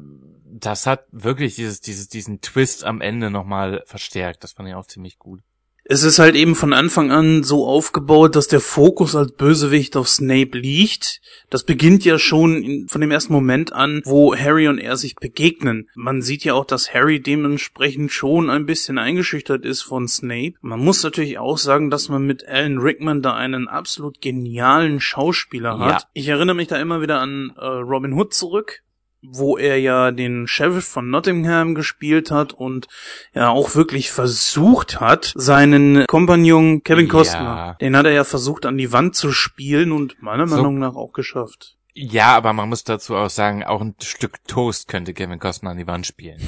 das 0.45 0.85
hat 0.85 1.06
wirklich 1.11 1.56
dieses, 1.56 1.81
dieses, 1.81 2.10
diesen 2.10 2.41
Twist 2.41 2.84
am 2.84 2.99
Ende 3.02 3.30
nochmal 3.30 3.84
verstärkt. 3.85 4.44
Das 4.44 4.52
fand 4.53 4.68
ich 4.69 4.76
auch 4.76 4.85
ziemlich 4.88 5.18
gut. 5.18 5.41
Es 5.89 6.03
ist 6.03 6.19
halt 6.19 6.35
eben 6.35 6.53
von 6.55 6.73
Anfang 6.73 7.11
an 7.11 7.43
so 7.43 7.65
aufgebaut, 7.65 8.35
dass 8.35 8.49
der 8.49 8.59
Fokus 8.59 9.15
als 9.15 9.31
Bösewicht 9.31 9.95
auf 9.95 10.09
Snape 10.09 10.57
liegt. 10.57 11.22
Das 11.49 11.64
beginnt 11.64 12.03
ja 12.03 12.19
schon 12.19 12.61
in, 12.61 12.88
von 12.89 12.99
dem 12.99 13.09
ersten 13.09 13.31
Moment 13.31 13.72
an, 13.72 14.01
wo 14.03 14.35
Harry 14.35 14.68
und 14.68 14.80
er 14.80 14.97
sich 14.97 15.15
begegnen. 15.15 15.88
Man 15.95 16.22
sieht 16.22 16.43
ja 16.43 16.55
auch, 16.55 16.65
dass 16.65 16.93
Harry 16.93 17.22
dementsprechend 17.22 18.11
schon 18.11 18.49
ein 18.49 18.65
bisschen 18.65 18.97
eingeschüchtert 18.97 19.64
ist 19.64 19.81
von 19.81 20.09
Snape. 20.09 20.55
Man 20.59 20.81
muss 20.81 21.03
natürlich 21.03 21.39
auch 21.39 21.57
sagen, 21.57 21.89
dass 21.89 22.09
man 22.09 22.26
mit 22.26 22.45
Alan 22.45 22.80
Rickman 22.80 23.22
da 23.22 23.35
einen 23.35 23.69
absolut 23.69 24.19
genialen 24.19 24.99
Schauspieler 24.99 25.80
hat. 25.80 26.01
Ja. 26.01 26.09
Ich 26.11 26.27
erinnere 26.27 26.57
mich 26.57 26.68
da 26.68 26.76
immer 26.81 27.01
wieder 27.01 27.22
an 27.22 27.53
äh, 27.55 27.65
Robin 27.65 28.11
Hood 28.11 28.34
zurück 28.34 28.84
wo 29.22 29.57
er 29.57 29.80
ja 29.80 30.11
den 30.11 30.48
Sheriff 30.48 30.85
von 30.85 31.10
Nottingham 31.10 31.76
gespielt 31.76 32.31
hat 32.31 32.53
und 32.53 32.88
ja 33.34 33.49
auch 33.49 33.76
wirklich 33.76 34.11
versucht 34.11 34.99
hat, 34.99 35.34
seinen 35.35 36.06
Kompagnon 36.07 36.84
Kevin 36.84 37.07
Ja. 37.07 37.11
Costner, 37.11 37.77
den 37.81 37.95
hat 37.98 38.06
er 38.06 38.11
ja 38.14 38.23
versucht 38.23 38.65
an 38.65 38.77
die 38.77 38.91
Wand 38.91 39.15
zu 39.15 39.31
spielen 39.31 39.91
und 39.91 40.22
meiner 40.22 40.48
So. 40.48 40.56
Meinung 40.57 40.80
nach 40.80 40.95
auch 40.95 41.14
geschafft. 41.14 41.76
Ja, 41.99 42.36
aber 42.38 42.53
man 42.53 42.69
muss 42.69 42.84
dazu 42.84 43.15
auch 43.15 43.32
sagen, 43.32 43.64
auch 43.64 43.82
ein 43.82 43.95
Stück 43.99 44.44
Toast 44.48 44.88
könnte 44.88 45.15
Kevin 45.15 45.40
Costner 45.40 45.72
an 45.72 45.78
die 45.78 45.88
Wand 45.88 46.06
spielen. 46.06 46.38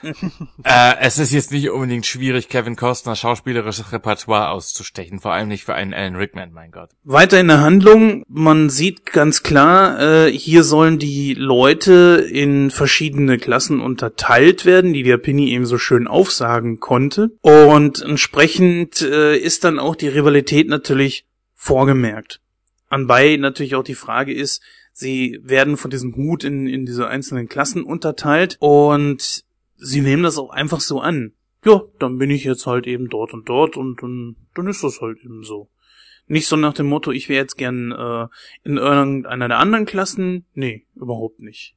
Also, 0.00 0.14
äh, 0.62 0.94
es 1.00 1.18
ist 1.18 1.32
jetzt 1.32 1.50
nicht 1.50 1.68
unbedingt 1.70 2.06
schwierig, 2.06 2.48
Kevin 2.48 2.76
Costner 2.76 3.16
schauspielerisches 3.16 3.92
Repertoire 3.92 4.50
auszustechen, 4.50 5.18
vor 5.18 5.32
allem 5.32 5.48
nicht 5.48 5.64
für 5.64 5.74
einen 5.74 5.92
Alan 5.92 6.14
Rickman, 6.14 6.52
mein 6.52 6.70
Gott. 6.70 6.90
Weiter 7.02 7.40
in 7.40 7.48
der 7.48 7.60
Handlung, 7.60 8.22
man 8.28 8.70
sieht 8.70 9.06
ganz 9.06 9.42
klar, 9.42 10.00
äh, 10.00 10.30
hier 10.30 10.62
sollen 10.62 10.98
die 10.98 11.34
Leute 11.34 12.26
in 12.30 12.70
verschiedene 12.70 13.38
Klassen 13.38 13.80
unterteilt 13.80 14.64
werden, 14.64 14.92
die 14.92 15.02
der 15.02 15.18
Penny 15.18 15.50
eben 15.50 15.66
so 15.66 15.78
schön 15.78 16.06
aufsagen 16.06 16.78
konnte. 16.78 17.30
Und 17.42 18.00
entsprechend 18.00 19.02
äh, 19.02 19.36
ist 19.36 19.64
dann 19.64 19.80
auch 19.80 19.96
die 19.96 20.08
Rivalität 20.08 20.68
natürlich 20.68 21.26
vorgemerkt. 21.54 22.40
Anbei 22.88 23.36
natürlich 23.36 23.74
auch 23.74 23.84
die 23.84 23.94
Frage 23.94 24.32
ist, 24.32 24.62
sie 24.92 25.40
werden 25.42 25.76
von 25.76 25.90
diesem 25.90 26.16
Hut 26.16 26.44
in, 26.44 26.66
in 26.66 26.86
diese 26.86 27.08
einzelnen 27.08 27.48
Klassen 27.48 27.82
unterteilt 27.82 28.56
und 28.60 29.44
sie 29.76 30.00
nehmen 30.00 30.22
das 30.22 30.38
auch 30.38 30.50
einfach 30.50 30.80
so 30.80 31.00
an. 31.00 31.32
Ja, 31.64 31.82
dann 31.98 32.18
bin 32.18 32.30
ich 32.30 32.44
jetzt 32.44 32.66
halt 32.66 32.86
eben 32.86 33.08
dort 33.08 33.32
und 33.32 33.48
dort 33.48 33.76
und 33.76 34.02
dann, 34.02 34.36
dann 34.54 34.68
ist 34.68 34.84
das 34.84 35.00
halt 35.00 35.18
eben 35.24 35.42
so. 35.42 35.68
Nicht 36.26 36.46
so 36.46 36.56
nach 36.56 36.74
dem 36.74 36.86
Motto, 36.86 37.10
ich 37.10 37.28
wäre 37.28 37.40
jetzt 37.40 37.56
gern 37.56 37.90
äh, 37.90 38.28
in 38.62 38.76
irgendeiner 38.76 39.48
der 39.48 39.58
anderen 39.58 39.86
Klassen. 39.86 40.44
Nee, 40.54 40.86
überhaupt 40.94 41.40
nicht. 41.40 41.74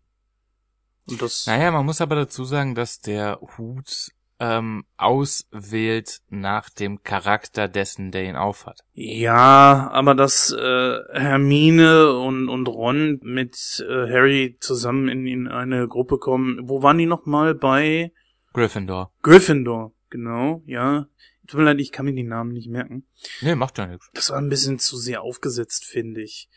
Und 1.09 1.21
das. 1.21 1.47
Naja, 1.47 1.71
man 1.71 1.85
muss 1.85 2.01
aber 2.01 2.15
dazu 2.15 2.43
sagen, 2.43 2.75
dass 2.75 2.99
der 2.99 3.39
Hut 3.57 4.11
ähm, 4.41 4.85
auswählt 4.97 6.21
nach 6.29 6.71
dem 6.71 7.03
Charakter 7.03 7.67
dessen, 7.67 8.09
der 8.09 8.25
ihn 8.25 8.35
aufhat. 8.35 8.79
Ja, 8.93 9.91
aber 9.91 10.15
dass 10.15 10.51
äh, 10.51 10.97
Hermine 11.13 12.17
und, 12.17 12.49
und 12.49 12.67
Ron 12.67 13.19
mit 13.21 13.85
äh, 13.87 14.11
Harry 14.11 14.57
zusammen 14.59 15.09
in, 15.09 15.27
in 15.27 15.47
eine 15.47 15.87
Gruppe 15.87 16.17
kommen. 16.17 16.67
Wo 16.67 16.81
waren 16.81 16.97
die 16.97 17.05
nochmal? 17.05 17.53
Bei 17.53 18.11
Gryffindor. 18.53 19.13
Gryffindor, 19.21 19.93
genau, 20.09 20.63
ja. 20.65 21.05
Tut 21.47 21.59
mir 21.59 21.65
leid, 21.65 21.79
ich 21.79 21.91
kann 21.91 22.05
mir 22.05 22.15
die 22.15 22.23
Namen 22.23 22.53
nicht 22.53 22.69
merken. 22.69 23.05
Nee, 23.41 23.53
macht 23.53 23.77
ja 23.77 23.85
nichts. 23.85 24.09
Das 24.13 24.31
war 24.31 24.39
ein 24.39 24.49
bisschen 24.49 24.79
zu 24.79 24.97
sehr 24.97 25.21
aufgesetzt, 25.21 25.85
finde 25.85 26.23
ich. 26.23 26.49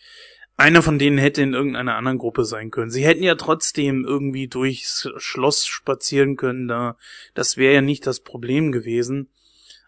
Einer 0.57 0.83
von 0.83 0.99
denen 0.99 1.19
hätte 1.19 1.43
in 1.43 1.53
irgendeiner 1.53 1.97
anderen 1.97 2.19
Gruppe 2.19 2.45
sein 2.45 2.71
können. 2.71 2.91
Sie 2.91 3.05
hätten 3.05 3.25
ja 3.25 3.35
trotzdem 3.35 4.05
irgendwie 4.05 4.47
durchs 4.47 5.09
Schloss 5.17 5.67
spazieren 5.67 6.37
können, 6.37 6.69
da, 6.69 6.97
das 7.35 7.57
wäre 7.57 7.75
ja 7.75 7.81
nicht 7.81 8.07
das 8.07 8.21
Problem 8.21 8.71
gewesen. 8.71 9.29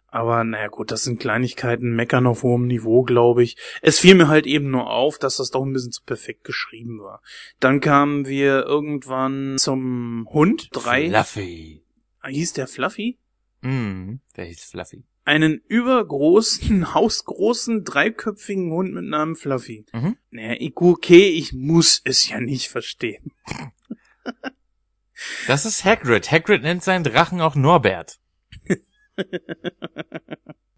Aber 0.09 0.44
naja 0.44 0.68
gut, 0.68 0.90
das 0.90 1.05
sind 1.05 1.20
Kleinigkeiten, 1.20 1.94
meckern 1.94 2.26
auf 2.26 2.43
hohem 2.43 2.66
Niveau, 2.66 3.02
glaube 3.02 3.43
ich. 3.43 3.56
Es 3.82 3.98
fiel 3.98 4.14
mir 4.14 4.28
halt 4.28 4.47
eben 4.47 4.70
nur 4.70 4.90
auf, 4.90 5.18
dass 5.18 5.36
das 5.36 5.51
doch 5.51 5.62
ein 5.62 5.72
bisschen 5.72 5.93
zu 5.93 6.02
perfekt 6.05 6.44
geschrieben 6.44 7.01
war. 7.01 7.22
Dann 7.60 7.80
kamen 7.80 8.26
wir 8.26 8.64
irgendwann 8.64 9.59
zum 9.59 10.26
Hund. 10.30 10.70
Drei. 10.72 11.10
Fluffy. 11.10 11.82
Hieß 12.26 12.55
der 12.55 12.66
Fluffy? 12.66 13.18
Mm, 13.62 14.16
der 14.37 14.45
hieß 14.45 14.65
Fluffy. 14.65 15.05
einen 15.24 15.61
übergroßen, 15.66 16.95
hausgroßen, 16.95 17.85
dreiköpfigen 17.85 18.70
Hund 18.70 18.93
mit 18.95 19.05
Namen 19.05 19.37
Fluffy. 19.37 19.87
Mhm. 19.93 20.16
Naja, 20.31 20.57
ich, 20.59 20.77
okay, 20.77 21.28
ich 21.28 21.53
muss 21.53 22.01
es 22.05 22.28
ja 22.28 22.41
nicht 22.41 22.69
verstehen. 22.69 23.33
Das 25.47 25.65
ist 25.65 25.83
Hagrid. 25.85 26.31
Hagrid 26.31 26.62
nennt 26.62 26.83
seinen 26.85 27.03
Drachen 27.03 27.41
auch 27.41 27.55
Norbert. 27.55 28.19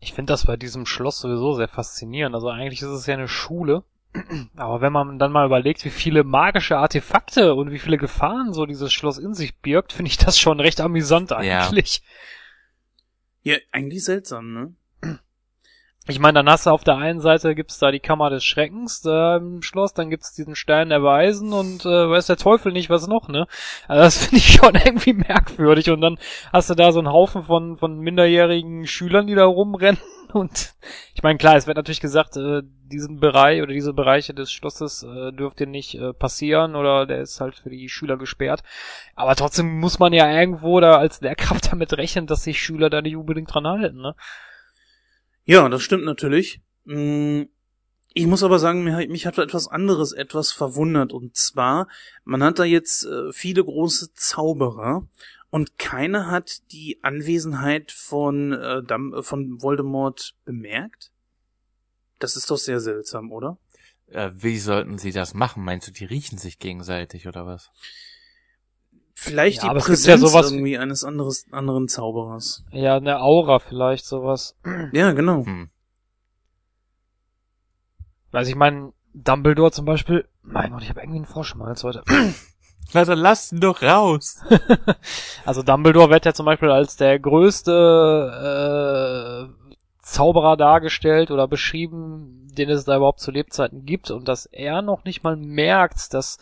Ich 0.00 0.12
finde 0.12 0.32
das 0.32 0.46
bei 0.46 0.56
diesem 0.56 0.86
Schloss 0.86 1.18
sowieso 1.18 1.54
sehr 1.54 1.66
faszinierend. 1.68 2.34
Also 2.34 2.48
eigentlich 2.48 2.80
ist 2.82 2.88
es 2.88 3.06
ja 3.06 3.14
eine 3.14 3.26
Schule. 3.28 3.82
Aber 4.56 4.80
wenn 4.80 4.92
man 4.92 5.18
dann 5.18 5.32
mal 5.32 5.44
überlegt, 5.44 5.84
wie 5.84 5.90
viele 5.90 6.22
magische 6.24 6.78
Artefakte 6.78 7.54
und 7.54 7.72
wie 7.72 7.80
viele 7.80 7.98
Gefahren 7.98 8.52
so 8.52 8.64
dieses 8.64 8.92
Schloss 8.92 9.18
in 9.18 9.34
sich 9.34 9.58
birgt, 9.58 9.92
finde 9.92 10.10
ich 10.10 10.16
das 10.16 10.38
schon 10.38 10.60
recht 10.60 10.80
amüsant 10.80 11.32
eigentlich. 11.32 11.96
Ja, 11.96 12.04
eigentlich 13.72 14.04
seltsam, 14.04 14.52
ne? 14.52 14.74
Ich 16.10 16.18
meine, 16.18 16.38
dann 16.38 16.48
hast 16.48 16.64
du 16.64 16.70
auf 16.70 16.84
der 16.84 16.96
einen 16.96 17.20
Seite 17.20 17.54
gibt's 17.54 17.78
da 17.78 17.90
die 17.90 18.00
Kammer 18.00 18.30
des 18.30 18.42
Schreckens 18.42 19.02
da 19.02 19.36
im 19.36 19.60
Schloss, 19.60 19.92
dann 19.92 20.08
gibt's 20.08 20.32
diesen 20.32 20.56
Stein 20.56 20.88
der 20.88 21.02
Weisen 21.02 21.52
und 21.52 21.84
äh, 21.84 22.08
weiß 22.08 22.26
der 22.26 22.38
Teufel 22.38 22.72
nicht 22.72 22.88
was 22.88 23.06
noch, 23.08 23.28
ne? 23.28 23.46
Also 23.88 24.02
das 24.04 24.16
finde 24.24 24.36
ich 24.36 24.54
schon 24.54 24.74
irgendwie 24.74 25.12
merkwürdig 25.12 25.90
und 25.90 26.00
dann 26.00 26.18
hast 26.50 26.70
du 26.70 26.74
da 26.74 26.92
so 26.92 26.98
einen 26.98 27.12
Haufen 27.12 27.42
von 27.42 27.76
von 27.76 27.98
minderjährigen 27.98 28.86
Schülern, 28.86 29.26
die 29.26 29.34
da 29.34 29.44
rumrennen 29.44 30.00
und 30.32 30.74
ich 31.14 31.22
meine, 31.22 31.38
klar, 31.38 31.56
es 31.56 31.66
wird 31.66 31.76
natürlich 31.76 32.00
gesagt, 32.00 32.36
äh, 32.36 32.62
diesen 32.64 33.20
Bereich 33.20 33.62
oder 33.62 33.72
diese 33.72 33.92
Bereiche 33.92 34.34
des 34.34 34.50
Schlosses 34.50 35.02
äh, 35.02 35.32
dürfte 35.32 35.66
nicht 35.66 35.94
äh, 35.94 36.12
passieren 36.12 36.76
oder 36.76 37.06
der 37.06 37.20
ist 37.20 37.40
halt 37.40 37.56
für 37.56 37.70
die 37.70 37.88
Schüler 37.88 38.16
gesperrt. 38.16 38.62
Aber 39.14 39.34
trotzdem 39.36 39.78
muss 39.78 39.98
man 39.98 40.12
ja 40.12 40.30
irgendwo 40.30 40.80
da 40.80 40.98
als 40.98 41.20
Lehrkraft 41.20 41.72
damit 41.72 41.96
rechnen, 41.96 42.26
dass 42.26 42.44
sich 42.44 42.62
Schüler 42.62 42.90
da 42.90 43.02
nicht 43.02 43.16
unbedingt 43.16 43.52
dran 43.52 43.66
halten, 43.66 44.00
ne? 44.00 44.14
Ja, 45.44 45.68
das 45.68 45.82
stimmt 45.82 46.04
natürlich. 46.04 46.60
Mm, 46.84 47.44
Ich 48.14 48.26
muss 48.26 48.42
aber 48.42 48.58
sagen, 48.58 48.84
mir 48.84 48.96
hat- 48.96 49.08
mich 49.08 49.26
hat 49.26 49.38
etwas 49.38 49.68
anderes 49.68 50.12
etwas 50.12 50.50
verwundert. 50.52 51.12
Und 51.12 51.36
zwar, 51.36 51.88
man 52.24 52.42
hat 52.42 52.58
da 52.58 52.64
jetzt 52.64 53.04
äh, 53.04 53.32
viele 53.32 53.62
große 53.64 54.12
Zauberer 54.14 55.06
und 55.50 55.78
keiner 55.78 56.30
hat 56.30 56.70
die 56.72 56.98
Anwesenheit 57.02 57.92
von, 57.92 58.52
äh, 58.52 58.78
äh, 58.78 59.22
von 59.22 59.60
Voldemort 59.62 60.34
bemerkt. 60.44 61.10
Das 62.18 62.34
ist 62.36 62.50
doch 62.50 62.56
sehr 62.56 62.80
seltsam, 62.80 63.30
oder? 63.30 63.58
Äh, 64.08 64.30
wie 64.34 64.58
sollten 64.58 64.98
sie 64.98 65.12
das 65.12 65.34
machen? 65.34 65.62
Meinst 65.64 65.86
du, 65.86 65.92
die 65.92 66.04
riechen 66.06 66.38
sich 66.38 66.58
gegenseitig 66.58 67.28
oder 67.28 67.46
was? 67.46 67.70
Vielleicht 69.14 69.62
Ja, 69.62 69.68
die 69.68 69.74
gibt 69.74 69.80
ja 69.82 69.86
Präsenz 69.86 70.20
sowas- 70.22 70.50
irgendwie 70.50 70.78
eines 70.78 71.04
anderes, 71.04 71.46
anderen 71.50 71.88
Zauberers. 71.88 72.64
Ja, 72.72 72.96
eine 72.96 73.20
Aura 73.20 73.58
vielleicht, 73.58 74.06
sowas. 74.06 74.56
Ja, 74.92 75.12
genau. 75.12 75.44
Hm. 75.44 75.70
Also 78.32 78.50
ich 78.50 78.56
meine, 78.56 78.92
Dumbledore 79.14 79.72
zum 79.72 79.84
Beispiel, 79.84 80.28
mein 80.42 80.72
Gott, 80.72 80.82
ich 80.82 80.90
habe 80.90 81.00
irgendwie 81.00 81.18
einen 81.18 81.26
Froschmalz 81.26 81.82
heute. 81.84 82.02
Na, 82.92 83.04
dann 83.06 83.18
lass 83.18 83.52
ihn 83.52 83.60
doch 83.60 83.82
raus. 83.82 84.40
Also 85.44 85.62
Dumbledore 85.62 86.10
wird 86.10 86.26
ja 86.26 86.34
zum 86.34 86.44
Beispiel 86.44 86.70
als 86.70 86.96
der 86.96 87.18
größte 87.18 87.72
äh, 89.48 89.72
Zauberer 90.02 90.58
dargestellt 90.58 91.30
oder 91.30 91.48
beschrieben, 91.48 92.48
den 92.52 92.68
es 92.68 92.84
da 92.84 92.96
überhaupt 92.96 93.20
zu 93.20 93.30
Lebzeiten 93.30 93.86
gibt 93.86 94.10
und 94.10 94.28
dass 94.28 94.44
er 94.44 94.82
noch 94.82 95.04
nicht 95.04 95.22
mal 95.22 95.36
merkt, 95.36 96.12
dass 96.12 96.38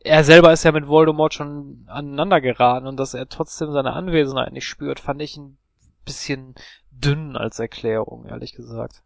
er 0.00 0.24
selber 0.24 0.52
ist 0.52 0.64
ja 0.64 0.72
mit 0.72 0.88
Voldemort 0.88 1.32
schon 1.32 1.84
aneinander 1.86 2.40
geraten 2.40 2.86
und 2.86 2.96
dass 2.98 3.14
er 3.14 3.28
trotzdem 3.28 3.72
seine 3.72 3.92
Anwesenheit 3.92 4.52
nicht 4.52 4.66
spürt, 4.66 5.00
fand 5.00 5.22
ich 5.22 5.36
ein 5.36 5.58
bisschen 6.04 6.54
dünn 6.90 7.36
als 7.36 7.58
Erklärung, 7.58 8.26
ehrlich 8.26 8.54
gesagt. 8.54 9.02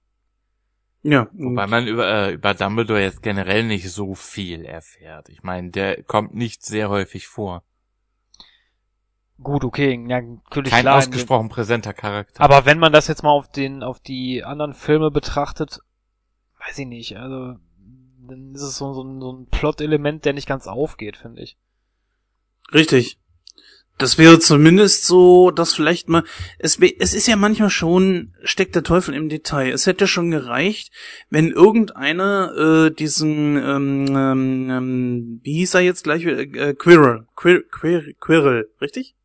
Ja. 1.11 1.27
Wobei 1.33 1.67
man 1.67 1.87
über, 1.87 2.07
äh, 2.07 2.33
über 2.35 2.53
Dumbledore 2.53 3.01
jetzt 3.01 3.23
generell 3.23 3.65
nicht 3.65 3.91
so 3.91 4.15
viel 4.15 4.65
erfährt. 4.67 5.31
Ich 5.31 5.43
meine, 5.43 5.71
der 5.71 6.03
kommt 6.03 6.35
nicht 6.35 6.63
sehr 6.65 6.91
häufig 6.91 7.27
vor. 7.29 7.63
Gut, 9.41 9.65
okay, 9.65 9.93
ja, 10.09 10.21
natürlich 10.21 10.73
Kein 10.73 10.83
klar, 10.83 10.99
ausgesprochen 10.99 11.49
präsenter 11.49 11.95
Charakter. 11.95 12.43
Aber 12.43 12.67
wenn 12.67 12.79
man 12.79 12.93
das 12.93 13.07
jetzt 13.07 13.23
mal 13.23 13.31
auf 13.31 13.51
den, 13.51 13.83
auf 13.83 14.01
die 14.01 14.45
anderen 14.45 14.75
Filme 14.75 15.11
betrachtet, 15.11 15.79
weiß 16.67 16.79
ich 16.81 16.87
nicht, 16.87 17.17
also, 17.17 17.55
dann 18.29 18.53
ist 18.55 18.63
es 18.63 18.77
so, 18.77 18.93
so, 18.93 19.03
ein- 19.03 19.21
so 19.21 19.33
ein 19.33 19.47
Plot-Element, 19.47 20.25
der 20.27 20.33
nicht 20.35 20.49
ganz 20.49 20.67
aufgeht, 20.67 21.17
finde 21.17 21.43
ich. 21.43 21.57
Richtig. 22.75 23.19
Das 23.99 24.17
wäre 24.17 24.39
zumindest 24.39 25.07
so, 25.07 25.51
dass 25.51 25.75
vielleicht 25.75 26.09
mal, 26.09 26.23
es, 26.59 26.79
es 26.79 27.15
ist 27.15 27.27
ja 27.27 27.35
manchmal 27.35 27.69
schon, 27.69 28.33
steckt 28.45 28.77
der 28.77 28.85
Teufel 28.85 29.13
im 29.13 29.29
Detail. 29.29 29.73
Es 29.73 29.87
hätte 29.87 30.07
schon 30.07 30.31
gereicht, 30.31 30.93
wenn 31.31 31.51
irgendeiner 31.51 32.87
äh, 32.87 32.91
diesen, 32.95 33.57
ähm, 33.57 34.07
ähm, 34.09 34.71
ähm, 34.71 35.41
wie 35.43 35.55
hieß 35.55 35.75
er 35.75 35.81
jetzt 35.81 36.05
gleich, 36.05 36.25
wieder? 36.25 36.39
äh, 36.39 36.75
Quirrell, 36.75 37.27
Quir, 37.35 37.65
Quir, 37.69 38.15
Quirrell, 38.21 38.71
richtig? 38.81 39.17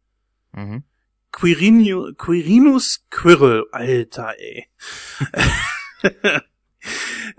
Mhm. 0.54 0.84
Quirinu, 1.32 2.14
Quirinus 2.18 3.06
Quirrell, 3.12 3.66
Alter, 3.72 4.34
ey. 4.40 4.68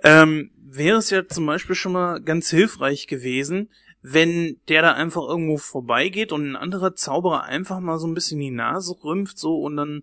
ähm, 0.05 0.51
wäre 0.57 0.99
es 0.99 1.11
ja 1.11 1.27
zum 1.27 1.47
Beispiel 1.47 1.75
schon 1.75 1.93
mal 1.93 2.21
ganz 2.21 2.51
hilfreich 2.51 3.09
gewesen, 3.09 3.71
wenn 4.07 4.61
der 4.69 4.83
da 4.83 4.93
einfach 4.93 5.23
irgendwo 5.23 5.57
vorbeigeht 5.57 6.31
und 6.31 6.47
ein 6.47 6.57
anderer 6.57 6.95
Zauberer 6.95 7.45
einfach 7.45 7.81
mal 7.81 7.99
so 7.99 8.07
ein 8.07 8.13
bisschen 8.13 8.39
die 8.39 8.51
Nase 8.51 8.95
rümpft 9.03 9.39
so 9.39 9.63
und 9.63 9.79
dann 9.79 10.03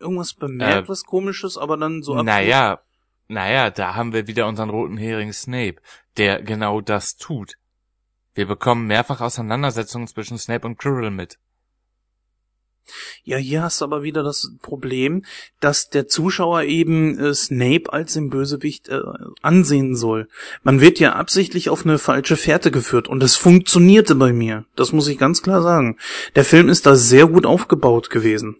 irgendwas 0.00 0.32
bemerkt, 0.32 0.86
Äh, 0.86 0.88
was 0.88 1.04
komisches, 1.04 1.58
aber 1.58 1.76
dann 1.76 2.02
so 2.02 2.14
Naja, 2.22 2.80
naja, 3.26 3.68
da 3.68 3.94
haben 3.94 4.14
wir 4.14 4.28
wieder 4.28 4.46
unseren 4.46 4.70
roten 4.70 4.96
Hering 4.96 5.34
Snape, 5.34 5.76
der 6.16 6.40
genau 6.40 6.80
das 6.80 7.18
tut. 7.18 7.58
Wir 8.32 8.46
bekommen 8.46 8.86
mehrfach 8.86 9.20
Auseinandersetzungen 9.20 10.06
zwischen 10.06 10.38
Snape 10.38 10.66
und 10.66 10.78
Quirrell 10.78 11.10
mit. 11.10 11.38
Ja, 13.24 13.36
hier 13.36 13.62
hast 13.62 13.80
du 13.80 13.84
aber 13.84 14.02
wieder 14.02 14.22
das 14.22 14.52
Problem, 14.62 15.24
dass 15.60 15.90
der 15.90 16.08
Zuschauer 16.08 16.62
eben 16.62 17.18
äh, 17.18 17.34
Snape 17.34 17.92
als 17.92 18.14
den 18.14 18.30
Bösewicht 18.30 18.88
äh, 18.88 19.00
ansehen 19.42 19.96
soll. 19.96 20.28
Man 20.62 20.80
wird 20.80 20.98
ja 21.00 21.14
absichtlich 21.14 21.70
auf 21.70 21.84
eine 21.84 21.98
falsche 21.98 22.36
Fährte 22.36 22.70
geführt 22.70 23.08
und 23.08 23.22
es 23.22 23.36
funktionierte 23.36 24.14
bei 24.14 24.32
mir. 24.32 24.64
Das 24.76 24.92
muss 24.92 25.08
ich 25.08 25.18
ganz 25.18 25.42
klar 25.42 25.62
sagen. 25.62 25.96
Der 26.34 26.44
Film 26.44 26.68
ist 26.68 26.86
da 26.86 26.96
sehr 26.96 27.26
gut 27.26 27.46
aufgebaut 27.46 28.10
gewesen. 28.10 28.56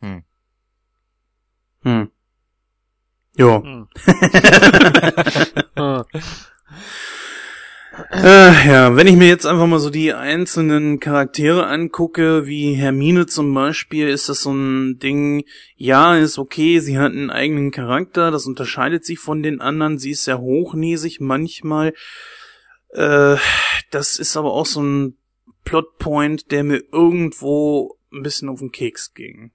Hm. 0.00 0.22
Hm. 1.82 2.10
Jo. 3.36 3.62
Hm. 3.62 3.88
Äh, 8.10 8.68
ja, 8.68 8.96
wenn 8.96 9.06
ich 9.06 9.16
mir 9.16 9.28
jetzt 9.28 9.44
einfach 9.44 9.66
mal 9.66 9.78
so 9.78 9.90
die 9.90 10.14
einzelnen 10.14 10.98
Charaktere 10.98 11.66
angucke, 11.66 12.46
wie 12.46 12.74
Hermine 12.74 13.26
zum 13.26 13.52
Beispiel, 13.52 14.08
ist 14.08 14.30
das 14.30 14.42
so 14.42 14.52
ein 14.52 14.98
Ding, 14.98 15.44
ja, 15.76 16.16
ist 16.16 16.38
okay, 16.38 16.78
sie 16.78 16.98
hat 16.98 17.12
einen 17.12 17.30
eigenen 17.30 17.70
Charakter, 17.70 18.30
das 18.30 18.46
unterscheidet 18.46 19.04
sich 19.04 19.18
von 19.18 19.42
den 19.42 19.60
anderen, 19.60 19.98
sie 19.98 20.12
ist 20.12 20.24
sehr 20.24 20.40
hochnäsig 20.40 21.20
manchmal. 21.20 21.92
Äh, 22.90 23.36
das 23.90 24.18
ist 24.18 24.36
aber 24.38 24.52
auch 24.52 24.66
so 24.66 24.82
ein 24.82 25.18
Plotpoint, 25.64 26.50
der 26.50 26.64
mir 26.64 26.82
irgendwo 26.92 27.98
ein 28.10 28.22
bisschen 28.22 28.48
auf 28.48 28.60
den 28.60 28.72
Keks 28.72 29.12
ging. 29.12 29.52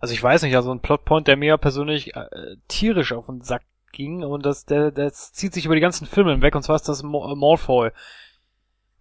Also 0.00 0.14
ich 0.14 0.22
weiß 0.22 0.42
nicht, 0.42 0.56
also 0.56 0.72
ein 0.72 0.80
Plotpoint, 0.80 1.28
der 1.28 1.36
mir 1.36 1.56
persönlich 1.56 2.16
äh, 2.16 2.56
tierisch 2.68 3.12
auf 3.12 3.26
den 3.26 3.42
Sack 3.42 3.62
ging 3.92 4.22
und 4.24 4.44
das, 4.46 4.64
der, 4.64 4.90
das 4.90 5.32
zieht 5.32 5.52
sich 5.54 5.66
über 5.66 5.74
die 5.74 5.80
ganzen 5.80 6.06
Filme 6.06 6.32
hinweg 6.32 6.54
und 6.54 6.62
zwar 6.62 6.76
ist 6.76 6.88
das 6.88 7.02
Mo- 7.02 7.26
äh. 7.84 7.90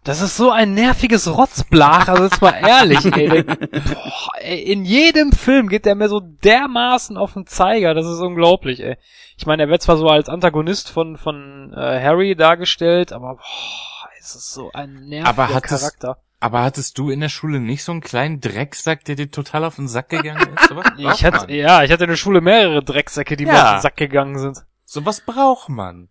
Das 0.06 0.22
ist 0.22 0.38
so 0.38 0.50
ein 0.50 0.74
nerviges 0.74 1.28
Rotzblach, 1.28 2.08
also 2.08 2.24
jetzt 2.24 2.42
mal 2.42 2.52
ehrlich, 2.54 3.04
ey, 3.06 3.44
boah, 3.44 4.32
ey. 4.40 4.60
In 4.62 4.86
jedem 4.86 5.34
Film 5.34 5.68
geht 5.68 5.86
der 5.86 5.96
mir 5.96 6.08
so 6.08 6.22
dermaßen 6.22 7.18
auf 7.18 7.34
den 7.34 7.46
Zeiger, 7.46 7.94
das 7.94 8.06
ist 8.06 8.20
unglaublich, 8.22 8.80
ey. 8.82 8.98
Ich 9.38 9.46
meine, 9.46 9.64
er 9.64 9.70
wird 9.70 9.82
zwar 9.82 9.98
so 9.98 10.08
als 10.08 10.30
Antagonist 10.30 10.90
von, 10.90 11.18
von 11.18 11.74
äh, 11.74 12.02
Harry 12.02 12.36
dargestellt, 12.36 13.12
aber 13.12 13.36
boah, 13.36 14.10
es 14.20 14.36
ist 14.36 14.54
so 14.54 14.72
ein 14.74 14.94
nerviger 15.08 15.28
Aber 15.30 15.54
hat 15.54 15.66
es- 15.66 15.70
Charakter. 15.82 16.18
Aber 16.42 16.64
hattest 16.64 16.98
du 16.98 17.10
in 17.10 17.20
der 17.20 17.28
Schule 17.28 17.60
nicht 17.60 17.84
so 17.84 17.92
einen 17.92 18.00
kleinen 18.00 18.40
Drecksack, 18.40 19.04
der 19.04 19.16
dir 19.16 19.30
total 19.30 19.66
auf 19.66 19.76
den 19.76 19.90
Sack 19.90 20.08
gegangen 20.08 20.48
ist? 20.56 20.74
Ich 20.98 21.26
hatte, 21.26 21.52
ja, 21.54 21.84
ich 21.84 21.92
hatte 21.92 22.06
in 22.06 22.10
der 22.12 22.16
Schule 22.16 22.40
mehrere 22.40 22.82
Drecksäcke, 22.82 23.36
die 23.36 23.46
mir 23.46 23.52
Ja. 23.56 23.66
auf 23.66 23.72
den 23.80 23.82
Sack 23.82 23.98
gegangen 23.98 24.40
sind. 24.40 24.60
Sowas 24.92 25.22
braucht 25.22 25.70
man. 25.70 26.10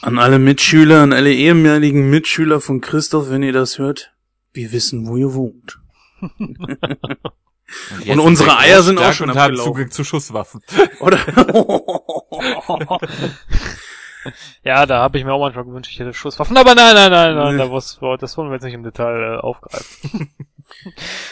An 0.00 0.20
alle 0.20 0.38
Mitschüler, 0.38 1.02
an 1.02 1.12
alle 1.12 1.32
ehemaligen 1.32 2.08
Mitschüler 2.08 2.60
von 2.60 2.80
Christoph, 2.80 3.30
wenn 3.30 3.42
ihr 3.42 3.52
das 3.52 3.80
hört, 3.80 4.14
wir 4.52 4.70
wissen, 4.70 5.08
wo 5.08 5.16
ihr 5.16 5.34
wohnt. 5.34 5.80
jetzt 7.98 8.08
Und 8.08 8.20
unsere 8.20 8.58
Eier 8.58 8.82
sind 8.84 9.00
auch 9.00 9.12
schon 9.12 9.30
und 9.30 9.36
haben 9.36 9.46
abgelaufen. 9.50 9.72
Zugang 9.72 9.90
zu 9.90 10.04
Schusswaffen. 10.04 10.60
Oder? 11.00 11.18
Ja, 14.64 14.86
da 14.86 15.02
habe 15.02 15.18
ich 15.18 15.24
mir 15.24 15.32
auch 15.32 15.38
manchmal 15.40 15.64
gewünscht, 15.64 15.92
ich 15.92 16.00
hätte 16.00 16.12
Schusswaffen. 16.12 16.56
Aber 16.56 16.74
nein, 16.74 16.96
nein, 16.96 17.12
nein, 17.12 17.36
nein, 17.36 17.56
Nee. 17.56 17.62
da 17.62 17.70
was, 17.70 18.00
das 18.18 18.36
wollen 18.36 18.50
wir 18.50 18.54
jetzt 18.54 18.64
nicht 18.64 18.74
im 18.74 18.82
Detail 18.82 19.36
äh, 19.36 19.36
aufgreifen. 19.38 20.32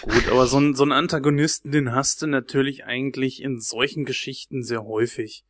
Gut, 0.03 0.29
aber 0.31 0.47
so, 0.47 0.59
ein, 0.59 0.77
so 0.77 0.85
einen 0.85 0.93
Antagonisten, 0.93 1.73
den 1.73 1.93
hast 1.93 2.23
du 2.23 2.29
natürlich 2.29 2.85
eigentlich 2.85 3.43
in 3.43 3.59
solchen 3.61 4.05
Geschichten 4.05 4.63
sehr 4.63 4.85
häufig. 4.85 5.45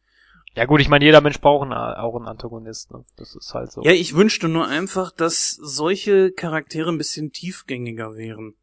Ja 0.56 0.66
gut, 0.66 0.81
ich 0.81 0.89
meine, 0.89 1.05
jeder 1.05 1.20
Mensch 1.20 1.40
braucht 1.40 1.64
einen, 1.64 1.72
auch 1.72 2.14
einen 2.16 2.28
Antagonist. 2.28 2.93
Ne? 2.93 3.05
Das 3.16 3.35
ist 3.35 3.55
halt 3.55 3.72
so. 3.72 3.82
Ja, 3.82 3.90
ich 3.90 4.14
wünschte 4.14 4.48
nur 4.48 4.68
einfach, 4.68 5.10
dass 5.10 5.51
solche 5.51 6.31
Charaktere 6.31 6.90
ein 6.90 6.98
bisschen 6.98 7.32
tiefgängiger 7.32 8.16
wären. 8.16 8.55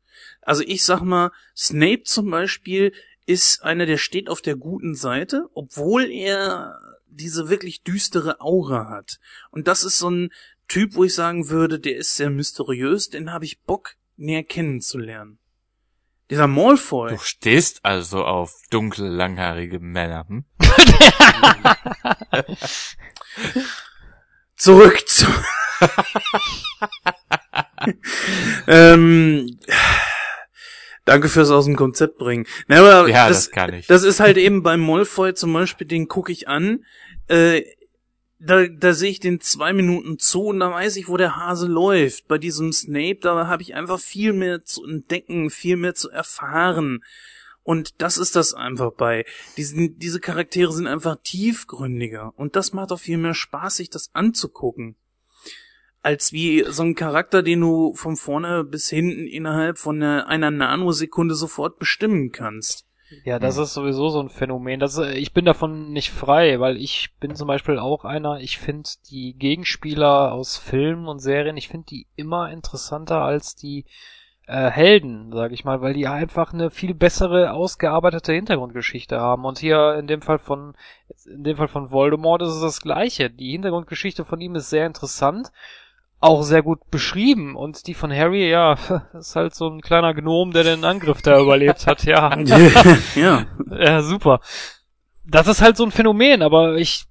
Also 0.42 0.64
ich 0.66 0.84
sag 0.84 1.02
mal, 1.02 1.32
Snape 1.56 2.04
zum 2.04 2.30
Beispiel 2.30 2.94
ist 3.26 3.64
einer, 3.64 3.86
der 3.86 3.98
steht 3.98 4.30
auf 4.30 4.42
der 4.42 4.56
guten 4.56 4.96
Seite, 4.96 5.50
obwohl 5.54 6.10
er 6.10 6.80
diese 7.08 7.50
wirklich 7.50 7.84
düstere 7.84 8.40
Aura 8.40 8.90
hat. 8.90 9.20
Und 9.52 9.68
das 9.68 9.84
ist 9.84 10.00
so 10.00 10.10
ein 10.10 10.32
Typ, 10.68 10.96
wo 10.96 11.04
ich 11.04 11.14
sagen 11.14 11.50
würde, 11.50 11.80
der 11.80 11.98
ist 11.98 12.16
sehr 12.16 12.30
mysteriös, 12.30 13.10
den 13.10 13.34
habe 13.34 13.44
ich 13.44 13.60
Bock 13.62 13.96
näher 14.16 14.44
kennenzulernen. 14.44 15.38
Dieser 16.32 16.48
Malfoy. 16.48 17.10
Du 17.10 17.18
stehst 17.18 17.84
also 17.84 18.24
auf 18.24 18.54
dunkle, 18.70 19.10
langhaarige 19.10 19.82
Männer, 19.82 20.26
hm? 20.30 20.46
Zurück 24.56 25.10
zu. 25.10 25.28
ähm, 28.68 29.60
danke 31.04 31.28
fürs 31.28 31.52
aus 31.52 31.66
dem 31.66 31.76
Konzept 31.76 32.18
bringen. 32.18 32.48
Na, 32.68 32.78
aber 32.78 33.10
Ja, 33.10 33.28
das, 33.28 33.48
das 33.48 33.52
kann 33.52 33.74
ich. 33.74 33.88
Das 33.88 34.04
ist 34.04 34.22
halt 34.22 34.38
eben 34.38 34.64
beim 34.64 34.80
Molfoy 34.80 35.34
zum 35.34 35.52
Beispiel, 35.52 35.86
den 35.86 36.08
gucke 36.08 36.32
ich 36.32 36.48
an. 36.48 36.86
Äh, 37.28 37.64
da, 38.44 38.68
da 38.68 38.94
sehe 38.94 39.12
ich 39.12 39.20
den 39.20 39.40
zwei 39.40 39.72
Minuten 39.72 40.18
zu 40.18 40.46
und 40.46 40.60
da 40.60 40.72
weiß 40.72 40.96
ich, 40.96 41.08
wo 41.08 41.16
der 41.16 41.36
Hase 41.36 41.68
läuft. 41.68 42.28
Bei 42.28 42.40
diesem 42.40 42.74
Snape, 42.74 43.20
da 43.22 43.48
habe 43.48 43.62
ich 43.62 43.76
einfach 43.76 44.00
viel 44.00 44.34
mehr 44.34 44.64
zu 44.66 44.84
entdecken, 44.84 45.52
viel 45.52 45.78
mehr 45.78 45.94
zu 45.94 46.10
erfahren. 46.10 47.04
Und 47.64 48.02
das 48.02 48.18
ist 48.18 48.36
das 48.36 48.56
einfach 48.56 48.94
bei. 48.94 49.26
Diesen, 49.58 50.00
diese 50.00 50.20
Charaktere 50.20 50.74
sind 50.74 50.88
einfach 50.88 51.18
tiefgründiger. 51.22 52.34
Und 52.36 52.56
das 52.56 52.74
macht 52.74 52.92
auch 52.92 53.00
viel 53.00 53.18
mehr 53.18 53.36
Spaß, 53.36 53.76
sich 53.76 53.92
das 53.92 54.10
anzugucken. 54.14 54.96
Als 56.02 56.34
wie 56.34 56.66
so 56.68 56.82
ein 56.82 56.96
Charakter, 56.96 57.44
den 57.44 57.62
du 57.62 57.94
von 57.94 58.16
vorne 58.16 58.64
bis 58.64 58.90
hinten 58.90 59.28
innerhalb 59.28 59.78
von 59.78 60.02
einer 60.02 60.50
Nanosekunde 60.50 61.36
sofort 61.36 61.78
bestimmen 61.78 62.32
kannst. 62.32 62.88
Ja, 63.24 63.40
das 63.40 63.58
ist 63.58 63.74
sowieso 63.74 64.10
so 64.10 64.20
ein 64.22 64.30
Phänomen. 64.30 64.80
Das, 64.80 64.98
äh, 64.98 65.14
ich 65.14 65.34
bin 65.34 65.46
davon 65.46 65.92
nicht 65.92 66.12
frei, 66.12 66.60
weil 66.60 66.78
ich 66.78 67.10
bin 67.20 67.36
zum 67.36 67.48
Beispiel 67.48 67.78
auch 67.80 68.06
einer, 68.06 68.40
ich 68.40 68.58
finde 68.58 68.90
die 69.10 69.34
Gegenspieler 69.34 70.32
aus 70.32 70.58
Filmen 70.58 71.08
und 71.08 71.20
Serien, 71.20 71.58
ich 71.58 71.68
finde 71.68 71.88
die 71.88 72.08
immer 72.16 72.52
interessanter 72.52 73.22
als 73.22 73.56
die 73.56 73.86
äh, 74.48 74.70
Helden, 74.70 75.32
sag 75.32 75.52
ich 75.52 75.66
mal, 75.66 75.82
weil 75.82 75.94
die 75.94 76.08
einfach 76.08 76.54
eine 76.54 76.72
viel 76.72 76.94
bessere 76.94 77.54
ausgearbeitete 77.54 78.34
Hintergrundgeschichte 78.34 79.20
haben. 79.20 79.46
Und 79.46 79.60
hier 79.60 79.96
in 79.96 80.08
dem 80.08 80.22
Fall 80.22 80.40
von 80.40 80.76
in 81.26 81.44
dem 81.44 81.58
Fall 81.58 81.68
von 81.68 81.92
Voldemort 81.92 82.42
ist 82.42 82.50
es 82.50 82.62
das 82.62 82.82
gleiche. 82.82 83.30
Die 83.30 83.52
Hintergrundgeschichte 83.52 84.26
von 84.26 84.42
ihm 84.42 84.56
ist 84.56 84.70
sehr 84.70 84.86
interessant, 84.86 85.52
auch 86.22 86.44
sehr 86.44 86.62
gut 86.62 86.90
beschrieben. 86.90 87.56
Und 87.56 87.88
die 87.88 87.94
von 87.94 88.14
Harry, 88.14 88.50
ja, 88.50 88.78
ist 89.14 89.36
halt 89.36 89.54
so 89.54 89.68
ein 89.68 89.82
kleiner 89.82 90.14
Gnom, 90.14 90.52
der 90.52 90.64
den 90.64 90.86
Angriff 90.86 91.22
da 91.22 91.40
überlebt 91.40 91.86
hat, 91.88 92.04
ja. 92.06 92.40
ja. 93.16 93.46
Ja, 93.70 94.02
super. 94.02 94.40
Das 95.26 95.48
ist 95.48 95.62
halt 95.62 95.76
so 95.76 95.84
ein 95.84 95.92
Phänomen, 95.92 96.42
aber 96.42 96.76
ich, 96.76 97.06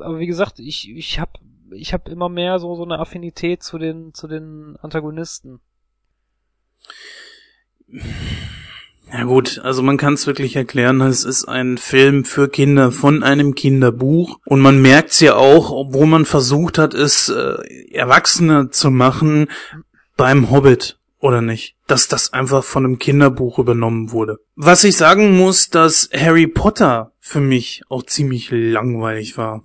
aber 0.00 0.18
wie 0.18 0.26
gesagt, 0.26 0.58
ich, 0.58 0.90
ich 0.90 1.20
hab 1.20 1.38
ich 1.74 1.92
habe 1.92 2.10
immer 2.10 2.28
mehr 2.28 2.58
so 2.58 2.76
so 2.76 2.84
eine 2.84 2.98
Affinität 3.00 3.62
zu 3.62 3.78
den 3.78 4.14
zu 4.14 4.28
den 4.28 4.76
Antagonisten. 4.80 5.60
Ja 9.16 9.22
gut, 9.22 9.60
also 9.60 9.80
man 9.80 9.96
kann 9.96 10.14
es 10.14 10.26
wirklich 10.26 10.56
erklären, 10.56 11.00
es 11.00 11.22
ist 11.22 11.44
ein 11.44 11.78
Film 11.78 12.24
für 12.24 12.48
Kinder 12.48 12.90
von 12.90 13.22
einem 13.22 13.54
Kinderbuch 13.54 14.40
und 14.44 14.60
man 14.60 14.82
merkt 14.82 15.12
es 15.12 15.20
ja 15.20 15.36
auch, 15.36 15.70
obwohl 15.70 16.06
man 16.06 16.24
versucht 16.24 16.78
hat, 16.78 16.94
es 16.94 17.28
äh, 17.28 17.54
erwachsener 17.92 18.72
zu 18.72 18.90
machen 18.90 19.46
beim 20.16 20.50
Hobbit 20.50 20.98
oder 21.20 21.42
nicht, 21.42 21.76
dass 21.86 22.08
das 22.08 22.32
einfach 22.32 22.64
von 22.64 22.84
einem 22.84 22.98
Kinderbuch 22.98 23.60
übernommen 23.60 24.10
wurde. 24.10 24.40
Was 24.56 24.82
ich 24.82 24.96
sagen 24.96 25.36
muss, 25.36 25.68
dass 25.68 26.10
Harry 26.12 26.48
Potter 26.48 27.12
für 27.20 27.40
mich 27.40 27.82
auch 27.88 28.02
ziemlich 28.02 28.48
langweilig 28.50 29.38
war. 29.38 29.62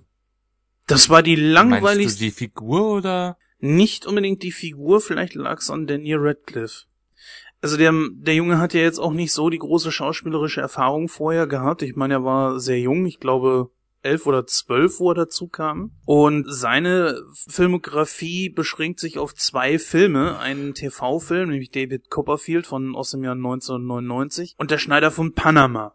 Das 0.86 1.10
war 1.10 1.24
die 1.24 1.34
langweiligste. 1.34 1.98
Meinst 1.98 2.20
du 2.20 2.24
die 2.24 2.30
Figur 2.30 2.92
oder? 2.98 3.36
Nicht 3.58 4.06
unbedingt 4.06 4.44
die 4.44 4.52
Figur, 4.52 5.00
vielleicht 5.00 5.34
lag 5.34 5.58
es 5.58 5.70
an 5.70 5.88
Daniel 5.88 6.18
Radcliffe. 6.20 6.84
Also 7.62 7.76
der, 7.76 7.92
der 8.14 8.34
Junge 8.34 8.58
hat 8.58 8.72
ja 8.74 8.80
jetzt 8.80 8.98
auch 8.98 9.12
nicht 9.12 9.32
so 9.32 9.50
die 9.50 9.58
große 9.58 9.92
schauspielerische 9.92 10.60
Erfahrung 10.60 11.08
vorher 11.08 11.46
gehabt. 11.46 11.82
Ich 11.82 11.94
meine, 11.94 12.14
er 12.14 12.24
war 12.24 12.58
sehr 12.58 12.80
jung, 12.80 13.04
ich 13.06 13.20
glaube 13.20 13.70
elf 14.02 14.26
oder 14.26 14.46
zwölf, 14.46 14.98
wo 14.98 15.10
er 15.10 15.14
dazu 15.14 15.48
kam. 15.48 15.92
Und 16.06 16.46
seine 16.48 17.22
Filmografie 17.48 18.48
beschränkt 18.48 19.00
sich 19.00 19.18
auf 19.18 19.34
zwei 19.34 19.78
Filme. 19.78 20.38
Einen 20.38 20.74
TV-Film, 20.74 21.50
nämlich 21.50 21.70
David 21.70 22.08
Copperfield 22.10 22.66
von 22.66 22.96
aus 22.96 23.10
dem 23.10 23.24
Jahr 23.24 23.34
1999 23.34 24.54
und 24.56 24.70
Der 24.70 24.78
Schneider 24.78 25.10
von 25.10 25.34
Panama. 25.34 25.94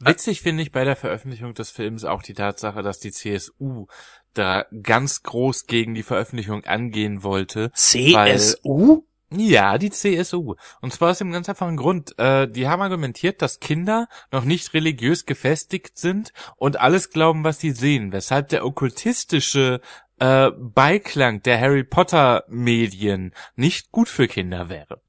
Witzig 0.00 0.42
finde 0.42 0.62
ich 0.62 0.72
bei 0.72 0.84
der 0.84 0.96
Veröffentlichung 0.96 1.54
des 1.54 1.70
Films 1.70 2.04
auch 2.04 2.22
die 2.22 2.34
Tatsache, 2.34 2.82
dass 2.82 2.98
die 2.98 3.12
CSU 3.12 3.86
da 4.34 4.66
ganz 4.82 5.22
groß 5.22 5.66
gegen 5.66 5.94
die 5.94 6.02
Veröffentlichung 6.02 6.64
angehen 6.64 7.22
wollte. 7.22 7.70
CSU? 7.72 9.04
Ja, 9.30 9.76
die 9.76 9.90
CSU. 9.90 10.54
Und 10.80 10.92
zwar 10.92 11.10
aus 11.10 11.18
dem 11.18 11.32
ganz 11.32 11.48
einfachen 11.48 11.76
Grund. 11.76 12.16
Äh, 12.18 12.48
die 12.48 12.68
haben 12.68 12.82
argumentiert, 12.82 13.42
dass 13.42 13.58
Kinder 13.58 14.08
noch 14.30 14.44
nicht 14.44 14.72
religiös 14.72 15.26
gefestigt 15.26 15.98
sind 15.98 16.32
und 16.56 16.78
alles 16.78 17.10
glauben, 17.10 17.42
was 17.42 17.58
sie 17.58 17.72
sehen, 17.72 18.12
weshalb 18.12 18.50
der 18.50 18.64
okkultistische 18.64 19.80
äh, 20.18 20.50
Beiklang 20.56 21.42
der 21.42 21.60
Harry 21.60 21.82
Potter 21.82 22.44
Medien 22.48 23.34
nicht 23.56 23.90
gut 23.90 24.08
für 24.08 24.28
Kinder 24.28 24.68
wäre. 24.68 25.00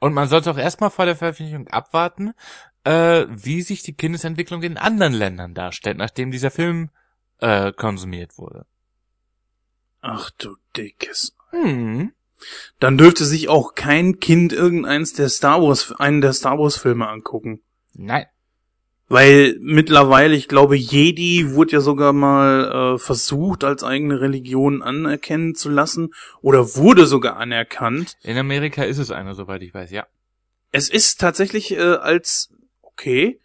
Und 0.00 0.14
man 0.14 0.28
sollte 0.28 0.50
auch 0.50 0.58
erstmal 0.58 0.90
vor 0.90 1.06
der 1.06 1.16
Veröffentlichung 1.16 1.68
abwarten, 1.68 2.34
äh, 2.84 3.26
wie 3.28 3.62
sich 3.62 3.82
die 3.82 3.94
Kindesentwicklung 3.94 4.62
in 4.62 4.76
anderen 4.76 5.12
Ländern 5.12 5.54
darstellt, 5.54 5.98
nachdem 5.98 6.30
dieser 6.30 6.50
Film 6.50 6.90
äh, 7.38 7.72
konsumiert 7.72 8.36
wurde. 8.36 8.66
Ach 10.00 10.30
du 10.30 10.56
dickes. 10.76 11.36
Hm. 11.50 12.12
Dann 12.80 12.98
dürfte 12.98 13.24
sich 13.24 13.48
auch 13.48 13.74
kein 13.74 14.20
Kind 14.20 14.52
irgendeins 14.52 15.12
der 15.12 15.28
Star 15.28 15.62
Wars, 15.62 15.92
einen 15.98 16.20
der 16.20 16.32
Star 16.32 16.58
Wars 16.58 16.76
Filme 16.76 17.08
angucken. 17.08 17.60
Nein. 17.94 18.26
Weil 19.08 19.56
mittlerweile, 19.60 20.36
ich 20.36 20.48
glaube, 20.48 20.76
Jedi 20.76 21.54
wurde 21.54 21.72
ja 21.72 21.80
sogar 21.80 22.12
mal 22.12 22.94
äh, 22.94 22.98
versucht, 22.98 23.64
als 23.64 23.82
eigene 23.82 24.20
Religion 24.20 24.82
anerkennen 24.82 25.54
zu 25.54 25.70
lassen 25.70 26.12
oder 26.42 26.76
wurde 26.76 27.06
sogar 27.06 27.38
anerkannt. 27.38 28.16
In 28.22 28.36
Amerika 28.36 28.82
ist 28.82 28.98
es 28.98 29.10
eine, 29.10 29.34
soweit 29.34 29.62
ich 29.62 29.72
weiß, 29.72 29.90
ja. 29.90 30.06
Es 30.72 30.90
ist 30.90 31.20
tatsächlich 31.20 31.72
äh, 31.72 31.80
als 31.80 32.50
okay. 32.82 33.40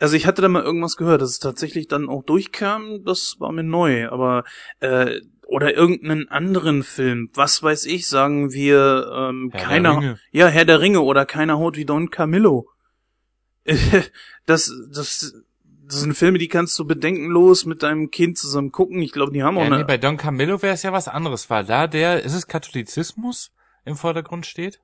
Also 0.00 0.16
ich 0.16 0.26
hatte 0.26 0.42
da 0.42 0.48
mal 0.48 0.64
irgendwas 0.64 0.96
gehört, 0.96 1.22
dass 1.22 1.30
es 1.30 1.38
tatsächlich 1.38 1.86
dann 1.86 2.08
auch 2.08 2.24
durchkam, 2.24 3.04
das 3.04 3.36
war 3.38 3.52
mir 3.52 3.62
neu, 3.62 4.08
aber 4.08 4.42
äh, 4.80 5.20
oder 5.52 5.74
irgendeinen 5.74 6.28
anderen 6.28 6.82
Film, 6.82 7.30
was 7.34 7.62
weiß 7.62 7.84
ich, 7.84 8.06
sagen 8.06 8.52
wir 8.52 9.10
ähm, 9.14 9.50
Herr 9.52 9.60
der 9.60 9.68
keiner 9.68 9.96
Ringe. 9.98 10.18
ja 10.30 10.46
Herr 10.48 10.64
der 10.64 10.80
Ringe 10.80 11.02
oder 11.02 11.26
keiner 11.26 11.58
haut 11.58 11.76
wie 11.76 11.84
Don 11.84 12.10
Camillo. 12.10 12.68
das 14.46 14.72
das 14.92 15.34
das 15.84 16.00
sind 16.00 16.14
Filme, 16.14 16.38
die 16.38 16.48
kannst 16.48 16.78
du 16.78 16.86
bedenkenlos 16.86 17.66
mit 17.66 17.82
deinem 17.82 18.10
Kind 18.10 18.38
zusammen 18.38 18.72
gucken. 18.72 19.02
Ich 19.02 19.12
glaube, 19.12 19.32
die 19.32 19.42
haben 19.42 19.58
auch 19.58 19.60
Ja, 19.60 19.66
eine 19.66 19.78
nee, 19.78 19.84
bei 19.84 19.98
Don 19.98 20.16
Camillo 20.16 20.62
wäre 20.62 20.72
es 20.72 20.82
ja 20.84 20.92
was 20.92 21.06
anderes, 21.06 21.50
weil 21.50 21.66
da 21.66 21.86
der, 21.86 22.22
ist 22.22 22.32
es 22.32 22.46
Katholizismus 22.46 23.52
im 23.84 23.96
Vordergrund 23.96 24.46
steht? 24.46 24.80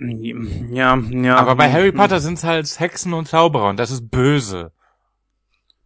ja, 0.00 0.96
ja. 0.96 1.36
Aber 1.36 1.54
bei 1.54 1.70
Harry 1.70 1.92
Potter 1.92 2.18
sind 2.20 2.38
es 2.38 2.44
halt 2.44 2.80
Hexen 2.80 3.12
und 3.12 3.28
Zauberer 3.28 3.68
und 3.68 3.76
das 3.76 3.90
ist 3.90 4.10
böse. 4.10 4.72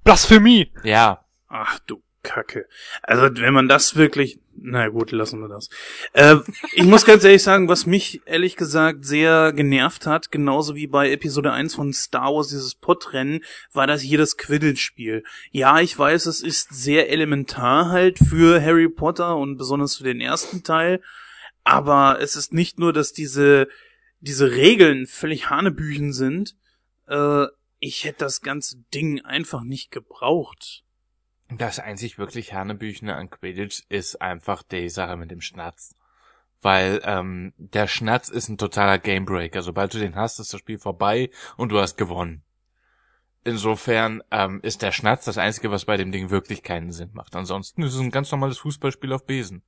Blasphemie! 0.04 0.72
Ja. 0.84 1.24
Ach 1.48 1.80
du 1.80 2.00
Kacke. 2.26 2.66
Also 3.02 3.28
wenn 3.40 3.54
man 3.54 3.68
das 3.68 3.94
wirklich, 3.94 4.40
na 4.56 4.88
gut, 4.88 5.12
lassen 5.12 5.40
wir 5.40 5.48
das. 5.48 5.70
Äh, 6.12 6.36
ich 6.72 6.84
muss 6.84 7.04
ganz 7.04 7.22
ehrlich 7.22 7.44
sagen, 7.44 7.68
was 7.68 7.86
mich 7.86 8.20
ehrlich 8.26 8.56
gesagt 8.56 9.04
sehr 9.04 9.52
genervt 9.52 10.06
hat, 10.06 10.32
genauso 10.32 10.74
wie 10.74 10.88
bei 10.88 11.12
Episode 11.12 11.52
1 11.52 11.76
von 11.76 11.92
Star 11.92 12.34
Wars, 12.34 12.48
dieses 12.48 12.74
Podrennen, 12.74 13.44
war 13.72 13.86
das 13.86 14.00
hier 14.00 14.18
das 14.18 14.36
Quidditch-Spiel. 14.36 15.22
Ja, 15.52 15.80
ich 15.80 15.96
weiß, 15.96 16.26
es 16.26 16.40
ist 16.40 16.74
sehr 16.74 17.10
elementar 17.10 17.90
halt 17.90 18.18
für 18.18 18.60
Harry 18.60 18.88
Potter 18.88 19.36
und 19.36 19.56
besonders 19.56 19.96
für 19.96 20.04
den 20.04 20.20
ersten 20.20 20.64
Teil, 20.64 21.00
aber 21.62 22.18
es 22.20 22.34
ist 22.34 22.52
nicht 22.52 22.80
nur, 22.80 22.92
dass 22.92 23.12
diese, 23.12 23.68
diese 24.18 24.50
Regeln 24.50 25.06
völlig 25.06 25.48
Hanebüchen 25.48 26.12
sind, 26.12 26.56
äh, 27.06 27.46
ich 27.78 28.04
hätte 28.04 28.20
das 28.20 28.40
ganze 28.40 28.78
Ding 28.92 29.20
einfach 29.24 29.62
nicht 29.62 29.90
gebraucht. 29.90 30.82
Das 31.48 31.78
einzig 31.78 32.18
wirklich 32.18 32.54
Hanebüchene 32.54 33.14
an 33.14 33.30
Quidditch 33.30 33.82
ist 33.88 34.20
einfach 34.20 34.62
die 34.62 34.88
Sache 34.88 35.16
mit 35.16 35.30
dem 35.30 35.40
Schnatz. 35.40 35.94
Weil 36.62 37.00
ähm, 37.04 37.52
der 37.58 37.86
Schnatz 37.86 38.28
ist 38.28 38.48
ein 38.48 38.58
totaler 38.58 38.98
Gamebreaker. 38.98 39.62
Sobald 39.62 39.94
du 39.94 39.98
den 39.98 40.16
hast, 40.16 40.40
ist 40.40 40.52
das 40.52 40.58
Spiel 40.58 40.78
vorbei 40.78 41.30
und 41.56 41.70
du 41.70 41.78
hast 41.78 41.96
gewonnen. 41.96 42.42
Insofern 43.44 44.24
ähm, 44.32 44.58
ist 44.62 44.82
der 44.82 44.90
Schnatz 44.90 45.24
das 45.24 45.38
Einzige, 45.38 45.70
was 45.70 45.84
bei 45.84 45.96
dem 45.96 46.10
Ding 46.10 46.30
wirklich 46.30 46.64
keinen 46.64 46.90
Sinn 46.90 47.10
macht. 47.12 47.36
Ansonsten 47.36 47.82
ist 47.82 47.94
es 47.94 48.00
ein 48.00 48.10
ganz 48.10 48.32
normales 48.32 48.58
Fußballspiel 48.58 49.12
auf 49.12 49.24
Besen. 49.24 49.62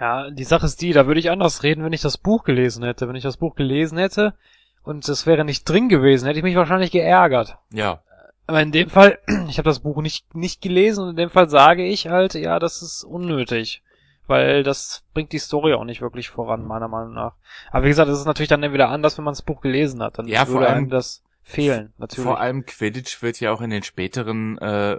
Ja, 0.00 0.30
die 0.30 0.44
Sache 0.44 0.64
ist 0.64 0.80
die, 0.80 0.92
da 0.92 1.06
würde 1.06 1.20
ich 1.20 1.30
anders 1.30 1.62
reden, 1.62 1.84
wenn 1.84 1.92
ich 1.92 2.00
das 2.00 2.16
Buch 2.16 2.44
gelesen 2.44 2.82
hätte. 2.82 3.06
Wenn 3.06 3.16
ich 3.16 3.22
das 3.22 3.36
Buch 3.36 3.56
gelesen 3.56 3.98
hätte 3.98 4.34
und 4.82 5.06
es 5.06 5.26
wäre 5.26 5.44
nicht 5.44 5.68
drin 5.68 5.90
gewesen, 5.90 6.26
hätte 6.26 6.38
ich 6.38 6.44
mich 6.44 6.56
wahrscheinlich 6.56 6.92
geärgert. 6.92 7.58
Ja. 7.72 8.02
Aber 8.46 8.60
in 8.60 8.72
dem 8.72 8.90
Fall, 8.90 9.18
ich 9.48 9.58
habe 9.58 9.68
das 9.68 9.80
Buch 9.80 10.00
nicht, 10.02 10.34
nicht 10.34 10.60
gelesen 10.60 11.04
und 11.04 11.10
in 11.10 11.16
dem 11.16 11.30
Fall 11.30 11.48
sage 11.48 11.84
ich 11.84 12.08
halt, 12.08 12.34
ja, 12.34 12.58
das 12.58 12.82
ist 12.82 13.04
unnötig. 13.04 13.82
Weil 14.26 14.62
das 14.62 15.04
bringt 15.12 15.32
die 15.32 15.38
Story 15.38 15.74
auch 15.74 15.84
nicht 15.84 16.00
wirklich 16.00 16.30
voran, 16.30 16.64
meiner 16.66 16.88
Meinung 16.88 17.12
nach. 17.12 17.34
Aber 17.70 17.84
wie 17.84 17.88
gesagt, 17.88 18.08
es 18.08 18.18
ist 18.18 18.24
natürlich 18.24 18.48
dann 18.48 18.62
wieder 18.72 18.88
anders, 18.88 19.18
wenn 19.18 19.24
man 19.24 19.32
das 19.34 19.42
Buch 19.42 19.60
gelesen 19.60 20.02
hat. 20.02 20.18
Dann 20.18 20.26
Ja, 20.28 20.46
vor 20.46 20.54
würde 20.54 20.68
allem- 20.68 20.76
einem 20.78 20.88
das 20.88 21.22
fehlen, 21.42 21.92
natürlich. 21.98 22.24
Vor 22.24 22.40
allem 22.40 22.64
Quidditch 22.64 23.20
wird 23.20 23.38
ja 23.40 23.52
auch 23.52 23.60
in 23.60 23.68
den 23.68 23.82
späteren 23.82 24.56
äh, 24.56 24.98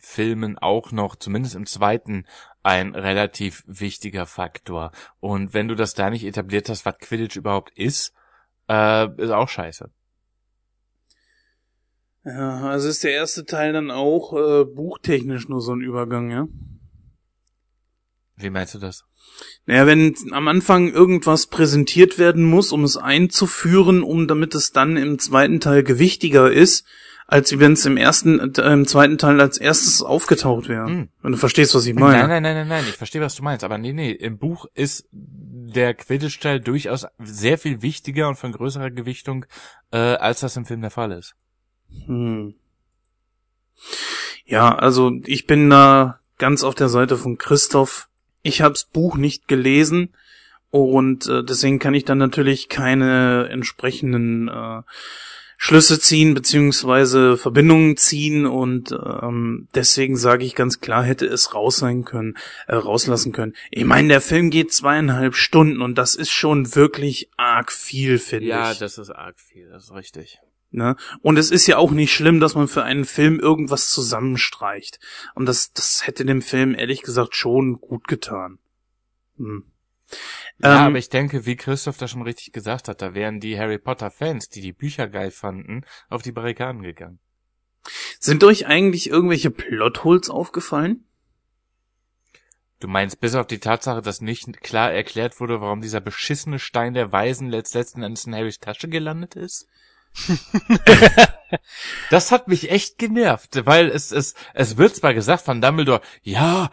Filmen 0.00 0.58
auch 0.58 0.90
noch, 0.90 1.14
zumindest 1.14 1.54
im 1.54 1.64
zweiten, 1.66 2.26
ein 2.64 2.96
relativ 2.96 3.62
wichtiger 3.68 4.26
Faktor. 4.26 4.90
Und 5.20 5.54
wenn 5.54 5.68
du 5.68 5.76
das 5.76 5.94
da 5.94 6.10
nicht 6.10 6.24
etabliert 6.24 6.68
hast, 6.68 6.84
was 6.84 6.98
Quidditch 6.98 7.36
überhaupt 7.36 7.70
ist, 7.78 8.12
äh, 8.68 9.08
ist 9.16 9.30
auch 9.30 9.48
scheiße. 9.48 9.90
Ja, 12.24 12.60
also 12.68 12.88
ist 12.88 13.02
der 13.02 13.12
erste 13.12 13.44
Teil 13.44 13.72
dann 13.72 13.90
auch 13.90 14.32
äh, 14.34 14.64
buchtechnisch 14.64 15.48
nur 15.48 15.62
so 15.62 15.72
ein 15.72 15.80
Übergang, 15.80 16.30
ja? 16.30 16.48
Wie 18.36 18.50
meinst 18.50 18.74
du 18.74 18.78
das? 18.78 19.04
Naja, 19.66 19.86
wenn 19.86 20.14
am 20.32 20.48
Anfang 20.48 20.92
irgendwas 20.92 21.46
präsentiert 21.46 22.18
werden 22.18 22.44
muss, 22.44 22.72
um 22.72 22.84
es 22.84 22.96
einzuführen, 22.96 24.02
um 24.02 24.26
damit 24.26 24.54
es 24.54 24.72
dann 24.72 24.96
im 24.96 25.18
zweiten 25.18 25.60
Teil 25.60 25.82
gewichtiger 25.82 26.50
ist, 26.50 26.86
als 27.26 27.56
wenn 27.58 27.72
es 27.72 27.86
im 27.86 27.96
ersten, 27.96 28.54
äh, 28.54 28.72
im 28.72 28.86
zweiten 28.86 29.16
Teil 29.16 29.40
als 29.40 29.56
erstes 29.56 30.02
aufgetaucht 30.02 30.68
wäre. 30.68 30.86
Hm. 30.86 31.08
Wenn 31.22 31.32
du 31.32 31.38
verstehst, 31.38 31.74
was 31.74 31.86
ich 31.86 31.94
meine. 31.94 32.18
Nein, 32.18 32.28
nein, 32.28 32.42
nein, 32.42 32.54
nein, 32.54 32.68
nein, 32.68 32.84
ich 32.88 32.96
verstehe, 32.96 33.20
was 33.20 33.36
du 33.36 33.44
meinst. 33.44 33.64
Aber 33.64 33.78
nee, 33.78 33.92
nee, 33.92 34.10
im 34.10 34.38
Buch 34.38 34.66
ist 34.74 35.08
der 35.12 35.94
Quidditch-Teil 35.94 36.60
durchaus 36.60 37.06
sehr 37.18 37.56
viel 37.56 37.82
wichtiger 37.82 38.28
und 38.28 38.36
von 38.36 38.50
größerer 38.50 38.90
Gewichtung, 38.90 39.46
äh, 39.92 39.98
als 39.98 40.40
das 40.40 40.56
im 40.56 40.66
Film 40.66 40.80
der 40.80 40.90
Fall 40.90 41.12
ist. 41.12 41.36
Hm. 42.06 42.54
Ja, 44.46 44.74
also 44.74 45.12
ich 45.26 45.46
bin 45.46 45.70
da 45.70 46.18
ganz 46.38 46.64
auf 46.64 46.74
der 46.74 46.88
Seite 46.88 47.16
von 47.16 47.38
Christoph. 47.38 48.08
Ich 48.42 48.62
hab's 48.62 48.84
Buch 48.84 49.16
nicht 49.16 49.48
gelesen 49.48 50.14
und 50.70 51.26
äh, 51.26 51.44
deswegen 51.44 51.78
kann 51.78 51.94
ich 51.94 52.04
dann 52.04 52.18
natürlich 52.18 52.68
keine 52.68 53.48
entsprechenden 53.50 54.48
äh, 54.48 54.82
Schlüsse 55.62 56.00
ziehen 56.00 56.32
beziehungsweise 56.32 57.36
Verbindungen 57.36 57.98
ziehen 57.98 58.46
und 58.46 58.92
ähm, 58.92 59.68
deswegen 59.74 60.16
sage 60.16 60.42
ich 60.44 60.54
ganz 60.54 60.80
klar, 60.80 61.04
hätte 61.04 61.26
es 61.26 61.54
raus 61.54 61.76
sein 61.76 62.06
können, 62.06 62.38
äh, 62.66 62.76
rauslassen 62.76 63.32
können. 63.32 63.54
Ich 63.70 63.84
meine, 63.84 64.08
der 64.08 64.22
Film 64.22 64.48
geht 64.48 64.72
zweieinhalb 64.72 65.34
Stunden 65.34 65.82
und 65.82 65.96
das 65.98 66.14
ist 66.14 66.30
schon 66.30 66.74
wirklich 66.74 67.28
arg 67.36 67.72
viel, 67.72 68.18
finde 68.18 68.46
Ja, 68.46 68.72
ich. 68.72 68.78
das 68.78 68.96
ist 68.96 69.10
arg 69.10 69.38
viel, 69.38 69.68
das 69.68 69.84
ist 69.84 69.92
richtig. 69.92 70.38
Ne? 70.70 70.96
Und 71.20 71.36
es 71.36 71.50
ist 71.50 71.66
ja 71.66 71.78
auch 71.78 71.90
nicht 71.90 72.12
schlimm, 72.12 72.38
dass 72.38 72.54
man 72.54 72.68
für 72.68 72.84
einen 72.84 73.04
Film 73.04 73.40
irgendwas 73.40 73.90
zusammenstreicht. 73.90 75.00
Und 75.34 75.46
das, 75.46 75.72
das 75.72 76.06
hätte 76.06 76.24
dem 76.24 76.42
Film 76.42 76.74
ehrlich 76.74 77.02
gesagt 77.02 77.34
schon 77.34 77.80
gut 77.80 78.06
getan. 78.06 78.58
Hm. 79.36 79.64
Ja, 80.62 80.80
Ähm, 80.80 80.86
aber 80.88 80.98
ich 80.98 81.08
denke, 81.08 81.46
wie 81.46 81.56
Christoph 81.56 81.98
das 81.98 82.10
schon 82.10 82.22
richtig 82.22 82.52
gesagt 82.52 82.88
hat, 82.88 83.02
da 83.02 83.14
wären 83.14 83.40
die 83.40 83.58
Harry 83.58 83.78
Potter 83.78 84.10
Fans, 84.10 84.48
die 84.48 84.60
die 84.60 84.72
Bücher 84.72 85.08
geil 85.08 85.30
fanden, 85.30 85.84
auf 86.08 86.22
die 86.22 86.32
Barrikaden 86.32 86.82
gegangen. 86.82 87.18
Sind 88.18 88.44
euch 88.44 88.66
eigentlich 88.66 89.08
irgendwelche 89.08 89.50
Plotholes 89.50 90.28
aufgefallen? 90.28 91.04
Du 92.78 92.88
meinst 92.88 93.20
bis 93.20 93.34
auf 93.34 93.46
die 93.46 93.58
Tatsache, 93.58 94.02
dass 94.02 94.20
nicht 94.20 94.60
klar 94.60 94.92
erklärt 94.92 95.40
wurde, 95.40 95.60
warum 95.60 95.80
dieser 95.80 96.00
beschissene 96.00 96.58
Stein 96.58 96.94
der 96.94 97.12
Weisen 97.12 97.48
letzt 97.48 97.74
letzten 97.74 98.02
Endes 98.02 98.26
in 98.26 98.34
Harrys 98.34 98.58
Tasche 98.58 98.88
gelandet 98.88 99.36
ist? 99.36 99.68
Das 102.10 102.32
hat 102.32 102.48
mich 102.48 102.70
echt 102.70 102.98
genervt, 102.98 103.64
weil 103.64 103.88
es, 103.88 104.12
es, 104.12 104.34
es 104.54 104.76
wird 104.76 104.96
zwar 104.96 105.14
gesagt 105.14 105.44
von 105.44 105.60
Dumbledore, 105.60 106.00
ja, 106.22 106.70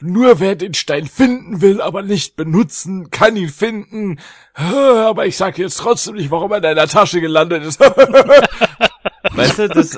nur 0.00 0.40
wer 0.40 0.56
den 0.56 0.74
Stein 0.74 1.06
finden 1.06 1.60
will, 1.60 1.80
aber 1.80 2.02
nicht 2.02 2.36
benutzen, 2.36 3.10
kann 3.10 3.36
ihn 3.36 3.48
finden, 3.48 4.18
aber 4.54 5.26
ich 5.26 5.36
sag 5.36 5.58
jetzt 5.58 5.78
trotzdem 5.78 6.16
nicht, 6.16 6.30
warum 6.30 6.50
er 6.50 6.58
in 6.58 6.62
deiner 6.62 6.88
Tasche 6.88 7.20
gelandet 7.20 7.64
ist. 7.64 7.80
weißt 9.30 9.58
du, 9.58 9.68
das, 9.68 9.96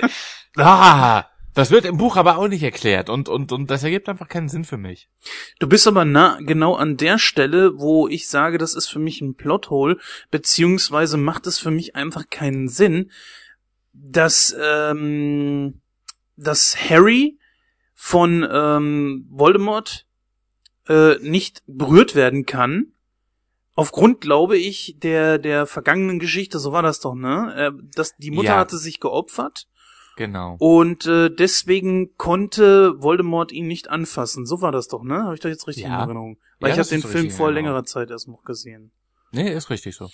ah, 0.56 1.24
das 1.56 1.70
wird 1.70 1.86
im 1.86 1.96
Buch 1.96 2.16
aber 2.16 2.36
auch 2.36 2.48
nicht 2.48 2.62
erklärt 2.62 3.08
und, 3.08 3.30
und, 3.30 3.50
und 3.50 3.70
das 3.70 3.82
ergibt 3.82 4.10
einfach 4.10 4.28
keinen 4.28 4.50
Sinn 4.50 4.64
für 4.64 4.76
mich. 4.76 5.08
Du 5.58 5.66
bist 5.66 5.88
aber 5.88 6.04
nah, 6.04 6.38
genau 6.42 6.74
an 6.74 6.98
der 6.98 7.18
Stelle, 7.18 7.78
wo 7.78 8.08
ich 8.08 8.28
sage, 8.28 8.58
das 8.58 8.74
ist 8.74 8.88
für 8.88 8.98
mich 8.98 9.22
ein 9.22 9.36
Plothole, 9.36 9.96
beziehungsweise 10.30 11.16
macht 11.16 11.46
es 11.46 11.58
für 11.58 11.70
mich 11.70 11.96
einfach 11.96 12.28
keinen 12.28 12.68
Sinn, 12.68 13.10
dass, 13.94 14.54
ähm, 14.62 15.80
dass 16.36 16.76
Harry 16.90 17.38
von 17.94 18.46
ähm, 18.52 19.26
Voldemort 19.30 20.04
äh, 20.88 21.14
nicht 21.20 21.62
berührt 21.66 22.14
werden 22.14 22.44
kann. 22.44 22.92
Aufgrund, 23.74 24.20
glaube 24.20 24.58
ich, 24.58 24.96
der 24.98 25.38
der 25.38 25.66
vergangenen 25.66 26.18
Geschichte, 26.18 26.58
so 26.58 26.72
war 26.72 26.82
das 26.82 27.00
doch, 27.00 27.14
ne? 27.14 27.54
Äh, 27.56 27.82
dass 27.94 28.14
die 28.18 28.30
Mutter 28.30 28.48
Ja. 28.48 28.58
hatte 28.58 28.76
sich 28.76 29.00
geopfert 29.00 29.68
Genau. 30.16 30.56
und 30.58 31.06
äh, 31.06 31.30
deswegen 31.30 32.16
konnte 32.16 33.00
Voldemort 33.02 33.52
ihn 33.52 33.66
nicht 33.66 33.88
anfassen. 33.90 34.46
So 34.46 34.62
war 34.62 34.72
das 34.72 34.88
doch, 34.88 35.02
ne? 35.02 35.24
Habe 35.24 35.34
ich 35.34 35.40
doch 35.40 35.48
jetzt 35.50 35.66
richtig 35.68 35.84
Ja. 35.84 35.94
in 36.02 36.08
Erinnerung. 36.08 36.38
Weil 36.58 36.70
Ja, 36.70 36.74
ich 36.74 36.78
habe 36.80 36.88
den 36.88 37.02
Film 37.02 37.30
vor 37.30 37.52
längerer 37.52 37.84
Zeit 37.84 38.10
erst 38.10 38.26
noch 38.28 38.42
gesehen. 38.42 38.90
Nee, 39.32 39.52
ist 39.52 39.68
richtig 39.70 39.94
so. 39.94 40.08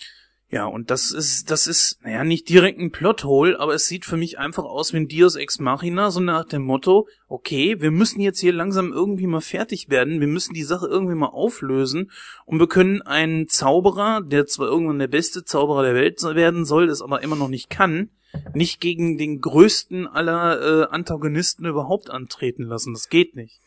Ja, 0.52 0.66
und 0.66 0.90
das 0.90 1.12
ist, 1.12 1.50
das 1.50 1.66
ist, 1.66 1.98
naja, 2.02 2.24
nicht 2.24 2.46
direkt 2.46 2.78
ein 2.78 2.90
Plothole, 2.92 3.58
aber 3.58 3.72
es 3.72 3.88
sieht 3.88 4.04
für 4.04 4.18
mich 4.18 4.38
einfach 4.38 4.64
aus 4.64 4.92
wie 4.92 4.98
ein 4.98 5.08
Dios 5.08 5.34
Ex 5.34 5.58
Machina, 5.60 6.10
so 6.10 6.20
nach 6.20 6.44
dem 6.44 6.60
Motto, 6.60 7.08
okay, 7.26 7.80
wir 7.80 7.90
müssen 7.90 8.20
jetzt 8.20 8.38
hier 8.38 8.52
langsam 8.52 8.92
irgendwie 8.92 9.26
mal 9.26 9.40
fertig 9.40 9.88
werden, 9.88 10.20
wir 10.20 10.26
müssen 10.26 10.52
die 10.52 10.62
Sache 10.62 10.86
irgendwie 10.86 11.14
mal 11.14 11.28
auflösen 11.28 12.10
und 12.44 12.58
wir 12.58 12.66
können 12.66 13.00
einen 13.00 13.48
Zauberer, 13.48 14.20
der 14.20 14.44
zwar 14.44 14.66
irgendwann 14.66 14.98
der 14.98 15.08
beste 15.08 15.42
Zauberer 15.42 15.84
der 15.84 15.94
Welt 15.94 16.22
werden 16.22 16.66
soll, 16.66 16.90
es 16.90 17.00
aber 17.00 17.22
immer 17.22 17.36
noch 17.36 17.48
nicht 17.48 17.70
kann, 17.70 18.10
nicht 18.52 18.78
gegen 18.78 19.16
den 19.16 19.40
größten 19.40 20.06
aller 20.06 20.60
äh, 20.60 20.86
Antagonisten 20.90 21.64
überhaupt 21.64 22.10
antreten 22.10 22.64
lassen. 22.64 22.92
Das 22.92 23.08
geht 23.08 23.36
nicht. 23.36 23.61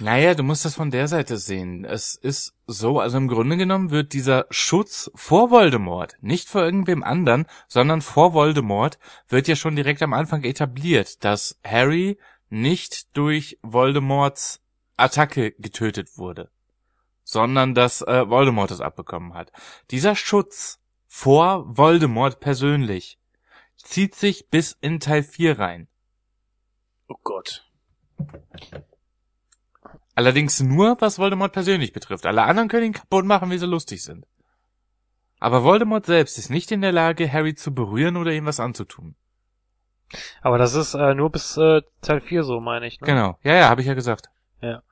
Naja, 0.00 0.34
du 0.34 0.44
musst 0.44 0.64
das 0.64 0.76
von 0.76 0.92
der 0.92 1.08
Seite 1.08 1.38
sehen. 1.38 1.84
Es 1.84 2.14
ist 2.14 2.54
so, 2.66 3.00
also 3.00 3.18
im 3.18 3.26
Grunde 3.26 3.56
genommen 3.56 3.90
wird 3.90 4.12
dieser 4.12 4.46
Schutz 4.48 5.10
vor 5.16 5.50
Voldemort, 5.50 6.16
nicht 6.20 6.48
vor 6.48 6.62
irgendwem 6.62 7.02
anderen, 7.02 7.46
sondern 7.66 8.00
vor 8.00 8.32
Voldemort, 8.32 8.98
wird 9.28 9.48
ja 9.48 9.56
schon 9.56 9.74
direkt 9.74 10.02
am 10.02 10.12
Anfang 10.12 10.44
etabliert, 10.44 11.24
dass 11.24 11.58
Harry 11.64 12.18
nicht 12.48 13.16
durch 13.16 13.58
Voldemorts 13.62 14.62
Attacke 14.96 15.52
getötet 15.52 16.16
wurde, 16.16 16.50
sondern 17.24 17.74
dass 17.74 18.02
äh, 18.02 18.28
Voldemort 18.28 18.70
es 18.70 18.80
abbekommen 18.80 19.34
hat. 19.34 19.52
Dieser 19.90 20.14
Schutz 20.14 20.80
vor 21.06 21.76
Voldemort 21.76 22.38
persönlich 22.38 23.18
zieht 23.76 24.14
sich 24.14 24.48
bis 24.48 24.76
in 24.80 25.00
Teil 25.00 25.24
4 25.24 25.58
rein. 25.58 25.88
Oh 27.08 27.16
Gott. 27.22 27.64
Allerdings 30.18 30.58
nur, 30.58 30.96
was 30.98 31.20
Voldemort 31.20 31.52
persönlich 31.52 31.92
betrifft. 31.92 32.26
Alle 32.26 32.42
anderen 32.42 32.68
können 32.68 32.86
ihn 32.86 32.92
kaputt 32.92 33.24
machen, 33.24 33.52
wie 33.52 33.58
sie 33.58 33.66
lustig 33.66 34.02
sind. 34.02 34.26
Aber 35.38 35.62
Voldemort 35.62 36.06
selbst 36.06 36.38
ist 36.38 36.50
nicht 36.50 36.72
in 36.72 36.80
der 36.80 36.90
Lage, 36.90 37.32
Harry 37.32 37.54
zu 37.54 37.72
berühren 37.72 38.16
oder 38.16 38.32
ihm 38.32 38.44
was 38.44 38.58
anzutun. 38.58 39.14
Aber 40.42 40.58
das 40.58 40.74
ist 40.74 40.94
äh, 40.94 41.14
nur 41.14 41.30
bis 41.30 41.56
äh, 41.56 41.82
Teil 42.02 42.20
4 42.20 42.42
so, 42.42 42.58
meine 42.58 42.88
ich. 42.88 43.00
Ne? 43.00 43.06
Genau. 43.06 43.38
Ja, 43.44 43.54
ja, 43.54 43.68
habe 43.68 43.80
ich 43.80 43.86
ja 43.86 43.94
gesagt. 43.94 44.28
Ja. 44.60 44.82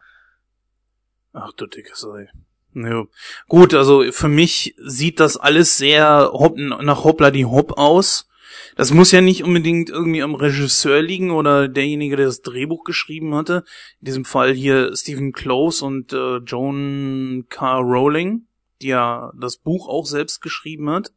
Ach 1.33 1.51
du 1.57 1.67
dickes 1.67 2.07
Ei. 2.07 2.29
Ja. 2.75 3.03
Gut, 3.49 3.75
also 3.75 4.05
für 4.13 4.29
mich 4.29 4.77
sieht 4.79 5.19
das 5.19 5.37
alles 5.37 5.77
sehr 5.77 6.31
hopp, 6.35 6.57
nach 6.57 7.03
Hoppla 7.03 7.33
die 7.33 7.47
Hopp 7.47 7.77
aus. 7.79 8.29
Das 8.77 8.93
muss 8.93 9.13
ja 9.13 9.21
nicht 9.21 9.43
unbedingt 9.43 9.91
irgendwie 9.91 10.23
am 10.23 10.35
Regisseur 10.35 11.03
liegen 11.03 11.31
oder 11.31 11.69
derjenige, 11.69 12.17
der 12.17 12.27
das 12.27 12.43
Drehbuch 12.43 12.85
geschrieben 12.85 13.35
hatte. 13.35 13.65
In 14.01 14.07
diesem 14.07 14.25
Fall 14.25 14.53
hier 14.53 14.95
Stephen 14.97 15.33
Close 15.33 15.85
und 15.85 16.13
äh, 16.13 16.39
Joan 16.39 17.47
K. 17.49 17.79
Rowling, 17.79 18.47
die 18.83 18.89
ja 18.89 19.33
das 19.41 19.57
Buch 19.57 19.89
auch 19.89 20.07
selbst 20.07 20.41
geschrieben 20.43 20.91
hat 20.91 21.13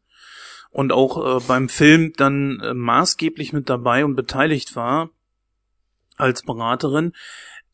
und 0.71 0.91
auch 0.91 1.37
äh, 1.37 1.43
beim 1.47 1.69
Film 1.69 2.13
dann 2.15 2.59
äh, 2.61 2.73
maßgeblich 2.73 3.53
mit 3.53 3.69
dabei 3.69 4.05
und 4.05 4.15
beteiligt 4.15 4.75
war 4.75 5.09
als 6.15 6.43
Beraterin, 6.43 7.13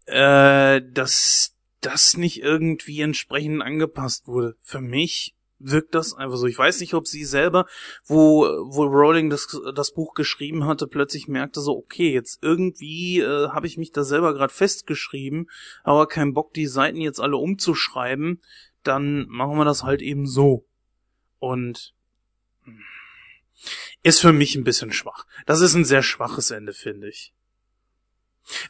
äh, 0.06 0.82
dass 0.92 1.56
das 1.82 2.18
nicht 2.18 2.42
irgendwie 2.42 3.02
entsprechend 3.02 3.62
angepasst 3.62 4.28
wurde. 4.28 4.56
Für 4.62 4.82
mich 4.82 5.36
wirkt 5.66 5.96
das 5.96 6.14
einfach 6.14 6.38
so. 6.38 6.48
Ich 6.48 6.58
weiß 6.58 6.80
nicht, 6.80 6.94
ob 6.94 7.08
sie 7.08 7.26
selber, 7.26 7.66
wo, 8.06 8.44
wo 8.44 8.84
Rowling 8.84 9.30
das, 9.30 9.48
das 9.74 9.92
Buch 9.92 10.14
geschrieben 10.14 10.66
hatte, 10.66 10.88
plötzlich 10.88 11.28
merkte 11.28 11.62
so, 11.62 11.76
okay, 11.76 12.14
jetzt 12.14 12.40
irgendwie 12.42 13.20
äh, 13.20 13.50
habe 13.50 13.68
ich 13.68 13.78
mich 13.78 13.92
da 13.92 14.04
selber 14.04 14.34
gerade 14.34 14.54
festgeschrieben, 14.54 15.50
aber 15.84 16.08
keinen 16.08 16.34
Bock, 16.34 16.54
die 16.54 16.68
Seiten 16.68 17.02
jetzt 17.02 17.20
alle 17.20 17.38
umzuschreiben, 17.38 18.42
dann 18.84 19.26
machen 19.28 19.58
wir 19.58 19.66
das 19.66 19.84
halt 19.84 20.02
eben 20.02 20.28
so. 20.28 20.66
Und 21.40 21.94
ist 24.04 24.20
für 24.20 24.34
mich 24.34 24.56
ein 24.56 24.64
bisschen 24.64 24.94
schwach. 24.94 25.26
Das 25.46 25.62
ist 25.62 25.74
ein 25.74 25.86
sehr 25.86 26.04
schwaches 26.04 26.52
Ende, 26.52 26.74
finde 26.74 27.10
ich. 27.10 27.34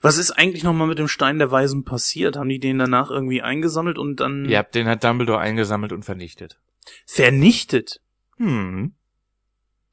Was 0.02 0.18
ist 0.18 0.32
eigentlich 0.32 0.64
nochmal 0.64 0.88
mit 0.88 1.00
dem 1.00 1.10
Stein 1.10 1.38
der 1.38 1.52
Weisen 1.52 1.84
passiert? 1.84 2.38
Haben 2.38 2.50
die 2.50 2.60
den 2.60 2.80
danach 2.80 3.12
irgendwie 3.12 3.42
eingesammelt 3.42 3.98
und 3.98 4.22
dann 4.22 4.46
Ja, 4.46 4.64
den 4.64 4.88
hat 4.88 5.04
Dumbledore 5.04 5.40
eingesammelt 5.40 5.92
und 5.92 6.06
vernichtet. 6.06 6.60
Vernichtet? 7.06 8.02
Hm. 8.38 8.94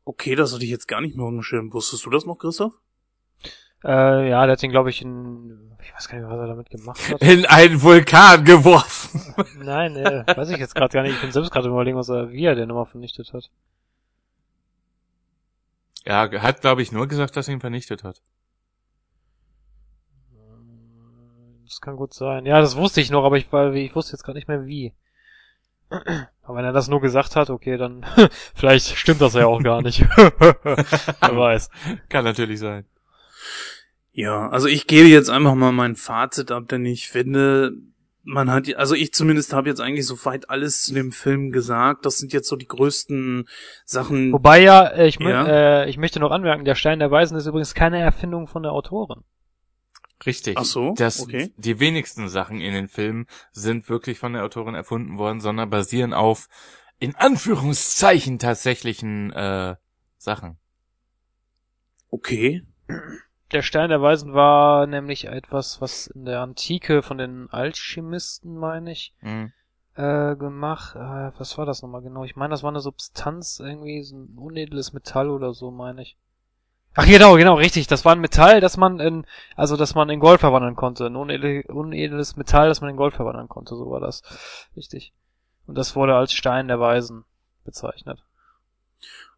Okay, 0.04 0.34
das 0.34 0.52
hatte 0.52 0.64
ich 0.64 0.70
jetzt 0.70 0.88
gar 0.88 1.00
nicht 1.00 1.16
mehr 1.16 1.24
auf 1.24 1.32
dem 1.32 1.42
Schirm. 1.42 1.72
Wusstest 1.72 2.04
du 2.06 2.10
das 2.10 2.26
noch, 2.26 2.36
Christoph? 2.36 2.74
Äh, 3.84 4.30
ja, 4.30 4.44
der 4.46 4.52
hat 4.52 4.62
ihn, 4.62 4.70
glaube 4.70 4.90
ich, 4.90 5.02
in... 5.02 5.76
Ich 5.82 5.92
weiß 5.94 6.08
gar 6.08 6.18
nicht, 6.18 6.28
was 6.28 6.38
er 6.38 6.46
damit 6.46 6.70
gemacht 6.70 7.10
hat. 7.10 7.20
In 7.22 7.44
einen 7.46 7.82
Vulkan 7.82 8.44
geworfen. 8.44 9.34
Nein, 9.64 9.96
äh, 9.96 10.24
weiß 10.26 10.50
ich 10.50 10.58
jetzt 10.58 10.74
gerade 10.74 10.92
gar 10.92 11.02
nicht. 11.02 11.14
Ich 11.14 11.20
bin 11.20 11.32
selbst 11.32 11.50
gerade 11.50 11.68
überlegen, 11.68 11.96
was 11.96 12.08
er, 12.08 12.30
wie 12.30 12.44
er 12.44 12.54
den 12.54 12.68
nochmal 12.68 12.86
vernichtet 12.86 13.32
hat. 13.32 13.50
Ja, 16.04 16.30
hat, 16.30 16.60
glaube 16.60 16.82
ich, 16.82 16.92
nur 16.92 17.08
gesagt, 17.08 17.36
dass 17.36 17.48
er 17.48 17.54
ihn 17.54 17.60
vernichtet 17.60 18.04
hat. 18.04 18.22
Das 21.64 21.80
kann 21.80 21.96
gut 21.96 22.12
sein. 22.12 22.44
Ja, 22.44 22.60
das 22.60 22.76
wusste 22.76 23.00
ich 23.00 23.10
noch, 23.10 23.24
aber 23.24 23.38
ich, 23.38 23.50
war, 23.52 23.72
ich 23.72 23.94
wusste 23.94 24.12
jetzt 24.12 24.22
gerade 24.22 24.38
nicht 24.38 24.48
mehr 24.48 24.66
wie. 24.66 24.92
Aber 26.42 26.56
wenn 26.56 26.64
er 26.64 26.72
das 26.72 26.88
nur 26.88 27.00
gesagt 27.00 27.36
hat, 27.36 27.50
okay, 27.50 27.76
dann 27.76 28.04
vielleicht 28.54 28.96
stimmt 28.96 29.20
das 29.20 29.34
ja 29.34 29.46
auch 29.46 29.62
gar 29.62 29.82
nicht. 29.82 30.00
Wer 30.16 31.36
weiß. 31.36 31.70
Kann 32.08 32.24
natürlich 32.24 32.60
sein. 32.60 32.84
Ja, 34.12 34.48
also 34.48 34.68
ich 34.68 34.86
gebe 34.86 35.08
jetzt 35.08 35.30
einfach 35.30 35.54
mal 35.54 35.72
mein 35.72 35.96
Fazit 35.96 36.50
ab, 36.50 36.68
denn 36.68 36.84
ich 36.84 37.08
finde, 37.08 37.72
man 38.24 38.50
hat, 38.50 38.74
also 38.76 38.94
ich 38.94 39.12
zumindest 39.12 39.52
habe 39.52 39.68
jetzt 39.68 39.80
eigentlich 39.80 40.06
soweit 40.06 40.50
alles 40.50 40.82
zu 40.82 40.94
dem 40.94 41.12
Film 41.12 41.50
gesagt. 41.50 42.04
Das 42.06 42.18
sind 42.18 42.32
jetzt 42.32 42.48
so 42.48 42.56
die 42.56 42.68
größten 42.68 43.48
Sachen. 43.84 44.32
Wobei 44.32 44.62
ja, 44.62 44.86
äh, 44.86 45.08
ich, 45.08 45.18
Ja. 45.18 45.46
Äh, 45.46 45.90
ich 45.90 45.96
möchte 45.96 46.20
noch 46.20 46.30
anmerken, 46.30 46.64
der 46.64 46.74
Stein 46.74 46.98
der 46.98 47.10
Weisen 47.10 47.36
ist 47.36 47.46
übrigens 47.46 47.74
keine 47.74 48.00
Erfindung 48.00 48.46
von 48.46 48.62
der 48.62 48.72
Autorin. 48.72 49.24
Richtig. 50.26 50.56
Ach 50.58 50.64
so, 50.64 50.94
Das, 50.96 51.20
okay. 51.20 51.52
Die 51.56 51.80
wenigsten 51.80 52.28
Sachen 52.28 52.60
in 52.60 52.72
den 52.72 52.88
Filmen 52.88 53.26
sind 53.52 53.88
wirklich 53.88 54.18
von 54.18 54.32
der 54.34 54.44
Autorin 54.44 54.74
erfunden 54.74 55.18
worden, 55.18 55.40
sondern 55.40 55.70
basieren 55.70 56.12
auf, 56.12 56.48
in 56.98 57.14
Anführungszeichen, 57.16 58.38
tatsächlichen 58.38 59.32
äh, 59.32 59.76
Sachen. 60.18 60.58
Okay. 62.10 62.62
Der 63.52 63.62
Stein 63.62 63.90
der 63.90 64.00
Weisen 64.00 64.32
war 64.32 64.86
nämlich 64.86 65.26
etwas, 65.26 65.80
was 65.80 66.06
in 66.06 66.24
der 66.24 66.40
Antike 66.40 67.02
von 67.02 67.18
den 67.18 67.50
Alchemisten, 67.50 68.56
meine 68.56 68.92
ich, 68.92 69.14
Mhm. 69.20 69.52
äh, 69.94 70.36
gemacht. 70.36 70.94
Äh, 70.96 71.32
was 71.38 71.58
war 71.58 71.66
das 71.66 71.82
nochmal 71.82 72.02
genau? 72.02 72.24
Ich 72.24 72.36
meine, 72.36 72.50
das 72.52 72.62
war 72.62 72.70
eine 72.70 72.80
Substanz, 72.80 73.60
irgendwie 73.60 74.02
so 74.02 74.16
ein 74.16 74.38
unedles 74.38 74.92
Metall 74.92 75.28
oder 75.30 75.52
so, 75.52 75.70
meine 75.70 76.02
ich. 76.02 76.16
Ach 76.94 77.06
genau, 77.06 77.36
genau, 77.36 77.54
richtig. 77.54 77.86
Das 77.86 78.04
war 78.04 78.12
ein 78.12 78.20
Metall, 78.20 78.60
das 78.60 78.76
man 78.76 79.00
in, 79.00 79.24
also 79.56 79.76
dass 79.76 79.94
man 79.94 80.10
in 80.10 80.20
Gold 80.20 80.40
verwandeln 80.40 80.76
konnte. 80.76 81.06
Ein 81.06 81.16
unedel, 81.16 81.64
unedles 81.68 82.36
Metall, 82.36 82.68
das 82.68 82.80
man 82.80 82.90
in 82.90 82.96
Gold 82.96 83.14
verwandeln 83.14 83.48
konnte, 83.48 83.74
so 83.76 83.90
war 83.90 84.00
das. 84.00 84.22
Richtig. 84.76 85.12
Und 85.66 85.78
das 85.78 85.96
wurde 85.96 86.14
als 86.14 86.34
Stein 86.34 86.68
der 86.68 86.80
Weisen 86.80 87.24
bezeichnet. 87.64 88.22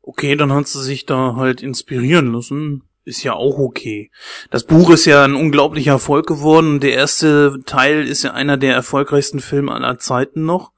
Okay, 0.03 0.37
dann 0.37 0.53
hat 0.53 0.67
sie 0.67 0.83
sich 0.83 1.07
da 1.07 1.37
halt 1.37 1.63
inspirieren 1.63 2.33
lassen. 2.33 2.83
Ist 3.05 3.23
ja 3.23 3.35
auch 3.35 3.59
okay. 3.59 4.11
Das 4.51 4.65
Buch 4.65 4.91
ist 4.91 5.05
ja 5.05 5.25
ein 5.25 5.35
unglaublicher 5.35 5.93
Erfolg 5.93 6.27
geworden. 6.27 6.81
Der 6.81 6.95
erste 6.95 7.61
Teil 7.67 8.07
ist 8.07 8.23
ja 8.23 8.33
einer 8.33 8.57
der 8.57 8.75
erfolgreichsten 8.75 9.41
Filme 9.41 9.73
aller 9.73 9.99
Zeiten 9.99 10.45
noch. 10.45 10.73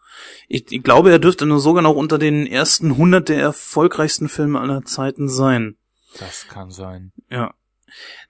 Ich, 0.48 0.70
ich 0.70 0.82
glaube, 0.82 1.10
er 1.10 1.18
dürfte 1.18 1.46
nur 1.46 1.60
sogar 1.60 1.82
noch 1.82 1.94
unter 1.94 2.18
den 2.18 2.46
ersten 2.46 2.92
100 2.92 3.28
der 3.28 3.40
erfolgreichsten 3.40 4.28
Filme 4.28 4.60
aller 4.60 4.82
Zeiten 4.82 5.28
sein. 5.28 5.76
Das 6.18 6.48
kann 6.48 6.70
sein. 6.70 7.12
Ja. 7.30 7.54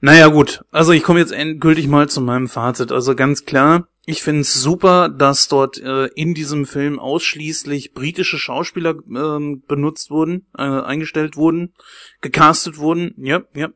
Naja 0.00 0.28
gut, 0.28 0.64
also 0.70 0.92
ich 0.92 1.02
komme 1.02 1.20
jetzt 1.20 1.32
endgültig 1.32 1.88
mal 1.88 2.08
zu 2.08 2.20
meinem 2.20 2.48
Fazit. 2.48 2.92
Also 2.92 3.14
ganz 3.14 3.44
klar, 3.44 3.88
ich 4.04 4.22
finde 4.22 4.42
es 4.42 4.54
super, 4.54 5.08
dass 5.08 5.48
dort 5.48 5.78
äh, 5.78 6.06
in 6.14 6.34
diesem 6.34 6.66
Film 6.66 6.98
ausschließlich 6.98 7.92
britische 7.92 8.38
Schauspieler 8.38 8.90
äh, 8.90 9.56
benutzt 9.66 10.10
wurden, 10.10 10.46
äh, 10.56 10.62
eingestellt 10.62 11.36
wurden, 11.36 11.74
gecastet 12.20 12.78
wurden. 12.78 13.14
Ja, 13.16 13.42
ja, 13.54 13.70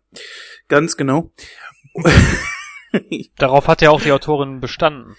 ganz 0.69 0.97
genau. 0.97 1.33
Darauf 3.39 3.67
hat 3.67 3.83
ja 3.83 3.91
auch 3.91 4.01
die 4.01 4.13
Autorin 4.13 4.61
bestanden. 4.61 5.17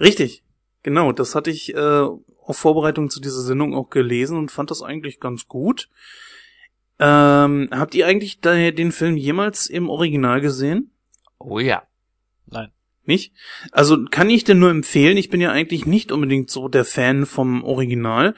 Richtig, 0.00 0.42
genau. 0.82 1.12
Das 1.12 1.34
hatte 1.34 1.50
ich 1.50 1.74
äh, 1.74 2.06
auf 2.46 2.56
Vorbereitung 2.56 3.10
zu 3.10 3.20
dieser 3.20 3.42
Sendung 3.42 3.74
auch 3.74 3.90
gelesen 3.90 4.38
und 4.38 4.50
fand 4.50 4.70
das 4.70 4.82
eigentlich 4.82 5.20
ganz 5.20 5.48
gut. 5.48 5.90
Ähm, 6.98 7.68
habt 7.70 7.94
ihr 7.94 8.06
eigentlich 8.06 8.40
den 8.40 8.92
Film 8.92 9.16
jemals 9.16 9.66
im 9.66 9.90
Original 9.90 10.40
gesehen? 10.40 10.90
Oh 11.38 11.58
ja. 11.58 11.82
Nein. 12.46 12.70
Nicht? 13.04 13.32
Also 13.70 14.04
kann 14.10 14.30
ich 14.30 14.44
denn 14.44 14.58
nur 14.58 14.70
empfehlen, 14.70 15.16
ich 15.16 15.28
bin 15.28 15.40
ja 15.40 15.52
eigentlich 15.52 15.86
nicht 15.86 16.10
unbedingt 16.10 16.50
so 16.50 16.68
der 16.68 16.84
Fan 16.84 17.26
vom 17.26 17.62
Original, 17.62 18.34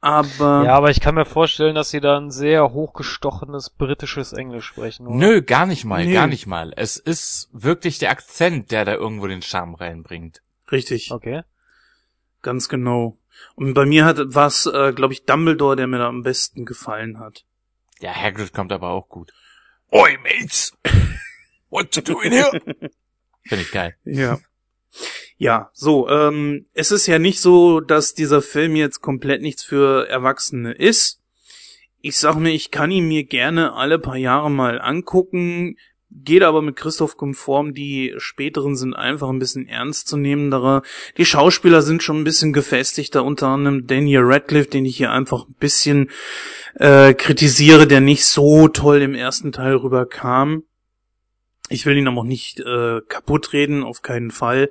aber... 0.00 0.64
Ja, 0.64 0.74
aber 0.74 0.90
ich 0.90 1.00
kann 1.00 1.14
mir 1.14 1.24
vorstellen, 1.24 1.74
dass 1.74 1.90
sie 1.90 2.00
da 2.00 2.18
ein 2.18 2.30
sehr 2.30 2.72
hochgestochenes 2.72 3.70
britisches 3.70 4.32
Englisch 4.32 4.66
sprechen. 4.66 5.06
Oder? 5.06 5.16
Nö, 5.16 5.42
gar 5.42 5.64
nicht 5.64 5.84
mal, 5.84 6.04
nee. 6.04 6.12
gar 6.12 6.26
nicht 6.26 6.46
mal. 6.46 6.72
Es 6.76 6.96
ist 6.96 7.48
wirklich 7.52 7.98
der 7.98 8.10
Akzent, 8.10 8.72
der 8.72 8.84
da 8.84 8.94
irgendwo 8.94 9.28
den 9.28 9.42
Charme 9.42 9.76
reinbringt. 9.76 10.42
Richtig. 10.70 11.12
Okay. 11.12 11.42
Ganz 12.42 12.68
genau. 12.68 13.18
Und 13.54 13.74
bei 13.74 13.86
mir 13.86 14.04
hat 14.04 14.18
was, 14.20 14.66
äh, 14.66 14.92
glaube 14.92 15.14
ich, 15.14 15.24
Dumbledore, 15.24 15.76
der 15.76 15.86
mir 15.86 15.98
da 15.98 16.08
am 16.08 16.22
besten 16.22 16.64
gefallen 16.64 17.20
hat. 17.20 17.44
Ja, 18.02 18.12
Hagrid 18.12 18.52
kommt 18.52 18.72
aber 18.72 18.90
auch 18.90 19.08
gut. 19.08 19.32
Oi, 19.92 20.18
Mates! 20.24 20.76
What 21.70 21.94
you 21.94 22.02
doing 22.02 22.32
here? 22.32 22.50
Finde 23.46 23.62
ich 23.62 23.70
geil. 23.70 23.96
Ja. 24.04 24.40
Ja, 25.36 25.70
so, 25.72 26.08
ähm, 26.08 26.66
es 26.74 26.90
ist 26.90 27.06
ja 27.06 27.20
nicht 27.20 27.38
so, 27.38 27.78
dass 27.78 28.14
dieser 28.14 28.42
Film 28.42 28.74
jetzt 28.74 29.02
komplett 29.02 29.40
nichts 29.40 29.62
für 29.62 30.08
Erwachsene 30.08 30.72
ist. 30.72 31.22
Ich 32.00 32.16
sag 32.16 32.34
mir, 32.34 32.50
ich 32.50 32.72
kann 32.72 32.90
ihn 32.90 33.06
mir 33.06 33.22
gerne 33.22 33.74
alle 33.74 34.00
paar 34.00 34.16
Jahre 34.16 34.50
mal 34.50 34.80
angucken, 34.80 35.76
geht 36.24 36.42
aber 36.42 36.62
mit 36.62 36.76
Christoph 36.76 37.16
konform, 37.16 37.74
die 37.74 38.14
späteren 38.18 38.76
sind 38.76 38.94
einfach 38.94 39.28
ein 39.28 39.38
bisschen 39.38 39.66
ernstzunehmenderer. 39.66 40.82
Die 41.16 41.24
Schauspieler 41.24 41.82
sind 41.82 42.02
schon 42.02 42.20
ein 42.20 42.24
bisschen 42.24 42.52
gefestigter, 42.52 43.24
unter 43.24 43.48
anderem 43.48 43.86
Daniel 43.86 44.22
Radcliffe, 44.24 44.70
den 44.70 44.84
ich 44.84 44.96
hier 44.96 45.10
einfach 45.10 45.48
ein 45.48 45.54
bisschen 45.58 46.10
äh, 46.74 47.14
kritisiere, 47.14 47.86
der 47.86 48.00
nicht 48.00 48.24
so 48.24 48.68
toll 48.68 49.02
im 49.02 49.14
ersten 49.14 49.52
Teil 49.52 49.76
rüberkam. 49.76 50.64
Ich 51.68 51.86
will 51.86 51.96
ihn 51.96 52.08
aber 52.08 52.20
auch 52.20 52.24
nicht 52.24 52.60
äh, 52.60 53.00
kaputt 53.08 53.52
reden, 53.52 53.82
auf 53.82 54.02
keinen 54.02 54.30
Fall. 54.30 54.68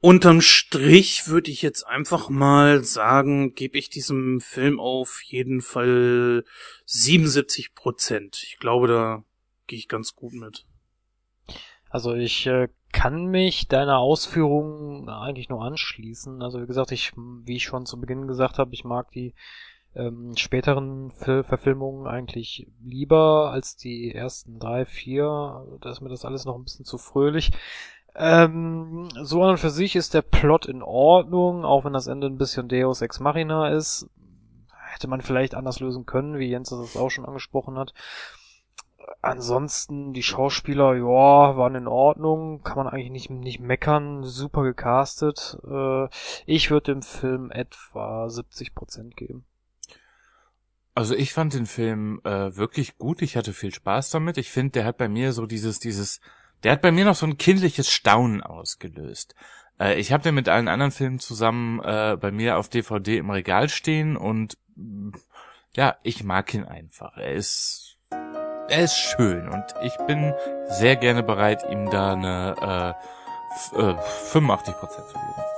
Unterm 0.00 0.40
Strich 0.40 1.26
würde 1.26 1.50
ich 1.50 1.60
jetzt 1.62 1.84
einfach 1.84 2.28
mal 2.28 2.84
sagen, 2.84 3.54
gebe 3.54 3.78
ich 3.78 3.90
diesem 3.90 4.40
Film 4.40 4.78
auf 4.78 5.22
jeden 5.24 5.60
Fall 5.60 6.44
77 6.84 7.74
Prozent. 7.74 8.40
Ich 8.44 8.58
glaube, 8.58 8.86
da 8.86 9.24
gehe 9.68 9.78
ich 9.78 9.88
ganz 9.88 10.16
gut 10.16 10.32
mit. 10.32 10.66
Also 11.90 12.14
ich 12.14 12.46
äh, 12.46 12.68
kann 12.92 13.26
mich 13.26 13.68
deiner 13.68 13.98
Ausführungen 13.98 15.08
eigentlich 15.08 15.48
nur 15.48 15.62
anschließen. 15.62 16.42
Also 16.42 16.60
wie 16.60 16.66
gesagt, 16.66 16.92
ich, 16.92 17.12
wie 17.16 17.56
ich 17.56 17.64
schon 17.64 17.86
zu 17.86 18.00
Beginn 18.00 18.26
gesagt 18.26 18.58
habe, 18.58 18.74
ich 18.74 18.84
mag 18.84 19.10
die 19.12 19.34
ähm, 19.94 20.36
späteren 20.36 21.10
Ver 21.10 21.44
Verfilmungen 21.44 22.06
eigentlich 22.06 22.70
lieber 22.82 23.50
als 23.52 23.76
die 23.76 24.14
ersten 24.14 24.58
drei, 24.58 24.84
vier. 24.84 25.78
Da 25.80 25.90
ist 25.90 26.00
mir 26.00 26.10
das 26.10 26.24
alles 26.24 26.44
noch 26.44 26.56
ein 26.56 26.64
bisschen 26.64 26.84
zu 26.84 26.98
fröhlich. 26.98 27.52
Ähm, 28.14 29.08
so 29.22 29.42
an 29.42 29.50
und 29.50 29.58
für 29.58 29.70
sich 29.70 29.96
ist 29.96 30.12
der 30.12 30.22
Plot 30.22 30.66
in 30.66 30.82
Ordnung, 30.82 31.64
auch 31.64 31.84
wenn 31.84 31.92
das 31.92 32.06
Ende 32.06 32.26
ein 32.26 32.38
bisschen 32.38 32.68
Deus 32.68 33.00
Ex 33.00 33.20
Machina 33.20 33.70
ist. 33.70 34.10
Hätte 34.90 35.08
man 35.08 35.20
vielleicht 35.20 35.54
anders 35.54 35.80
lösen 35.80 36.06
können, 36.06 36.38
wie 36.38 36.48
Jens 36.48 36.70
das 36.70 36.96
auch 36.96 37.10
schon 37.10 37.26
angesprochen 37.26 37.78
hat. 37.78 37.94
Ansonsten, 39.22 40.12
die 40.12 40.22
Schauspieler, 40.22 40.94
ja, 40.94 41.56
waren 41.56 41.74
in 41.74 41.88
Ordnung, 41.88 42.62
kann 42.62 42.76
man 42.76 42.88
eigentlich 42.88 43.10
nicht, 43.10 43.30
nicht 43.30 43.60
meckern, 43.60 44.22
super 44.24 44.62
gecastet. 44.62 45.58
Äh, 45.68 46.08
ich 46.46 46.70
würde 46.70 46.92
dem 46.92 47.02
Film 47.02 47.50
etwa 47.50 48.26
70% 48.26 49.14
geben. 49.14 49.44
Also 50.94 51.14
ich 51.14 51.32
fand 51.32 51.54
den 51.54 51.66
Film 51.66 52.20
äh, 52.24 52.56
wirklich 52.56 52.98
gut. 52.98 53.22
Ich 53.22 53.36
hatte 53.36 53.52
viel 53.52 53.72
Spaß 53.72 54.10
damit. 54.10 54.36
Ich 54.36 54.50
finde, 54.50 54.72
der 54.72 54.84
hat 54.84 54.96
bei 54.96 55.08
mir 55.08 55.32
so 55.32 55.46
dieses, 55.46 55.78
dieses, 55.78 56.20
der 56.64 56.72
hat 56.72 56.82
bei 56.82 56.90
mir 56.90 57.04
noch 57.04 57.14
so 57.14 57.24
ein 57.24 57.38
kindliches 57.38 57.88
Staunen 57.88 58.42
ausgelöst. 58.42 59.34
Äh, 59.78 60.00
ich 60.00 60.12
habe 60.12 60.24
den 60.24 60.34
mit 60.34 60.48
allen 60.48 60.68
anderen 60.68 60.90
Filmen 60.90 61.20
zusammen 61.20 61.80
äh, 61.80 62.16
bei 62.20 62.32
mir 62.32 62.58
auf 62.58 62.68
DVD 62.68 63.18
im 63.18 63.30
Regal 63.30 63.68
stehen 63.68 64.16
und 64.16 64.58
ja, 65.74 65.96
ich 66.02 66.24
mag 66.24 66.52
ihn 66.54 66.64
einfach. 66.64 67.16
Er 67.16 67.32
ist, 67.32 67.87
er 68.68 68.84
ist 68.84 68.96
schön 68.96 69.48
und 69.48 69.64
ich 69.82 69.96
bin 70.06 70.34
sehr 70.68 70.96
gerne 70.96 71.22
bereit, 71.22 71.64
ihm 71.70 71.90
da 71.90 72.12
eine 72.12 72.94
äh, 73.74 73.94
85 74.30 74.74
äh, 74.74 74.78
Prozent 74.78 75.06
zu 75.08 75.14
geben. 75.14 75.48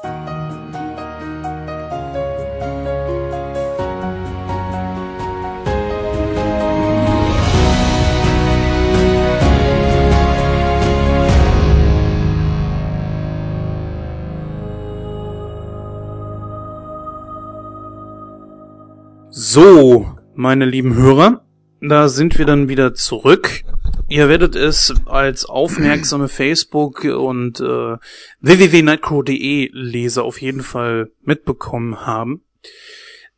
So, 19.32 20.06
meine 20.34 20.64
lieben 20.64 20.94
Hörer, 20.94 21.42
da 21.80 22.08
sind 22.08 22.38
wir 22.38 22.44
dann 22.44 22.68
wieder 22.68 22.94
zurück. 22.94 23.64
Ihr 24.08 24.28
werdet 24.28 24.56
es 24.56 24.92
als 25.06 25.44
aufmerksame 25.44 26.28
Facebook 26.28 27.04
und 27.04 27.60
äh, 27.60 27.96
www.nightcrow.de 28.40 29.70
Leser 29.72 30.24
auf 30.24 30.40
jeden 30.40 30.62
Fall 30.62 31.10
mitbekommen 31.22 32.06
haben, 32.06 32.42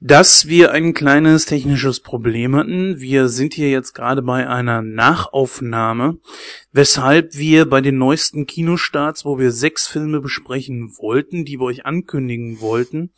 dass 0.01 0.49
wir 0.49 0.73
ein 0.73 0.95
kleines 0.95 1.47
technisches 1.47 2.01
Problem 2.01 2.57
hatten. 2.57 2.99
Wir 2.99 3.29
sind 3.29 3.55
hier 3.55 3.71
jetzt 3.71 3.93
gerade 3.93 4.23
bei 4.23 4.49
einer 4.49 4.83
Nachaufnahme, 4.83 6.19
weshalb 6.73 7.37
wir 7.37 7.67
bei 7.69 7.81
den 7.81 7.99
neuesten 7.99 8.47
Kinostarts, 8.47 9.25
wo 9.25 9.39
wir 9.39 9.53
sechs 9.53 9.87
Filme 9.87 10.21
besprechen 10.21 10.93
wollten, 10.99 11.45
die 11.45 11.61
wir 11.61 11.67
euch 11.67 11.87
ankündigen 11.87 12.61
wollten, 12.61 13.11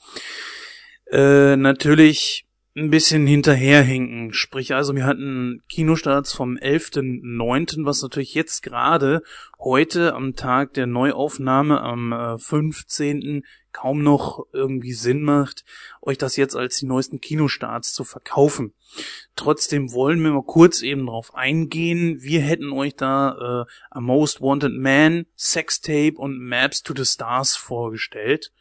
äh, 1.10 1.56
natürlich 1.56 2.43
ein 2.76 2.90
bisschen 2.90 3.26
hinterherhinken. 3.26 4.32
Sprich 4.32 4.74
also, 4.74 4.96
wir 4.96 5.06
hatten 5.06 5.62
Kinostarts 5.68 6.32
vom 6.32 6.56
11.9., 6.56 7.84
was 7.84 8.02
natürlich 8.02 8.34
jetzt 8.34 8.62
gerade 8.62 9.22
heute 9.60 10.14
am 10.14 10.34
Tag 10.34 10.74
der 10.74 10.86
Neuaufnahme 10.86 11.80
am 11.80 12.12
äh, 12.12 12.38
15. 12.38 13.44
kaum 13.70 14.02
noch 14.02 14.46
irgendwie 14.52 14.92
Sinn 14.92 15.22
macht, 15.22 15.64
euch 16.02 16.18
das 16.18 16.36
jetzt 16.36 16.56
als 16.56 16.78
die 16.78 16.86
neuesten 16.86 17.20
Kinostarts 17.20 17.92
zu 17.92 18.02
verkaufen. 18.02 18.74
Trotzdem 19.36 19.92
wollen 19.92 20.20
wir 20.22 20.32
mal 20.32 20.42
kurz 20.42 20.82
eben 20.82 21.06
drauf 21.06 21.34
eingehen. 21.34 22.22
Wir 22.22 22.40
hätten 22.40 22.72
euch 22.72 22.96
da 22.96 23.66
äh, 23.66 23.72
A 23.90 24.00
Most 24.00 24.40
Wanted 24.40 24.74
Man, 24.74 25.26
Sextape 25.36 26.14
und 26.16 26.38
Maps 26.40 26.82
to 26.82 26.92
the 26.96 27.04
Stars 27.04 27.56
vorgestellt. 27.56 28.52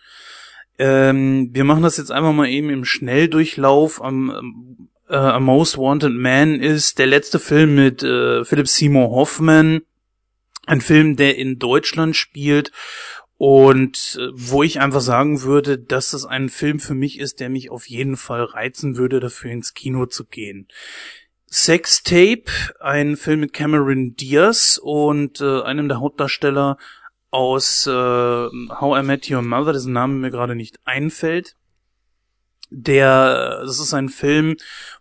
Ähm, 0.78 1.50
wir 1.54 1.64
machen 1.64 1.84
das 1.84 1.98
jetzt 1.98 2.12
einfach 2.12 2.34
mal 2.34 2.50
eben 2.50 2.70
im 2.70 2.86
Schnelldurchlauf. 2.86 4.02
Am 4.02 4.90
äh, 5.08 5.16
A 5.16 5.40
Most 5.40 5.78
Wanted 5.78 6.14
Man 6.14 6.60
ist 6.60 7.00
der 7.00 7.08
letzte 7.08 7.40
Film 7.40 7.76
mit 7.76 8.04
äh, 8.04 8.44
Philip 8.44 8.68
Seymour 8.68 9.12
Hoffman. 9.12 9.82
Ein 10.66 10.82
Film, 10.82 11.16
der 11.16 11.38
in 11.38 11.60
Deutschland 11.60 12.16
spielt 12.16 12.72
Und 13.38 14.18
äh, 14.22 14.30
wo 14.34 14.64
ich 14.64 14.80
einfach 14.80 15.02
sagen 15.02 15.42
würde, 15.42 15.78
dass 15.78 16.12
das 16.12 16.26
ein 16.26 16.48
Film 16.50 16.80
für 16.80 16.94
mich 16.94 17.20
ist, 17.20 17.42
der 17.42 17.50
mich 17.50 17.72
auf 17.72 17.90
jeden 17.90 18.16
Fall 18.16 18.44
reizen 18.44 18.96
würde, 18.96 19.20
dafür 19.20 19.52
ins 19.52 19.74
Kino 19.74 20.06
zu 20.06 20.24
gehen. 20.26 20.68
Sex 21.48 22.04
Tape, 22.04 22.46
ein 22.80 23.18
Film 23.18 23.42
mit 23.42 23.52
Cameron 23.52 24.16
Diaz 24.16 24.80
und 24.82 25.42
äh, 25.42 25.62
einem 25.62 25.88
der 25.90 26.00
Hauptdarsteller 26.00 26.78
aus 27.34 27.88
äh, 27.88 27.92
How 27.92 29.00
I 29.00 29.04
Met 29.04 29.30
Your 29.30 29.42
Mother, 29.42 29.74
dessen 29.74 29.92
Name 29.92 30.14
mir 30.14 30.32
gerade 30.32 30.56
nicht 30.56 30.80
einfällt. 30.86 31.56
Der, 32.70 33.62
das 33.66 33.80
ist 33.80 33.94
ein 33.94 34.10
Film, 34.10 34.56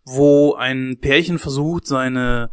wo 0.05 0.55
ein 0.55 0.99
Pärchen 1.01 1.39
versucht, 1.39 1.87
seine 1.87 2.51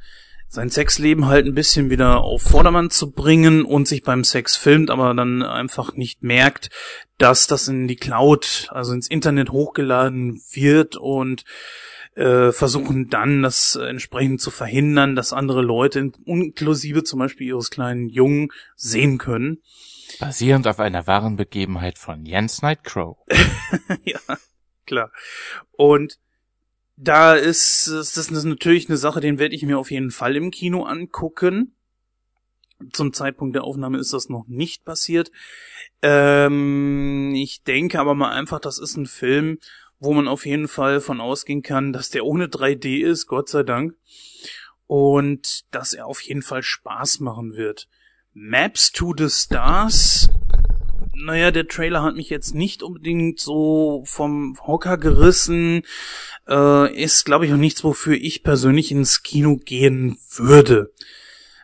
sein 0.52 0.72
Sexleben 0.72 1.28
halt 1.28 1.46
ein 1.46 1.54
bisschen 1.54 1.92
wieder 1.92 2.22
auf 2.22 2.42
Vordermann 2.42 2.90
zu 2.90 3.12
bringen 3.12 3.64
und 3.64 3.88
sich 3.88 4.02
beim 4.02 4.24
Sex 4.24 4.58
filmt, 4.58 4.90
aber 4.90 5.14
dann 5.14 5.44
einfach 5.44 5.94
nicht 5.94 6.24
merkt, 6.24 6.72
dass 7.20 7.46
das 7.46 7.68
in 7.68 7.88
die 7.88 7.98
Cloud, 7.98 8.68
also 8.72 8.94
ins 8.94 9.08
Internet 9.08 9.52
hochgeladen 9.52 10.42
wird 10.52 10.96
und 10.96 11.44
äh, 12.16 12.52
versuchen 12.52 13.10
dann 13.10 13.44
das 13.44 13.76
entsprechend 13.76 14.42
zu 14.42 14.52
verhindern, 14.52 15.16
dass 15.16 15.34
andere 15.34 15.62
Leute, 15.62 16.12
inklusive 16.26 17.04
zum 17.04 17.20
Beispiel 17.20 17.48
ihres 17.48 17.70
kleinen 17.70 18.10
Jungen, 18.10 18.50
sehen 18.76 19.18
können. 19.18 19.62
Basierend 20.20 20.68
auf 20.68 20.80
einer 20.80 21.08
wahren 21.08 21.36
Begebenheit 21.36 21.98
von 21.98 22.26
Jens 22.26 22.62
Nightcrow. 22.62 23.18
ja, 24.04 24.20
klar. 24.86 25.12
Und 25.72 26.20
da 26.98 27.36
ist, 27.36 27.88
ist 27.88 28.18
das 28.18 28.30
natürlich 28.30 28.90
eine 28.90 28.98
Sache, 28.98 29.22
den 29.22 29.40
werde 29.40 29.56
ich 29.56 29.64
mir 29.64 29.80
auf 29.80 29.92
jeden 29.92 30.12
Fall 30.12 30.36
im 30.36 30.52
Kino 30.52 30.84
angucken. 30.84 31.76
Zum 32.92 33.14
Zeitpunkt 33.14 33.56
der 33.56 33.64
Aufnahme 33.64 34.00
ist 34.00 34.14
das 34.14 34.30
noch 34.30 34.48
nicht 34.48 34.84
passiert. 34.84 35.32
Ähm, 36.02 37.34
ich 37.36 37.64
denke 37.64 38.00
aber 38.00 38.16
mal 38.16 38.32
einfach, 38.32 38.60
das 38.60 38.80
ist 38.80 38.98
ein 38.98 39.06
Film, 39.06 39.60
wo 40.00 40.14
man 40.14 40.28
auf 40.28 40.46
jeden 40.46 40.68
Fall 40.68 41.02
von 41.02 41.22
ausgehen 41.22 41.62
kann, 41.62 41.94
dass 41.94 42.10
der 42.10 42.26
ohne 42.26 42.48
3D 42.48 43.04
ist, 43.04 43.28
Gott 43.28 43.50
sei 43.50 43.64
Dank. 43.64 43.96
Und 44.88 45.66
dass 45.74 45.94
er 45.94 46.08
auf 46.08 46.22
jeden 46.22 46.42
Fall 46.42 46.64
Spaß 46.64 47.20
machen 47.20 47.54
wird. 47.54 47.88
Maps 48.34 48.92
to 48.92 49.14
the 49.16 49.30
Stars 49.30 50.30
naja, 51.22 51.52
der 51.52 51.68
Trailer 51.68 52.04
hat 52.04 52.16
mich 52.16 52.30
jetzt 52.30 52.56
nicht 52.56 52.82
unbedingt 52.82 53.40
so 53.40 54.04
vom 54.06 54.58
Hocker 54.66 54.98
gerissen. 54.98 55.84
Äh, 56.48 56.96
ist, 56.96 57.26
glaube 57.26 57.46
ich, 57.46 57.54
auch 57.54 57.58
nichts, 57.58 57.84
wofür 57.84 58.16
ich 58.16 58.44
persönlich 58.44 58.92
ins 58.92 59.22
Kino 59.24 59.58
gehen 59.58 60.18
würde. 60.36 60.94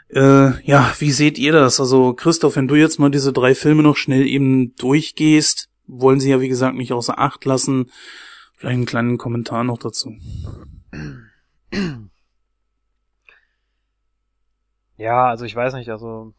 Äh, 0.09 0.61
ja, 0.65 0.93
wie 0.99 1.11
seht 1.11 1.37
ihr 1.37 1.51
das? 1.51 1.79
Also, 1.79 2.13
Christoph, 2.13 2.55
wenn 2.55 2.67
du 2.67 2.75
jetzt 2.75 2.99
mal 2.99 3.09
diese 3.09 3.33
drei 3.33 3.55
Filme 3.55 3.83
noch 3.83 3.97
schnell 3.97 4.27
eben 4.27 4.75
durchgehst, 4.75 5.69
wollen 5.87 6.19
sie 6.19 6.29
ja, 6.29 6.41
wie 6.41 6.49
gesagt, 6.49 6.75
nicht 6.75 6.93
außer 6.93 7.19
Acht 7.19 7.45
lassen. 7.45 7.91
Vielleicht 8.53 8.75
einen 8.75 8.85
kleinen 8.85 9.17
Kommentar 9.17 9.63
noch 9.63 9.77
dazu. 9.77 10.13
Ja, 14.97 15.27
also 15.27 15.45
ich 15.45 15.55
weiß 15.55 15.73
nicht, 15.73 15.89
also 15.89 16.33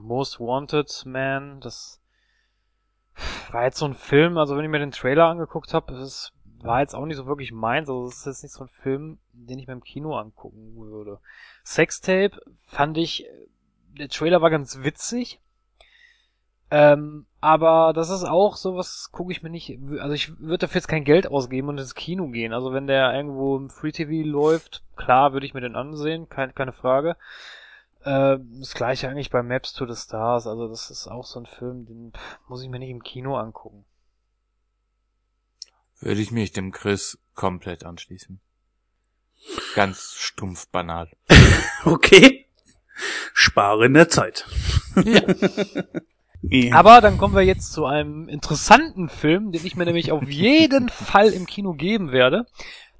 Most 0.00 0.38
Wanted 0.38 1.04
Man, 1.06 1.60
das 1.60 2.00
war 3.50 3.64
jetzt 3.64 3.78
so 3.78 3.86
ein 3.86 3.94
Film, 3.94 4.38
also 4.38 4.56
wenn 4.56 4.64
ich 4.64 4.70
mir 4.70 4.78
den 4.78 4.92
Trailer 4.92 5.26
angeguckt 5.26 5.74
habe, 5.74 5.92
das 5.92 6.32
war 6.62 6.80
jetzt 6.80 6.94
auch 6.94 7.04
nicht 7.04 7.16
so 7.16 7.26
wirklich 7.26 7.52
meins, 7.52 7.88
also 7.88 8.06
es 8.06 8.18
ist 8.18 8.26
jetzt 8.26 8.42
nicht 8.44 8.52
so 8.52 8.64
ein 8.64 8.68
Film, 8.68 9.18
den 9.32 9.58
ich 9.58 9.66
mir 9.66 9.72
im 9.72 9.82
Kino 9.82 10.16
angucken 10.16 10.76
würde. 10.76 11.18
Sextape 11.64 12.40
fand 12.64 12.96
ich, 12.96 13.26
der 13.98 14.08
Trailer 14.08 14.40
war 14.40 14.50
ganz 14.50 14.82
witzig, 14.82 15.40
ähm, 16.70 17.26
aber 17.42 17.92
das 17.92 18.08
ist 18.08 18.22
auch 18.22 18.54
sowas, 18.54 19.10
gucke 19.10 19.32
ich 19.32 19.42
mir 19.42 19.50
nicht, 19.50 19.76
also 19.98 20.14
ich 20.14 20.38
würde 20.38 20.58
dafür 20.58 20.78
jetzt 20.78 20.86
kein 20.86 21.02
Geld 21.02 21.26
ausgeben 21.26 21.68
und 21.68 21.78
ins 21.78 21.96
Kino 21.96 22.28
gehen. 22.28 22.52
Also 22.52 22.72
wenn 22.72 22.86
der 22.86 23.12
irgendwo 23.12 23.56
im 23.56 23.68
Free 23.68 23.90
TV 23.90 24.24
läuft, 24.24 24.84
klar 24.94 25.32
würde 25.32 25.44
ich 25.44 25.52
mir 25.52 25.60
den 25.60 25.74
ansehen, 25.74 26.28
kein, 26.28 26.54
keine 26.54 26.72
Frage. 26.72 27.16
Äh, 28.04 28.38
das 28.60 28.74
gleiche 28.74 29.08
eigentlich 29.08 29.30
bei 29.30 29.42
Maps 29.42 29.72
to 29.72 29.92
the 29.92 30.00
Stars. 30.00 30.46
Also 30.46 30.68
das 30.68 30.88
ist 30.90 31.08
auch 31.08 31.26
so 31.26 31.40
ein 31.40 31.46
Film, 31.46 31.84
den 31.84 32.12
muss 32.46 32.62
ich 32.62 32.68
mir 32.68 32.78
nicht 32.78 32.90
im 32.90 33.02
Kino 33.02 33.36
angucken. 33.36 33.84
Würde 35.98 36.20
ich 36.20 36.30
mich 36.30 36.52
dem 36.52 36.70
Chris 36.70 37.18
komplett 37.34 37.84
anschließen. 37.84 38.38
Ganz 39.74 40.14
stumpf 40.16 40.68
banal. 40.68 41.10
okay. 41.84 42.46
Spare 43.34 43.86
in 43.86 43.94
der 43.94 44.08
Zeit. 44.08 44.46
Ja. 44.94 45.22
Ja. 46.42 46.74
Aber 46.74 47.00
dann 47.00 47.18
kommen 47.18 47.34
wir 47.34 47.42
jetzt 47.42 47.72
zu 47.72 47.86
einem 47.86 48.28
interessanten 48.28 49.08
Film, 49.08 49.52
den 49.52 49.64
ich 49.64 49.76
mir 49.76 49.84
nämlich 49.84 50.12
auf 50.12 50.28
jeden 50.28 50.88
Fall 50.90 51.28
im 51.28 51.46
Kino 51.46 51.74
geben 51.74 52.12
werde. 52.12 52.46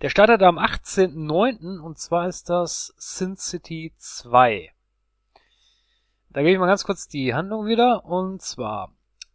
Der 0.01 0.09
startet 0.09 0.43
am 0.43 0.59
18.09. 0.59 1.78
und 1.78 1.98
zwar 1.98 2.28
ist 2.28 2.51
das 2.51 2.94
Sin 2.97 3.36
City 3.36 3.93
2. 3.98 4.73
Da 6.31 6.40
gebe 6.40 6.52
ich 6.52 6.59
mal 6.59 6.66
ganz 6.66 6.85
kurz 6.85 7.09
die 7.09 7.35
Handlung 7.35 7.66
wieder. 7.66 8.05
Und 8.05 8.43
zwar, 8.43 8.93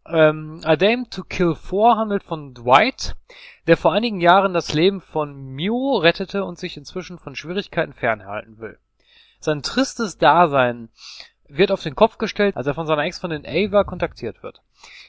ähm, 0.07 0.61
A 0.63 0.75
Dame 0.75 1.09
to 1.09 1.23
Kill 1.23 1.55
Four 1.55 1.97
handelt 1.97 2.23
von 2.23 2.53
Dwight, 2.53 3.15
der 3.67 3.77
vor 3.77 3.93
einigen 3.93 4.19
Jahren 4.19 4.53
das 4.53 4.73
Leben 4.73 5.01
von 5.01 5.35
Mew 5.35 5.97
rettete 5.97 6.43
und 6.43 6.57
sich 6.57 6.75
inzwischen 6.75 7.19
von 7.19 7.35
Schwierigkeiten 7.35 7.93
fernhalten 7.93 8.57
will. 8.59 8.79
Sein 9.39 9.61
tristes 9.61 10.17
Dasein 10.17 10.89
wird 11.49 11.71
auf 11.71 11.83
den 11.83 11.95
Kopf 11.95 12.17
gestellt, 12.17 12.57
als 12.57 12.67
er 12.67 12.73
von 12.73 12.87
seiner 12.87 13.03
Ex-Freundin 13.03 13.45
Ava 13.45 13.83
kontaktiert 13.83 14.43
wird. 14.43 14.61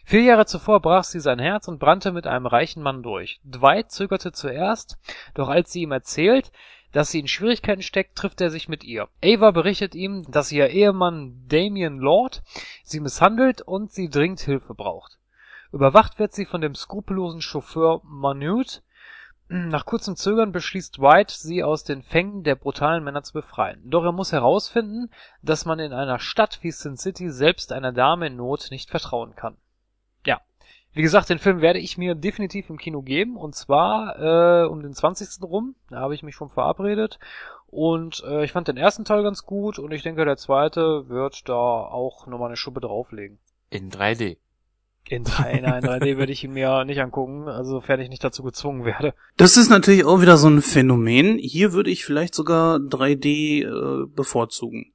Vier 0.05 0.23
Jahre 0.23 0.47
zuvor 0.47 0.81
brach 0.81 1.05
sie 1.05 1.21
sein 1.21 1.39
Herz 1.39 1.69
und 1.69 1.79
brannte 1.79 2.13
mit 2.13 2.27
einem 2.27 2.47
reichen 2.47 2.83
Mann 2.83 3.03
durch. 3.03 3.41
Dwight 3.45 3.91
zögerte 3.91 4.33
zuerst, 4.33 4.99
doch 5.35 5.49
als 5.49 5.73
sie 5.73 5.83
ihm 5.83 5.93
erzählt, 5.93 6.53
dass 6.93 7.11
sie 7.11 7.21
in 7.21 7.29
Schwierigkeiten 7.29 7.83
steckt, 7.83 8.17
trifft 8.17 8.41
er 8.41 8.51
sich 8.51 8.69
mit 8.69 8.83
ihr. 8.83 9.09
Ava 9.23 9.51
berichtet 9.51 9.95
ihm, 9.95 10.25
dass 10.31 10.53
ihr 10.53 10.71
Ehemann 10.71 11.45
Damien 11.49 11.99
Lord 11.99 12.43
sie 12.83 13.01
misshandelt 13.01 13.61
und 13.61 13.93
sie 13.93 14.09
dringend 14.09 14.41
Hilfe 14.41 14.75
braucht. 14.75 15.19
Überwacht 15.71 16.19
wird 16.19 16.33
sie 16.33 16.47
von 16.47 16.63
dem 16.63 16.75
skrupellosen 16.75 17.43
Chauffeur 17.43 18.01
Manute. 18.05 18.81
Nach 19.51 19.87
kurzem 19.87 20.15
Zögern 20.15 20.53
beschließt 20.53 20.99
White, 20.99 21.35
sie 21.35 21.65
aus 21.65 21.83
den 21.83 22.03
Fängen 22.03 22.43
der 22.43 22.55
brutalen 22.55 23.03
Männer 23.03 23.23
zu 23.23 23.33
befreien. 23.33 23.81
Doch 23.85 24.05
er 24.05 24.13
muss 24.13 24.33
herausfinden, 24.33 25.11
dass 25.41 25.65
man 25.65 25.79
in 25.79 25.95
einer 25.95 26.19
Stadt 26.19 26.59
wie 26.61 26.71
Sin 26.71 26.99
City 26.99 27.31
selbst 27.31 27.73
einer 27.73 27.93
Dame 27.93 28.27
in 28.27 28.37
Not 28.37 28.69
nicht 28.71 28.91
vertrauen 28.91 29.35
kann. 29.37 29.57
Ja, 30.27 30.43
wie 30.93 31.01
gesagt, 31.01 31.31
den 31.31 31.39
Film 31.39 31.63
werde 31.63 31.79
ich 31.79 31.97
mir 31.97 32.15
definitiv 32.15 32.69
im 32.69 32.77
Kino 32.77 33.01
geben 33.01 33.39
und 33.39 33.55
zwar 33.55 34.19
äh, 34.19 34.67
um 34.67 34.83
den 34.83 34.93
20. 34.93 35.43
rum. 35.43 35.77
Da 35.89 36.01
habe 36.01 36.15
ich 36.15 36.23
mich 36.23 36.35
schon 36.35 36.51
verabredet 36.51 37.19
und 37.69 38.23
äh, 38.27 38.45
ich 38.45 38.53
fand 38.53 38.69
den 38.69 38.77
ersten 38.77 39.07
Teil 39.07 39.23
ganz 39.23 39.47
gut 39.47 39.79
und 39.79 39.93
ich 39.93 40.03
denke, 40.03 40.27
der 40.27 40.37
zweite 40.37 41.09
wird 41.09 41.49
da 41.49 41.55
auch 41.55 42.27
nochmal 42.27 42.49
eine 42.49 42.57
Schuppe 42.59 42.81
drauflegen. 42.81 43.39
In 43.71 43.91
3D. 43.91 44.37
In 45.11 45.25
3, 45.25 45.61
nein, 45.61 45.83
3D 45.83 46.19
würde 46.19 46.33
ich 46.33 46.45
ihn 46.45 46.53
mir 46.53 46.85
nicht 46.85 47.01
angucken, 47.01 47.49
also 47.49 47.71
sofern 47.71 48.01
ich 48.01 48.11
nicht 48.11 48.23
dazu 48.23 48.43
gezwungen 48.43 48.85
werde. 48.85 49.15
Das 49.39 49.57
ist 49.57 49.71
natürlich 49.71 50.05
auch 50.05 50.21
wieder 50.21 50.37
so 50.37 50.49
ein 50.49 50.61
Phänomen. 50.61 51.39
Hier 51.39 51.73
würde 51.73 51.91
ich 51.91 52.05
vielleicht 52.05 52.35
sogar 52.35 52.77
3D 52.77 53.63
äh, 53.65 54.07
bevorzugen. 54.07 54.93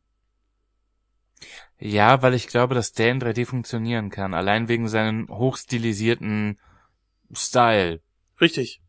Ja, 1.80 2.22
weil 2.22 2.36
ich 2.36 2.46
glaube, 2.46 2.76
dass 2.76 2.92
der 2.92 3.10
in 3.10 3.20
3D 3.20 3.48
funktionieren 3.48 4.12
kann. 4.12 4.36
Allein 4.36 4.68
wegen 4.68 4.88
seinem 4.88 5.28
hochstilisierten 5.30 6.60
Style. 7.34 8.00
Richtig. 8.40 8.83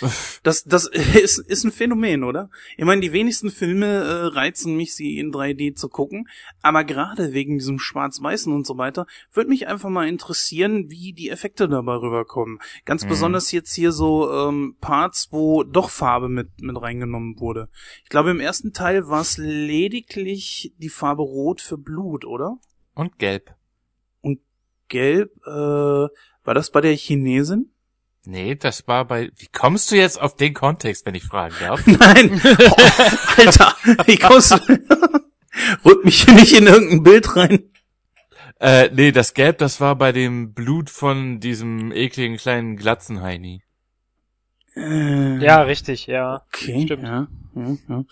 Das, 0.42 0.64
das 0.64 0.86
ist, 1.22 1.38
ist 1.38 1.64
ein 1.64 1.72
Phänomen, 1.72 2.24
oder? 2.24 2.50
Ich 2.76 2.84
meine, 2.84 3.00
die 3.00 3.12
wenigsten 3.12 3.50
Filme 3.50 3.86
äh, 3.86 4.26
reizen 4.26 4.76
mich, 4.76 4.94
sie 4.94 5.18
in 5.18 5.32
3D 5.32 5.74
zu 5.74 5.88
gucken, 5.88 6.28
aber 6.62 6.84
gerade 6.84 7.32
wegen 7.32 7.58
diesem 7.58 7.78
Schwarz-Weißen 7.78 8.52
und 8.52 8.66
so 8.66 8.78
weiter, 8.78 9.06
würde 9.32 9.50
mich 9.50 9.68
einfach 9.68 9.90
mal 9.90 10.08
interessieren, 10.08 10.90
wie 10.90 11.12
die 11.12 11.30
Effekte 11.30 11.68
dabei 11.68 11.96
rüberkommen. 11.96 12.58
Ganz 12.84 13.04
mhm. 13.04 13.08
besonders 13.08 13.52
jetzt 13.52 13.74
hier 13.74 13.92
so 13.92 14.32
ähm, 14.32 14.76
Parts, 14.80 15.28
wo 15.30 15.62
doch 15.62 15.90
Farbe 15.90 16.28
mit, 16.28 16.60
mit 16.60 16.80
reingenommen 16.80 17.38
wurde. 17.38 17.68
Ich 18.02 18.08
glaube, 18.08 18.30
im 18.30 18.40
ersten 18.40 18.72
Teil 18.72 19.08
war 19.08 19.20
es 19.20 19.36
lediglich 19.36 20.72
die 20.78 20.88
Farbe 20.88 21.22
Rot 21.22 21.60
für 21.60 21.78
Blut, 21.78 22.24
oder? 22.24 22.58
Und 22.94 23.18
Gelb. 23.18 23.54
Und 24.20 24.40
Gelb, 24.88 25.32
äh, 25.46 25.50
war 25.50 26.54
das 26.54 26.70
bei 26.70 26.80
der 26.80 26.96
Chinesin? 26.96 27.70
Nee, 28.24 28.54
das 28.54 28.86
war 28.86 29.06
bei. 29.06 29.30
Wie 29.36 29.48
kommst 29.50 29.90
du 29.90 29.96
jetzt 29.96 30.20
auf 30.20 30.36
den 30.36 30.52
Kontext, 30.52 31.06
wenn 31.06 31.14
ich 31.14 31.24
fragen 31.24 31.54
darf? 31.60 31.86
Nein! 31.86 32.40
Oh, 32.44 32.76
Alter, 33.36 33.74
wie 34.06 34.18
kommst 34.18 34.52
du. 34.52 34.56
Rück 35.84 36.04
mich 36.04 36.24
hier 36.24 36.34
nicht 36.34 36.56
in 36.56 36.66
irgendein 36.66 37.02
Bild 37.02 37.36
rein. 37.36 37.70
Äh, 38.60 38.90
nee, 38.92 39.10
das 39.10 39.32
Gelb, 39.32 39.58
das 39.58 39.80
war 39.80 39.96
bei 39.96 40.12
dem 40.12 40.52
Blut 40.52 40.90
von 40.90 41.40
diesem 41.40 41.92
ekligen 41.92 42.36
kleinen 42.36 42.76
Glatzenheini. 42.76 43.62
Äh, 44.76 45.42
ja, 45.42 45.62
richtig, 45.62 46.06
ja. 46.06 46.42
Okay, 46.48 46.82
Stimmt. 46.84 47.02
ja. 47.02 47.28
Ja, 47.54 47.76
ja. 47.88 48.04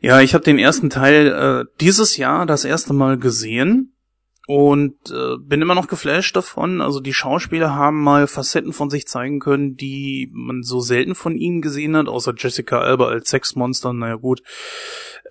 ja 0.00 0.20
ich 0.20 0.34
habe 0.34 0.44
den 0.44 0.58
ersten 0.58 0.90
Teil 0.90 1.26
äh, 1.66 1.70
dieses 1.80 2.16
Jahr 2.18 2.46
das 2.46 2.64
erste 2.64 2.92
Mal 2.92 3.18
gesehen 3.18 3.93
und 4.46 4.94
äh, 5.10 5.36
bin 5.38 5.62
immer 5.62 5.74
noch 5.74 5.86
geflasht 5.88 6.36
davon. 6.36 6.80
Also 6.82 7.00
die 7.00 7.14
Schauspieler 7.14 7.74
haben 7.74 8.02
mal 8.02 8.26
Facetten 8.26 8.72
von 8.72 8.90
sich 8.90 9.06
zeigen 9.06 9.40
können, 9.40 9.76
die 9.76 10.28
man 10.32 10.62
so 10.62 10.80
selten 10.80 11.14
von 11.14 11.36
ihnen 11.36 11.62
gesehen 11.62 11.96
hat, 11.96 12.08
außer 12.08 12.34
Jessica 12.36 12.78
Alba 12.80 13.08
als 13.08 13.30
Sexmonster. 13.30 13.92
Naja 13.92 14.16
gut. 14.16 14.42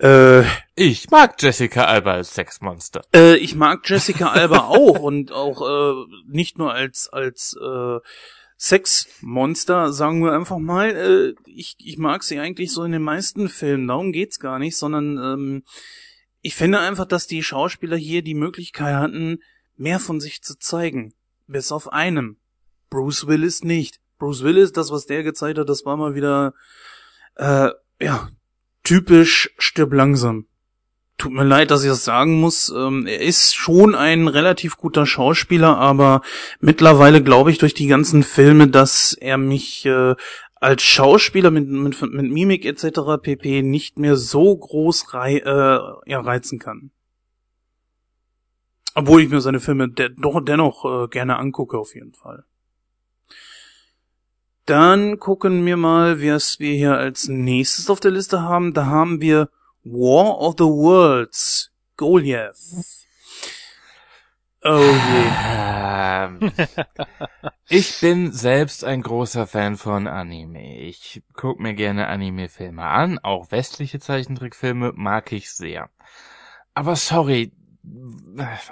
Äh, 0.00 0.42
Ich 0.74 1.10
mag 1.10 1.40
Jessica 1.40 1.84
Alba 1.84 2.14
als 2.14 2.34
Sexmonster. 2.34 3.02
äh, 3.14 3.36
ich 3.36 3.54
mag 3.54 3.88
Jessica 3.88 4.30
Alba 4.30 4.58
auch 4.68 4.98
und 4.98 5.30
auch 5.30 5.62
äh, 5.62 6.06
nicht 6.26 6.58
nur 6.58 6.72
als 6.72 7.08
als 7.08 7.56
äh, 7.62 7.98
Sexmonster, 8.56 9.92
sagen 9.92 10.24
wir 10.24 10.32
einfach 10.32 10.58
mal. 10.58 10.90
Äh, 10.90 11.34
ich, 11.46 11.76
ich 11.78 11.98
mag 11.98 12.22
sie 12.22 12.38
eigentlich 12.38 12.72
so 12.72 12.82
in 12.84 12.92
den 12.92 13.02
meisten 13.02 13.48
Filmen. 13.48 13.86
Darum 13.88 14.10
geht's 14.12 14.38
gar 14.40 14.58
nicht, 14.58 14.76
sondern 14.76 15.18
ähm, 15.18 15.62
ich 16.44 16.54
finde 16.54 16.78
einfach, 16.78 17.06
dass 17.06 17.26
die 17.26 17.42
Schauspieler 17.42 17.96
hier 17.96 18.20
die 18.20 18.34
Möglichkeit 18.34 18.94
hatten, 18.96 19.38
mehr 19.76 19.98
von 19.98 20.20
sich 20.20 20.42
zu 20.42 20.58
zeigen. 20.58 21.14
Bis 21.46 21.72
auf 21.72 21.90
einem. 21.90 22.36
Bruce 22.90 23.26
Willis 23.26 23.64
nicht. 23.64 23.98
Bruce 24.18 24.42
Willis, 24.42 24.70
das, 24.70 24.90
was 24.90 25.06
der 25.06 25.22
gezeigt 25.22 25.58
hat, 25.58 25.70
das 25.70 25.86
war 25.86 25.96
mal 25.96 26.14
wieder, 26.14 26.52
äh, 27.36 27.70
ja, 27.98 28.28
typisch 28.82 29.54
stirb 29.56 29.94
langsam. 29.94 30.46
Tut 31.16 31.32
mir 31.32 31.44
leid, 31.44 31.70
dass 31.70 31.82
ich 31.82 31.88
das 31.88 32.04
sagen 32.04 32.38
muss. 32.40 32.68
Ähm, 32.68 33.06
er 33.06 33.22
ist 33.22 33.54
schon 33.54 33.94
ein 33.94 34.28
relativ 34.28 34.76
guter 34.76 35.06
Schauspieler, 35.06 35.78
aber 35.78 36.20
mittlerweile 36.60 37.22
glaube 37.22 37.52
ich 37.52 37.58
durch 37.58 37.72
die 37.72 37.86
ganzen 37.86 38.22
Filme, 38.22 38.68
dass 38.68 39.14
er 39.14 39.38
mich 39.38 39.86
äh, 39.86 40.14
als 40.64 40.82
Schauspieler 40.82 41.50
mit, 41.50 41.68
mit, 41.68 42.00
mit 42.00 42.30
Mimik 42.30 42.64
etc. 42.64 43.20
pp. 43.20 43.60
nicht 43.60 43.98
mehr 43.98 44.16
so 44.16 44.56
groß 44.56 45.12
rei 45.12 45.36
äh, 45.36 46.10
ja, 46.10 46.20
reizen 46.20 46.58
kann. 46.58 46.90
Obwohl 48.94 49.20
ich 49.20 49.28
mir 49.28 49.42
seine 49.42 49.60
Filme 49.60 49.90
de 49.90 50.08
doch 50.16 50.40
dennoch 50.40 50.84
äh, 50.86 51.08
gerne 51.08 51.36
angucke, 51.36 51.76
auf 51.76 51.94
jeden 51.94 52.14
Fall. 52.14 52.44
Dann 54.64 55.18
gucken 55.18 55.66
wir 55.66 55.76
mal, 55.76 56.22
was 56.22 56.58
wir 56.58 56.74
hier 56.74 56.96
als 56.96 57.28
nächstes 57.28 57.90
auf 57.90 58.00
der 58.00 58.12
Liste 58.12 58.40
haben. 58.40 58.72
Da 58.72 58.86
haben 58.86 59.20
wir 59.20 59.50
War 59.82 60.40
of 60.40 60.54
the 60.56 60.64
Worlds, 60.64 61.72
Goliath. 61.98 63.03
Oh 64.66 64.80
je. 64.80 65.64
Ähm, 65.86 66.52
ich 67.68 68.00
bin 68.00 68.32
selbst 68.32 68.82
ein 68.82 69.02
großer 69.02 69.46
Fan 69.46 69.76
von 69.76 70.06
Anime. 70.06 70.78
Ich 70.78 71.22
guck 71.34 71.60
mir 71.60 71.74
gerne 71.74 72.08
Anime-Filme 72.08 72.82
an, 72.82 73.18
auch 73.18 73.50
westliche 73.50 74.00
Zeichentrickfilme 74.00 74.92
mag 74.94 75.32
ich 75.32 75.52
sehr. 75.52 75.90
Aber 76.72 76.96
sorry, 76.96 77.52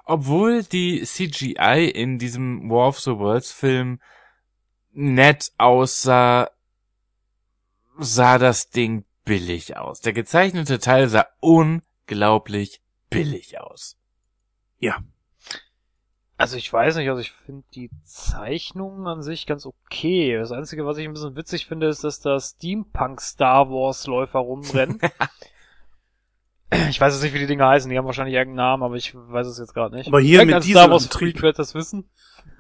obwohl 0.05 0.63
die 0.63 1.03
CGI 1.03 1.91
in 1.95 2.19
diesem 2.19 2.71
War 2.71 2.89
of 2.89 3.01
the 3.01 3.19
Worlds 3.19 3.53
Film 3.53 4.01
nett 4.93 5.53
aussah, 5.59 6.51
sah 7.99 8.39
das 8.39 8.71
Ding 8.71 9.05
billig 9.27 9.77
aus. 9.77 10.01
Der 10.01 10.15
gezeichnete 10.15 10.79
Teil 10.79 11.09
sah 11.09 11.27
unglaublich 11.41 12.81
billig 13.11 13.61
aus. 13.61 13.99
Ja. 14.79 15.03
Also 16.43 16.57
ich 16.57 16.73
weiß 16.73 16.97
nicht, 16.97 17.09
also 17.09 17.21
ich 17.21 17.31
finde 17.31 17.63
die 17.73 17.89
Zeichnungen 18.03 19.07
an 19.07 19.23
sich 19.23 19.47
ganz 19.47 19.65
okay. 19.65 20.37
Das 20.37 20.51
Einzige, 20.51 20.85
was 20.85 20.99
ich 20.99 21.07
ein 21.07 21.13
bisschen 21.13 21.37
witzig 21.37 21.67
finde, 21.67 21.87
ist, 21.87 22.03
dass 22.03 22.19
da 22.19 22.41
Steampunk 22.41 23.21
Star 23.21 23.71
Wars 23.71 24.09
Läufer 24.09 24.41
rumrennen. 24.41 24.99
ich 26.91 27.01
weiß 27.01 27.15
jetzt 27.15 27.23
nicht, 27.23 27.33
wie 27.35 27.39
die 27.39 27.47
Dinger 27.47 27.69
heißen, 27.69 27.89
die 27.89 27.97
haben 27.97 28.07
wahrscheinlich 28.07 28.35
irgendeinen 28.35 28.57
Namen, 28.71 28.83
aber 28.83 28.97
ich 28.97 29.15
weiß 29.15 29.47
es 29.47 29.59
jetzt 29.59 29.73
gerade 29.73 29.95
nicht. 29.95 30.09
Aber 30.09 30.21
hier 30.21 30.41
Irgendein 30.41 30.59
mit 30.59 30.65
diesem 30.67 30.81
Star 30.81 30.91
Wars 30.91 31.05
Antrieb. 31.05 31.35
Freak 31.35 31.43
wird 31.43 31.59
das 31.61 31.75
wissen. 31.77 32.11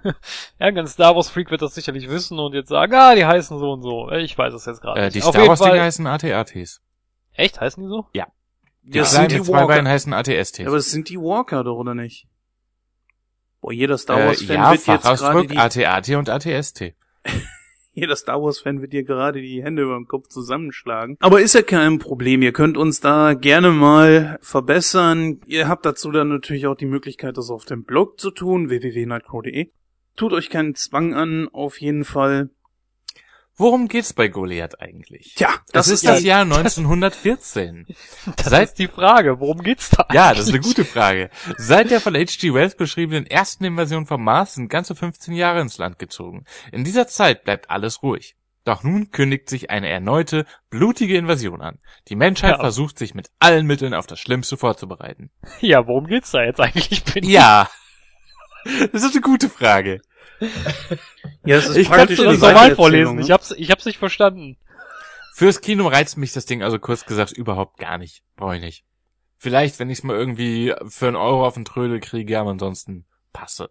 Irgendein 0.60 0.86
Star 0.86 1.16
Wars 1.16 1.28
Freak 1.28 1.50
wird 1.50 1.62
das 1.62 1.74
sicherlich 1.74 2.08
wissen 2.08 2.38
und 2.38 2.54
jetzt 2.54 2.68
sagen, 2.68 2.94
ah, 2.94 3.16
die 3.16 3.24
heißen 3.26 3.58
so 3.58 3.72
und 3.72 3.82
so. 3.82 4.12
Ich 4.12 4.38
weiß 4.38 4.54
es 4.54 4.64
jetzt 4.66 4.80
gerade 4.80 5.00
Äh, 5.00 5.04
nicht. 5.06 5.16
die 5.16 5.20
Star 5.22 5.48
Wars 5.48 5.58
Fall- 5.58 5.72
Dinger 5.72 5.82
heißen 5.84 6.06
AT-ATs. 6.06 6.82
Echt, 7.32 7.60
heißen 7.60 7.82
die 7.82 7.88
so? 7.88 8.06
Ja. 8.12 8.28
Die 8.82 8.98
Das 8.98 9.10
kleinen 9.12 9.30
sind 9.30 9.40
die 9.40 9.44
zwei 9.44 9.54
Walker. 9.58 9.66
Beinen 9.68 9.88
heißen 9.88 10.12
ATSTs. 10.12 10.58
Ja, 10.58 10.68
aber 10.68 10.76
es 10.76 10.90
sind 10.92 11.08
die 11.08 11.18
Walker 11.18 11.64
doch, 11.64 11.76
oder 11.76 11.94
nicht? 11.96 12.28
Boah, 13.62 13.72
jeder 13.72 13.96
Star 13.96 14.20
äh, 14.20 14.26
Wars-Fan 14.26 14.56
ja, 14.56 14.70
wird 14.72 14.86
jetzt 14.86 15.20
gerade 15.20 15.46
die, 15.46 15.56
AT-AT 15.56 16.08
und 16.10 16.28
ATST. 16.28 16.94
jeder 17.92 18.16
Star 18.16 18.42
Wars-Fan 18.42 18.80
wird 18.80 18.92
dir 18.92 19.04
gerade 19.04 19.40
die 19.40 19.62
Hände 19.62 19.82
über 19.82 19.94
dem 19.94 20.08
Kopf 20.08 20.26
zusammenschlagen. 20.28 21.16
Aber 21.20 21.40
ist 21.40 21.54
ja 21.54 21.62
kein 21.62 22.00
Problem. 22.00 22.42
Ihr 22.42 22.52
könnt 22.52 22.76
uns 22.76 23.00
da 23.00 23.34
gerne 23.34 23.70
mal 23.70 24.38
verbessern. 24.42 25.40
Ihr 25.46 25.68
habt 25.68 25.86
dazu 25.86 26.10
dann 26.10 26.28
natürlich 26.28 26.66
auch 26.66 26.74
die 26.74 26.86
Möglichkeit, 26.86 27.38
das 27.38 27.50
auf 27.50 27.64
dem 27.64 27.84
Blog 27.84 28.18
zu 28.18 28.32
tun, 28.32 28.68
www.nightcrow.de. 28.68 29.70
Tut 30.16 30.32
euch 30.32 30.50
keinen 30.50 30.74
Zwang 30.74 31.14
an, 31.14 31.48
auf 31.52 31.80
jeden 31.80 32.04
Fall. 32.04 32.50
Worum 33.62 33.86
geht's 33.86 34.12
bei 34.12 34.26
Goliath 34.26 34.80
eigentlich? 34.80 35.34
Tja, 35.36 35.50
Das, 35.72 35.86
das 35.86 35.88
ist 35.88 36.04
das 36.06 36.22
ja- 36.24 36.38
Jahr 36.38 36.42
1914. 36.42 37.86
Das 38.36 38.46
Seit- 38.46 38.68
ist 38.70 38.78
die 38.80 38.88
Frage, 38.88 39.38
worum 39.38 39.58
geht's 39.62 39.90
da? 39.90 40.06
Ja, 40.12 40.30
das 40.30 40.40
ist 40.40 40.48
eine 40.48 40.56
eigentlich? 40.58 40.74
gute 40.76 40.84
Frage. 40.84 41.30
Seit 41.58 41.90
der 41.92 42.00
von 42.00 42.14
H.G. 42.16 42.52
Wells 42.54 42.74
beschriebenen 42.76 43.24
ersten 43.26 43.64
Invasion 43.64 44.06
vom 44.06 44.24
Mars 44.24 44.54
sind 44.54 44.68
ganze 44.68 44.96
15 44.96 45.34
Jahre 45.34 45.60
ins 45.60 45.78
Land 45.78 46.00
gezogen. 46.00 46.44
In 46.72 46.82
dieser 46.82 47.06
Zeit 47.06 47.44
bleibt 47.44 47.70
alles 47.70 48.02
ruhig. 48.02 48.34
Doch 48.64 48.82
nun 48.82 49.10
kündigt 49.12 49.48
sich 49.48 49.70
eine 49.70 49.88
erneute, 49.88 50.44
blutige 50.70 51.16
Invasion 51.16 51.60
an. 51.62 51.78
Die 52.08 52.16
Menschheit 52.16 52.54
Ja. 52.56 52.60
versucht 52.60 52.98
sich 52.98 53.14
mit 53.14 53.28
allen 53.38 53.66
Mitteln 53.66 53.94
auf 53.94 54.06
das 54.08 54.18
Schlimmste 54.18 54.56
vorzubereiten. 54.56 55.30
Ja, 55.60 55.86
worum 55.86 56.06
geht's 56.08 56.32
da 56.32 56.42
jetzt 56.42 56.60
eigentlich? 56.60 57.04
Bin 57.04 57.24
Ja. 57.28 57.68
Das 58.92 59.02
ist 59.02 59.12
eine 59.12 59.20
gute 59.20 59.48
Frage. 59.48 60.00
Ja, 61.44 61.56
es 61.56 61.68
ist 61.68 61.76
Ich 61.76 61.90
eine 61.90 62.06
das 62.06 62.18
normal 62.38 62.74
vorlesen. 62.74 63.16
ne? 63.16 63.22
Ich 63.22 63.30
hab's, 63.30 63.52
ich 63.52 63.70
hab's 63.70 63.84
nicht 63.84 63.98
verstanden. 63.98 64.56
Fürs 65.34 65.60
Kino 65.60 65.88
reizt 65.88 66.16
mich 66.18 66.32
das 66.32 66.46
Ding 66.46 66.62
also 66.62 66.78
kurz 66.78 67.06
gesagt 67.06 67.32
überhaupt 67.32 67.78
gar 67.78 67.98
nicht. 67.98 68.22
Brauche 68.36 68.56
ich 68.56 68.62
nicht. 68.62 68.84
Vielleicht, 69.38 69.78
wenn 69.78 69.90
ich 69.90 69.98
es 69.98 70.04
mal 70.04 70.16
irgendwie 70.16 70.74
für 70.86 71.08
einen 71.08 71.16
Euro 71.16 71.46
auf 71.46 71.54
den 71.54 71.64
Trödel 71.64 72.00
kriege, 72.00 72.38
aber 72.38 72.50
ansonsten 72.50 73.06
passe. 73.32 73.70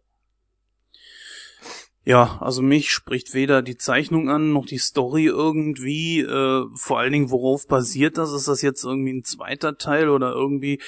Ja, 2.03 2.39
also 2.41 2.63
mich 2.63 2.89
spricht 2.91 3.35
weder 3.35 3.61
die 3.61 3.77
Zeichnung 3.77 4.27
an, 4.29 4.53
noch 4.53 4.65
die 4.65 4.79
Story 4.79 5.25
irgendwie. 5.25 6.21
Äh, 6.21 6.65
vor 6.73 6.97
allen 6.99 7.13
Dingen, 7.13 7.29
worauf 7.29 7.67
basiert 7.67 8.17
das? 8.17 8.31
Ist 8.31 8.47
das 8.47 8.63
jetzt 8.63 8.83
irgendwie 8.83 9.13
ein 9.13 9.23
zweiter 9.23 9.77
Teil 9.77 10.09
oder 10.09 10.31
irgendwie? 10.31 10.81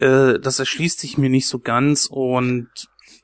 Äh, 0.00 0.40
das 0.40 0.58
erschließt 0.58 0.98
sich 0.98 1.18
mir 1.18 1.30
nicht 1.30 1.46
so 1.46 1.60
ganz 1.60 2.06
und 2.10 2.68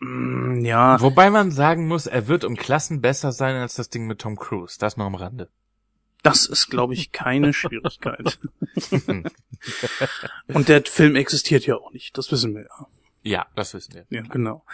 mm, 0.04 0.64
ja, 0.64 1.00
Wobei 1.00 1.30
man 1.30 1.50
sagen 1.50 1.88
muss, 1.88 2.06
er 2.06 2.28
wird 2.28 2.44
um 2.44 2.56
Klassen 2.56 3.00
besser 3.00 3.32
sein 3.32 3.56
als 3.56 3.74
das 3.74 3.88
Ding 3.88 4.06
mit 4.06 4.20
Tom 4.20 4.36
Cruise. 4.36 4.78
Das 4.78 4.96
noch 4.96 5.06
am 5.06 5.14
Rande. 5.14 5.48
das 6.22 6.46
ist, 6.46 6.68
glaube 6.68 6.94
ich, 6.94 7.12
keine 7.12 7.52
Schwierigkeit. 7.52 8.38
und 10.48 10.68
der 10.68 10.84
Film 10.84 11.16
existiert 11.16 11.66
ja 11.66 11.76
auch 11.76 11.92
nicht, 11.92 12.16
das 12.16 12.30
wissen 12.30 12.54
wir 12.54 12.62
ja. 12.62 12.86
Ja, 13.24 13.46
das 13.54 13.74
wissen 13.74 13.94
wir. 13.94 14.06
Ja, 14.10 14.22
genau. 14.22 14.64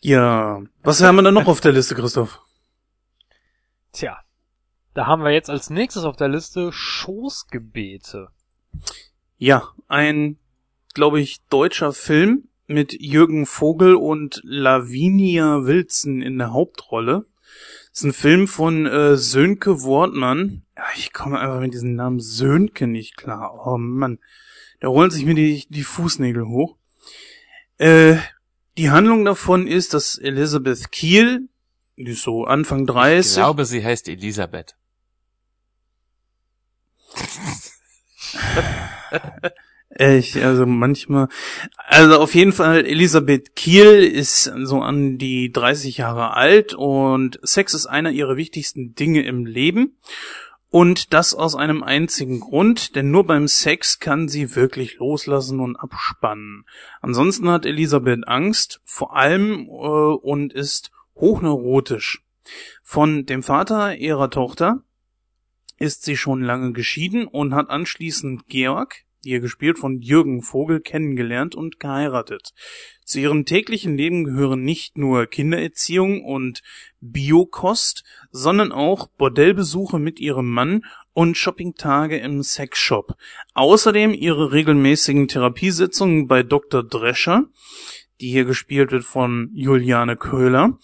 Ja, 0.00 0.62
was 0.82 1.02
haben 1.02 1.16
wir 1.16 1.22
da 1.22 1.30
noch 1.30 1.46
auf 1.46 1.60
der 1.60 1.72
Liste, 1.72 1.94
Christoph? 1.94 2.40
Tja. 3.92 4.18
Da 4.94 5.06
haben 5.06 5.22
wir 5.22 5.30
jetzt 5.30 5.50
als 5.50 5.70
nächstes 5.70 6.04
auf 6.04 6.16
der 6.16 6.28
Liste 6.28 6.72
Schoßgebete. 6.72 8.28
Ja, 9.36 9.68
ein, 9.86 10.38
glaube 10.94 11.20
ich, 11.20 11.40
deutscher 11.50 11.92
Film 11.92 12.48
mit 12.68 12.92
Jürgen 13.00 13.46
Vogel 13.46 13.96
und 13.96 14.40
Lavinia 14.44 15.64
Wilson 15.64 16.22
in 16.22 16.38
der 16.38 16.52
Hauptrolle. 16.52 17.26
ist 17.92 18.04
ein 18.04 18.12
Film 18.12 18.46
von 18.46 18.86
äh, 18.86 19.16
Sönke 19.16 19.82
Wortmann. 19.82 20.62
Ja, 20.76 20.84
ich 20.94 21.12
komme 21.12 21.40
einfach 21.40 21.60
mit 21.60 21.72
diesem 21.72 21.94
Namen 21.94 22.20
Sönke 22.20 22.86
nicht 22.86 23.16
klar. 23.16 23.66
Oh 23.66 23.78
Mann. 23.78 24.18
Da 24.80 24.88
rollen 24.88 25.10
sich 25.10 25.24
mir 25.24 25.34
die, 25.34 25.66
die 25.68 25.82
Fußnägel 25.82 26.46
hoch. 26.46 26.76
Äh, 27.78 28.18
die 28.76 28.90
Handlung 28.90 29.24
davon 29.24 29.66
ist, 29.66 29.94
dass 29.94 30.18
Elizabeth 30.18 30.92
Kiel, 30.92 31.48
die 31.96 32.10
ist 32.10 32.22
so 32.22 32.44
Anfang 32.44 32.82
Ich 32.82 32.88
30, 32.88 33.34
glaube, 33.34 33.64
sie 33.64 33.82
heißt 33.82 34.08
Elisabeth. 34.08 34.76
Ich, 40.00 40.42
also 40.44 40.64
manchmal, 40.64 41.26
also 41.88 42.20
auf 42.20 42.32
jeden 42.36 42.52
Fall, 42.52 42.86
Elisabeth 42.86 43.56
Kiel 43.56 44.04
ist 44.04 44.44
so 44.62 44.80
an 44.80 45.18
die 45.18 45.50
30 45.50 45.96
Jahre 45.96 46.34
alt 46.34 46.72
und 46.72 47.40
Sex 47.42 47.74
ist 47.74 47.86
einer 47.86 48.12
ihrer 48.12 48.36
wichtigsten 48.36 48.94
Dinge 48.94 49.24
im 49.24 49.44
Leben. 49.44 49.98
Und 50.70 51.14
das 51.14 51.34
aus 51.34 51.56
einem 51.56 51.82
einzigen 51.82 52.38
Grund, 52.38 52.94
denn 52.94 53.10
nur 53.10 53.24
beim 53.24 53.48
Sex 53.48 53.98
kann 53.98 54.28
sie 54.28 54.54
wirklich 54.54 54.98
loslassen 54.98 55.58
und 55.58 55.74
abspannen. 55.74 56.64
Ansonsten 57.00 57.48
hat 57.48 57.66
Elisabeth 57.66 58.28
Angst, 58.28 58.80
vor 58.84 59.16
allem, 59.16 59.66
äh, 59.66 59.68
und 59.68 60.52
ist 60.52 60.92
hochneurotisch. 61.16 62.22
Von 62.84 63.26
dem 63.26 63.42
Vater 63.42 63.96
ihrer 63.96 64.30
Tochter 64.30 64.82
ist 65.78 66.04
sie 66.04 66.16
schon 66.16 66.42
lange 66.42 66.72
geschieden 66.72 67.26
und 67.26 67.54
hat 67.54 67.68
anschließend 67.70 68.46
Georg, 68.46 69.04
hier 69.22 69.40
gespielt 69.40 69.78
von 69.78 70.00
Jürgen 70.00 70.42
Vogel, 70.42 70.80
kennengelernt 70.80 71.54
und 71.54 71.80
geheiratet. 71.80 72.52
Zu 73.04 73.20
ihrem 73.20 73.44
täglichen 73.44 73.96
Leben 73.96 74.24
gehören 74.24 74.62
nicht 74.62 74.98
nur 74.98 75.26
Kindererziehung 75.26 76.24
und 76.24 76.62
Biokost, 77.00 78.04
sondern 78.30 78.70
auch 78.70 79.08
Bordellbesuche 79.08 79.98
mit 79.98 80.20
ihrem 80.20 80.50
Mann 80.50 80.84
und 81.12 81.36
Shoppingtage 81.36 82.18
im 82.18 82.42
Sexshop. 82.42 83.16
Außerdem 83.54 84.14
ihre 84.14 84.52
regelmäßigen 84.52 85.26
Therapiesitzungen 85.26 86.28
bei 86.28 86.42
Dr. 86.42 86.82
Drescher, 86.82 87.44
die 88.20 88.30
hier 88.30 88.44
gespielt 88.44 88.92
wird 88.92 89.04
von 89.04 89.50
Juliane 89.52 90.16
Köhler. 90.16 90.78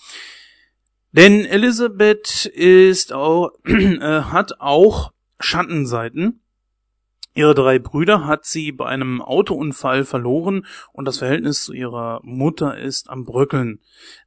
Denn 1.12 1.44
Elisabeth 1.44 2.46
ist 2.46 3.12
auch, 3.12 3.52
äh, 3.64 4.22
hat 4.22 4.60
auch 4.60 5.12
Schattenseiten. 5.38 6.40
Ihre 7.36 7.54
drei 7.54 7.80
Brüder 7.80 8.26
hat 8.26 8.44
sie 8.44 8.70
bei 8.70 8.86
einem 8.86 9.20
Autounfall 9.20 10.04
verloren 10.04 10.66
und 10.92 11.04
das 11.04 11.18
Verhältnis 11.18 11.64
zu 11.64 11.72
ihrer 11.72 12.20
Mutter 12.22 12.78
ist 12.78 13.10
am 13.10 13.24
Bröckeln. 13.24 13.80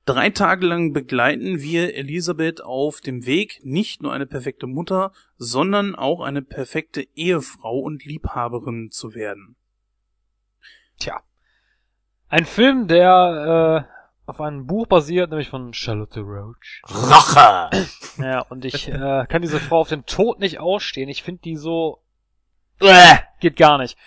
Drei 0.05 0.29
Tage 0.29 0.65
lang 0.65 0.91
begleiten 0.91 1.61
wir 1.61 1.95
Elisabeth 1.95 2.61
auf 2.61 2.99
dem 2.99 3.25
Weg, 3.25 3.61
nicht 3.63 4.03
nur 4.03 4.11
eine 4.11 4.25
perfekte 4.25 4.67
Mutter, 4.67 5.13
sondern 5.37 5.95
auch 5.95 6.19
eine 6.19 6.41
perfekte 6.41 7.01
Ehefrau 7.15 7.79
und 7.79 8.03
Liebhaberin 8.03 8.89
zu 8.91 9.15
werden. 9.15 9.55
Tja. 10.99 11.21
Ein 12.27 12.45
Film, 12.45 12.89
der 12.89 13.87
äh, 13.87 14.29
auf 14.29 14.41
einem 14.41 14.65
Buch 14.65 14.85
basiert, 14.85 15.29
nämlich 15.29 15.49
von 15.49 15.73
Charlotte 15.73 16.19
Roach. 16.19 16.81
Rache! 16.83 17.69
Ja, 18.17 18.41
und 18.49 18.65
ich 18.65 18.89
äh, 18.89 19.25
kann 19.29 19.41
diese 19.41 19.61
Frau 19.61 19.79
auf 19.79 19.89
den 19.89 20.05
Tod 20.05 20.39
nicht 20.39 20.59
ausstehen. 20.59 21.07
Ich 21.07 21.23
finde 21.23 21.41
die 21.43 21.55
so... 21.55 22.01
Äh, 22.79 23.17
geht 23.39 23.57
gar 23.57 23.77
nicht. 23.77 23.97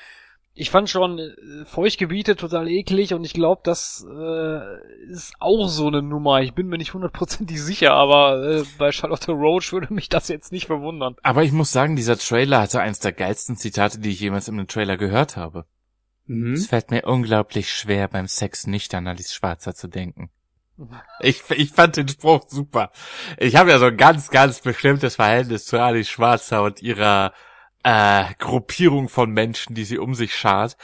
Ich 0.53 0.71
fand 0.71 0.91
schon 0.91 1.19
äh, 1.19 1.65
Feuchtgebiete 1.65 2.37
total 2.37 2.69
eklig 2.69 3.15
und 3.15 3.25
ich 3.25 3.33
glaube, 3.33 3.63
das 3.65 4.05
äh, 4.07 5.11
ist 5.11 5.33
auch 5.39 5.69
so 5.69 5.87
eine 5.87 6.03
Nummer. 6.03 6.43
Ich 6.43 6.53
bin 6.55 6.67
mir 6.67 6.77
nicht 6.77 6.93
hundertprozentig 6.93 7.63
sicher, 7.63 7.93
aber 7.93 8.43
äh, 8.43 8.65
bei 8.77 8.93
Charlotte 8.93 9.33
Roach 9.33 9.73
würde 9.73 9.95
mich 9.95 10.09
das 10.09 10.29
jetzt 10.29 10.53
nicht 10.53 10.67
verwundern. 10.67 11.17
Aber 11.23 11.45
ich 11.45 11.53
muss 11.53 11.73
sagen, 11.73 11.97
dieser 11.97 12.19
Trailer 12.19 12.61
hatte 12.61 12.81
eins 12.81 12.99
der 12.99 13.13
geilsten 13.13 13.57
Zitate, 13.57 14.01
die 14.01 14.11
ich 14.11 14.21
jemals 14.21 14.49
in 14.49 14.59
einem 14.59 14.69
Trailer 14.69 14.97
gehört 14.97 15.37
habe. 15.37 15.65
Mhm. 16.27 16.53
Es 16.53 16.67
fällt 16.67 16.91
mir 16.91 17.05
unglaublich 17.07 17.73
schwer, 17.73 18.09
beim 18.09 18.27
Sex 18.27 18.67
nicht 18.67 18.95
an 18.95 19.07
Alice 19.07 19.33
Schwarzer 19.33 19.75
zu 19.75 19.89
denken. 19.89 20.31
Ich, 21.21 21.43
ich 21.51 21.71
fand 21.71 21.97
den 21.97 22.09
Spruch 22.09 22.45
super. 22.49 22.91
Ich 23.37 23.57
habe 23.57 23.71
ja 23.71 23.79
so 23.79 23.87
ein 23.87 23.97
ganz, 23.97 24.31
ganz 24.31 24.61
bestimmtes 24.61 25.17
Verhältnis 25.17 25.67
zu 25.67 25.79
Alice 25.79 26.09
Schwarzer 26.09 26.63
und 26.63 26.83
ihrer 26.83 27.33
äh, 27.83 28.25
Gruppierung 28.39 29.09
von 29.09 29.31
Menschen, 29.31 29.75
die 29.75 29.85
sie 29.85 29.99
um 29.99 30.15
sich 30.15 30.35
schart. 30.35 30.77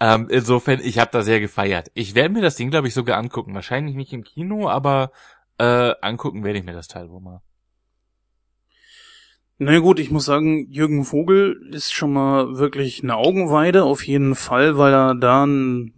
Ähm, 0.00 0.28
insofern, 0.30 0.80
ich 0.82 0.98
habe 0.98 1.10
da 1.12 1.22
sehr 1.22 1.40
gefeiert. 1.40 1.90
Ich 1.94 2.14
werde 2.14 2.34
mir 2.34 2.42
das 2.42 2.56
Ding, 2.56 2.70
glaube 2.70 2.88
ich, 2.88 2.94
sogar 2.94 3.18
angucken. 3.18 3.54
Wahrscheinlich 3.54 3.94
nicht 3.94 4.12
im 4.12 4.24
Kino, 4.24 4.68
aber 4.68 5.12
äh, 5.58 5.92
angucken 6.00 6.44
werde 6.44 6.58
ich 6.58 6.64
mir 6.64 6.72
das 6.72 6.88
Teil 6.88 7.10
wohl 7.10 7.20
mal. 7.20 7.42
Na 9.58 9.78
gut, 9.78 10.00
ich 10.00 10.10
muss 10.10 10.24
sagen, 10.24 10.68
Jürgen 10.70 11.04
Vogel 11.04 11.70
ist 11.72 11.92
schon 11.92 12.12
mal 12.12 12.58
wirklich 12.58 13.04
eine 13.04 13.16
Augenweide, 13.16 13.84
auf 13.84 14.04
jeden 14.04 14.34
Fall, 14.34 14.76
weil 14.78 14.92
er 14.92 15.14
da 15.14 15.46
ein, 15.46 15.94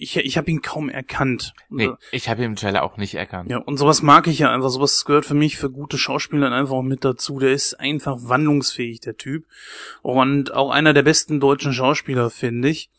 ich, 0.00 0.16
ich 0.16 0.38
habe 0.38 0.50
ihn 0.50 0.62
kaum 0.62 0.88
erkannt. 0.88 1.52
Nee, 1.68 1.90
ich 2.10 2.28
habe 2.30 2.40
ihn 2.40 2.46
im 2.46 2.56
Trailer 2.56 2.82
auch 2.82 2.96
nicht 2.96 3.14
erkannt. 3.14 3.50
Ja, 3.50 3.58
und 3.58 3.76
sowas 3.76 4.00
mag 4.00 4.26
ich 4.28 4.38
ja 4.38 4.50
einfach. 4.50 4.70
Sowas 4.70 5.04
gehört 5.04 5.26
für 5.26 5.34
mich 5.34 5.58
für 5.58 5.70
gute 5.70 5.98
Schauspieler 5.98 6.50
einfach 6.50 6.74
auch 6.74 6.82
mit 6.82 7.04
dazu. 7.04 7.38
Der 7.38 7.52
ist 7.52 7.74
einfach 7.74 8.16
wandlungsfähig, 8.20 9.00
der 9.00 9.18
Typ. 9.18 9.44
Und 10.00 10.54
auch 10.54 10.70
einer 10.70 10.94
der 10.94 11.02
besten 11.02 11.38
deutschen 11.38 11.74
Schauspieler, 11.74 12.30
finde 12.30 12.70
ich. 12.70 12.90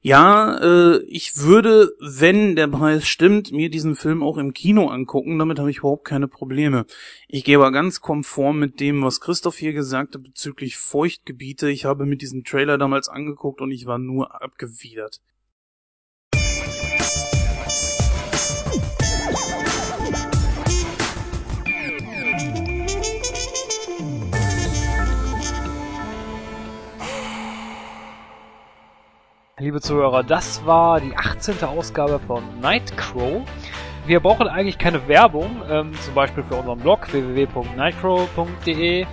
Ja, 0.00 0.56
äh, 0.58 1.02
ich 1.02 1.36
würde, 1.36 1.92
wenn 2.00 2.56
der 2.56 2.68
Preis 2.68 3.06
stimmt, 3.06 3.52
mir 3.52 3.68
diesen 3.68 3.94
Film 3.94 4.22
auch 4.22 4.38
im 4.38 4.54
Kino 4.54 4.88
angucken. 4.88 5.38
Damit 5.38 5.58
habe 5.58 5.70
ich 5.70 5.78
überhaupt 5.78 6.06
keine 6.06 6.28
Probleme. 6.28 6.86
Ich 7.26 7.44
gehe 7.44 7.58
aber 7.58 7.72
ganz 7.72 8.00
konform 8.00 8.58
mit 8.58 8.80
dem, 8.80 9.02
was 9.02 9.20
Christoph 9.20 9.58
hier 9.58 9.74
gesagt 9.74 10.14
hat 10.14 10.22
bezüglich 10.22 10.78
Feuchtgebiete. 10.78 11.68
Ich 11.68 11.84
habe 11.84 12.06
mit 12.06 12.22
diesem 12.22 12.44
Trailer 12.44 12.78
damals 12.78 13.10
angeguckt 13.10 13.60
und 13.60 13.70
ich 13.70 13.84
war 13.84 13.98
nur 13.98 14.40
abgewidert. 14.40 15.20
Liebe 29.58 29.80
Zuhörer, 29.80 30.22
das 30.22 30.64
war 30.66 31.00
die 31.00 31.16
18. 31.16 31.62
Ausgabe 31.64 32.20
von 32.24 32.44
Nightcrow. 32.60 33.42
Wir 34.06 34.20
brauchen 34.20 34.46
eigentlich 34.46 34.78
keine 34.78 35.08
Werbung, 35.08 35.62
ähm, 35.68 35.92
zum 36.00 36.14
Beispiel 36.14 36.44
für 36.44 36.54
unseren 36.54 36.78
Blog 36.78 37.12
www.nightcrow.de. 37.12 39.04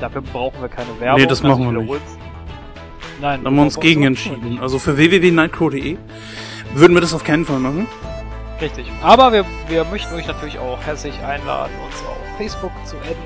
Dafür 0.00 0.22
brauchen 0.22 0.60
wir 0.60 0.68
keine 0.68 0.88
Werbung. 1.00 1.20
Nee, 1.20 1.26
das 1.26 1.42
machen 1.42 1.62
wir 1.62 1.66
Also 1.68 1.80
nicht. 1.80 1.82
wiederholt's. 1.90 2.18
Nein, 3.20 3.40
Da 3.42 3.46
haben 3.50 3.56
wir 3.56 3.62
uns 3.62 3.80
gegen 3.80 4.04
entschieden. 4.04 4.60
Also 4.62 4.78
für 4.78 4.96
www.nightcrow.de 4.96 5.98
würden 6.74 6.94
wir 6.94 7.00
das 7.00 7.12
auf 7.12 7.24
keinen 7.24 7.44
Fall 7.44 7.58
machen. 7.58 7.88
Richtig. 8.60 8.86
Aber 9.02 9.32
wir, 9.32 9.44
wir 9.68 9.84
möchten 9.84 10.14
euch 10.14 10.28
natürlich 10.28 10.58
auch 10.60 10.78
herzlich 10.86 11.14
einladen, 11.24 11.72
uns 11.84 11.96
auf 12.06 12.16
Facebook 12.36 12.70
zu 12.84 12.96
adden 12.98 13.16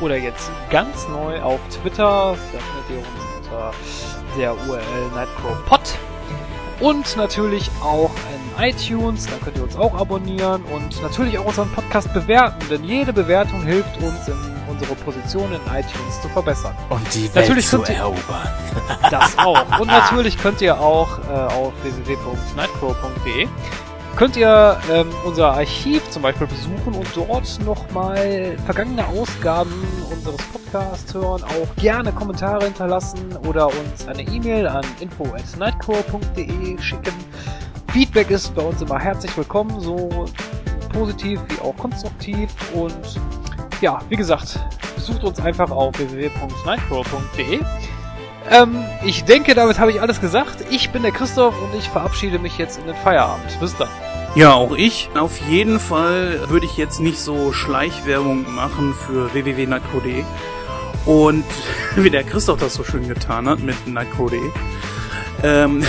oder 0.00 0.16
jetzt 0.16 0.52
ganz 0.70 1.08
neu 1.08 1.40
auf 1.42 1.58
Twitter. 1.68 2.36
Da 2.52 2.58
findet 2.58 2.90
ihr 2.90 2.98
uns 2.98 3.08
unter 3.50 3.72
der 4.38 4.52
URL 4.68 5.10
NightcrowPod. 5.14 5.80
Und 6.82 7.16
natürlich 7.16 7.70
auch 7.80 8.10
in 8.58 8.64
iTunes, 8.64 9.26
da 9.26 9.36
könnt 9.42 9.56
ihr 9.56 9.62
uns 9.62 9.76
auch 9.76 9.94
abonnieren 9.94 10.62
und 10.64 11.00
natürlich 11.00 11.38
auch 11.38 11.44
unseren 11.44 11.70
Podcast 11.70 12.12
bewerten, 12.12 12.58
denn 12.68 12.82
jede 12.82 13.12
Bewertung 13.12 13.62
hilft 13.62 13.96
uns, 13.98 14.26
in 14.26 14.34
unsere 14.68 14.94
Position 14.96 15.52
in 15.52 15.60
iTunes 15.72 16.20
zu 16.20 16.28
verbessern. 16.28 16.74
Und 16.88 17.02
die 17.14 17.32
Welt 17.34 17.46
Natürlich 17.46 17.68
zu 17.68 17.82
erobern. 17.84 18.48
Das 19.10 19.38
auch. 19.38 19.78
Und 19.78 19.86
natürlich 20.00 20.36
könnt 20.38 20.60
ihr 20.60 20.80
auch 20.80 21.18
äh, 21.20 21.52
auf 21.54 21.72
www.nightcrow.de 21.82 23.48
könnt 24.16 24.36
ihr 24.36 24.78
ähm, 24.90 25.08
unser 25.24 25.52
Archiv 25.52 26.08
zum 26.10 26.22
Beispiel 26.22 26.46
besuchen 26.46 26.94
und 26.94 27.06
dort 27.14 27.58
nochmal 27.64 28.56
vergangene 28.64 29.06
Ausgaben 29.06 29.72
unseres 30.10 30.40
Podcasts 30.48 31.12
hören, 31.14 31.42
auch 31.42 31.76
gerne 31.76 32.12
Kommentare 32.12 32.64
hinterlassen 32.64 33.36
oder 33.46 33.66
uns 33.66 34.06
eine 34.06 34.22
E-Mail 34.22 34.68
an 34.68 34.84
info@nightcrow.de 35.00 36.78
schicken. 36.80 37.14
Feedback 37.92 38.30
ist 38.30 38.54
bei 38.54 38.62
uns 38.62 38.80
immer 38.80 38.98
herzlich 38.98 39.36
willkommen, 39.36 39.80
so 39.80 40.26
positiv 40.92 41.40
wie 41.48 41.60
auch 41.60 41.76
konstruktiv 41.76 42.50
und 42.74 43.20
ja, 43.80 43.98
wie 44.08 44.16
gesagt, 44.16 44.58
besucht 44.94 45.24
uns 45.24 45.40
einfach 45.40 45.70
auf 45.70 45.98
www.nightcrow.de. 45.98 47.60
Ähm, 48.50 48.84
ich 49.04 49.24
denke, 49.24 49.54
damit 49.54 49.78
habe 49.78 49.90
ich 49.90 50.00
alles 50.00 50.20
gesagt. 50.20 50.64
Ich 50.70 50.90
bin 50.90 51.02
der 51.02 51.12
Christoph 51.12 51.54
und 51.62 51.78
ich 51.78 51.88
verabschiede 51.88 52.38
mich 52.38 52.58
jetzt 52.58 52.78
in 52.78 52.86
den 52.86 52.96
Feierabend. 52.96 53.58
Bis 53.60 53.76
dann. 53.76 53.88
Ja, 54.34 54.54
auch 54.54 54.74
ich. 54.74 55.10
Auf 55.14 55.38
jeden 55.42 55.78
Fall 55.78 56.48
würde 56.48 56.66
ich 56.66 56.76
jetzt 56.76 57.00
nicht 57.00 57.18
so 57.18 57.52
Schleichwerbung 57.52 58.52
machen 58.54 58.94
für 58.94 59.32
www.nightcrow.de. 59.34 60.24
Und 61.04 61.44
wie 61.96 62.10
der 62.10 62.24
Christoph 62.24 62.60
das 62.60 62.74
so 62.74 62.84
schön 62.84 63.08
getan 63.08 63.48
hat 63.48 63.60
mit 63.60 63.86
nightcrow.de. 63.86 64.40
Ähm, 65.42 65.84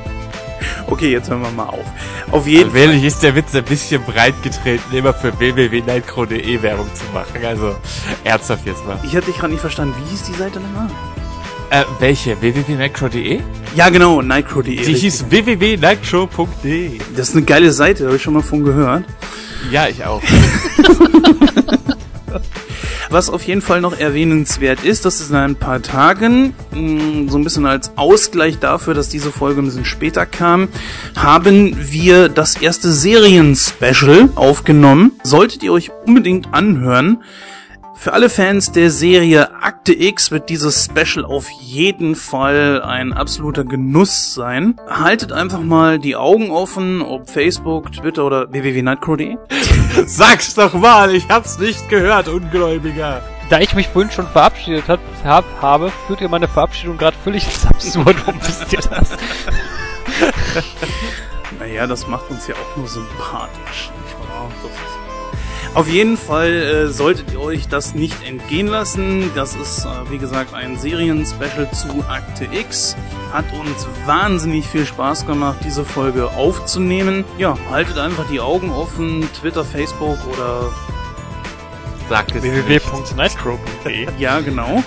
okay, 0.86 1.10
jetzt 1.10 1.28
hören 1.28 1.42
wir 1.42 1.50
mal 1.50 1.66
auf. 1.66 1.84
Auf 2.30 2.46
jeden 2.46 2.70
Fall. 2.70 2.80
Allmählich 2.80 3.04
ist 3.04 3.22
der 3.22 3.34
Witz 3.34 3.54
ein 3.54 3.64
bisschen 3.64 4.02
breit 4.04 4.40
getreten, 4.42 4.94
immer 4.94 5.12
für 5.12 5.38
www.nightcrow.de 5.38 6.62
Werbung 6.62 6.88
zu 6.94 7.04
machen. 7.12 7.44
Also, 7.44 7.74
ernsthaft 8.24 8.66
jetzt 8.66 8.86
mal. 8.86 8.98
Ich 9.02 9.14
hatte 9.14 9.26
dich 9.26 9.36
gerade 9.36 9.52
nicht 9.52 9.60
verstanden. 9.60 9.94
Wie 9.98 10.10
hieß 10.10 10.22
die 10.24 10.34
Seite 10.34 10.60
nochmal? 10.60 10.88
Äh, 11.70 11.84
welche? 12.00 12.40
www.nightcrow.de? 12.40 13.40
Ja, 13.76 13.88
genau, 13.90 14.22
nightcrow.de. 14.22 14.72
Die 14.72 14.78
richtig. 14.78 15.00
hieß 15.02 15.26
www.nightcrow.de. 15.30 16.98
Das 17.16 17.28
ist 17.28 17.36
eine 17.36 17.44
geile 17.44 17.70
Seite, 17.72 18.06
habe 18.06 18.16
ich 18.16 18.22
schon 18.22 18.34
mal 18.34 18.42
von 18.42 18.64
gehört. 18.64 19.04
Ja, 19.70 19.86
ich 19.86 20.04
auch. 20.04 20.20
Was 23.10 23.28
auf 23.28 23.42
jeden 23.42 23.60
Fall 23.60 23.80
noch 23.80 23.98
erwähnenswert 23.98 24.84
ist, 24.84 25.04
dass 25.04 25.20
es 25.20 25.30
in 25.30 25.36
ein 25.36 25.56
paar 25.56 25.82
Tagen, 25.82 26.54
mh, 26.72 27.30
so 27.30 27.38
ein 27.38 27.44
bisschen 27.44 27.66
als 27.66 27.96
Ausgleich 27.96 28.58
dafür, 28.60 28.94
dass 28.94 29.08
diese 29.08 29.32
Folge 29.32 29.60
ein 29.62 29.64
bisschen 29.64 29.84
später 29.84 30.26
kam, 30.26 30.68
haben 31.16 31.76
wir 31.80 32.28
das 32.28 32.56
erste 32.56 32.92
Serien-Special 32.92 34.28
aufgenommen. 34.36 35.12
Solltet 35.24 35.64
ihr 35.64 35.72
euch 35.72 35.90
unbedingt 36.06 36.52
anhören. 36.54 37.22
Für 38.00 38.14
alle 38.14 38.30
Fans 38.30 38.72
der 38.72 38.90
Serie 38.90 39.52
Akte 39.60 39.92
X 39.92 40.30
wird 40.30 40.48
dieses 40.48 40.86
Special 40.86 41.22
auf 41.22 41.50
jeden 41.50 42.14
Fall 42.16 42.80
ein 42.80 43.12
absoluter 43.12 43.62
Genuss 43.62 44.32
sein. 44.32 44.80
Haltet 44.88 45.32
einfach 45.32 45.60
mal 45.60 45.98
die 45.98 46.16
Augen 46.16 46.50
offen, 46.50 47.02
ob 47.02 47.28
Facebook, 47.28 47.92
Twitter 47.92 48.24
oder 48.24 48.50
www.nightcrow.de. 48.50 49.36
Sag's 50.06 50.54
doch 50.54 50.72
mal, 50.72 51.14
ich 51.14 51.28
hab's 51.28 51.58
nicht 51.58 51.90
gehört, 51.90 52.28
Ungläubiger. 52.28 53.20
Da 53.50 53.60
ich 53.60 53.74
mich 53.74 53.88
vorhin 53.88 54.10
schon 54.10 54.28
verabschiedet 54.28 54.88
hab, 54.88 55.00
hab, 55.22 55.44
habe, 55.60 55.92
führt 56.06 56.22
ihr 56.22 56.30
meine 56.30 56.48
Verabschiedung 56.48 56.96
gerade 56.96 57.18
völlig 57.22 57.44
ins 57.44 57.66
Absurdum, 57.66 58.34
wisst 58.40 58.72
ihr 58.72 58.80
das? 58.80 59.10
Naja, 61.58 61.86
das 61.86 62.06
macht 62.06 62.30
uns 62.30 62.46
ja 62.46 62.54
auch 62.54 62.76
nur 62.76 62.88
sympathisch. 62.88 63.90
Nicht 64.02 64.18
wahr? 64.30 64.50
Das 64.62 64.70
ist 64.70 64.99
auf 65.74 65.88
jeden 65.88 66.16
Fall 66.16 66.52
äh, 66.52 66.88
solltet 66.88 67.32
ihr 67.32 67.40
euch 67.40 67.68
das 67.68 67.94
nicht 67.94 68.26
entgehen 68.26 68.66
lassen. 68.66 69.30
Das 69.34 69.54
ist, 69.54 69.84
äh, 69.84 70.10
wie 70.10 70.18
gesagt, 70.18 70.54
ein 70.54 70.76
Serien-Special 70.76 71.70
zu 71.72 72.04
Akte 72.08 72.46
X. 72.46 72.96
Hat 73.32 73.44
uns 73.52 73.86
wahnsinnig 74.06 74.66
viel 74.66 74.84
Spaß 74.84 75.26
gemacht, 75.26 75.58
diese 75.64 75.84
Folge 75.84 76.30
aufzunehmen. 76.30 77.24
Ja, 77.38 77.56
haltet 77.70 77.98
einfach 77.98 78.24
die 78.30 78.40
Augen 78.40 78.70
offen, 78.70 79.28
Twitter, 79.40 79.64
Facebook 79.64 80.18
oder 80.32 80.70
Sagt 82.10 82.34
es 82.34 82.42
www.nightcrow.de 82.42 84.08
Ja, 84.18 84.40
genau. 84.40 84.82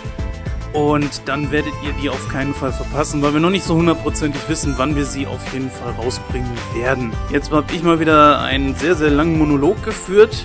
Und 0.74 1.22
dann 1.26 1.52
werdet 1.52 1.72
ihr 1.86 1.94
die 2.02 2.10
auf 2.10 2.28
keinen 2.28 2.54
Fall 2.54 2.74
verpassen, 2.74 3.22
weil 3.22 3.32
wir 3.32 3.40
noch 3.40 3.50
nicht 3.50 3.64
so 3.64 3.76
hundertprozentig 3.76 4.42
wissen, 4.50 4.74
wann 4.76 4.98
wir 4.98 5.06
sie 5.06 5.26
auf 5.26 5.54
jeden 5.54 5.72
Fall 5.72 5.94
rausbringen 5.94 6.52
werden. 6.76 7.14
Jetzt 7.32 7.50
habe 7.52 7.72
ich 7.72 7.82
mal 7.82 8.02
wieder 8.02 8.42
einen 8.42 8.76
sehr, 8.76 8.96
sehr 8.96 9.10
langen 9.10 9.38
Monolog 9.38 9.82
geführt, 9.84 10.44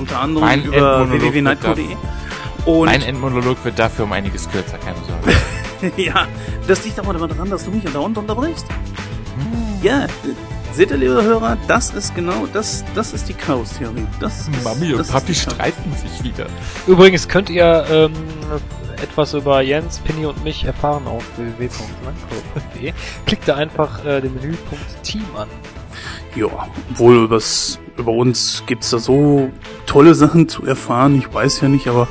unter 0.00 0.20
anderem 0.20 0.46
Mein 0.46 0.64
über 0.64 1.00
Endmonolog 1.00 1.22
wird 1.22 1.34
www.nightcrow.de. 1.34 2.84
Mein 2.84 3.02
Endmonolog 3.02 3.64
wird 3.64 3.78
dafür 3.78 4.04
um 4.04 4.12
einiges 4.12 4.50
kürzer, 4.50 4.78
keine 4.78 4.98
Sorge. 5.06 5.92
ja, 6.02 6.26
das 6.66 6.84
liegt 6.84 6.98
aber 6.98 7.14
daran, 7.14 7.48
dass 7.50 7.64
du 7.64 7.70
mich 7.70 7.84
dauernd 7.84 8.18
unterbrichst. 8.18 8.66
Ja, 9.82 10.06
seht 10.72 10.90
ihr, 10.90 10.98
liebe 10.98 11.22
Hörer, 11.22 11.56
das 11.66 11.90
ist 11.90 12.14
genau, 12.14 12.46
das, 12.52 12.84
das 12.94 13.12
ist 13.14 13.28
die 13.28 13.34
Chaos-Theorie. 13.34 14.06
Das 14.18 14.50
Mami 14.62 14.92
und 14.92 14.98
das 14.98 15.08
Papi 15.08 15.34
streiten 15.34 15.94
sich 15.94 16.22
wieder. 16.22 16.46
Übrigens 16.86 17.28
könnt 17.28 17.48
ihr 17.48 17.86
ähm, 17.90 18.12
etwas 19.02 19.34
über 19.34 19.62
Jens, 19.62 19.98
Pinny 20.00 20.26
und 20.26 20.44
mich 20.44 20.64
erfahren 20.64 21.06
auf 21.06 21.24
www.nightcrow.de. 21.36 22.92
Klickt 23.26 23.48
da 23.48 23.56
einfach 23.56 24.04
äh, 24.04 24.20
den 24.20 24.34
Menüpunkt 24.34 25.02
Team 25.02 25.24
an. 25.36 25.48
Ja, 26.36 26.68
wohl 26.90 27.24
übers, 27.24 27.78
über 28.00 28.12
uns 28.12 28.64
gibt's 28.66 28.90
da 28.90 28.98
so 28.98 29.50
tolle 29.86 30.14
Sachen 30.14 30.48
zu 30.48 30.64
erfahren, 30.66 31.16
ich 31.16 31.32
weiß 31.32 31.60
ja 31.60 31.68
nicht, 31.68 31.86
aber 31.86 32.08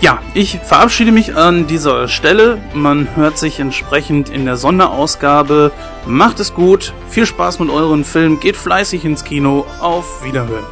ja, 0.00 0.18
ich 0.34 0.58
verabschiede 0.58 1.12
mich 1.12 1.34
an 1.34 1.66
dieser 1.66 2.08
Stelle. 2.08 2.58
Man 2.74 3.16
hört 3.16 3.38
sich 3.38 3.58
entsprechend 3.58 4.28
in 4.28 4.44
der 4.44 4.56
Sonderausgabe. 4.56 5.72
Macht 6.06 6.40
es 6.40 6.52
gut, 6.52 6.92
viel 7.08 7.24
Spaß 7.24 7.58
mit 7.60 7.70
euren 7.70 8.04
Filmen, 8.04 8.38
geht 8.38 8.56
fleißig 8.56 9.04
ins 9.04 9.24
Kino, 9.24 9.64
auf 9.80 10.22
Wiederhören. 10.22 10.66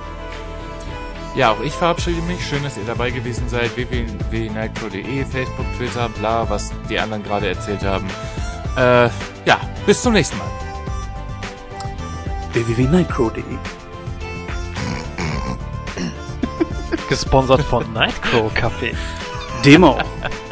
Ja, 1.35 1.53
auch 1.53 1.61
ich 1.65 1.73
verabschiede 1.73 2.21
mich. 2.23 2.47
Schön, 2.47 2.63
dass 2.63 2.77
ihr 2.77 2.85
dabei 2.87 3.11
gewesen 3.11 3.49
seid. 3.49 3.75
www.nightcrow.de, 3.75 5.25
Facebook, 5.25 5.67
Twitter, 5.79 6.11
bla, 6.19 6.49
was 6.51 6.71
die 6.91 6.99
anderen 6.99 7.23
gerade 7.23 7.49
erzählt 7.49 7.83
haben. 7.83 8.07
Äh, 8.77 9.09
ja, 9.47 9.59
bis 9.87 10.03
zum 10.03 10.13
nächsten 10.13 10.37
Mal. 10.37 10.51
www.nightcrow.de 12.53 13.82
Gesponsert 17.13 17.61
von 17.61 17.93
Nightcrow 17.93 18.51
Café. 18.55 18.95
Demo. 19.63 19.99